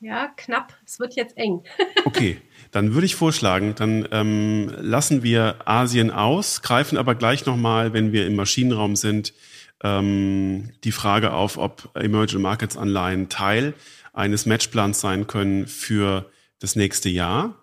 Ja, 0.00 0.32
knapp. 0.36 0.76
Es 0.84 0.98
wird 0.98 1.14
jetzt 1.14 1.36
eng. 1.36 1.62
okay, 2.04 2.38
dann 2.72 2.92
würde 2.92 3.06
ich 3.06 3.14
vorschlagen, 3.14 3.74
dann 3.76 4.08
ähm, 4.10 4.68
lassen 4.80 5.22
wir 5.22 5.68
Asien 5.68 6.10
aus, 6.10 6.60
greifen 6.62 6.98
aber 6.98 7.14
gleich 7.14 7.46
nochmal, 7.46 7.92
wenn 7.92 8.12
wir 8.12 8.26
im 8.26 8.34
Maschinenraum 8.34 8.96
sind, 8.96 9.32
ähm, 9.84 10.70
die 10.82 10.90
Frage 10.90 11.32
auf, 11.32 11.56
ob 11.56 11.90
Emerging 11.94 12.40
Markets 12.40 12.76
Anleihen 12.76 13.28
Teil 13.28 13.74
eines 14.12 14.46
Matchplans 14.46 15.00
sein 15.00 15.26
können 15.26 15.66
für 15.66 16.30
das 16.58 16.76
nächste 16.76 17.08
Jahr 17.08 17.62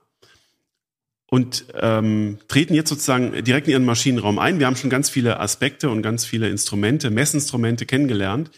und 1.30 1.66
ähm, 1.80 2.40
treten 2.48 2.74
jetzt 2.74 2.90
sozusagen 2.90 3.44
direkt 3.44 3.68
in 3.68 3.74
Ihren 3.74 3.86
Maschinenraum 3.86 4.40
ein. 4.40 4.60
Wir 4.60 4.66
haben 4.66 4.76
schon 4.76 4.90
ganz 4.90 5.10
viele 5.10 5.40
Aspekte 5.40 5.90
und 5.90 6.02
ganz 6.02 6.26
viele 6.26 6.50
Instrumente, 6.50 7.12
Messinstrumente 7.12 7.86
kennengelernt. 7.86 8.52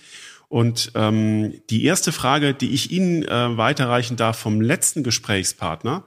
Und 0.48 0.92
ähm, 0.96 1.62
die 1.70 1.86
erste 1.86 2.12
Frage, 2.12 2.54
die 2.54 2.72
ich 2.72 2.92
Ihnen 2.92 3.24
äh, 3.24 3.58
weiterreichen 3.58 4.18
darf 4.18 4.38
vom 4.38 4.62
letzten 4.62 5.04
Gesprächspartner, 5.04 6.04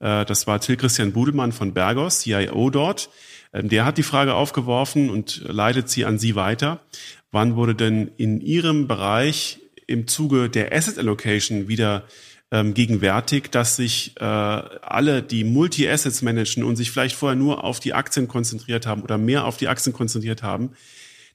äh, 0.00 0.24
das 0.24 0.46
war 0.46 0.60
Till 0.60 0.76
Christian 0.76 1.12
Budelmann 1.12 1.52
von 1.52 1.72
Bergos, 1.72 2.20
CIO 2.20 2.70
dort. 2.70 3.10
Ähm, 3.52 3.68
der 3.68 3.84
hat 3.84 3.98
die 3.98 4.02
Frage 4.02 4.34
aufgeworfen 4.34 5.10
und 5.10 5.42
leitet 5.46 5.88
sie 5.88 6.04
an 6.04 6.18
Sie 6.18 6.34
weiter. 6.34 6.80
Wann 7.30 7.56
wurde 7.56 7.74
denn 7.74 8.10
in 8.16 8.40
Ihrem 8.40 8.86
Bereich 8.86 9.60
im 9.86 10.06
Zuge 10.06 10.48
der 10.48 10.72
Asset 10.72 10.98
Allocation 10.98 11.68
wieder 11.68 12.04
ähm, 12.50 12.74
gegenwärtig, 12.74 13.50
dass 13.50 13.76
sich 13.76 14.14
äh, 14.20 14.24
alle, 14.24 15.22
die 15.22 15.44
Multi-Assets 15.44 16.22
managen 16.22 16.64
und 16.64 16.76
sich 16.76 16.90
vielleicht 16.90 17.16
vorher 17.16 17.36
nur 17.36 17.64
auf 17.64 17.80
die 17.80 17.94
Aktien 17.94 18.28
konzentriert 18.28 18.86
haben 18.86 19.02
oder 19.02 19.18
mehr 19.18 19.44
auf 19.44 19.56
die 19.56 19.68
Aktien 19.68 19.92
konzentriert 19.92 20.42
haben, 20.42 20.70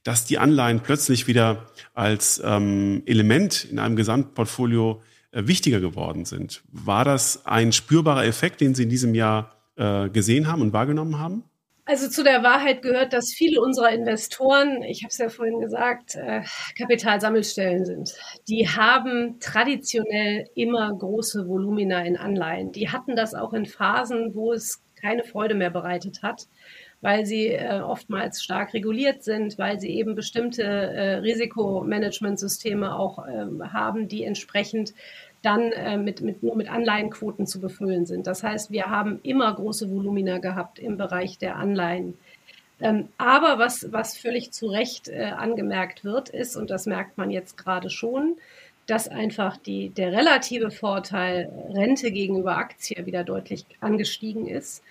dass 0.04 0.24
die 0.24 0.38
Anleihen 0.38 0.80
plötzlich 0.80 1.26
wieder 1.26 1.66
als 1.94 2.40
ähm, 2.44 3.02
Element 3.06 3.66
in 3.70 3.78
einem 3.78 3.96
Gesamtportfolio 3.96 5.02
äh, 5.32 5.46
wichtiger 5.46 5.80
geworden 5.80 6.24
sind. 6.24 6.62
War 6.72 7.04
das 7.04 7.46
ein 7.46 7.72
spürbarer 7.72 8.24
Effekt, 8.24 8.60
den 8.60 8.74
Sie 8.74 8.84
in 8.84 8.90
diesem 8.90 9.14
Jahr 9.14 9.56
äh, 9.76 10.08
gesehen 10.08 10.46
haben 10.46 10.62
und 10.62 10.72
wahrgenommen 10.72 11.18
haben? 11.18 11.44
Also 11.84 12.08
zu 12.08 12.22
der 12.22 12.44
Wahrheit 12.44 12.82
gehört, 12.82 13.12
dass 13.12 13.32
viele 13.32 13.60
unserer 13.60 13.90
Investoren, 13.90 14.82
ich 14.84 15.02
habe 15.02 15.10
es 15.10 15.18
ja 15.18 15.28
vorhin 15.28 15.58
gesagt, 15.58 16.14
äh, 16.14 16.42
Kapitalsammelstellen 16.78 17.84
sind. 17.84 18.14
Die 18.46 18.68
haben 18.68 19.40
traditionell 19.40 20.48
immer 20.54 20.96
große 20.96 21.48
Volumina 21.48 22.04
in 22.04 22.16
Anleihen. 22.16 22.70
Die 22.70 22.90
hatten 22.90 23.16
das 23.16 23.34
auch 23.34 23.52
in 23.52 23.66
Phasen, 23.66 24.32
wo 24.34 24.52
es 24.52 24.80
keine 24.94 25.24
Freude 25.24 25.56
mehr 25.56 25.70
bereitet 25.70 26.22
hat, 26.22 26.46
weil 27.00 27.26
sie 27.26 27.48
äh, 27.48 27.80
oftmals 27.80 28.44
stark 28.44 28.74
reguliert 28.74 29.24
sind, 29.24 29.58
weil 29.58 29.80
sie 29.80 29.90
eben 29.90 30.14
bestimmte 30.14 30.62
äh, 30.62 31.14
Risikomanagementsysteme 31.16 32.96
auch 32.96 33.26
ähm, 33.26 33.72
haben, 33.72 34.06
die 34.06 34.22
entsprechend 34.22 34.94
dann 35.42 35.72
äh, 35.72 35.96
mit, 35.96 36.20
mit, 36.20 36.42
nur 36.42 36.56
mit 36.56 36.70
Anleihenquoten 36.70 37.46
zu 37.46 37.60
befüllen 37.60 38.06
sind. 38.06 38.26
Das 38.26 38.42
heißt, 38.42 38.70
wir 38.70 38.86
haben 38.86 39.20
immer 39.22 39.52
große 39.52 39.90
Volumina 39.90 40.38
gehabt 40.38 40.78
im 40.78 40.96
Bereich 40.96 41.38
der 41.38 41.56
Anleihen. 41.56 42.16
Ähm, 42.80 43.08
aber 43.18 43.58
was, 43.58 43.92
was 43.92 44.16
völlig 44.16 44.52
zu 44.52 44.66
Recht 44.66 45.08
äh, 45.08 45.24
angemerkt 45.24 46.04
wird, 46.04 46.28
ist, 46.28 46.56
und 46.56 46.70
das 46.70 46.86
merkt 46.86 47.18
man 47.18 47.30
jetzt 47.30 47.56
gerade 47.56 47.90
schon, 47.90 48.36
dass 48.86 49.08
einfach 49.08 49.56
die, 49.56 49.90
der 49.90 50.12
relative 50.12 50.70
Vorteil 50.70 51.50
Rente 51.72 52.10
gegenüber 52.10 52.56
Aktie 52.56 53.06
wieder 53.06 53.22
deutlich 53.22 53.64
angestiegen 53.80 54.48
ist, 54.48 54.82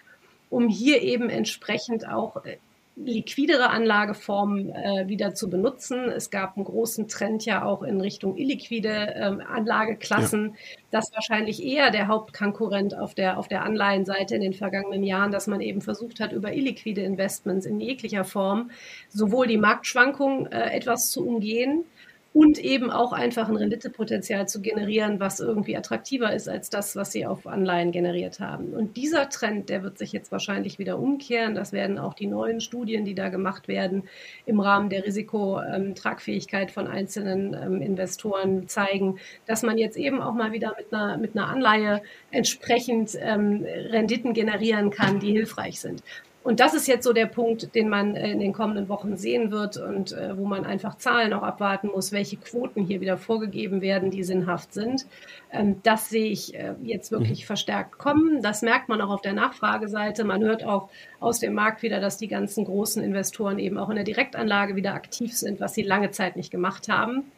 um 0.49 0.69
hier 0.69 1.01
eben 1.01 1.29
entsprechend 1.29 2.07
auch 2.07 2.45
äh, 2.45 2.57
liquidere 2.95 3.69
Anlageformen 3.69 4.69
äh, 4.69 5.07
wieder 5.07 5.33
zu 5.33 5.49
benutzen. 5.49 6.09
Es 6.09 6.29
gab 6.29 6.55
einen 6.55 6.65
großen 6.65 7.07
Trend 7.07 7.45
ja 7.45 7.63
auch 7.63 7.83
in 7.83 8.01
Richtung 8.01 8.37
illiquide 8.37 9.13
ähm, 9.15 9.41
Anlageklassen. 9.41 10.47
Ja. 10.47 10.77
Das 10.91 11.11
wahrscheinlich 11.13 11.63
eher 11.63 11.89
der 11.89 12.07
Hauptkonkurrent 12.07 12.97
auf 12.97 13.15
der, 13.15 13.37
auf 13.37 13.47
der 13.47 13.63
Anleihenseite 13.63 14.35
in 14.35 14.41
den 14.41 14.53
vergangenen 14.53 15.03
Jahren, 15.03 15.31
dass 15.31 15.47
man 15.47 15.61
eben 15.61 15.81
versucht 15.81 16.19
hat, 16.19 16.33
über 16.33 16.53
illiquide 16.53 17.01
Investments 17.01 17.65
in 17.65 17.79
jeglicher 17.79 18.25
Form 18.25 18.71
sowohl 19.09 19.47
die 19.47 19.57
Marktschwankungen 19.57 20.51
äh, 20.51 20.71
etwas 20.71 21.09
zu 21.09 21.25
umgehen, 21.25 21.85
und 22.33 22.59
eben 22.59 22.89
auch 22.91 23.11
einfach 23.11 23.49
ein 23.49 23.57
Renditepotenzial 23.57 24.47
zu 24.47 24.61
generieren, 24.61 25.19
was 25.19 25.41
irgendwie 25.41 25.75
attraktiver 25.75 26.33
ist 26.33 26.47
als 26.47 26.69
das, 26.69 26.95
was 26.95 27.11
sie 27.11 27.25
auf 27.25 27.45
Anleihen 27.45 27.91
generiert 27.91 28.39
haben. 28.39 28.73
Und 28.73 28.95
dieser 28.95 29.27
Trend, 29.27 29.67
der 29.67 29.83
wird 29.83 29.97
sich 29.97 30.13
jetzt 30.13 30.31
wahrscheinlich 30.31 30.79
wieder 30.79 30.97
umkehren. 30.97 31.55
Das 31.55 31.73
werden 31.73 31.99
auch 31.99 32.13
die 32.13 32.27
neuen 32.27 32.61
Studien, 32.61 33.03
die 33.03 33.15
da 33.15 33.27
gemacht 33.27 33.67
werden, 33.67 34.03
im 34.45 34.61
Rahmen 34.61 34.89
der 34.89 35.05
Risikotragfähigkeit 35.05 36.71
von 36.71 36.87
einzelnen 36.87 37.53
ähm, 37.53 37.81
Investoren 37.81 38.69
zeigen, 38.69 39.19
dass 39.45 39.61
man 39.61 39.77
jetzt 39.77 39.97
eben 39.97 40.21
auch 40.21 40.33
mal 40.33 40.53
wieder 40.53 40.73
mit 40.77 40.93
einer, 40.93 41.17
mit 41.17 41.35
einer 41.35 41.49
Anleihe 41.49 42.01
entsprechend 42.31 43.17
ähm, 43.19 43.65
Renditen 43.65 44.33
generieren 44.33 44.89
kann, 44.89 45.19
die 45.19 45.33
hilfreich 45.33 45.81
sind. 45.81 46.01
Und 46.43 46.59
das 46.59 46.73
ist 46.73 46.87
jetzt 46.87 47.03
so 47.03 47.13
der 47.13 47.27
Punkt, 47.27 47.75
den 47.75 47.87
man 47.87 48.15
äh, 48.15 48.31
in 48.31 48.39
den 48.39 48.51
kommenden 48.51 48.89
Wochen 48.89 49.15
sehen 49.15 49.51
wird 49.51 49.77
und 49.77 50.11
äh, 50.11 50.35
wo 50.37 50.45
man 50.45 50.65
einfach 50.65 50.97
Zahlen 50.97 51.33
auch 51.33 51.43
abwarten 51.43 51.87
muss, 51.87 52.11
welche 52.11 52.37
Quoten 52.37 52.83
hier 52.83 52.99
wieder 52.99 53.17
vorgegeben 53.17 53.81
werden, 53.81 54.09
die 54.09 54.23
sinnhaft 54.23 54.73
sind. 54.73 55.05
Ähm, 55.51 55.81
das 55.83 56.09
sehe 56.09 56.31
ich 56.31 56.55
äh, 56.55 56.73
jetzt 56.81 57.11
wirklich 57.11 57.43
mhm. 57.43 57.45
verstärkt 57.45 57.99
kommen. 57.99 58.41
Das 58.41 58.63
merkt 58.63 58.89
man 58.89 59.01
auch 59.01 59.11
auf 59.11 59.21
der 59.21 59.33
Nachfrageseite. 59.33 60.23
Man 60.23 60.41
hört 60.41 60.63
auch 60.63 60.89
aus 61.19 61.39
dem 61.39 61.53
Markt 61.53 61.83
wieder, 61.83 61.99
dass 61.99 62.17
die 62.17 62.27
ganzen 62.27 62.65
großen 62.65 63.03
Investoren 63.03 63.59
eben 63.59 63.77
auch 63.77 63.89
in 63.89 63.95
der 63.95 64.05
Direktanlage 64.05 64.75
wieder 64.75 64.95
aktiv 64.95 65.37
sind, 65.37 65.59
was 65.59 65.75
sie 65.75 65.83
lange 65.83 66.09
Zeit 66.09 66.37
nicht 66.37 66.49
gemacht 66.49 66.89
haben. 66.89 67.31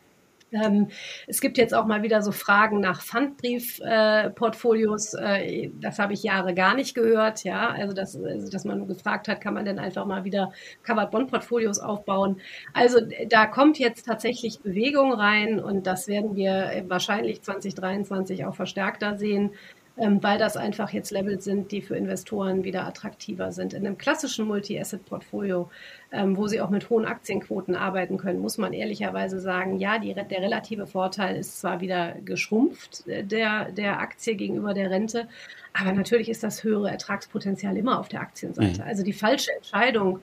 Ähm, 0.54 0.88
es 1.28 1.42
gibt 1.42 1.58
jetzt 1.58 1.74
auch 1.74 1.86
mal 1.86 2.04
wieder 2.04 2.22
so 2.22 2.32
Fragen 2.32 2.80
nach 2.80 3.02
Pfandbriefportfolios. 3.02 5.16
Äh, 5.16 5.66
äh, 5.66 5.72
das 5.80 6.00
habe 6.00 6.14
ich 6.14 6.24
Jahre 6.24 6.54
gar 6.54 6.76
nicht 6.76 6.96
gehört. 6.96 7.44
Ja, 7.44 7.70
also, 7.70 7.94
dass, 7.94 8.16
also 8.16 8.50
dass 8.50 8.64
man 8.66 8.78
nur 8.78 8.88
gefragt 8.88 9.28
hat, 9.28 9.42
kann 9.42 9.54
man 9.54 9.66
denn 9.66 9.80
einfach 9.80 10.06
mal 10.06 10.24
wieder 10.24 10.52
Covered 10.84 11.12
Bond 11.12 11.30
Portfolios 11.30 11.80
aufbauen? 11.80 12.40
Also 12.74 13.00
da 13.28 13.46
kommt 13.46 13.80
jetzt 13.80 14.06
tatsächlich 14.06 14.62
Bewegung 14.62 15.14
rein 15.14 15.60
und 15.60 15.88
das 15.88 16.08
werden 16.08 16.36
wir 16.36 16.84
wahrscheinlich 16.88 17.42
2023 17.42 18.46
auch 18.46 18.56
verstärkter 18.56 19.18
sehen 19.18 19.52
weil 19.96 20.40
das 20.40 20.58
einfach 20.58 20.90
jetzt 20.92 21.12
Levels 21.12 21.44
sind, 21.44 21.72
die 21.72 21.82
für 21.82 21.96
Investoren 21.96 22.64
wieder 22.64 22.86
attraktiver 22.86 23.52
sind. 23.52 23.74
In 23.74 23.86
einem 23.86 23.98
klassischen 23.98 24.48
Multi-Asset-Portfolio, 24.48 25.70
ähm, 26.12 26.36
wo 26.36 26.48
sie 26.48 26.62
auch 26.62 26.72
mit 26.72 26.90
hohen 26.90 27.06
Aktienquoten 27.06 27.76
arbeiten 27.76 28.18
können, 28.18 28.40
muss 28.40 28.58
man 28.58 28.74
ehrlicherweise 28.74 29.40
sagen, 29.40 29.78
ja, 29.78 30.00
die, 30.00 30.14
der 30.14 30.42
relative 30.42 30.88
Vorteil 30.88 31.36
ist 31.36 31.60
zwar 31.60 31.80
wieder 31.80 32.16
geschrumpft, 32.26 33.08
äh, 33.08 33.24
der, 33.24 33.72
der 33.72 34.00
Aktie 34.00 34.36
gegenüber 34.36 34.74
der 34.74 34.90
Rente, 34.90 35.28
aber 35.74 35.92
natürlich 35.92 36.30
ist 36.30 36.44
das 36.44 36.64
höhere 36.64 36.90
Ertragspotenzial 36.90 37.78
immer 37.78 38.00
auf 38.00 38.10
der 38.10 38.22
Aktienseite. 38.22 38.82
Mhm. 38.82 38.88
Also 38.88 39.04
die 39.04 39.14
falsche 39.14 39.52
Entscheidung, 39.56 40.20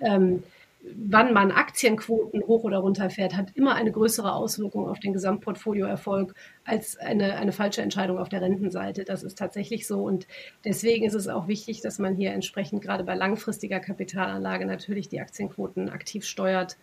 ähm, 0.00 0.42
wann 0.82 1.32
man 1.32 1.50
Aktienquoten 1.50 2.42
hoch 2.46 2.64
oder 2.64 2.78
runter 2.78 3.10
fährt, 3.10 3.36
hat 3.36 3.50
immer 3.54 3.74
eine 3.74 3.92
größere 3.92 4.32
Auswirkung 4.32 4.88
auf 4.88 4.98
den 4.98 5.12
Gesamtportfolioerfolg 5.12 6.34
als 6.64 6.96
eine, 6.96 7.36
eine 7.36 7.52
falsche 7.52 7.82
Entscheidung 7.82 8.18
auf 8.18 8.28
der 8.28 8.40
Rentenseite. 8.40 9.04
Das 9.04 9.22
ist 9.22 9.38
tatsächlich 9.38 9.86
so. 9.86 10.02
Und 10.02 10.26
deswegen 10.64 11.04
ist 11.04 11.14
es 11.14 11.28
auch 11.28 11.48
wichtig, 11.48 11.82
dass 11.82 11.98
man 11.98 12.14
hier 12.14 12.32
entsprechend 12.32 12.82
gerade 12.82 13.04
bei 13.04 13.14
langfristiger 13.14 13.80
Kapitalanlage 13.80 14.64
natürlich 14.64 15.08
die 15.08 15.20
Aktienquoten 15.20 15.90
aktiv 15.90 16.24
steuert. 16.24 16.76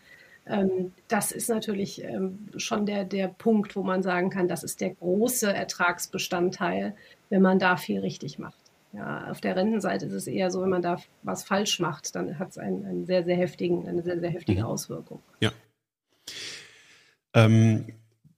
Ähm, 0.45 0.93
das 1.07 1.31
ist 1.31 1.49
natürlich 1.49 2.03
ähm, 2.03 2.47
schon 2.57 2.85
der, 2.85 3.03
der 3.03 3.27
Punkt, 3.27 3.75
wo 3.75 3.83
man 3.83 4.03
sagen 4.03 4.29
kann, 4.29 4.47
das 4.47 4.63
ist 4.63 4.79
der 4.81 4.91
große 4.91 5.51
Ertragsbestandteil, 5.51 6.95
wenn 7.29 7.41
man 7.41 7.59
da 7.59 7.77
viel 7.77 7.99
richtig 7.99 8.37
macht. 8.37 8.66
Ja, 8.97 9.27
auf 9.29 9.41
der 9.41 9.55
Rentenseite 9.55 10.07
ist 10.07 10.13
es 10.13 10.25
eher 10.25 10.49
so, 10.49 10.63
wenn 10.63 10.69
man 10.69 10.81
da 10.81 10.97
was 11.21 11.43
falsch 11.43 11.79
macht, 11.79 12.15
dann 12.15 12.39
hat 12.39 12.49
es 12.49 12.57
einen, 12.57 12.83
einen, 12.83 13.05
sehr, 13.05 13.23
sehr 13.23 13.37
heftigen, 13.37 13.87
eine 13.87 14.01
sehr, 14.01 14.19
sehr 14.19 14.31
heftige 14.31 14.61
mhm. 14.61 14.65
Auswirkung. 14.65 15.19
Ja. 15.39 15.51
Ähm, 17.35 17.85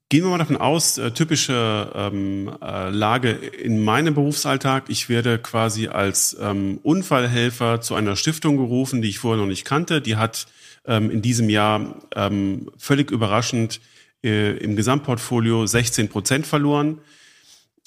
gehen 0.10 0.24
wir 0.26 0.30
mal 0.30 0.38
davon 0.38 0.58
aus, 0.58 0.98
äh, 0.98 1.12
typische 1.12 1.92
ähm, 1.96 2.52
äh, 2.62 2.90
Lage 2.90 3.32
in 3.32 3.82
meinem 3.82 4.16
Berufsalltag. 4.16 4.90
Ich 4.90 5.08
werde 5.08 5.40
quasi 5.40 5.88
als 5.88 6.36
ähm, 6.42 6.80
Unfallhelfer 6.84 7.80
zu 7.80 7.96
einer 7.96 8.18
Stiftung 8.18 8.58
gerufen, 8.58 9.02
die 9.02 9.10
ich 9.10 9.20
vorher 9.20 9.42
noch 9.42 9.50
nicht 9.50 9.64
kannte. 9.64 10.02
Die 10.02 10.18
hat 10.18 10.48
ähm, 10.86 11.10
in 11.10 11.22
diesem 11.22 11.50
Jahr 11.50 11.96
ähm, 12.18 12.70
völlig 12.78 13.12
überraschend 13.12 13.80
äh, 14.26 14.58
im 14.58 14.76
Gesamtportfolio 14.76 15.66
16 15.66 16.10
Prozent 16.10 16.46
verloren. 16.46 17.00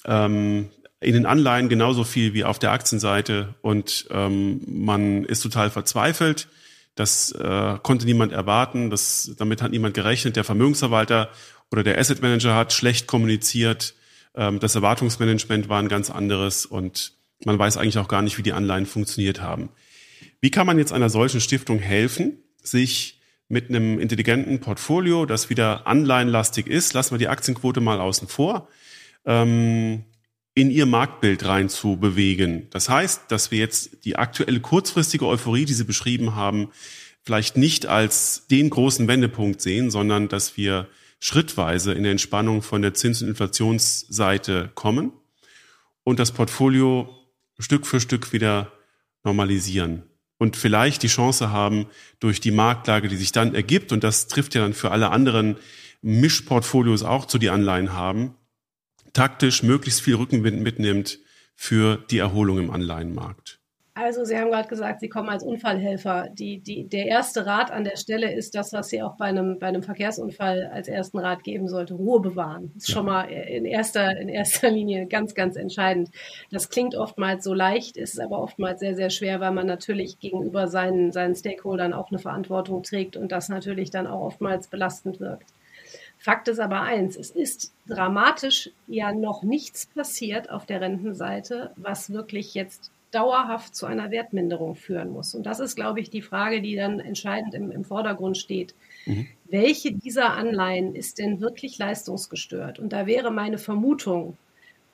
Ähm, 0.06 0.70
in 1.02 1.14
den 1.14 1.26
Anleihen 1.26 1.68
genauso 1.68 2.04
viel 2.04 2.34
wie 2.34 2.44
auf 2.44 2.58
der 2.58 2.72
Aktienseite 2.72 3.54
und 3.60 4.06
ähm, 4.10 4.60
man 4.66 5.24
ist 5.24 5.40
total 5.42 5.70
verzweifelt. 5.70 6.48
Das 6.94 7.32
äh, 7.32 7.78
konnte 7.82 8.04
niemand 8.04 8.32
erwarten, 8.32 8.90
das, 8.90 9.32
damit 9.38 9.62
hat 9.62 9.70
niemand 9.70 9.94
gerechnet. 9.94 10.36
Der 10.36 10.44
Vermögensverwalter 10.44 11.30
oder 11.70 11.82
der 11.82 11.98
Asset 11.98 12.20
Manager 12.20 12.54
hat 12.54 12.72
schlecht 12.72 13.06
kommuniziert. 13.06 13.94
Ähm, 14.34 14.60
das 14.60 14.74
Erwartungsmanagement 14.74 15.68
war 15.68 15.80
ein 15.80 15.88
ganz 15.88 16.10
anderes 16.10 16.66
und 16.66 17.12
man 17.44 17.58
weiß 17.58 17.76
eigentlich 17.76 17.98
auch 17.98 18.08
gar 18.08 18.22
nicht, 18.22 18.38
wie 18.38 18.42
die 18.42 18.52
Anleihen 18.52 18.86
funktioniert 18.86 19.40
haben. 19.40 19.70
Wie 20.40 20.50
kann 20.50 20.66
man 20.66 20.78
jetzt 20.78 20.92
einer 20.92 21.08
solchen 21.08 21.40
Stiftung 21.40 21.78
helfen, 21.78 22.38
sich 22.62 23.20
mit 23.48 23.68
einem 23.68 23.98
intelligenten 23.98 24.60
Portfolio, 24.60 25.26
das 25.26 25.50
wieder 25.50 25.86
anleihenlastig 25.86 26.66
ist, 26.66 26.94
lassen 26.94 27.12
wir 27.12 27.18
die 27.18 27.28
Aktienquote 27.28 27.80
mal 27.80 28.00
außen 28.00 28.28
vor, 28.28 28.68
ähm, 29.24 30.04
in 30.54 30.70
ihr 30.70 30.86
Marktbild 30.86 31.44
rein 31.46 31.68
zu 31.68 31.96
bewegen. 31.96 32.68
Das 32.70 32.88
heißt, 32.88 33.30
dass 33.30 33.50
wir 33.50 33.58
jetzt 33.58 34.04
die 34.04 34.16
aktuelle 34.16 34.60
kurzfristige 34.60 35.26
Euphorie, 35.26 35.64
die 35.64 35.72
Sie 35.72 35.84
beschrieben 35.84 36.34
haben, 36.34 36.70
vielleicht 37.22 37.56
nicht 37.56 37.86
als 37.86 38.46
den 38.48 38.68
großen 38.68 39.08
Wendepunkt 39.08 39.60
sehen, 39.60 39.90
sondern 39.90 40.28
dass 40.28 40.56
wir 40.56 40.88
schrittweise 41.20 41.92
in 41.92 42.02
der 42.02 42.12
Entspannung 42.12 42.62
von 42.62 42.82
der 42.82 42.94
Zins- 42.94 43.22
und 43.22 43.28
Inflationsseite 43.28 44.70
kommen 44.74 45.12
und 46.04 46.18
das 46.18 46.32
Portfolio 46.32 47.08
Stück 47.58 47.86
für 47.86 48.00
Stück 48.00 48.32
wieder 48.32 48.72
normalisieren 49.22 50.02
und 50.38 50.56
vielleicht 50.56 51.04
die 51.04 51.08
Chance 51.08 51.50
haben, 51.50 51.86
durch 52.18 52.40
die 52.40 52.50
Marktlage, 52.50 53.06
die 53.06 53.16
sich 53.16 53.30
dann 53.30 53.54
ergibt, 53.54 53.92
und 53.92 54.02
das 54.02 54.26
trifft 54.26 54.56
ja 54.56 54.62
dann 54.62 54.74
für 54.74 54.90
alle 54.90 55.10
anderen 55.10 55.56
Mischportfolios 56.02 57.04
auch 57.04 57.26
zu 57.26 57.38
die 57.38 57.50
Anleihen 57.50 57.92
haben, 57.92 58.34
taktisch 59.12 59.62
möglichst 59.62 60.00
viel 60.00 60.16
Rückenwind 60.16 60.60
mitnimmt 60.60 61.18
für 61.54 62.04
die 62.10 62.18
Erholung 62.18 62.58
im 62.58 62.70
Anleihenmarkt? 62.70 63.62
Also 63.94 64.24
Sie 64.24 64.38
haben 64.38 64.50
gerade 64.50 64.68
gesagt, 64.68 65.00
Sie 65.00 65.10
kommen 65.10 65.28
als 65.28 65.42
Unfallhelfer. 65.42 66.28
Die, 66.32 66.60
die, 66.60 66.88
der 66.88 67.06
erste 67.06 67.44
Rat 67.44 67.70
an 67.70 67.84
der 67.84 67.96
Stelle 67.96 68.32
ist 68.32 68.54
das, 68.54 68.72
was 68.72 68.88
Sie 68.88 69.02
auch 69.02 69.18
bei 69.18 69.26
einem, 69.26 69.58
bei 69.58 69.66
einem 69.66 69.82
Verkehrsunfall 69.82 70.70
als 70.72 70.88
ersten 70.88 71.18
Rat 71.18 71.44
geben 71.44 71.68
sollte. 71.68 71.92
Ruhe 71.92 72.20
bewahren. 72.20 72.70
Das 72.72 72.84
ist 72.84 72.88
ja. 72.88 72.94
schon 72.94 73.06
mal 73.06 73.24
in 73.24 73.66
erster, 73.66 74.16
in 74.18 74.30
erster 74.30 74.70
Linie 74.70 75.06
ganz, 75.06 75.34
ganz 75.34 75.56
entscheidend. 75.56 76.10
Das 76.50 76.70
klingt 76.70 76.94
oftmals 76.94 77.44
so 77.44 77.52
leicht, 77.52 77.98
ist 77.98 78.18
aber 78.18 78.40
oftmals 78.40 78.80
sehr, 78.80 78.96
sehr 78.96 79.10
schwer, 79.10 79.40
weil 79.40 79.52
man 79.52 79.66
natürlich 79.66 80.18
gegenüber 80.18 80.68
seinen, 80.68 81.12
seinen 81.12 81.34
Stakeholdern 81.34 81.92
auch 81.92 82.08
eine 82.08 82.18
Verantwortung 82.18 82.82
trägt 82.82 83.18
und 83.18 83.30
das 83.30 83.50
natürlich 83.50 83.90
dann 83.90 84.06
auch 84.06 84.22
oftmals 84.22 84.68
belastend 84.68 85.20
wirkt. 85.20 85.50
Fakt 86.22 86.46
ist 86.46 86.60
aber 86.60 86.82
eins, 86.82 87.16
es 87.16 87.32
ist 87.32 87.74
dramatisch 87.88 88.70
ja 88.86 89.12
noch 89.12 89.42
nichts 89.42 89.86
passiert 89.86 90.50
auf 90.50 90.66
der 90.66 90.80
Rentenseite, 90.80 91.72
was 91.74 92.12
wirklich 92.12 92.54
jetzt 92.54 92.92
dauerhaft 93.10 93.74
zu 93.74 93.86
einer 93.86 94.12
Wertminderung 94.12 94.76
führen 94.76 95.10
muss. 95.10 95.34
Und 95.34 95.46
das 95.46 95.58
ist, 95.58 95.74
glaube 95.74 95.98
ich, 95.98 96.10
die 96.10 96.22
Frage, 96.22 96.62
die 96.62 96.76
dann 96.76 97.00
entscheidend 97.00 97.54
im, 97.54 97.72
im 97.72 97.84
Vordergrund 97.84 98.38
steht. 98.38 98.72
Mhm. 99.04 99.26
Welche 99.46 99.94
dieser 99.94 100.34
Anleihen 100.34 100.94
ist 100.94 101.18
denn 101.18 101.40
wirklich 101.40 101.76
leistungsgestört? 101.78 102.78
Und 102.78 102.92
da 102.92 103.06
wäre 103.06 103.32
meine 103.32 103.58
Vermutung, 103.58 104.36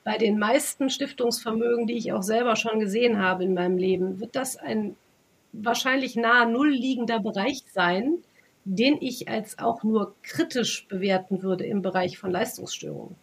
bei 0.03 0.17
den 0.17 0.39
meisten 0.39 0.89
Stiftungsvermögen, 0.89 1.85
die 1.85 1.97
ich 1.97 2.11
auch 2.11 2.23
selber 2.23 2.55
schon 2.55 2.79
gesehen 2.79 3.19
habe 3.19 3.43
in 3.43 3.53
meinem 3.53 3.77
Leben, 3.77 4.19
wird 4.19 4.35
das 4.35 4.57
ein 4.57 4.95
wahrscheinlich 5.53 6.15
nahe 6.15 6.51
Null 6.51 6.71
liegender 6.71 7.19
Bereich 7.19 7.61
sein, 7.71 8.15
den 8.69 9.01
ich 9.01 9.27
als 9.27 9.57
auch 9.57 9.83
nur 9.83 10.15
kritisch 10.21 10.87
bewerten 10.87 11.41
würde 11.41 11.65
im 11.65 11.81
Bereich 11.81 12.19
von 12.19 12.29
Leistungsstörungen. 12.29 13.15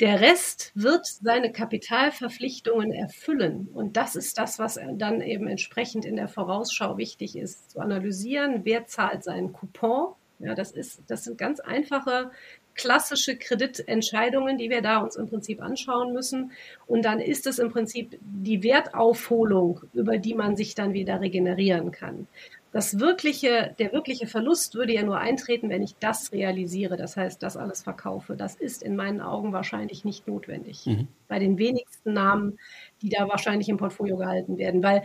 Der 0.00 0.20
Rest 0.20 0.72
wird 0.74 1.06
seine 1.06 1.52
Kapitalverpflichtungen 1.52 2.92
erfüllen. 2.92 3.68
Und 3.74 3.96
das 3.96 4.16
ist 4.16 4.38
das, 4.38 4.58
was 4.58 4.78
dann 4.94 5.20
eben 5.20 5.48
entsprechend 5.48 6.04
in 6.04 6.16
der 6.16 6.28
Vorausschau 6.28 6.96
wichtig 6.96 7.36
ist, 7.36 7.72
zu 7.72 7.80
analysieren, 7.80 8.60
wer 8.64 8.86
zahlt 8.86 9.22
seinen 9.22 9.52
Coupon. 9.52 10.14
Ja, 10.38 10.54
das 10.54 10.70
ist, 10.70 11.02
das 11.08 11.24
sind 11.24 11.36
ganz 11.36 11.58
einfache, 11.58 12.30
klassische 12.76 13.36
Kreditentscheidungen, 13.36 14.56
die 14.56 14.70
wir 14.70 14.82
da 14.82 14.98
uns 14.98 15.16
im 15.16 15.28
Prinzip 15.28 15.60
anschauen 15.60 16.12
müssen. 16.12 16.52
Und 16.86 17.04
dann 17.04 17.18
ist 17.20 17.48
es 17.48 17.58
im 17.58 17.70
Prinzip 17.70 18.16
die 18.20 18.62
Wertaufholung, 18.62 19.80
über 19.92 20.16
die 20.16 20.34
man 20.34 20.56
sich 20.56 20.76
dann 20.76 20.92
wieder 20.94 21.20
regenerieren 21.20 21.90
kann 21.90 22.28
das 22.72 22.98
wirkliche, 22.98 23.74
der 23.78 23.92
wirkliche 23.92 24.26
Verlust 24.26 24.74
würde 24.74 24.92
ja 24.92 25.02
nur 25.02 25.18
eintreten, 25.18 25.70
wenn 25.70 25.82
ich 25.82 25.96
das 26.00 26.32
realisiere, 26.32 26.96
das 26.96 27.16
heißt, 27.16 27.42
das 27.42 27.56
alles 27.56 27.82
verkaufe. 27.82 28.36
Das 28.36 28.54
ist 28.56 28.82
in 28.82 28.94
meinen 28.94 29.20
Augen 29.20 29.52
wahrscheinlich 29.52 30.04
nicht 30.04 30.28
notwendig. 30.28 30.84
Mhm. 30.84 31.08
Bei 31.28 31.38
den 31.38 31.58
wenigsten 31.58 32.12
Namen, 32.12 32.58
die 33.00 33.08
da 33.08 33.28
wahrscheinlich 33.28 33.68
im 33.68 33.78
Portfolio 33.78 34.16
gehalten 34.16 34.58
werden, 34.58 34.82
weil 34.82 35.02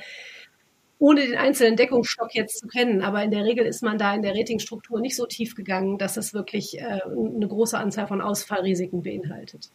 ohne 1.00 1.22
den 1.22 1.36
einzelnen 1.36 1.76
Deckungsstock 1.76 2.34
jetzt 2.34 2.60
zu 2.60 2.68
kennen. 2.68 3.02
Aber 3.02 3.24
in 3.24 3.32
der 3.32 3.44
Regel 3.44 3.66
ist 3.66 3.84
man 3.84 3.98
da 3.98 4.14
in 4.14 4.22
der 4.22 4.36
Ratingstruktur 4.36 5.02
nicht 5.02 5.16
so 5.16 5.26
tief 5.26 5.56
gegangen, 5.56 5.98
dass 5.98 6.18
es 6.18 6.34
wirklich 6.34 6.80
äh, 6.80 7.02
eine 7.06 7.48
große 7.48 7.78
Anzahl 7.78 8.08
von 8.08 8.22
Ausfallrisiken 8.22 9.04
beinhaltet. 9.04 9.70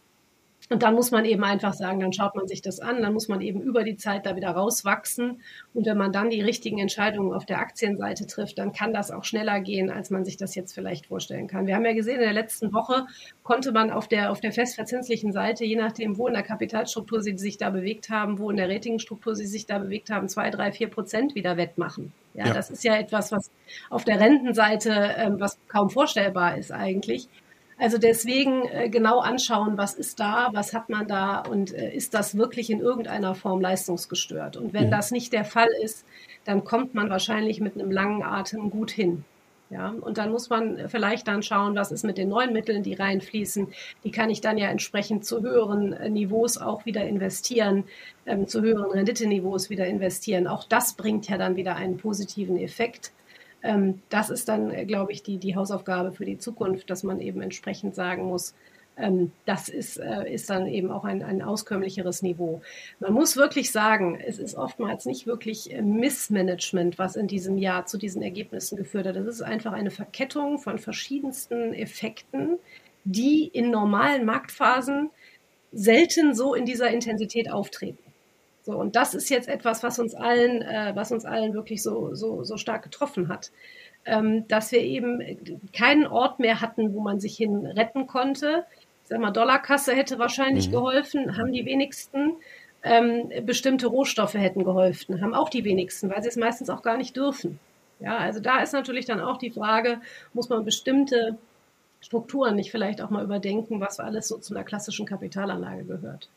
Und 0.69 0.83
dann 0.83 0.93
muss 0.93 1.09
man 1.09 1.25
eben 1.25 1.43
einfach 1.43 1.73
sagen, 1.73 1.99
dann 1.99 2.13
schaut 2.13 2.35
man 2.35 2.47
sich 2.47 2.61
das 2.61 2.79
an, 2.79 3.01
dann 3.01 3.13
muss 3.13 3.27
man 3.27 3.41
eben 3.41 3.59
über 3.61 3.83
die 3.83 3.97
Zeit 3.97 4.27
da 4.27 4.35
wieder 4.35 4.51
rauswachsen. 4.51 5.41
Und 5.73 5.85
wenn 5.87 5.97
man 5.97 6.11
dann 6.11 6.29
die 6.29 6.41
richtigen 6.41 6.77
Entscheidungen 6.77 7.33
auf 7.33 7.45
der 7.45 7.59
Aktienseite 7.59 8.27
trifft, 8.27 8.59
dann 8.59 8.71
kann 8.71 8.93
das 8.93 9.09
auch 9.09 9.23
schneller 9.23 9.59
gehen, 9.61 9.89
als 9.89 10.11
man 10.11 10.25
sich 10.25 10.37
das 10.37 10.53
jetzt 10.53 10.73
vielleicht 10.73 11.07
vorstellen 11.07 11.47
kann. 11.47 11.65
Wir 11.65 11.75
haben 11.75 11.85
ja 11.85 11.93
gesehen, 11.93 12.15
in 12.15 12.21
der 12.21 12.33
letzten 12.33 12.71
Woche 12.71 13.07
konnte 13.41 13.71
man 13.71 13.89
auf 13.89 14.07
der, 14.07 14.31
auf 14.31 14.41
der 14.41 14.51
festverzinslichen 14.51 15.31
Seite, 15.31 15.65
je 15.65 15.75
nachdem, 15.75 16.19
wo 16.19 16.27
in 16.27 16.35
der 16.35 16.43
Kapitalstruktur 16.43 17.21
sie 17.21 17.35
sich 17.37 17.57
da 17.57 17.71
bewegt 17.71 18.11
haben, 18.11 18.37
wo 18.37 18.51
in 18.51 18.57
der 18.57 18.69
Ratingstruktur 18.69 19.35
sie 19.35 19.47
sich 19.47 19.65
da 19.65 19.79
bewegt 19.79 20.11
haben, 20.11 20.29
zwei, 20.29 20.51
drei, 20.51 20.71
vier 20.71 20.89
Prozent 20.89 21.33
wieder 21.33 21.57
wettmachen. 21.57 22.13
Ja, 22.35 22.45
ja. 22.45 22.53
das 22.53 22.69
ist 22.69 22.83
ja 22.83 22.95
etwas, 22.95 23.31
was 23.31 23.49
auf 23.89 24.05
der 24.05 24.19
Rentenseite, 24.19 25.15
ähm, 25.17 25.39
was 25.39 25.57
kaum 25.67 25.89
vorstellbar 25.89 26.57
ist 26.57 26.71
eigentlich. 26.71 27.27
Also 27.79 27.97
deswegen 27.97 28.67
äh, 28.67 28.89
genau 28.89 29.19
anschauen, 29.19 29.77
was 29.77 29.93
ist 29.93 30.19
da, 30.19 30.49
was 30.51 30.73
hat 30.73 30.89
man 30.89 31.07
da 31.07 31.39
und 31.39 31.73
äh, 31.73 31.95
ist 31.95 32.13
das 32.13 32.37
wirklich 32.37 32.69
in 32.69 32.81
irgendeiner 32.81 33.35
Form 33.35 33.61
leistungsgestört. 33.61 34.57
Und 34.57 34.73
wenn 34.73 34.87
mhm. 34.87 34.91
das 34.91 35.11
nicht 35.11 35.31
der 35.31 35.45
Fall 35.45 35.69
ist, 35.81 36.05
dann 36.43 36.65
kommt 36.65 36.93
man 36.93 37.09
wahrscheinlich 37.09 37.61
mit 37.61 37.75
einem 37.75 37.89
langen 37.89 38.21
Atem 38.21 38.69
gut 38.69 38.91
hin. 38.91 39.23
Ja, 39.69 39.93
und 40.01 40.17
dann 40.17 40.31
muss 40.31 40.49
man 40.49 40.89
vielleicht 40.89 41.27
dann 41.27 41.43
schauen, 41.43 41.75
was 41.75 41.91
ist 41.91 42.03
mit 42.03 42.17
den 42.17 42.27
neuen 42.27 42.53
Mitteln, 42.53 42.81
die 42.81 42.95
reinfließen. 42.95 43.67
Die 44.03 44.09
kann 44.09 44.31
ich 44.31 44.41
dann 44.41 44.57
ja 44.57 44.67
entsprechend 44.67 45.25
zu 45.25 45.41
höheren 45.41 45.93
äh, 45.93 46.09
Niveaus 46.09 46.57
auch 46.57 46.85
wieder 46.85 47.05
investieren, 47.05 47.83
ähm, 48.25 48.47
zu 48.47 48.61
höheren 48.61 48.91
Renditeniveaus 48.91 49.69
wieder 49.69 49.85
investieren. 49.85 50.47
Auch 50.47 50.63
das 50.63 50.93
bringt 50.93 51.29
ja 51.29 51.37
dann 51.37 51.55
wieder 51.55 51.75
einen 51.75 51.97
positiven 51.97 52.57
Effekt. 52.57 53.11
Ähm, 53.63 54.01
das 54.09 54.29
ist 54.29 54.47
dann, 54.49 54.71
äh, 54.71 54.85
glaube 54.85 55.11
ich, 55.11 55.23
die, 55.23 55.37
die 55.37 55.55
Hausaufgabe 55.55 56.11
für 56.11 56.25
die 56.25 56.37
Zukunft, 56.37 56.89
dass 56.89 57.03
man 57.03 57.19
eben 57.19 57.41
entsprechend 57.41 57.95
sagen 57.95 58.23
muss, 58.23 58.53
ähm, 58.99 59.31
das 59.45 59.69
ist, 59.69 59.97
äh, 59.97 60.31
ist 60.31 60.49
dann 60.49 60.67
eben 60.67 60.91
auch 60.91 61.05
ein, 61.05 61.23
ein 61.23 61.41
auskömmlicheres 61.41 62.21
Niveau. 62.21 62.61
Man 62.99 63.13
muss 63.13 63.37
wirklich 63.37 63.71
sagen, 63.71 64.19
es 64.19 64.39
ist 64.39 64.55
oftmals 64.55 65.05
nicht 65.05 65.25
wirklich 65.25 65.73
äh, 65.73 65.81
Missmanagement, 65.81 66.99
was 66.99 67.15
in 67.15 67.27
diesem 67.27 67.57
Jahr 67.57 67.85
zu 67.85 67.97
diesen 67.97 68.21
Ergebnissen 68.21 68.77
geführt 68.77 69.07
hat. 69.07 69.15
Das 69.15 69.25
ist 69.25 69.41
einfach 69.41 69.73
eine 69.73 69.91
Verkettung 69.91 70.59
von 70.59 70.79
verschiedensten 70.79 71.73
Effekten, 71.73 72.57
die 73.05 73.47
in 73.47 73.71
normalen 73.71 74.25
Marktphasen 74.25 75.09
selten 75.71 76.33
so 76.33 76.53
in 76.53 76.65
dieser 76.65 76.89
Intensität 76.89 77.51
auftreten. 77.51 78.08
So, 78.61 78.73
und 78.77 78.95
das 78.95 79.13
ist 79.13 79.29
jetzt 79.29 79.47
etwas, 79.47 79.83
was 79.83 79.99
uns 79.99 80.13
allen, 80.13 80.61
äh, 80.61 80.91
was 80.95 81.11
uns 81.11 81.25
allen 81.25 81.53
wirklich 81.53 81.81
so, 81.81 82.13
so, 82.15 82.43
so 82.43 82.57
stark 82.57 82.83
getroffen 82.83 83.29
hat. 83.29 83.51
Ähm, 84.05 84.47
dass 84.47 84.71
wir 84.71 84.81
eben 84.81 85.21
keinen 85.73 86.07
Ort 86.07 86.39
mehr 86.39 86.61
hatten, 86.61 86.93
wo 86.93 87.01
man 87.01 87.19
sich 87.19 87.35
hin 87.35 87.65
retten 87.65 88.07
konnte. 88.07 88.65
Ich 89.03 89.09
sag 89.09 89.19
mal, 89.19 89.31
Dollarkasse 89.31 89.93
hätte 89.93 90.19
wahrscheinlich 90.19 90.67
mhm. 90.67 90.73
geholfen, 90.73 91.37
haben 91.37 91.51
die 91.51 91.65
wenigsten. 91.65 92.37
Ähm, 92.81 93.29
bestimmte 93.45 93.87
Rohstoffe 93.87 94.35
hätten 94.35 94.63
geholfen, 94.63 95.21
haben 95.21 95.33
auch 95.33 95.49
die 95.49 95.65
wenigsten, 95.65 96.09
weil 96.09 96.21
sie 96.23 96.29
es 96.29 96.37
meistens 96.37 96.69
auch 96.69 96.81
gar 96.81 96.95
nicht 96.95 97.13
dürfen. 97.17 97.59
Ja, 97.99 98.17
also 98.17 98.39
da 98.39 98.61
ist 98.61 98.71
natürlich 98.71 99.05
dann 99.05 99.19
auch 99.19 99.37
die 99.37 99.51
Frage, 99.51 99.99
muss 100.33 100.47
man 100.47 100.63
bestimmte 100.63 101.37
Strukturen 102.01 102.55
nicht 102.55 102.71
vielleicht 102.71 103.01
auch 103.01 103.09
mal 103.09 103.23
überdenken, 103.23 103.81
was 103.81 103.99
alles 103.99 104.29
so 104.29 104.37
zu 104.37 104.55
einer 104.55 104.63
klassischen 104.63 105.05
Kapitalanlage 105.05 105.83
gehört. 105.83 106.29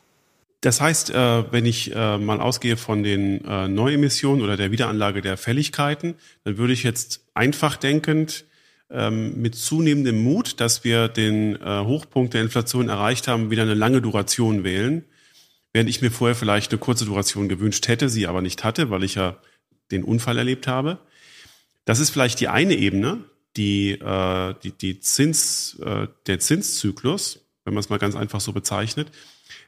Das 0.63 0.79
heißt, 0.79 1.09
äh, 1.09 1.51
wenn 1.51 1.65
ich 1.65 1.93
äh, 1.93 2.17
mal 2.17 2.39
ausgehe 2.39 2.77
von 2.77 3.03
den 3.03 3.43
äh, 3.43 3.67
Neuemissionen 3.67 4.41
oder 4.41 4.55
der 4.55 4.71
Wiederanlage 4.71 5.21
der 5.21 5.35
Fälligkeiten, 5.35 6.15
dann 6.45 6.57
würde 6.57 6.71
ich 6.71 6.83
jetzt 6.83 7.25
einfach 7.33 7.75
denkend 7.75 8.45
ähm, 8.89 9.41
mit 9.41 9.55
zunehmendem 9.55 10.23
Mut, 10.23 10.61
dass 10.61 10.85
wir 10.85 11.09
den 11.09 11.57
Hochpunkt 11.61 12.33
der 12.33 12.43
Inflation 12.43 12.87
erreicht 12.87 13.27
haben, 13.27 13.51
wieder 13.51 13.63
eine 13.63 13.73
lange 13.73 14.01
Duration 14.01 14.63
wählen, 14.63 15.03
während 15.73 15.89
ich 15.89 16.01
mir 16.01 16.11
vorher 16.11 16.35
vielleicht 16.35 16.71
eine 16.71 16.79
kurze 16.79 17.03
Duration 17.03 17.49
gewünscht 17.49 17.89
hätte, 17.89 18.07
sie 18.07 18.25
aber 18.25 18.41
nicht 18.41 18.63
hatte, 18.63 18.89
weil 18.89 19.03
ich 19.03 19.15
ja 19.15 19.35
den 19.91 20.05
Unfall 20.05 20.37
erlebt 20.37 20.67
habe. 20.67 20.99
Das 21.83 21.99
ist 21.99 22.09
vielleicht 22.09 22.39
die 22.39 22.47
eine 22.47 22.75
Ebene, 22.75 23.25
die, 23.57 23.99
die, 24.63 24.71
die 24.71 24.99
Zins, 24.99 25.77
der 26.27 26.39
Zinszyklus, 26.39 27.41
wenn 27.65 27.73
man 27.73 27.81
es 27.81 27.89
mal 27.89 27.99
ganz 27.99 28.15
einfach 28.15 28.39
so 28.39 28.53
bezeichnet. 28.53 29.11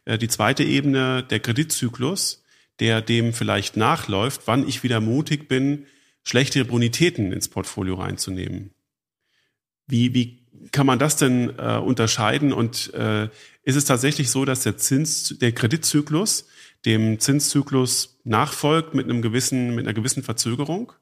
Äh, 0.05 0.17
die 0.17 0.27
zweite 0.27 0.63
Ebene, 0.63 1.23
der 1.23 1.39
Kreditzyklus, 1.39 2.43
der 2.79 3.01
dem 3.01 3.33
vielleicht 3.33 3.77
nachläuft, 3.77 4.41
wann 4.45 4.67
ich 4.67 4.83
wieder 4.83 4.99
mutig 4.99 5.47
bin, 5.47 5.85
schlechtere 6.23 6.65
Bonitäten 6.65 7.31
ins 7.31 7.47
Portfolio 7.47 7.95
reinzunehmen. 7.95 8.71
Wie, 9.87 10.13
wie 10.13 10.45
kann 10.71 10.87
man 10.87 10.99
das 10.99 11.17
denn 11.17 11.53
äh, 11.57 11.77
unterscheiden? 11.77 12.51
Und 12.51 12.93
äh, 12.93 13.29
ist 13.63 13.75
es 13.75 13.85
tatsächlich 13.85 14.29
so, 14.29 14.45
dass 14.45 14.63
der 14.63 14.77
Zins, 14.77 15.37
der 15.39 15.51
Kreditzyklus 15.51 16.47
dem 16.85 17.19
Zinszyklus 17.19 18.19
nachfolgt 18.23 18.93
mit 18.93 19.05
einem 19.05 19.21
gewissen, 19.21 19.75
mit 19.75 19.85
einer 19.85 19.93
gewissen 19.93 20.23
Verzögerung? 20.23 20.93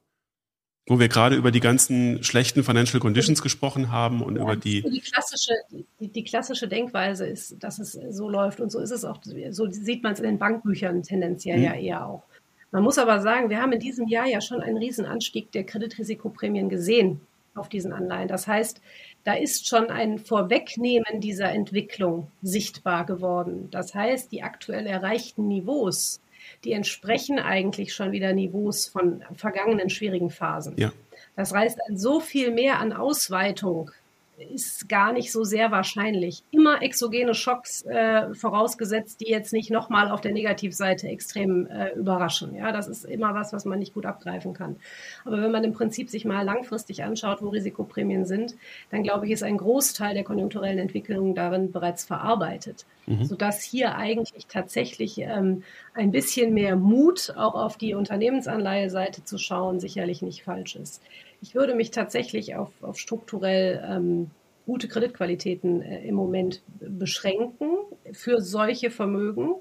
Wo 0.86 1.00
wir 1.00 1.08
gerade 1.08 1.36
über 1.36 1.52
die 1.52 1.62
ganzen 1.62 2.24
schlechten 2.24 2.64
Financial 2.64 3.00
Conditions 3.00 3.42
gesprochen 3.42 3.92
haben 3.92 4.22
und 4.22 4.36
ja, 4.36 4.44
über 4.44 4.56
die 4.56 4.82
die 4.82 5.00
klassische 5.00 5.54
die, 6.00 6.08
die, 6.10 6.24
klassische 6.24 6.68
Denkweise 6.68 7.26
ist, 7.26 7.64
dass 7.64 7.80
es 7.80 7.94
so 8.10 8.30
läuft 8.30 8.60
und 8.60 8.72
so 8.72 8.80
ist 8.80 8.92
es 8.92 9.06
auch. 9.06 9.20
So 9.52 9.70
sieht 9.70 10.04
man 10.04 10.14
es 10.14 10.20
in 10.20 10.26
den 10.26 10.40
Bankbüchern 10.40 11.04
tendenziell 11.04 11.58
mhm. 11.58 11.64
ja 11.64 11.74
eher 11.74 12.08
auch. 12.08 12.24
Man 12.72 12.84
muss 12.84 12.98
aber 12.98 13.22
sagen, 13.22 13.50
wir 13.50 13.62
haben 13.62 13.72
in 13.72 13.80
diesem 13.80 14.08
Jahr 14.08 14.26
ja 14.26 14.42
schon 14.42 14.60
einen 14.60 14.78
riesen 14.78 15.06
Anstieg 15.06 15.52
der 15.52 15.64
Kreditrisikoprämien 15.64 16.70
gesehen 16.70 17.22
auf 17.56 17.70
diesen 17.70 17.94
Anleihen. 17.94 18.28
Das 18.28 18.48
heißt, 18.48 18.82
da 19.24 19.34
ist 19.34 19.68
schon 19.68 19.90
ein 19.90 20.18
Vorwegnehmen 20.18 21.22
dieser 21.22 21.52
Entwicklung 21.52 22.28
sichtbar 22.42 23.06
geworden. 23.06 23.70
Das 23.72 23.94
heißt, 23.94 24.32
die 24.32 24.44
aktuell 24.44 24.88
erreichten 24.88 25.48
Niveaus 25.48 26.20
die 26.64 26.72
entsprechen 26.72 27.40
eigentlich 27.40 27.94
schon 27.94 28.12
wieder 28.12 28.34
Niveaus 28.34 28.88
von 28.88 29.24
vergangenen 29.36 29.90
schwierigen 29.90 30.30
Phasen. 30.30 30.76
Ja. 30.78 30.92
Das 31.36 31.54
heißt, 31.54 31.80
so 31.94 32.20
viel 32.20 32.52
mehr 32.52 32.80
an 32.80 32.94
Ausweitung 32.94 33.92
ist 34.38 34.90
gar 34.90 35.14
nicht 35.14 35.32
so 35.32 35.44
sehr 35.44 35.72
wahrscheinlich. 35.72 36.44
Immer 36.52 36.82
exogene 36.82 37.34
Schocks 37.34 37.84
äh, 37.86 38.34
vorausgesetzt, 38.34 39.22
die 39.22 39.30
jetzt 39.30 39.54
nicht 39.54 39.70
nochmal 39.70 40.10
auf 40.10 40.22
der 40.22 40.32
Negativseite 40.32 41.08
extrem 41.08 41.68
äh, 41.68 41.92
überraschen. 41.92 42.56
Ja, 42.56 42.72
das 42.72 42.88
ist 42.88 43.06
immer 43.06 43.34
was, 43.34 43.54
was 43.54 43.66
man 43.66 43.80
nicht 43.80 43.94
gut 43.94 44.06
abgreifen 44.06 44.54
kann. 44.54 44.78
Aber 45.26 45.42
wenn 45.42 45.52
man 45.52 45.64
im 45.64 45.74
Prinzip 45.74 46.10
sich 46.10 46.26
mal 46.26 46.44
langfristig 46.44 47.04
anschaut, 47.04 47.42
wo 47.42 47.50
Risikoprämien 47.50 48.26
sind, 48.26 48.56
dann 48.90 49.04
glaube 49.04 49.26
ich, 49.26 49.32
ist 49.32 49.44
ein 49.44 49.58
Großteil 49.58 50.14
der 50.14 50.24
konjunkturellen 50.24 50.80
Entwicklungen 50.80 51.36
darin 51.36 51.72
bereits 51.72 52.04
verarbeitet. 52.04 52.86
Mhm. 53.06 53.26
Sodass 53.26 53.62
hier 53.62 53.96
eigentlich 53.96 54.48
tatsächlich 54.48 55.20
ähm, 55.20 55.64
ein 55.94 56.12
bisschen 56.12 56.54
mehr 56.54 56.76
Mut 56.76 57.34
auch 57.36 57.56
auf 57.56 57.78
die 57.78 57.94
Unternehmensanleiheseite 57.94 59.24
zu 59.24 59.38
schauen 59.38 59.80
sicherlich 59.80 60.22
nicht 60.22 60.44
falsch 60.44 60.76
ist. 60.76 61.02
Ich 61.44 61.56
würde 61.56 61.76
mich 61.76 61.92
tatsächlich 61.92 62.56
auf, 62.56 62.72
auf 62.82 62.98
strukturell 62.98 63.84
ähm, 63.86 64.32
gute 64.66 64.88
Kreditqualitäten 64.88 65.82
äh, 65.82 66.08
im 66.08 66.16
Moment 66.16 66.64
beschränken 66.80 67.80
für 68.14 68.40
solche 68.40 68.90
Vermögen. 68.90 69.56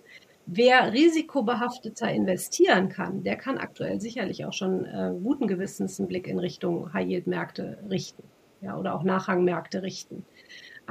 Wer 0.46 0.92
risikobehafteter 0.92 2.08
investieren 2.08 2.88
kann, 2.88 3.24
der 3.24 3.34
kann 3.34 3.58
aktuell 3.58 4.00
sicherlich 4.00 4.44
auch 4.44 4.52
schon 4.52 4.84
äh, 4.84 5.12
guten 5.24 5.48
Gewissens 5.48 5.98
einen 5.98 6.06
Blick 6.06 6.28
in 6.28 6.38
Richtung 6.38 6.92
High-Yield-Märkte 6.92 7.78
richten 7.90 8.22
ja, 8.60 8.78
oder 8.78 8.94
auch 8.94 9.02
Nachrangmärkte 9.02 9.82
richten. 9.82 10.24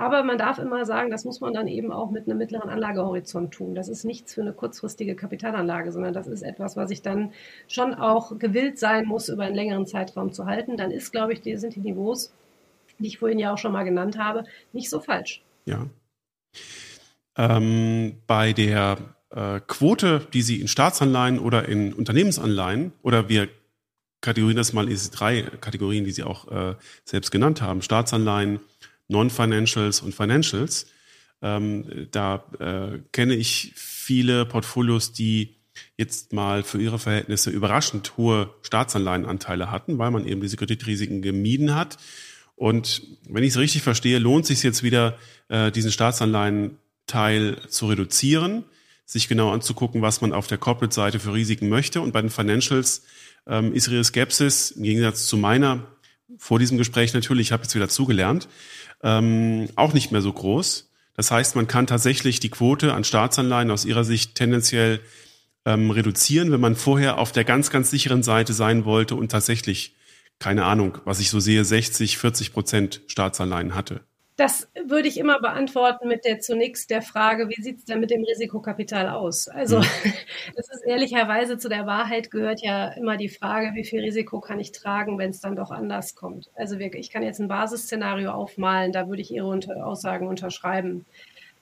Aber 0.01 0.23
man 0.23 0.39
darf 0.39 0.57
immer 0.57 0.83
sagen, 0.83 1.11
das 1.11 1.25
muss 1.25 1.41
man 1.41 1.53
dann 1.53 1.67
eben 1.67 1.91
auch 1.91 2.09
mit 2.09 2.27
einem 2.27 2.39
mittleren 2.39 2.71
Anlagehorizont 2.71 3.53
tun. 3.53 3.75
Das 3.75 3.87
ist 3.87 4.03
nichts 4.03 4.33
für 4.33 4.41
eine 4.41 4.51
kurzfristige 4.51 5.15
Kapitalanlage, 5.15 5.91
sondern 5.91 6.11
das 6.11 6.25
ist 6.25 6.41
etwas, 6.41 6.75
was 6.75 6.89
ich 6.89 7.03
dann 7.03 7.33
schon 7.67 7.93
auch 7.93 8.39
gewillt 8.39 8.79
sein 8.79 9.05
muss, 9.05 9.29
über 9.29 9.43
einen 9.43 9.53
längeren 9.53 9.85
Zeitraum 9.85 10.33
zu 10.33 10.47
halten. 10.47 10.75
Dann 10.75 10.89
ist, 10.89 11.11
glaube 11.11 11.33
ich, 11.33 11.41
die, 11.41 11.55
sind 11.55 11.75
die 11.75 11.81
Niveaus, 11.81 12.33
die 12.97 13.05
ich 13.05 13.19
vorhin 13.19 13.37
ja 13.37 13.53
auch 13.53 13.59
schon 13.59 13.73
mal 13.73 13.83
genannt 13.83 14.17
habe, 14.17 14.45
nicht 14.73 14.89
so 14.89 14.99
falsch. 15.01 15.43
Ja. 15.65 15.85
Ähm, 17.37 18.15
bei 18.25 18.53
der 18.53 18.97
äh, 19.29 19.59
Quote, 19.67 20.25
die 20.33 20.41
Sie 20.41 20.61
in 20.61 20.67
Staatsanleihen 20.67 21.37
oder 21.37 21.69
in 21.69 21.93
Unternehmensanleihen 21.93 22.91
oder 23.03 23.29
wir 23.29 23.49
kategorieren 24.21 24.57
das 24.57 24.73
mal 24.73 24.85
in 24.85 24.89
diese 24.89 25.11
drei 25.11 25.43
Kategorien, 25.43 26.05
die 26.05 26.11
Sie 26.11 26.23
auch 26.23 26.47
äh, 26.51 26.75
selbst 27.05 27.29
genannt 27.29 27.61
haben, 27.61 27.83
Staatsanleihen, 27.83 28.61
Non-Financials 29.11 30.01
und 30.01 30.15
Financials. 30.15 30.87
Ähm, 31.41 32.07
da 32.11 32.43
äh, 32.59 32.99
kenne 33.11 33.35
ich 33.35 33.73
viele 33.75 34.45
Portfolios, 34.45 35.11
die 35.11 35.55
jetzt 35.97 36.33
mal 36.33 36.63
für 36.63 36.81
ihre 36.81 36.99
Verhältnisse 36.99 37.49
überraschend 37.49 38.17
hohe 38.17 38.53
Staatsanleihenanteile 38.61 39.71
hatten, 39.71 39.97
weil 39.97 40.11
man 40.11 40.25
eben 40.27 40.41
diese 40.41 40.57
Kreditrisiken 40.57 41.21
gemieden 41.21 41.75
hat. 41.75 41.97
Und 42.55 43.01
wenn 43.27 43.43
ich 43.43 43.51
es 43.51 43.57
richtig 43.57 43.81
verstehe, 43.81 44.19
lohnt 44.19 44.45
sich 44.45 44.61
jetzt 44.63 44.83
wieder, 44.83 45.17
äh, 45.49 45.71
diesen 45.71 45.91
Staatsanleihenteil 45.91 47.57
zu 47.67 47.87
reduzieren, 47.87 48.63
sich 49.05 49.27
genau 49.27 49.51
anzugucken, 49.51 50.01
was 50.01 50.21
man 50.21 50.31
auf 50.31 50.47
der 50.47 50.57
Corporate-Seite 50.57 51.19
für 51.19 51.33
Risiken 51.33 51.69
möchte. 51.69 52.01
Und 52.01 52.11
bei 52.13 52.21
den 52.21 52.29
Financials 52.29 53.03
ähm, 53.47 53.73
ist 53.73 53.87
Ihre 53.87 54.03
Skepsis 54.03 54.71
im 54.71 54.83
Gegensatz 54.83 55.25
zu 55.25 55.37
meiner 55.37 55.87
vor 56.37 56.59
diesem 56.59 56.77
Gespräch 56.77 57.13
natürlich, 57.13 57.47
ich 57.47 57.51
habe 57.51 57.63
jetzt 57.63 57.75
wieder 57.75 57.89
zugelernt, 57.89 58.47
ähm, 59.03 59.69
auch 59.75 59.93
nicht 59.93 60.11
mehr 60.11 60.21
so 60.21 60.31
groß. 60.31 60.89
Das 61.15 61.31
heißt, 61.31 61.55
man 61.55 61.67
kann 61.67 61.87
tatsächlich 61.87 62.39
die 62.39 62.49
Quote 62.49 62.93
an 62.93 63.03
Staatsanleihen 63.03 63.71
aus 63.71 63.85
Ihrer 63.85 64.03
Sicht 64.03 64.35
tendenziell 64.35 65.01
ähm, 65.65 65.91
reduzieren, 65.91 66.51
wenn 66.51 66.61
man 66.61 66.75
vorher 66.75 67.17
auf 67.17 67.31
der 67.31 67.43
ganz, 67.43 67.69
ganz 67.69 67.91
sicheren 67.91 68.23
Seite 68.23 68.53
sein 68.53 68.85
wollte 68.85 69.15
und 69.15 69.31
tatsächlich, 69.31 69.95
keine 70.39 70.65
Ahnung, 70.65 70.97
was 71.05 71.19
ich 71.19 71.29
so 71.29 71.39
sehe, 71.39 71.63
60, 71.63 72.17
40 72.17 72.53
Prozent 72.53 73.01
Staatsanleihen 73.07 73.75
hatte. 73.75 74.01
Das 74.41 74.67
würde 74.87 75.07
ich 75.07 75.19
immer 75.19 75.39
beantworten 75.39 76.07
mit 76.07 76.25
der 76.25 76.39
zunächst 76.39 76.89
der 76.89 77.03
Frage, 77.03 77.47
wie 77.47 77.61
sieht 77.61 77.77
es 77.77 77.85
denn 77.85 77.99
mit 77.99 78.09
dem 78.09 78.23
Risikokapital 78.23 79.07
aus? 79.07 79.47
Also, 79.47 79.77
es 80.55 80.67
ist 80.67 80.83
ehrlicherweise 80.83 81.59
zu 81.59 81.69
der 81.69 81.85
Wahrheit 81.85 82.31
gehört 82.31 82.59
ja 82.63 82.87
immer 82.87 83.17
die 83.17 83.29
Frage, 83.29 83.75
wie 83.75 83.83
viel 83.83 83.99
Risiko 83.99 84.39
kann 84.41 84.59
ich 84.59 84.71
tragen, 84.71 85.19
wenn 85.19 85.29
es 85.29 85.41
dann 85.41 85.55
doch 85.55 85.69
anders 85.69 86.15
kommt. 86.15 86.49
Also, 86.55 86.75
ich 86.79 87.11
kann 87.11 87.21
jetzt 87.21 87.39
ein 87.39 87.49
Basisszenario 87.49 88.31
aufmalen, 88.31 88.91
da 88.91 89.07
würde 89.07 89.21
ich 89.21 89.29
Ihre 89.29 89.59
Aussagen 89.83 90.27
unterschreiben. 90.27 91.05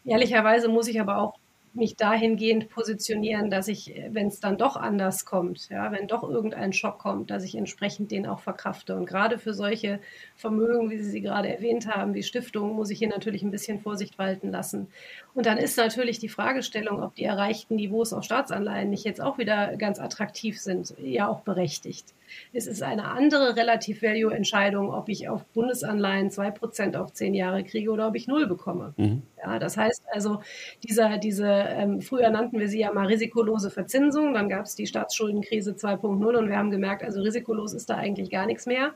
Ehrlicherweise 0.05 0.69
muss 0.69 0.87
ich 0.87 1.01
aber 1.01 1.17
auch 1.17 1.33
mich 1.73 1.95
dahingehend 1.95 2.69
positionieren, 2.69 3.49
dass 3.49 3.67
ich, 3.67 3.93
wenn 4.09 4.27
es 4.27 4.39
dann 4.39 4.57
doch 4.57 4.75
anders 4.75 5.25
kommt, 5.25 5.69
ja, 5.69 5.91
wenn 5.91 6.07
doch 6.07 6.23
irgendein 6.23 6.73
Schock 6.73 6.99
kommt, 6.99 7.29
dass 7.29 7.43
ich 7.43 7.55
entsprechend 7.55 8.11
den 8.11 8.25
auch 8.25 8.39
verkrafte. 8.39 8.95
Und 8.95 9.05
gerade 9.05 9.37
für 9.37 9.53
solche 9.53 9.99
Vermögen, 10.35 10.89
wie 10.89 10.97
Sie 10.97 11.09
sie 11.09 11.21
gerade 11.21 11.53
erwähnt 11.53 11.87
haben, 11.87 12.13
wie 12.13 12.23
Stiftungen, 12.23 12.75
muss 12.75 12.89
ich 12.89 12.99
hier 12.99 13.09
natürlich 13.09 13.43
ein 13.43 13.51
bisschen 13.51 13.79
Vorsicht 13.79 14.17
walten 14.17 14.49
lassen. 14.49 14.87
Und 15.33 15.45
dann 15.45 15.57
ist 15.57 15.77
natürlich 15.77 16.19
die 16.19 16.29
Fragestellung, 16.29 17.01
ob 17.01 17.15
die 17.15 17.23
erreichten 17.23 17.75
Niveaus 17.75 18.13
auf 18.13 18.23
Staatsanleihen 18.23 18.89
nicht 18.89 19.05
jetzt 19.05 19.21
auch 19.21 19.37
wieder 19.37 19.77
ganz 19.77 19.99
attraktiv 19.99 20.59
sind, 20.59 20.93
ja 20.99 21.27
auch 21.27 21.41
berechtigt. 21.41 22.13
Es 22.53 22.67
ist 22.67 22.83
eine 22.83 23.05
andere 23.05 23.55
Relativ-Value-Entscheidung, 23.55 24.93
ob 24.93 25.09
ich 25.09 25.29
auf 25.29 25.45
Bundesanleihen 25.45 26.29
2% 26.29 26.95
auf 26.97 27.13
zehn 27.13 27.33
Jahre 27.33 27.63
kriege 27.63 27.91
oder 27.91 28.07
ob 28.07 28.15
ich 28.15 28.27
null 28.27 28.47
bekomme. 28.47 28.93
Mhm. 28.97 29.23
Ja, 29.43 29.59
das 29.59 29.77
heißt 29.77 30.03
also, 30.11 30.41
dieser, 30.87 31.17
diese, 31.17 31.47
ähm, 31.47 32.01
früher 32.01 32.29
nannten 32.29 32.59
wir 32.59 32.67
sie 32.67 32.79
ja 32.79 32.91
mal 32.91 33.07
risikolose 33.07 33.71
Verzinsung, 33.71 34.33
dann 34.33 34.49
gab 34.49 34.65
es 34.65 34.75
die 34.75 34.87
Staatsschuldenkrise 34.87 35.71
2.0 35.71 36.37
und 36.37 36.49
wir 36.49 36.57
haben 36.57 36.71
gemerkt, 36.71 37.03
also 37.03 37.21
risikolos 37.21 37.73
ist 37.73 37.89
da 37.89 37.95
eigentlich 37.95 38.29
gar 38.29 38.45
nichts 38.45 38.65
mehr. 38.65 38.93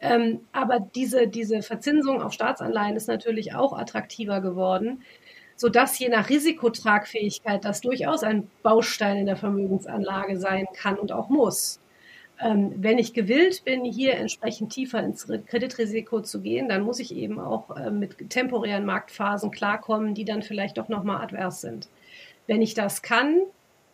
Ähm, 0.00 0.40
aber 0.52 0.80
diese, 0.80 1.28
diese 1.28 1.62
Verzinsung 1.62 2.20
auf 2.20 2.32
Staatsanleihen 2.32 2.96
ist 2.96 3.06
natürlich 3.06 3.54
auch 3.54 3.72
attraktiver 3.78 4.40
geworden, 4.40 5.02
sodass 5.62 5.96
je 5.96 6.08
nach 6.08 6.28
Risikotragfähigkeit 6.28 7.64
das 7.64 7.82
durchaus 7.82 8.24
ein 8.24 8.50
Baustein 8.64 9.18
in 9.18 9.26
der 9.26 9.36
Vermögensanlage 9.36 10.36
sein 10.36 10.66
kann 10.74 10.98
und 10.98 11.12
auch 11.12 11.28
muss. 11.28 11.78
Ähm, 12.40 12.72
wenn 12.78 12.98
ich 12.98 13.14
gewillt 13.14 13.62
bin, 13.64 13.84
hier 13.84 14.16
entsprechend 14.16 14.72
tiefer 14.72 15.00
ins 15.04 15.28
Kreditrisiko 15.46 16.20
zu 16.20 16.40
gehen, 16.40 16.68
dann 16.68 16.82
muss 16.82 16.98
ich 16.98 17.14
eben 17.14 17.38
auch 17.38 17.76
äh, 17.76 17.92
mit 17.92 18.28
temporären 18.28 18.84
Marktphasen 18.84 19.52
klarkommen, 19.52 20.14
die 20.14 20.24
dann 20.24 20.42
vielleicht 20.42 20.78
doch 20.78 20.88
nochmal 20.88 21.22
advers 21.22 21.60
sind. 21.60 21.88
Wenn 22.48 22.60
ich 22.60 22.74
das 22.74 23.00
kann, 23.00 23.42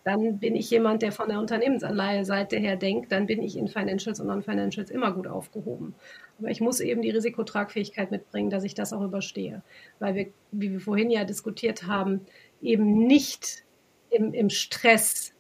dann 0.05 0.39
bin 0.39 0.57
ich 0.57 0.71
jemand, 0.71 1.03
der 1.03 1.13
von 1.13 1.29
der 1.29 1.39
Unternehmensanleihe-Seite 1.39 2.57
her 2.57 2.77
denkt, 2.77 3.13
dann 3.13 3.27
bin 3.27 3.43
ich 3.43 3.59
in 3.59 3.69
Financials 3.69 4.21
und 4.21 4.29
Non-Financials 4.29 4.91
immer 4.91 5.13
gut 5.13 5.27
aufgehoben. 5.27 5.95
Aber 6.39 6.51
ich 6.51 6.61
muss 6.61 6.81
eben 6.81 7.03
die 7.03 7.11
Risikotragfähigkeit 7.11 8.11
mitbringen, 8.11 8.51
dass 8.51 8.65
ich 8.65 8.75
das 8.75 8.93
auch 8.93 9.03
überstehe. 9.03 9.63
Weil 9.99 10.15
wir, 10.15 10.27
wie 10.53 10.71
wir 10.71 10.81
vorhin 10.81 11.11
ja 11.11 11.25
diskutiert 11.25 11.87
haben, 11.87 12.21
eben 12.63 13.07
nicht 13.07 13.65
im, 14.11 14.33
im 14.33 14.51
Stress 14.51 15.33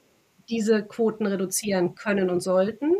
diese 0.48 0.82
Quoten 0.82 1.26
reduzieren 1.26 1.94
können 1.94 2.30
und 2.30 2.40
sollten. 2.40 2.94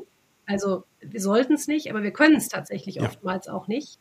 Also 0.47 0.85
wir 1.01 1.21
sollten 1.21 1.55
es 1.55 1.67
nicht, 1.67 1.91
aber 1.91 2.03
wir 2.03 2.13
können 2.13 2.37
es 2.37 2.49
tatsächlich 2.49 2.97
ja. 2.97 3.05
oftmals 3.05 3.49
auch 3.49 3.69
nicht. 3.69 3.99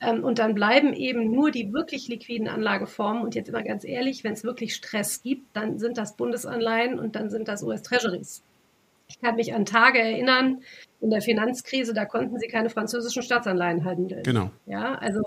Ähm, 0.00 0.24
und 0.24 0.38
dann 0.38 0.54
bleiben 0.54 0.92
eben 0.92 1.30
nur 1.30 1.50
die 1.50 1.72
wirklich 1.72 2.08
liquiden 2.08 2.48
Anlageformen. 2.48 3.22
Und 3.22 3.34
jetzt 3.34 3.48
immer 3.48 3.62
ganz 3.62 3.84
ehrlich, 3.84 4.24
wenn 4.24 4.32
es 4.32 4.44
wirklich 4.44 4.74
Stress 4.74 5.22
gibt, 5.22 5.56
dann 5.56 5.78
sind 5.78 5.96
das 5.96 6.16
Bundesanleihen 6.16 6.98
und 6.98 7.16
dann 7.16 7.30
sind 7.30 7.48
das 7.48 7.62
US-Treasuries. 7.62 8.42
Ich 9.08 9.20
kann 9.20 9.36
mich 9.36 9.54
an 9.54 9.64
Tage 9.64 10.00
erinnern, 10.00 10.62
in 11.02 11.10
der 11.10 11.20
Finanzkrise, 11.20 11.92
da 11.92 12.04
konnten 12.04 12.38
sie 12.38 12.46
keine 12.46 12.70
französischen 12.70 13.22
Staatsanleihen 13.22 13.84
handeln. 13.84 14.22
Genau. 14.22 14.50
Ja, 14.66 14.94
also 14.94 15.20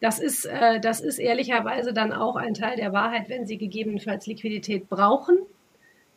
das 0.00 0.20
ist, 0.20 0.46
äh, 0.46 0.80
das 0.80 1.00
ist 1.00 1.18
ehrlicherweise 1.18 1.92
dann 1.92 2.12
auch 2.12 2.36
ein 2.36 2.54
Teil 2.54 2.76
der 2.76 2.92
Wahrheit, 2.92 3.28
wenn 3.28 3.46
Sie 3.46 3.58
gegebenenfalls 3.58 4.26
Liquidität 4.26 4.88
brauchen, 4.88 5.36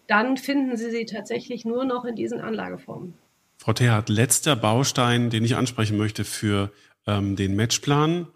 dann 0.07 0.37
finden 0.37 0.77
Sie 0.77 0.91
sie 0.91 1.05
tatsächlich 1.05 1.65
nur 1.65 1.83
noch 1.83 2.05
in 2.05 2.15
diesen 2.15 2.41
Anlageformen. 2.41 3.15
Frau 3.57 3.73
Thehat, 3.73 4.09
letzter 4.09 4.55
Baustein, 4.55 5.29
den 5.29 5.43
ich 5.45 5.55
ansprechen 5.55 5.97
möchte 5.97 6.23
für 6.23 6.71
ähm, 7.07 7.35
den 7.35 7.55
Matchplan. 7.55 8.27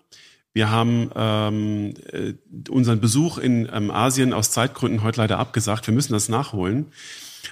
Wir 0.53 0.71
haben 0.71 1.11
ähm, 1.15 1.93
äh, 2.11 2.33
unseren 2.69 3.01
Besuch 3.01 3.37
in 3.37 3.69
ähm, 3.71 3.91
Asien 3.91 4.33
aus 4.33 4.51
Zeitgründen 4.51 5.03
heute 5.03 5.19
leider 5.19 5.37
abgesagt. 5.37 5.85
Wir 5.85 5.93
müssen 5.93 6.13
das 6.13 6.29
nachholen. 6.29 6.87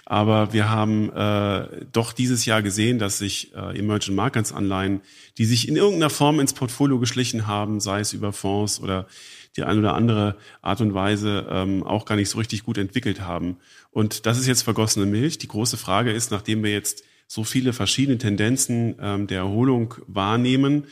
Aber 0.05 0.53
wir 0.53 0.69
haben 0.69 1.11
äh, 1.11 1.85
doch 1.91 2.13
dieses 2.13 2.45
Jahr 2.45 2.61
gesehen, 2.61 2.99
dass 2.99 3.17
sich 3.17 3.53
äh, 3.55 3.77
Emerging 3.77 4.15
Markets 4.15 4.51
Anleihen, 4.51 5.01
die 5.37 5.45
sich 5.45 5.67
in 5.67 5.75
irgendeiner 5.75 6.09
Form 6.09 6.39
ins 6.39 6.53
Portfolio 6.53 6.99
geschlichen 6.99 7.47
haben, 7.47 7.79
sei 7.79 7.99
es 7.99 8.13
über 8.13 8.33
Fonds 8.33 8.79
oder 8.79 9.07
die 9.55 9.63
eine 9.63 9.79
oder 9.79 9.93
andere 9.93 10.35
Art 10.61 10.81
und 10.81 10.93
Weise 10.93 11.47
ähm, 11.49 11.83
auch 11.83 12.05
gar 12.05 12.15
nicht 12.15 12.29
so 12.29 12.37
richtig 12.37 12.63
gut 12.63 12.77
entwickelt 12.77 13.21
haben. 13.21 13.57
Und 13.91 14.25
das 14.25 14.39
ist 14.39 14.47
jetzt 14.47 14.63
vergossene 14.63 15.05
Milch. 15.05 15.37
Die 15.37 15.47
große 15.47 15.77
Frage 15.77 16.11
ist, 16.11 16.31
nachdem 16.31 16.63
wir 16.63 16.71
jetzt 16.71 17.03
so 17.27 17.43
viele 17.43 17.73
verschiedene 17.73 18.17
Tendenzen 18.17 18.95
ähm, 18.99 19.27
der 19.27 19.39
Erholung 19.39 19.95
wahrnehmen, 20.07 20.85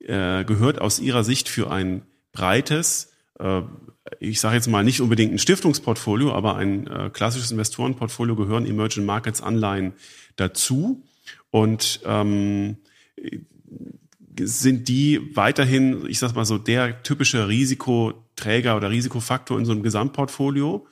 äh, 0.00 0.44
gehört 0.44 0.80
aus 0.80 1.00
Ihrer 1.00 1.24
Sicht 1.24 1.48
für 1.48 1.70
ein 1.70 2.02
breites, 2.32 3.12
äh, 3.38 3.62
ich 4.20 4.40
sage 4.40 4.56
jetzt 4.56 4.68
mal 4.68 4.84
nicht 4.84 5.00
unbedingt 5.00 5.32
ein 5.32 5.38
Stiftungsportfolio, 5.38 6.32
aber 6.32 6.56
ein 6.56 6.86
äh, 6.86 7.10
klassisches 7.12 7.50
Investorenportfolio 7.50 8.36
gehören 8.36 8.66
Emerging 8.66 9.04
Markets 9.04 9.40
Anleihen 9.42 9.94
dazu. 10.36 11.02
Und 11.50 12.00
ähm, 12.04 12.76
sind 14.38 14.88
die 14.88 15.34
weiterhin, 15.34 16.06
ich 16.08 16.18
sag 16.18 16.34
mal 16.34 16.44
so, 16.44 16.58
der 16.58 17.02
typische 17.02 17.48
Risikoträger 17.48 18.76
oder 18.76 18.90
Risikofaktor 18.90 19.58
in 19.58 19.64
so 19.64 19.72
einem 19.72 19.82
Gesamtportfolio, 19.82 20.86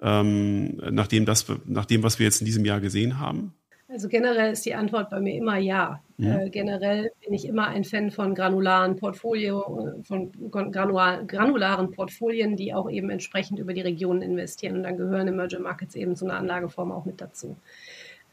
ähm, 0.00 0.76
nach, 0.90 1.06
dem 1.06 1.24
das, 1.24 1.46
nach 1.66 1.86
dem, 1.86 2.02
was 2.02 2.18
wir 2.18 2.24
jetzt 2.24 2.40
in 2.40 2.46
diesem 2.46 2.64
Jahr 2.64 2.80
gesehen 2.80 3.18
haben? 3.18 3.52
Also 3.94 4.08
generell 4.08 4.52
ist 4.52 4.66
die 4.66 4.74
Antwort 4.74 5.08
bei 5.08 5.20
mir 5.20 5.36
immer 5.36 5.56
ja. 5.56 6.02
ja. 6.18 6.40
Äh, 6.40 6.50
generell 6.50 7.12
bin 7.24 7.32
ich 7.32 7.44
immer 7.44 7.68
ein 7.68 7.84
Fan 7.84 8.10
von 8.10 8.34
granularen 8.34 8.96
Portfolio, 8.96 10.02
von 10.02 10.32
granular, 10.50 11.22
granularen 11.22 11.92
Portfolien, 11.92 12.56
die 12.56 12.74
auch 12.74 12.90
eben 12.90 13.08
entsprechend 13.08 13.60
über 13.60 13.72
die 13.72 13.82
Regionen 13.82 14.20
investieren. 14.20 14.78
Und 14.78 14.82
dann 14.82 14.96
gehören 14.96 15.28
Emerging 15.28 15.62
Markets 15.62 15.94
eben 15.94 16.16
zu 16.16 16.24
einer 16.24 16.38
Anlageform 16.38 16.90
auch 16.90 17.04
mit 17.04 17.20
dazu. 17.20 17.54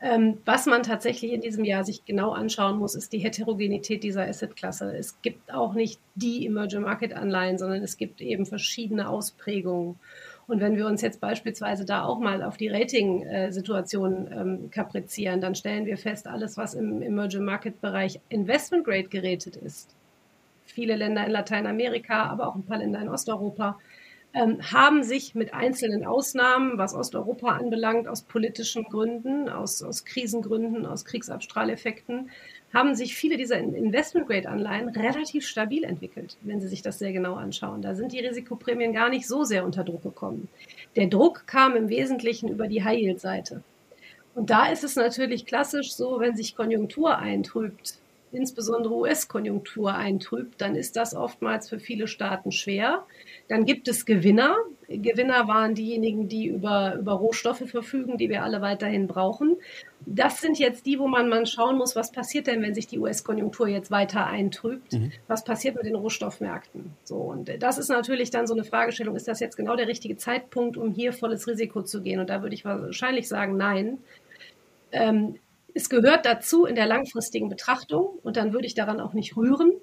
Ähm, 0.01 0.39
was 0.45 0.65
man 0.65 0.81
tatsächlich 0.81 1.31
in 1.31 1.41
diesem 1.41 1.63
Jahr 1.63 1.83
sich 1.83 2.05
genau 2.05 2.31
anschauen 2.31 2.79
muss, 2.79 2.95
ist 2.95 3.13
die 3.13 3.19
Heterogenität 3.19 4.01
dieser 4.01 4.27
Assetklasse. 4.27 4.97
Es 4.97 5.21
gibt 5.21 5.53
auch 5.53 5.75
nicht 5.75 5.99
die 6.15 6.43
Emerging 6.47 6.81
Market 6.81 7.13
Anleihen, 7.13 7.59
sondern 7.59 7.83
es 7.83 7.97
gibt 7.97 8.19
eben 8.19 8.47
verschiedene 8.47 9.07
Ausprägungen. 9.09 9.99
Und 10.51 10.59
wenn 10.59 10.75
wir 10.75 10.85
uns 10.85 11.01
jetzt 11.01 11.21
beispielsweise 11.21 11.85
da 11.85 12.03
auch 12.03 12.19
mal 12.19 12.43
auf 12.43 12.57
die 12.57 12.67
Rating-Situation 12.67 14.29
ähm, 14.33 14.69
kaprizieren, 14.69 15.39
dann 15.39 15.55
stellen 15.55 15.85
wir 15.85 15.97
fest, 15.97 16.27
alles, 16.27 16.57
was 16.57 16.73
im 16.73 17.01
Emerging 17.01 17.45
Market-Bereich 17.45 18.19
Investment 18.27 18.83
Grade 18.83 19.07
gerätet 19.07 19.55
ist, 19.55 19.95
viele 20.65 20.97
Länder 20.97 21.25
in 21.25 21.31
Lateinamerika, 21.31 22.23
aber 22.25 22.49
auch 22.49 22.55
ein 22.55 22.65
paar 22.65 22.79
Länder 22.79 22.99
in 22.99 23.07
Osteuropa, 23.07 23.79
ähm, 24.33 24.57
haben 24.73 25.03
sich 25.03 25.35
mit 25.35 25.53
einzelnen 25.53 26.05
Ausnahmen, 26.05 26.77
was 26.77 26.93
Osteuropa 26.93 27.51
anbelangt, 27.51 28.09
aus 28.09 28.21
politischen 28.23 28.83
Gründen, 28.83 29.47
aus, 29.47 29.81
aus 29.81 30.03
Krisengründen, 30.03 30.85
aus 30.85 31.05
Kriegsabstrahleffekten, 31.05 32.29
haben 32.73 32.95
sich 32.95 33.15
viele 33.15 33.37
dieser 33.37 33.57
Investment-Grade-Anleihen 33.57 34.89
relativ 34.89 35.45
stabil 35.45 35.83
entwickelt, 35.83 36.37
wenn 36.41 36.61
Sie 36.61 36.67
sich 36.67 36.81
das 36.81 36.99
sehr 36.99 37.11
genau 37.11 37.35
anschauen. 37.35 37.81
Da 37.81 37.95
sind 37.95 38.13
die 38.13 38.19
Risikoprämien 38.19 38.93
gar 38.93 39.09
nicht 39.09 39.27
so 39.27 39.43
sehr 39.43 39.65
unter 39.65 39.83
Druck 39.83 40.03
gekommen. 40.03 40.47
Der 40.95 41.07
Druck 41.07 41.47
kam 41.47 41.75
im 41.75 41.89
Wesentlichen 41.89 42.49
über 42.49 42.67
die 42.67 42.83
High-Yield-Seite. 42.83 43.63
Und 44.33 44.49
da 44.49 44.67
ist 44.67 44.83
es 44.83 44.95
natürlich 44.95 45.45
klassisch 45.45 45.93
so, 45.93 46.19
wenn 46.19 46.35
sich 46.35 46.55
Konjunktur 46.55 47.17
eintrübt, 47.17 47.95
insbesondere 48.31 48.93
US-Konjunktur 48.93 49.93
eintrübt, 49.93 50.61
dann 50.61 50.75
ist 50.75 50.95
das 50.95 51.13
oftmals 51.13 51.69
für 51.69 51.79
viele 51.79 52.07
Staaten 52.07 52.51
schwer. 52.51 53.05
Dann 53.47 53.65
gibt 53.65 53.87
es 53.87 54.05
Gewinner. 54.05 54.55
Gewinner 54.87 55.47
waren 55.47 55.75
diejenigen, 55.75 56.27
die 56.27 56.47
über, 56.47 56.95
über 56.95 57.13
Rohstoffe 57.13 57.63
verfügen, 57.65 58.17
die 58.17 58.29
wir 58.29 58.43
alle 58.43 58.61
weiterhin 58.61 59.07
brauchen. 59.07 59.57
Das 60.05 60.41
sind 60.41 60.57
jetzt 60.57 60.85
die, 60.85 60.97
wo 60.97 61.07
man, 61.07 61.29
man 61.29 61.45
schauen 61.45 61.77
muss, 61.77 61.95
was 61.95 62.11
passiert 62.11 62.47
denn, 62.47 62.61
wenn 62.61 62.73
sich 62.73 62.87
die 62.87 62.99
US-Konjunktur 62.99 63.67
jetzt 63.67 63.91
weiter 63.91 64.25
eintrübt? 64.25 64.93
Mhm. 64.93 65.11
Was 65.27 65.43
passiert 65.43 65.75
mit 65.75 65.85
den 65.85 65.95
Rohstoffmärkten? 65.95 66.93
So, 67.03 67.15
und 67.17 67.51
das 67.61 67.77
ist 67.77 67.89
natürlich 67.89 68.31
dann 68.31 68.47
so 68.47 68.53
eine 68.53 68.63
Fragestellung, 68.63 69.15
ist 69.15 69.27
das 69.27 69.39
jetzt 69.39 69.57
genau 69.57 69.75
der 69.75 69.87
richtige 69.87 70.17
Zeitpunkt, 70.17 70.77
um 70.77 70.91
hier 70.91 71.13
volles 71.13 71.47
Risiko 71.47 71.83
zu 71.83 72.01
gehen? 72.01 72.19
Und 72.19 72.29
da 72.29 72.41
würde 72.41 72.55
ich 72.55 72.65
wahrscheinlich 72.65 73.27
sagen, 73.27 73.57
nein. 73.57 73.99
Ähm, 74.91 75.35
es 75.73 75.89
gehört 75.89 76.25
dazu 76.25 76.65
in 76.65 76.75
der 76.75 76.85
langfristigen 76.85 77.49
Betrachtung 77.49 78.19
und 78.23 78.37
dann 78.37 78.53
würde 78.53 78.67
ich 78.67 78.75
daran 78.75 78.99
auch 78.99 79.13
nicht 79.13 79.35
rühren. 79.35 79.73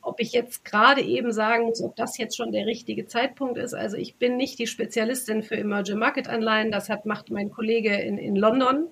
Ob 0.00 0.20
ich 0.20 0.32
jetzt 0.32 0.64
gerade 0.64 1.02
eben 1.02 1.32
sagen 1.32 1.64
muss, 1.64 1.82
ob 1.82 1.96
das 1.96 2.18
jetzt 2.18 2.36
schon 2.36 2.52
der 2.52 2.66
richtige 2.66 3.06
Zeitpunkt 3.06 3.58
ist. 3.58 3.74
Also 3.74 3.96
ich 3.96 4.16
bin 4.16 4.36
nicht 4.36 4.58
die 4.58 4.66
Spezialistin 4.66 5.42
für 5.42 5.56
Emerging 5.56 5.98
Market 5.98 6.28
Anleihen. 6.28 6.70
Das 6.70 6.88
hat, 6.88 7.04
macht 7.04 7.30
mein 7.30 7.50
Kollege 7.50 7.94
in, 7.94 8.16
in 8.16 8.36
London. 8.36 8.86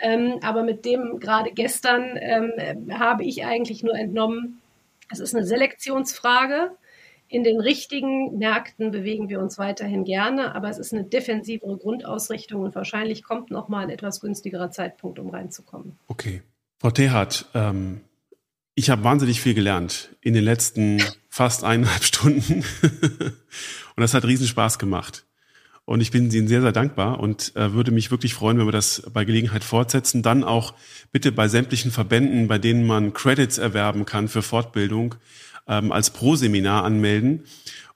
Ähm, 0.00 0.38
aber 0.42 0.62
mit 0.62 0.84
dem 0.84 1.20
gerade 1.20 1.52
gestern 1.52 2.16
ähm, 2.16 2.98
habe 2.98 3.24
ich 3.24 3.44
eigentlich 3.44 3.82
nur 3.82 3.94
entnommen, 3.94 4.60
es 5.10 5.18
ist 5.18 5.34
eine 5.34 5.44
Selektionsfrage. 5.44 6.72
In 7.32 7.44
den 7.44 7.60
richtigen 7.60 8.38
Märkten 8.38 8.90
bewegen 8.90 9.28
wir 9.28 9.38
uns 9.38 9.56
weiterhin 9.56 10.04
gerne, 10.04 10.52
aber 10.56 10.68
es 10.68 10.78
ist 10.78 10.92
eine 10.92 11.04
defensivere 11.04 11.76
Grundausrichtung 11.76 12.62
und 12.62 12.74
wahrscheinlich 12.74 13.22
kommt 13.22 13.52
noch 13.52 13.68
mal 13.68 13.84
ein 13.84 13.90
etwas 13.90 14.20
günstigerer 14.20 14.72
Zeitpunkt, 14.72 15.20
um 15.20 15.30
reinzukommen. 15.30 15.96
Okay. 16.08 16.42
Frau 16.78 16.90
Tehat, 16.90 17.46
ähm, 17.54 18.00
ich 18.74 18.90
habe 18.90 19.04
wahnsinnig 19.04 19.40
viel 19.40 19.54
gelernt 19.54 20.10
in 20.20 20.34
den 20.34 20.42
letzten 20.42 21.00
fast 21.28 21.62
eineinhalb 21.62 22.02
Stunden 22.02 22.64
und 22.82 24.00
das 24.00 24.12
hat 24.12 24.24
riesen 24.24 24.48
Spaß 24.48 24.80
gemacht. 24.80 25.24
Und 25.84 26.00
ich 26.00 26.10
bin 26.10 26.30
Ihnen 26.32 26.48
sehr, 26.48 26.62
sehr 26.62 26.72
dankbar 26.72 27.20
und 27.20 27.54
äh, 27.54 27.72
würde 27.72 27.92
mich 27.92 28.10
wirklich 28.10 28.34
freuen, 28.34 28.58
wenn 28.58 28.66
wir 28.66 28.72
das 28.72 29.02
bei 29.12 29.24
Gelegenheit 29.24 29.64
fortsetzen. 29.64 30.22
Dann 30.22 30.44
auch 30.44 30.74
bitte 31.12 31.30
bei 31.32 31.48
sämtlichen 31.48 31.90
Verbänden, 31.90 32.48
bei 32.48 32.58
denen 32.58 32.86
man 32.86 33.12
Credits 33.12 33.58
erwerben 33.58 34.04
kann 34.04 34.28
für 34.28 34.42
Fortbildung, 34.42 35.16
ähm, 35.70 35.92
als 35.92 36.10
Pro-Seminar 36.10 36.84
anmelden. 36.84 37.44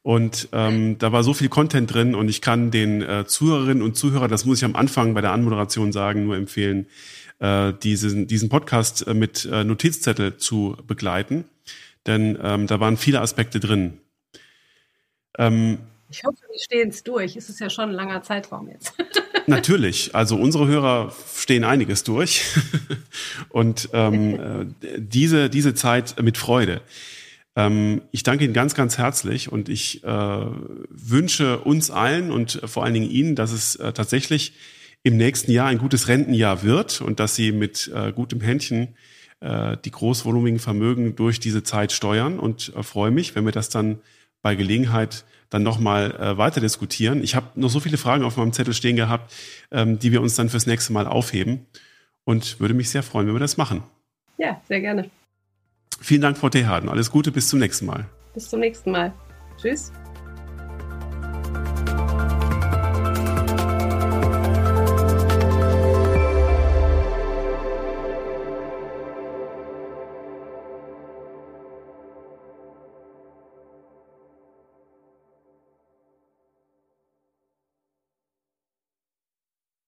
Und 0.02 0.48
ähm, 0.52 0.96
da 0.98 1.12
war 1.12 1.24
so 1.24 1.34
viel 1.34 1.48
Content 1.48 1.92
drin 1.92 2.14
und 2.14 2.28
ich 2.28 2.40
kann 2.40 2.70
den 2.70 3.02
äh, 3.02 3.26
Zuhörerinnen 3.26 3.82
und 3.82 3.96
Zuhörern, 3.96 4.30
das 4.30 4.44
muss 4.44 4.58
ich 4.58 4.64
am 4.64 4.76
Anfang 4.76 5.14
bei 5.14 5.20
der 5.20 5.32
Anmoderation 5.32 5.92
sagen, 5.92 6.24
nur 6.24 6.36
empfehlen, 6.36 6.86
äh, 7.40 7.72
diesen, 7.72 8.26
diesen 8.26 8.48
Podcast 8.50 9.06
äh, 9.06 9.14
mit 9.14 9.46
äh, 9.46 9.64
Notizzettel 9.64 10.36
zu 10.36 10.76
begleiten. 10.86 11.44
Denn 12.06 12.38
ähm, 12.42 12.66
da 12.66 12.80
waren 12.80 12.98
viele 12.98 13.22
Aspekte 13.22 13.60
drin. 13.60 13.98
Ähm, 15.38 15.78
ich 16.10 16.22
hoffe, 16.22 16.36
die 16.54 16.62
stehen 16.62 16.90
es 16.90 17.02
durch. 17.02 17.34
Es 17.34 17.48
ist 17.48 17.60
ja 17.60 17.70
schon 17.70 17.88
ein 17.88 17.94
langer 17.94 18.22
Zeitraum 18.22 18.68
jetzt. 18.68 18.92
Natürlich. 19.46 20.14
Also 20.14 20.36
unsere 20.36 20.66
Hörer 20.66 21.14
stehen 21.34 21.64
einiges 21.64 22.04
durch. 22.04 22.44
Und 23.48 23.88
ähm, 23.94 24.34
äh, 24.82 24.98
diese, 24.98 25.48
diese 25.48 25.74
Zeit 25.74 26.22
mit 26.22 26.36
Freude. 26.36 26.82
Ähm, 27.56 28.02
ich 28.10 28.22
danke 28.22 28.44
Ihnen 28.44 28.54
ganz, 28.54 28.74
ganz 28.74 28.98
herzlich 28.98 29.50
und 29.50 29.68
ich 29.68 30.02
äh, 30.04 30.08
wünsche 30.08 31.60
uns 31.60 31.90
allen 31.90 32.30
und 32.30 32.60
vor 32.64 32.84
allen 32.84 32.94
Dingen 32.94 33.10
Ihnen, 33.10 33.36
dass 33.36 33.52
es 33.52 33.76
äh, 33.76 33.92
tatsächlich 33.92 34.54
im 35.02 35.16
nächsten 35.16 35.52
Jahr 35.52 35.68
ein 35.68 35.78
gutes 35.78 36.08
Rentenjahr 36.08 36.62
wird 36.62 37.00
und 37.00 37.20
dass 37.20 37.36
Sie 37.36 37.52
mit 37.52 37.90
äh, 37.94 38.12
gutem 38.12 38.40
Händchen 38.40 38.96
äh, 39.40 39.76
die 39.84 39.90
großvolumigen 39.90 40.58
Vermögen 40.58 41.14
durch 41.14 41.38
diese 41.38 41.62
Zeit 41.62 41.92
steuern 41.92 42.38
und 42.38 42.72
äh, 42.74 42.82
freue 42.82 43.10
mich, 43.10 43.34
wenn 43.34 43.44
wir 43.44 43.52
das 43.52 43.68
dann 43.68 43.98
bei 44.42 44.54
Gelegenheit 44.54 45.24
dann 45.50 45.62
nochmal 45.62 46.12
äh, 46.12 46.38
weiter 46.38 46.60
diskutieren. 46.60 47.22
Ich 47.22 47.34
habe 47.34 47.48
noch 47.54 47.68
so 47.68 47.80
viele 47.80 47.98
Fragen 47.98 48.24
auf 48.24 48.36
meinem 48.36 48.52
Zettel 48.52 48.74
stehen 48.74 48.96
gehabt, 48.96 49.32
ähm, 49.70 49.98
die 49.98 50.10
wir 50.10 50.20
uns 50.20 50.34
dann 50.34 50.48
fürs 50.48 50.66
nächste 50.66 50.92
Mal 50.92 51.06
aufheben 51.06 51.66
und 52.24 52.58
würde 52.58 52.74
mich 52.74 52.90
sehr 52.90 53.02
freuen, 53.02 53.26
wenn 53.26 53.34
wir 53.34 53.40
das 53.40 53.56
machen. 53.56 53.82
Ja, 54.38 54.60
sehr 54.66 54.80
gerne. 54.80 55.10
Vielen 56.00 56.20
Dank, 56.20 56.38
Frau 56.38 56.48
Tehaden. 56.48 56.88
Alles 56.88 57.10
Gute, 57.10 57.32
bis 57.32 57.48
zum 57.48 57.58
nächsten 57.58 57.86
Mal. 57.86 58.06
Bis 58.34 58.48
zum 58.48 58.60
nächsten 58.60 58.90
Mal. 58.90 59.12
Tschüss. 59.60 59.92